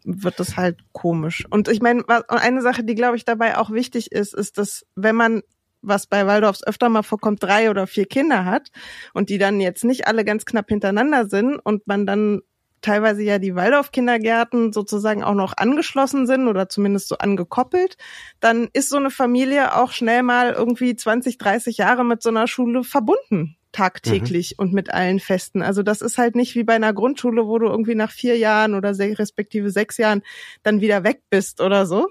wird 0.03 0.39
das 0.39 0.57
halt 0.57 0.79
komisch. 0.91 1.45
Und 1.49 1.67
ich 1.67 1.81
meine, 1.81 2.03
eine 2.27 2.61
Sache, 2.61 2.83
die 2.83 2.95
glaube 2.95 3.17
ich 3.17 3.25
dabei 3.25 3.57
auch 3.57 3.71
wichtig 3.71 4.11
ist, 4.11 4.33
ist, 4.33 4.57
dass 4.57 4.85
wenn 4.95 5.15
man 5.15 5.41
was 5.81 6.05
bei 6.05 6.27
Waldorfs 6.27 6.63
öfter 6.63 6.89
mal 6.89 7.03
vorkommt, 7.03 7.41
drei 7.41 7.69
oder 7.69 7.87
vier 7.87 8.05
Kinder 8.05 8.45
hat 8.45 8.69
und 9.13 9.29
die 9.29 9.37
dann 9.37 9.59
jetzt 9.59 9.83
nicht 9.83 10.07
alle 10.07 10.23
ganz 10.23 10.45
knapp 10.45 10.69
hintereinander 10.69 11.27
sind 11.27 11.57
und 11.57 11.87
man 11.87 12.05
dann 12.05 12.41
teilweise 12.81 13.23
ja 13.23 13.39
die 13.39 13.55
Waldorf-Kindergärten 13.55 14.73
sozusagen 14.73 15.23
auch 15.23 15.35
noch 15.35 15.53
angeschlossen 15.55 16.25
sind 16.27 16.47
oder 16.47 16.67
zumindest 16.67 17.09
so 17.09 17.17
angekoppelt, 17.17 17.97
dann 18.39 18.69
ist 18.73 18.89
so 18.89 18.97
eine 18.97 19.11
Familie 19.11 19.75
auch 19.75 19.91
schnell 19.91 20.23
mal 20.23 20.51
irgendwie 20.51 20.95
20, 20.95 21.37
30 21.37 21.77
Jahre 21.77 22.03
mit 22.03 22.23
so 22.23 22.29
einer 22.29 22.47
Schule 22.47 22.83
verbunden 22.83 23.55
tagtäglich 23.71 24.51
mhm. 24.51 24.63
und 24.63 24.73
mit 24.73 24.93
allen 24.93 25.19
Festen. 25.19 25.61
Also 25.61 25.83
das 25.83 26.01
ist 26.01 26.17
halt 26.17 26.35
nicht 26.35 26.55
wie 26.55 26.63
bei 26.63 26.75
einer 26.75 26.93
Grundschule, 26.93 27.47
wo 27.47 27.59
du 27.59 27.67
irgendwie 27.67 27.95
nach 27.95 28.11
vier 28.11 28.37
Jahren 28.37 28.75
oder 28.75 28.93
se 28.93 29.17
respektive 29.17 29.69
sechs 29.69 29.97
Jahren 29.97 30.23
dann 30.63 30.81
wieder 30.81 31.03
weg 31.03 31.21
bist 31.29 31.61
oder 31.61 31.85
so, 31.85 32.07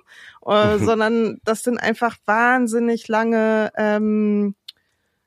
äh, 0.47 0.77
mhm. 0.77 0.85
sondern 0.85 1.39
das 1.45 1.63
sind 1.63 1.79
einfach 1.79 2.17
wahnsinnig 2.27 3.09
lange 3.09 3.71
ähm, 3.77 4.55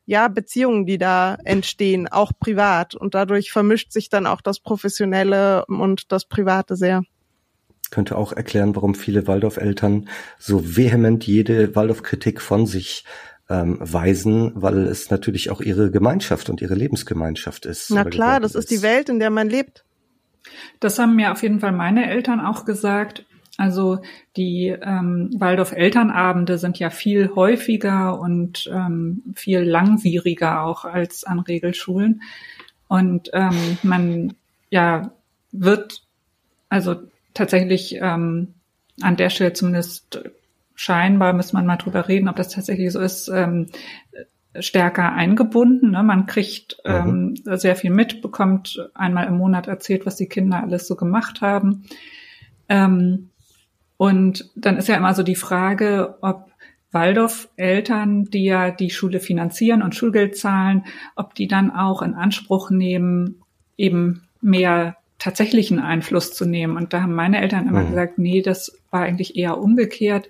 ja, 0.06 0.28
Beziehungen, 0.28 0.86
die 0.86 0.98
da 0.98 1.38
entstehen, 1.44 2.08
auch 2.08 2.32
privat. 2.38 2.96
Und 2.96 3.16
dadurch 3.16 3.52
vermischt 3.52 3.92
sich 3.92 4.10
dann 4.10 4.28
auch 4.28 4.42
das 4.42 4.60
Professionelle 4.60 5.66
und 5.68 6.12
das 6.12 6.26
Private 6.26 6.76
sehr. 6.76 7.04
Könnte 7.90 8.18
auch 8.18 8.34
erklären, 8.34 8.76
warum 8.76 8.96
viele 8.96 9.28
Waldorf-Eltern 9.28 10.10
so 10.40 10.76
vehement 10.76 11.26
jede 11.26 11.76
Waldorf-Kritik 11.76 12.42
von 12.42 12.66
sich 12.66 13.06
ähm, 13.50 13.78
weisen, 13.80 14.52
weil 14.56 14.88
es 14.88 15.10
natürlich 15.10 15.50
auch 15.50 15.62
ihre 15.62 15.92
Gemeinschaft 15.92 16.50
und 16.50 16.62
ihre 16.62 16.76
Lebensgemeinschaft 16.76 17.66
ist. 17.66 17.92
Na 17.92 18.04
klar, 18.04 18.40
das 18.40 18.56
ist 18.56 18.72
die 18.72 18.82
Welt, 18.82 19.10
in 19.10 19.20
der 19.20 19.30
man 19.30 19.50
lebt. 19.50 19.84
Das 20.80 21.00
haben 21.00 21.16
mir 21.16 21.32
auf 21.32 21.44
jeden 21.44 21.60
Fall 21.60 21.72
meine 21.72 22.10
Eltern 22.10 22.40
auch 22.40 22.66
gesagt. 22.66 23.26
Also 23.58 24.00
die 24.36 24.68
ähm, 24.68 25.30
Waldorf-Elternabende 25.38 26.58
sind 26.58 26.80
ja 26.80 26.90
viel 26.90 27.32
häufiger 27.36 28.20
und 28.20 28.70
ähm, 28.74 29.22
viel 29.36 29.60
langwieriger 29.60 30.64
auch 30.64 30.86
als 30.86 31.24
an 31.24 31.40
Regelschulen. 31.40 32.24
Und 32.88 33.30
ähm, 33.34 33.78
man 33.84 34.34
ja 34.70 35.12
wird 35.52 36.02
also 36.70 36.96
tatsächlich 37.36 37.96
ähm, 38.02 38.56
an 39.02 39.18
der 39.18 39.30
Stelle 39.30 39.54
zumindest 39.54 40.20
scheinbar, 40.76 41.34
muss 41.34 41.54
man 41.54 41.66
mal 41.66 41.78
drüber 41.78 42.08
reden, 42.08 42.28
ob 42.30 42.36
das 42.36 42.50
tatsächlich 42.50 42.92
so 42.92 43.00
ist, 43.00 43.28
ähm, 43.30 43.68
stärker 44.60 45.14
eingebunden. 45.14 45.92
Ne? 45.92 46.04
Man 46.04 46.26
kriegt 46.26 46.78
mhm. 46.86 47.36
ähm, 47.46 47.58
sehr 47.58 47.76
viel 47.76 47.92
mit, 47.92 48.22
bekommt 48.22 48.90
einmal 48.94 49.28
im 49.28 49.38
Monat 49.38 49.68
erzählt, 49.68 50.06
was 50.06 50.16
die 50.16 50.28
Kinder 50.28 50.62
alles 50.62 50.88
so 50.88 50.96
gemacht 50.96 51.42
haben. 51.42 51.86
Ähm, 52.70 53.30
und 53.98 54.52
dann 54.56 54.78
ist 54.78 54.88
ja 54.88 54.98
immer 54.98 55.14
so 55.14 55.24
die 55.24 55.36
Frage, 55.36 56.18
ob 56.22 56.52
Waldorf-Eltern, 56.92 58.26
die 58.26 58.46
ja 58.46 58.70
die 58.70 58.92
Schule 58.92 59.20
finanzieren 59.20 59.82
und 59.82 59.96
Schulgeld 59.96 60.38
zahlen, 60.38 60.86
ob 61.16 61.34
die 61.36 61.48
dann 61.48 61.72
auch 61.72 62.02
in 62.02 62.14
Anspruch 62.14 62.70
nehmen, 62.70 63.42
eben 63.78 64.28
mehr 64.42 64.98
tatsächlichen 65.18 65.80
Einfluss 65.80 66.34
zu 66.34 66.46
nehmen. 66.46 66.78
Und 66.78 66.94
da 66.94 67.02
haben 67.02 67.16
meine 67.16 67.42
Eltern 67.42 67.68
immer 67.68 67.82
mhm. 67.84 67.90
gesagt, 67.90 68.18
nee, 68.20 68.42
das 68.42 68.78
war 68.92 69.02
eigentlich 69.02 69.36
eher 69.36 69.58
umgekehrt. 69.58 70.28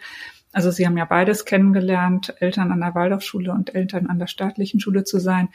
Also 0.54 0.72
sie 0.72 0.86
haben 0.86 0.98
ja 0.98 1.06
beides 1.06 1.46
kennengelernt, 1.46 2.36
Eltern 2.40 2.72
an 2.72 2.80
der 2.80 2.96
Waldorfschule 2.96 3.52
und 3.52 3.76
Eltern 3.76 4.08
an 4.08 4.20
der 4.20 4.28
staatlichen 4.28 4.80
Schule 4.80 5.04
zu 5.04 5.20
sein. 5.20 5.50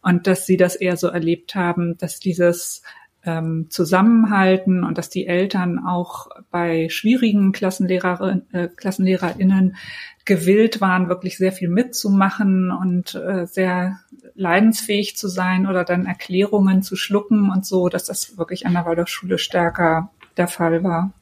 Und 0.00 0.26
dass 0.26 0.46
sie 0.46 0.56
das 0.56 0.76
eher 0.76 0.96
so 0.96 1.08
erlebt 1.08 1.54
haben, 1.54 1.98
dass 1.98 2.20
dieses 2.20 2.82
ähm, 3.24 3.66
zusammenhalten 3.70 4.84
und 4.84 4.98
dass 4.98 5.08
die 5.08 5.26
Eltern 5.26 5.78
auch 5.78 6.28
bei 6.50 6.88
schwierigen 6.88 7.52
Klassenlehrer, 7.52 8.40
äh, 8.52 8.68
KlassenlehrerInnen 8.68 9.76
gewillt 10.24 10.80
waren, 10.80 11.08
wirklich 11.08 11.36
sehr 11.36 11.52
viel 11.52 11.68
mitzumachen 11.68 12.70
und 12.70 13.14
äh, 13.14 13.46
sehr 13.46 13.98
leidensfähig 14.34 15.16
zu 15.16 15.28
sein 15.28 15.66
oder 15.66 15.84
dann 15.84 16.06
Erklärungen 16.06 16.82
zu 16.82 16.96
schlucken 16.96 17.50
und 17.50 17.66
so, 17.66 17.88
dass 17.88 18.04
das 18.04 18.38
wirklich 18.38 18.66
an 18.66 18.74
der 18.74 18.84
Waldorfschule 18.84 19.38
stärker 19.38 20.10
der 20.36 20.48
Fall 20.48 20.84
war. 20.84 21.12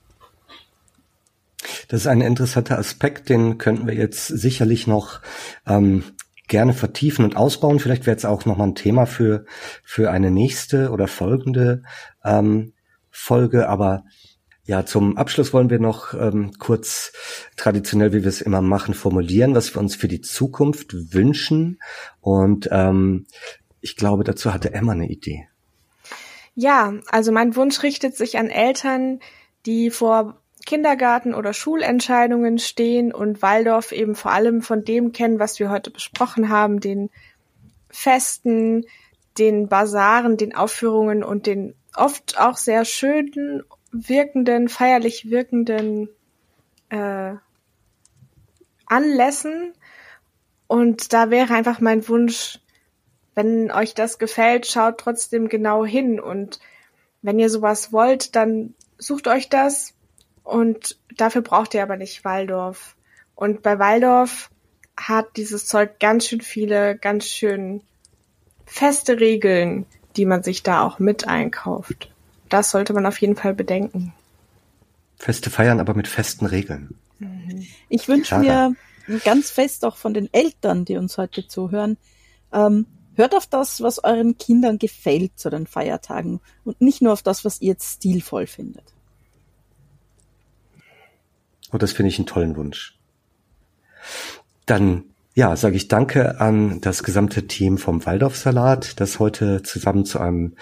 Das 1.93 2.01
ist 2.01 2.07
ein 2.07 2.23
interessanter 2.23 2.79
Aspekt, 2.79 3.29
den 3.29 3.59
könnten 3.59 3.87
wir 3.87 3.93
jetzt 3.93 4.27
sicherlich 4.27 4.87
noch 4.87 5.21
ähm, 5.67 6.05
gerne 6.49 6.73
vertiefen 6.73 7.23
und 7.23 7.37
ausbauen. 7.37 7.81
Vielleicht 7.81 8.07
wäre 8.07 8.17
es 8.17 8.25
auch 8.25 8.47
nochmal 8.47 8.69
ein 8.69 8.75
Thema 8.75 9.05
für, 9.05 9.45
für 9.85 10.11
eine 10.11 10.31
nächste 10.31 10.91
oder 10.91 11.07
folgende 11.07 11.83
ähm, 12.25 12.73
Folge. 13.11 13.69
Aber 13.69 14.05
ja, 14.65 14.87
zum 14.87 15.19
Abschluss 15.19 15.53
wollen 15.53 15.69
wir 15.69 15.81
noch 15.81 16.15
ähm, 16.15 16.53
kurz 16.59 17.13
traditionell, 17.59 18.15
wie 18.15 18.23
wir 18.23 18.31
es 18.31 18.41
immer 18.41 18.63
machen, 18.63 18.95
formulieren, 18.95 19.55
was 19.55 19.75
wir 19.75 19.81
uns 19.83 19.95
für 19.95 20.09
die 20.09 20.23
Zukunft 20.23 21.13
wünschen. 21.13 21.79
Und 22.23 22.71
ähm, 22.73 23.27
ich 23.83 23.97
glaube, 23.97 24.25
dazu 24.25 24.55
hatte 24.55 24.73
Emma 24.73 24.93
eine 24.93 25.11
Idee. 25.11 25.47
Ja, 26.55 26.95
also 27.09 27.33
mein 27.33 27.55
Wunsch 27.55 27.83
richtet 27.83 28.17
sich 28.17 28.39
an 28.39 28.49
Eltern, 28.49 29.21
die 29.67 29.91
vor 29.91 30.42
Kindergarten- 30.65 31.35
oder 31.35 31.53
Schulentscheidungen 31.53 32.59
stehen 32.59 33.13
und 33.13 33.43
Waldorf 33.43 33.93
eben 33.93 34.15
vor 34.15 34.33
allem 34.33 34.63
von 34.63 34.85
dem 34.85 35.13
kennen, 35.13 35.39
was 35.39 35.59
wir 35.59 35.71
heute 35.71 35.91
besprochen 35.91 36.49
haben, 36.49 36.81
den 36.81 37.11
Festen, 37.91 38.87
den 39.39 39.69
Basaren, 39.69 40.37
den 40.37 40.55
Aufführungen 40.55 41.25
und 41.25 41.47
den 41.47 41.75
oft 41.95 42.39
auch 42.41 42.57
sehr 42.57 42.85
schönen 42.85 43.63
wirkenden, 43.91 44.69
feierlich 44.69 45.31
wirkenden 45.31 46.09
äh, 46.89 47.35
Anlässen. 48.87 49.73
Und 50.67 51.13
da 51.13 51.31
wäre 51.31 51.55
einfach 51.55 51.81
mein 51.81 52.07
Wunsch, 52.09 52.61
wenn 53.35 53.71
euch 53.71 53.95
das 53.95 54.19
gefällt, 54.19 54.67
schaut 54.67 54.99
trotzdem 54.99 55.49
genau 55.49 55.85
hin. 55.85 56.21
Und 56.21 56.61
wenn 57.21 57.39
ihr 57.39 57.51
sowas 57.51 57.93
wollt, 57.93 58.37
dann 58.37 58.75
sucht 58.99 59.29
euch 59.29 59.49
das, 59.49 59.95
und 60.43 60.99
dafür 61.17 61.43
braucht 61.43 61.75
ihr 61.75 61.83
aber 61.83 61.97
nicht 61.97 62.25
Waldorf. 62.25 62.97
Und 63.35 63.63
bei 63.63 63.79
Waldorf 63.79 64.51
hat 64.97 65.37
dieses 65.37 65.67
Zeug 65.67 65.99
ganz 65.99 66.27
schön 66.27 66.41
viele, 66.41 66.97
ganz 66.97 67.27
schön 67.27 67.83
feste 68.67 69.21
Regeln, 69.21 69.87
die 70.17 70.27
man 70.27 70.43
sich 70.43 70.63
da 70.63 70.83
auch 70.83 70.99
mit 70.99 71.27
einkauft. 71.27 72.11
Das 72.49 72.71
sollte 72.71 72.93
man 72.93 73.07
auf 73.07 73.19
jeden 73.21 73.37
Fall 73.37 73.55
bedenken. 73.55 74.13
Feste 75.17 75.51
feiern, 75.51 75.81
aber 75.81 75.95
mit 75.95 76.09
festen 76.09 76.47
Regeln. 76.47 76.95
Mhm. 77.19 77.67
Ich 77.89 78.09
wünsche 78.09 78.39
mir 78.39 78.75
ganz 79.25 79.51
fest 79.51 79.85
auch 79.85 79.97
von 79.97 80.15
den 80.15 80.33
Eltern, 80.33 80.85
die 80.85 80.97
uns 80.97 81.19
heute 81.19 81.47
zuhören, 81.47 81.97
ähm, 82.53 82.87
hört 83.15 83.35
auf 83.35 83.47
das, 83.47 83.81
was 83.81 84.03
euren 84.03 84.39
Kindern 84.39 84.79
gefällt 84.79 85.39
zu 85.39 85.51
den 85.51 85.67
Feiertagen 85.67 86.41
und 86.65 86.81
nicht 86.81 87.03
nur 87.03 87.13
auf 87.13 87.23
das, 87.23 87.45
was 87.45 87.61
ihr 87.61 87.69
jetzt 87.69 87.97
stilvoll 87.97 88.47
findet. 88.47 88.85
Und 91.73 91.83
das 91.83 91.93
finde 91.93 92.11
ich 92.11 92.19
einen 92.19 92.27
tollen 92.27 92.57
Wunsch. 92.57 92.99
Dann 94.67 95.05
ja, 95.35 95.57
sage 95.57 95.77
ich 95.77 95.89
danke 95.89 96.41
an 96.41 96.81
das 96.83 97.03
gesamte 97.03 97.47
Team 97.47 97.79
vom 97.79 98.05
Waldorfsalat, 98.05 99.01
das 99.01 99.19
heute 99.19 99.63
zusammen 99.63 100.05
zu 100.05 100.21
einem 100.21 100.57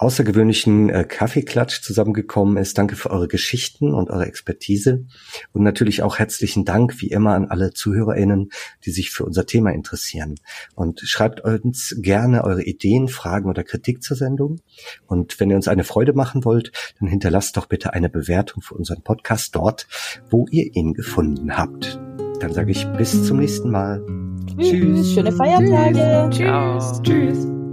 außergewöhnlichen 0.00 0.88
äh, 0.88 1.04
Kaffeeklatsch 1.04 1.82
zusammengekommen 1.82 2.56
ist. 2.56 2.78
Danke 2.78 2.96
für 2.96 3.10
eure 3.10 3.28
Geschichten 3.28 3.92
und 3.92 4.08
eure 4.10 4.26
Expertise. 4.26 5.04
Und 5.52 5.62
natürlich 5.62 6.02
auch 6.02 6.18
herzlichen 6.18 6.64
Dank, 6.64 7.00
wie 7.00 7.08
immer, 7.08 7.34
an 7.34 7.46
alle 7.46 7.72
ZuhörerInnen, 7.72 8.50
die 8.84 8.92
sich 8.92 9.10
für 9.10 9.24
unser 9.24 9.44
Thema 9.44 9.72
interessieren. 9.72 10.36
Und 10.74 11.00
schreibt 11.00 11.42
uns 11.42 11.94
gerne 11.98 12.44
eure 12.44 12.62
Ideen, 12.62 13.08
Fragen 13.08 13.50
oder 13.50 13.62
Kritik 13.62 14.02
zur 14.02 14.16
Sendung. 14.16 14.60
Und 15.06 15.38
wenn 15.38 15.50
ihr 15.50 15.56
uns 15.56 15.68
eine 15.68 15.84
Freude 15.84 16.14
machen 16.14 16.46
wollt, 16.46 16.72
dann 16.98 17.08
hinterlasst 17.08 17.58
doch 17.58 17.66
bitte 17.66 17.92
eine 17.92 18.08
Bewertung 18.08 18.62
für 18.62 18.74
unseren 18.74 19.02
Podcast 19.02 19.54
dort, 19.54 19.86
wo 20.30 20.46
ihr 20.50 20.74
ihn 20.74 20.94
gefunden 20.94 21.58
habt. 21.58 22.00
Dann 22.40 22.54
sage 22.54 22.70
ich 22.70 22.86
bis 22.92 23.26
zum 23.26 23.38
nächsten 23.38 23.70
Mal. 23.70 24.02
Tschüss. 24.46 24.70
Tschüss. 24.70 25.12
Schöne 25.12 25.32
Feiertage. 25.32 26.30
Tschüss. 26.30 27.02
Tschüss. 27.02 27.69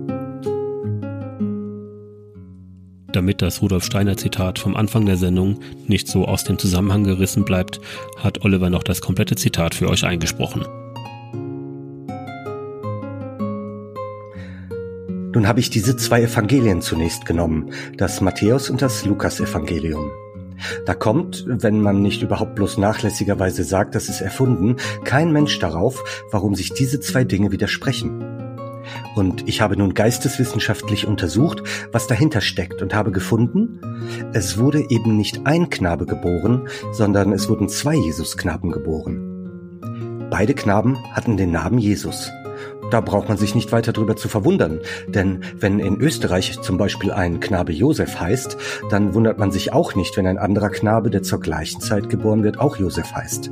Damit 3.18 3.41
das 3.41 3.64
Rudolf 3.64 3.84
Steiner 3.84 4.15
Zitat 4.15 4.60
vom 4.60 4.76
Anfang 4.76 5.07
der 5.07 5.18
Sendung 5.18 5.57
nicht 5.88 6.07
so 6.07 6.26
aus 6.26 6.44
dem 6.44 6.60
Zusammenhang 6.60 7.03
gerissen 7.03 7.45
bleibt, 7.45 7.81
hat 8.15 8.45
Oliver 8.45 8.69
noch 8.69 8.84
das 8.84 9.02
komplette 9.02 9.35
Zitat 9.35 9.73
für 9.73 9.89
euch 9.89 10.03
eingesprochen. 10.03 10.64
Nun 15.34 15.48
habe 15.48 15.60
ich 15.60 15.72
diese 15.72 15.98
zwei 15.98 16.22
Evangelien 16.22 16.84
zunächst 16.84 17.26
genommen, 17.26 17.72
das 17.98 18.22
Matthäus 18.22 18.69
und 18.69 18.84
das 18.84 19.03
Lukas-Evangelium. 19.03 20.11
Da 20.85 20.94
kommt, 20.94 21.44
wenn 21.48 21.81
man 21.81 22.03
nicht 22.03 22.22
überhaupt 22.22 22.53
bloß 22.53 22.77
nachlässigerweise 22.77 23.64
sagt, 23.64 23.95
das 23.95 24.10
ist 24.10 24.22
erfunden, 24.22 24.76
kein 25.06 25.31
Mensch 25.31 25.57
darauf, 25.57 26.03
warum 26.30 26.53
sich 26.53 26.72
diese 26.76 26.99
zwei 26.99 27.23
Dinge 27.23 27.52
widersprechen. 27.52 28.36
Und 29.18 29.49
ich 29.49 29.61
habe 29.61 29.76
nun 29.76 29.95
geisteswissenschaftlich 29.95 31.07
untersucht, 31.07 31.64
was 31.91 32.06
dahinter 32.06 32.39
steckt 32.39 32.84
und 32.84 32.94
habe 32.94 33.11
gefunden, 33.11 33.81
es 34.31 34.60
wurde 34.60 34.91
eben 34.91 35.18
nicht 35.18 35.48
ein 35.48 35.72
Knabe 35.72 36.06
geboren, 36.06 36.68
sondern 36.91 37.34
es 37.34 37.49
wurden 37.49 37.68
zwei 37.68 37.95
Jesusknaben 37.95 38.69
geboren. 38.69 40.27
Beide 40.30 40.53
Knaben 40.53 40.99
hatten 41.14 41.35
den 41.35 41.49
Namen 41.49 41.80
Jesus. 41.80 42.31
Da 42.91 43.02
braucht 43.02 43.27
man 43.27 43.39
sich 43.39 43.56
nicht 43.56 43.72
weiter 43.72 43.91
drüber 43.91 44.15
zu 44.15 44.30
verwundern, 44.30 44.81
denn 45.07 45.44
wenn 45.56 45.80
in 45.80 45.99
Österreich 45.99 46.61
zum 46.61 46.77
Beispiel 46.77 47.11
ein 47.11 47.39
Knabe 47.39 47.72
Josef 47.72 48.19
heißt, 48.19 48.56
dann 48.91 49.15
wundert 49.15 49.39
man 49.39 49.49
sich 49.49 49.73
auch 49.73 49.95
nicht, 49.95 50.15
wenn 50.15 50.27
ein 50.27 50.38
anderer 50.38 50.69
Knabe, 50.69 51.10
der 51.10 51.23
zur 51.23 51.39
gleichen 51.39 51.81
Zeit 51.81 52.10
geboren 52.10 52.44
wird, 52.44 52.60
auch 52.60 52.77
Josef 52.77 53.14
heißt. 53.14 53.49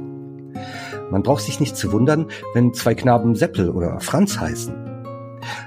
Man 1.09 1.23
braucht 1.23 1.43
sich 1.43 1.59
nicht 1.59 1.75
zu 1.75 1.91
wundern, 1.91 2.27
wenn 2.53 2.75
zwei 2.75 2.93
Knaben 2.93 3.33
Seppel 3.33 3.71
oder 3.71 3.99
Franz 3.99 4.39
heißen. 4.39 4.94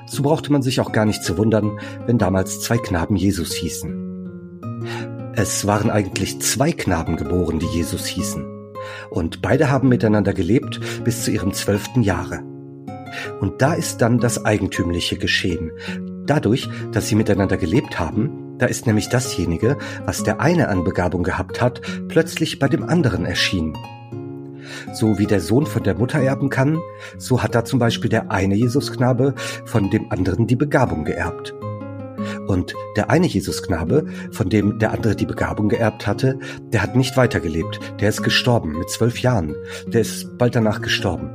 So 0.06 0.22
brauchte 0.22 0.52
man 0.52 0.62
sich 0.62 0.80
auch 0.80 0.92
gar 0.92 1.04
nicht 1.04 1.22
zu 1.22 1.36
wundern, 1.38 1.78
wenn 2.06 2.18
damals 2.18 2.60
zwei 2.60 2.78
Knaben 2.78 3.16
Jesus 3.16 3.54
hießen. 3.54 5.32
Es 5.34 5.66
waren 5.66 5.90
eigentlich 5.90 6.40
zwei 6.40 6.72
Knaben 6.72 7.16
geboren, 7.16 7.58
die 7.58 7.66
Jesus 7.66 8.06
hießen. 8.06 8.44
Und 9.10 9.42
beide 9.42 9.70
haben 9.70 9.88
miteinander 9.88 10.32
gelebt 10.32 10.80
bis 11.04 11.24
zu 11.24 11.30
ihrem 11.30 11.52
zwölften 11.52 12.02
Jahre. 12.02 12.42
Und 13.40 13.62
da 13.62 13.74
ist 13.74 13.98
dann 13.98 14.18
das 14.18 14.44
Eigentümliche 14.44 15.16
geschehen. 15.16 15.72
Dadurch, 16.26 16.68
dass 16.92 17.08
sie 17.08 17.14
miteinander 17.14 17.56
gelebt 17.56 17.98
haben, 17.98 18.56
da 18.58 18.66
ist 18.66 18.86
nämlich 18.86 19.08
dasjenige, 19.08 19.78
was 20.04 20.24
der 20.24 20.40
eine 20.40 20.68
an 20.68 20.84
Begabung 20.84 21.22
gehabt 21.22 21.62
hat, 21.62 21.80
plötzlich 22.08 22.58
bei 22.58 22.68
dem 22.68 22.82
anderen 22.82 23.24
erschienen. 23.24 23.74
So 24.92 25.18
wie 25.18 25.26
der 25.26 25.40
Sohn 25.40 25.66
von 25.66 25.82
der 25.82 25.96
Mutter 25.96 26.20
erben 26.20 26.50
kann, 26.50 26.78
so 27.16 27.42
hat 27.42 27.54
da 27.54 27.64
zum 27.64 27.78
Beispiel 27.78 28.10
der 28.10 28.30
eine 28.30 28.54
Jesusknabe 28.54 29.34
von 29.64 29.90
dem 29.90 30.10
anderen 30.10 30.46
die 30.46 30.56
Begabung 30.56 31.04
geerbt. 31.04 31.54
Und 32.46 32.74
der 32.96 33.10
eine 33.10 33.26
Jesusknabe, 33.26 34.06
von 34.32 34.48
dem 34.48 34.78
der 34.78 34.92
andere 34.92 35.14
die 35.14 35.26
Begabung 35.26 35.68
geerbt 35.68 36.06
hatte, 36.06 36.38
der 36.72 36.82
hat 36.82 36.96
nicht 36.96 37.16
weitergelebt, 37.16 37.78
der 38.00 38.08
ist 38.08 38.22
gestorben 38.22 38.78
mit 38.78 38.90
zwölf 38.90 39.20
Jahren, 39.20 39.54
der 39.86 40.00
ist 40.00 40.36
bald 40.38 40.54
danach 40.56 40.80
gestorben. 40.80 41.30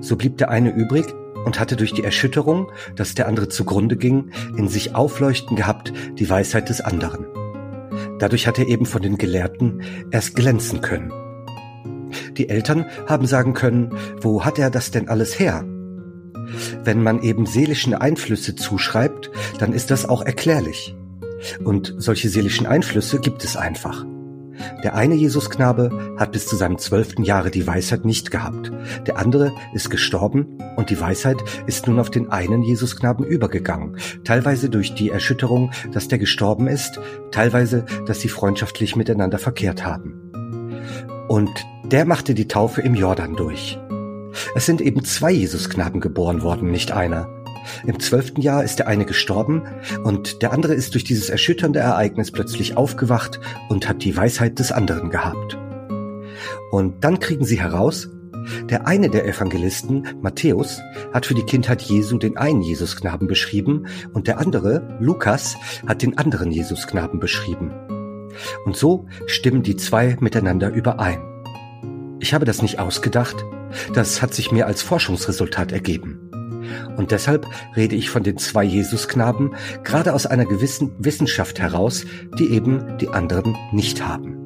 So 0.00 0.16
blieb 0.16 0.38
der 0.38 0.50
eine 0.50 0.72
übrig 0.74 1.06
und 1.44 1.58
hatte 1.58 1.76
durch 1.76 1.92
die 1.92 2.04
Erschütterung, 2.04 2.70
dass 2.96 3.14
der 3.14 3.28
andere 3.28 3.48
zugrunde 3.48 3.96
ging, 3.96 4.30
in 4.56 4.68
sich 4.68 4.94
aufleuchten 4.94 5.56
gehabt 5.56 5.92
die 6.18 6.28
Weisheit 6.30 6.68
des 6.68 6.80
anderen. 6.80 7.26
Dadurch 8.18 8.46
hat 8.46 8.58
er 8.58 8.68
eben 8.68 8.86
von 8.86 9.02
den 9.02 9.18
Gelehrten 9.18 9.82
erst 10.10 10.36
glänzen 10.36 10.80
können. 10.80 11.12
Die 12.36 12.48
Eltern 12.48 12.86
haben 13.06 13.26
sagen 13.26 13.54
können, 13.54 13.94
wo 14.20 14.44
hat 14.44 14.58
er 14.58 14.70
das 14.70 14.90
denn 14.90 15.08
alles 15.08 15.38
her? 15.38 15.64
Wenn 16.84 17.02
man 17.02 17.22
eben 17.22 17.46
seelischen 17.46 17.94
Einflüsse 17.94 18.56
zuschreibt, 18.56 19.30
dann 19.58 19.72
ist 19.72 19.90
das 19.90 20.08
auch 20.08 20.22
erklärlich. 20.22 20.94
Und 21.64 21.94
solche 21.98 22.28
seelischen 22.28 22.66
Einflüsse 22.66 23.18
gibt 23.20 23.44
es 23.44 23.56
einfach. 23.56 24.04
Der 24.84 24.94
eine 24.94 25.14
Jesusknabe 25.14 26.14
hat 26.18 26.32
bis 26.32 26.46
zu 26.46 26.56
seinem 26.56 26.78
zwölften 26.78 27.24
Jahre 27.24 27.50
die 27.50 27.66
Weisheit 27.66 28.04
nicht 28.04 28.30
gehabt. 28.30 28.70
Der 29.06 29.18
andere 29.18 29.52
ist 29.74 29.90
gestorben 29.90 30.58
und 30.76 30.90
die 30.90 31.00
Weisheit 31.00 31.42
ist 31.66 31.86
nun 31.86 31.98
auf 31.98 32.10
den 32.10 32.30
einen 32.30 32.62
Jesusknaben 32.62 33.24
übergegangen. 33.24 33.96
Teilweise 34.24 34.70
durch 34.70 34.94
die 34.94 35.10
Erschütterung, 35.10 35.72
dass 35.92 36.08
der 36.08 36.18
gestorben 36.18 36.68
ist, 36.68 37.00
teilweise, 37.30 37.84
dass 38.06 38.20
sie 38.20 38.28
freundschaftlich 38.28 38.94
miteinander 38.94 39.38
verkehrt 39.38 39.84
haben. 39.84 40.31
Und 41.32 41.66
der 41.82 42.04
machte 42.04 42.34
die 42.34 42.46
Taufe 42.46 42.82
im 42.82 42.94
Jordan 42.94 43.36
durch. 43.36 43.78
Es 44.54 44.66
sind 44.66 44.82
eben 44.82 45.02
zwei 45.02 45.30
Jesusknaben 45.30 46.02
geboren 46.02 46.42
worden, 46.42 46.70
nicht 46.70 46.92
einer. 46.92 47.26
Im 47.86 47.98
zwölften 48.00 48.42
Jahr 48.42 48.62
ist 48.62 48.80
der 48.80 48.86
eine 48.86 49.06
gestorben 49.06 49.62
und 50.04 50.42
der 50.42 50.52
andere 50.52 50.74
ist 50.74 50.92
durch 50.92 51.04
dieses 51.04 51.30
erschütternde 51.30 51.78
Ereignis 51.78 52.32
plötzlich 52.32 52.76
aufgewacht 52.76 53.40
und 53.70 53.88
hat 53.88 54.04
die 54.04 54.14
Weisheit 54.14 54.58
des 54.58 54.72
anderen 54.72 55.08
gehabt. 55.08 55.56
Und 56.70 57.02
dann 57.02 57.18
kriegen 57.18 57.46
sie 57.46 57.62
heraus, 57.62 58.10
der 58.68 58.86
eine 58.86 59.08
der 59.08 59.26
Evangelisten, 59.26 60.08
Matthäus, 60.20 60.82
hat 61.14 61.24
für 61.24 61.34
die 61.34 61.46
Kindheit 61.46 61.80
Jesu 61.80 62.18
den 62.18 62.36
einen 62.36 62.60
Jesusknaben 62.60 63.26
beschrieben 63.26 63.86
und 64.12 64.28
der 64.28 64.38
andere, 64.38 64.98
Lukas, 65.00 65.56
hat 65.86 66.02
den 66.02 66.18
anderen 66.18 66.50
Jesusknaben 66.50 67.20
beschrieben. 67.20 67.72
Und 68.64 68.76
so 68.76 69.06
stimmen 69.26 69.62
die 69.62 69.76
zwei 69.76 70.16
miteinander 70.20 70.70
überein. 70.70 71.20
Ich 72.20 72.34
habe 72.34 72.44
das 72.44 72.62
nicht 72.62 72.78
ausgedacht, 72.78 73.44
das 73.94 74.22
hat 74.22 74.34
sich 74.34 74.52
mir 74.52 74.66
als 74.66 74.82
Forschungsresultat 74.82 75.72
ergeben. 75.72 76.30
Und 76.96 77.10
deshalb 77.10 77.46
rede 77.76 77.96
ich 77.96 78.10
von 78.10 78.22
den 78.22 78.38
zwei 78.38 78.64
Jesusknaben 78.64 79.54
gerade 79.82 80.14
aus 80.14 80.26
einer 80.26 80.44
gewissen 80.44 80.92
Wissenschaft 80.98 81.58
heraus, 81.58 82.04
die 82.38 82.52
eben 82.52 82.98
die 82.98 83.08
anderen 83.08 83.56
nicht 83.72 84.06
haben. 84.06 84.41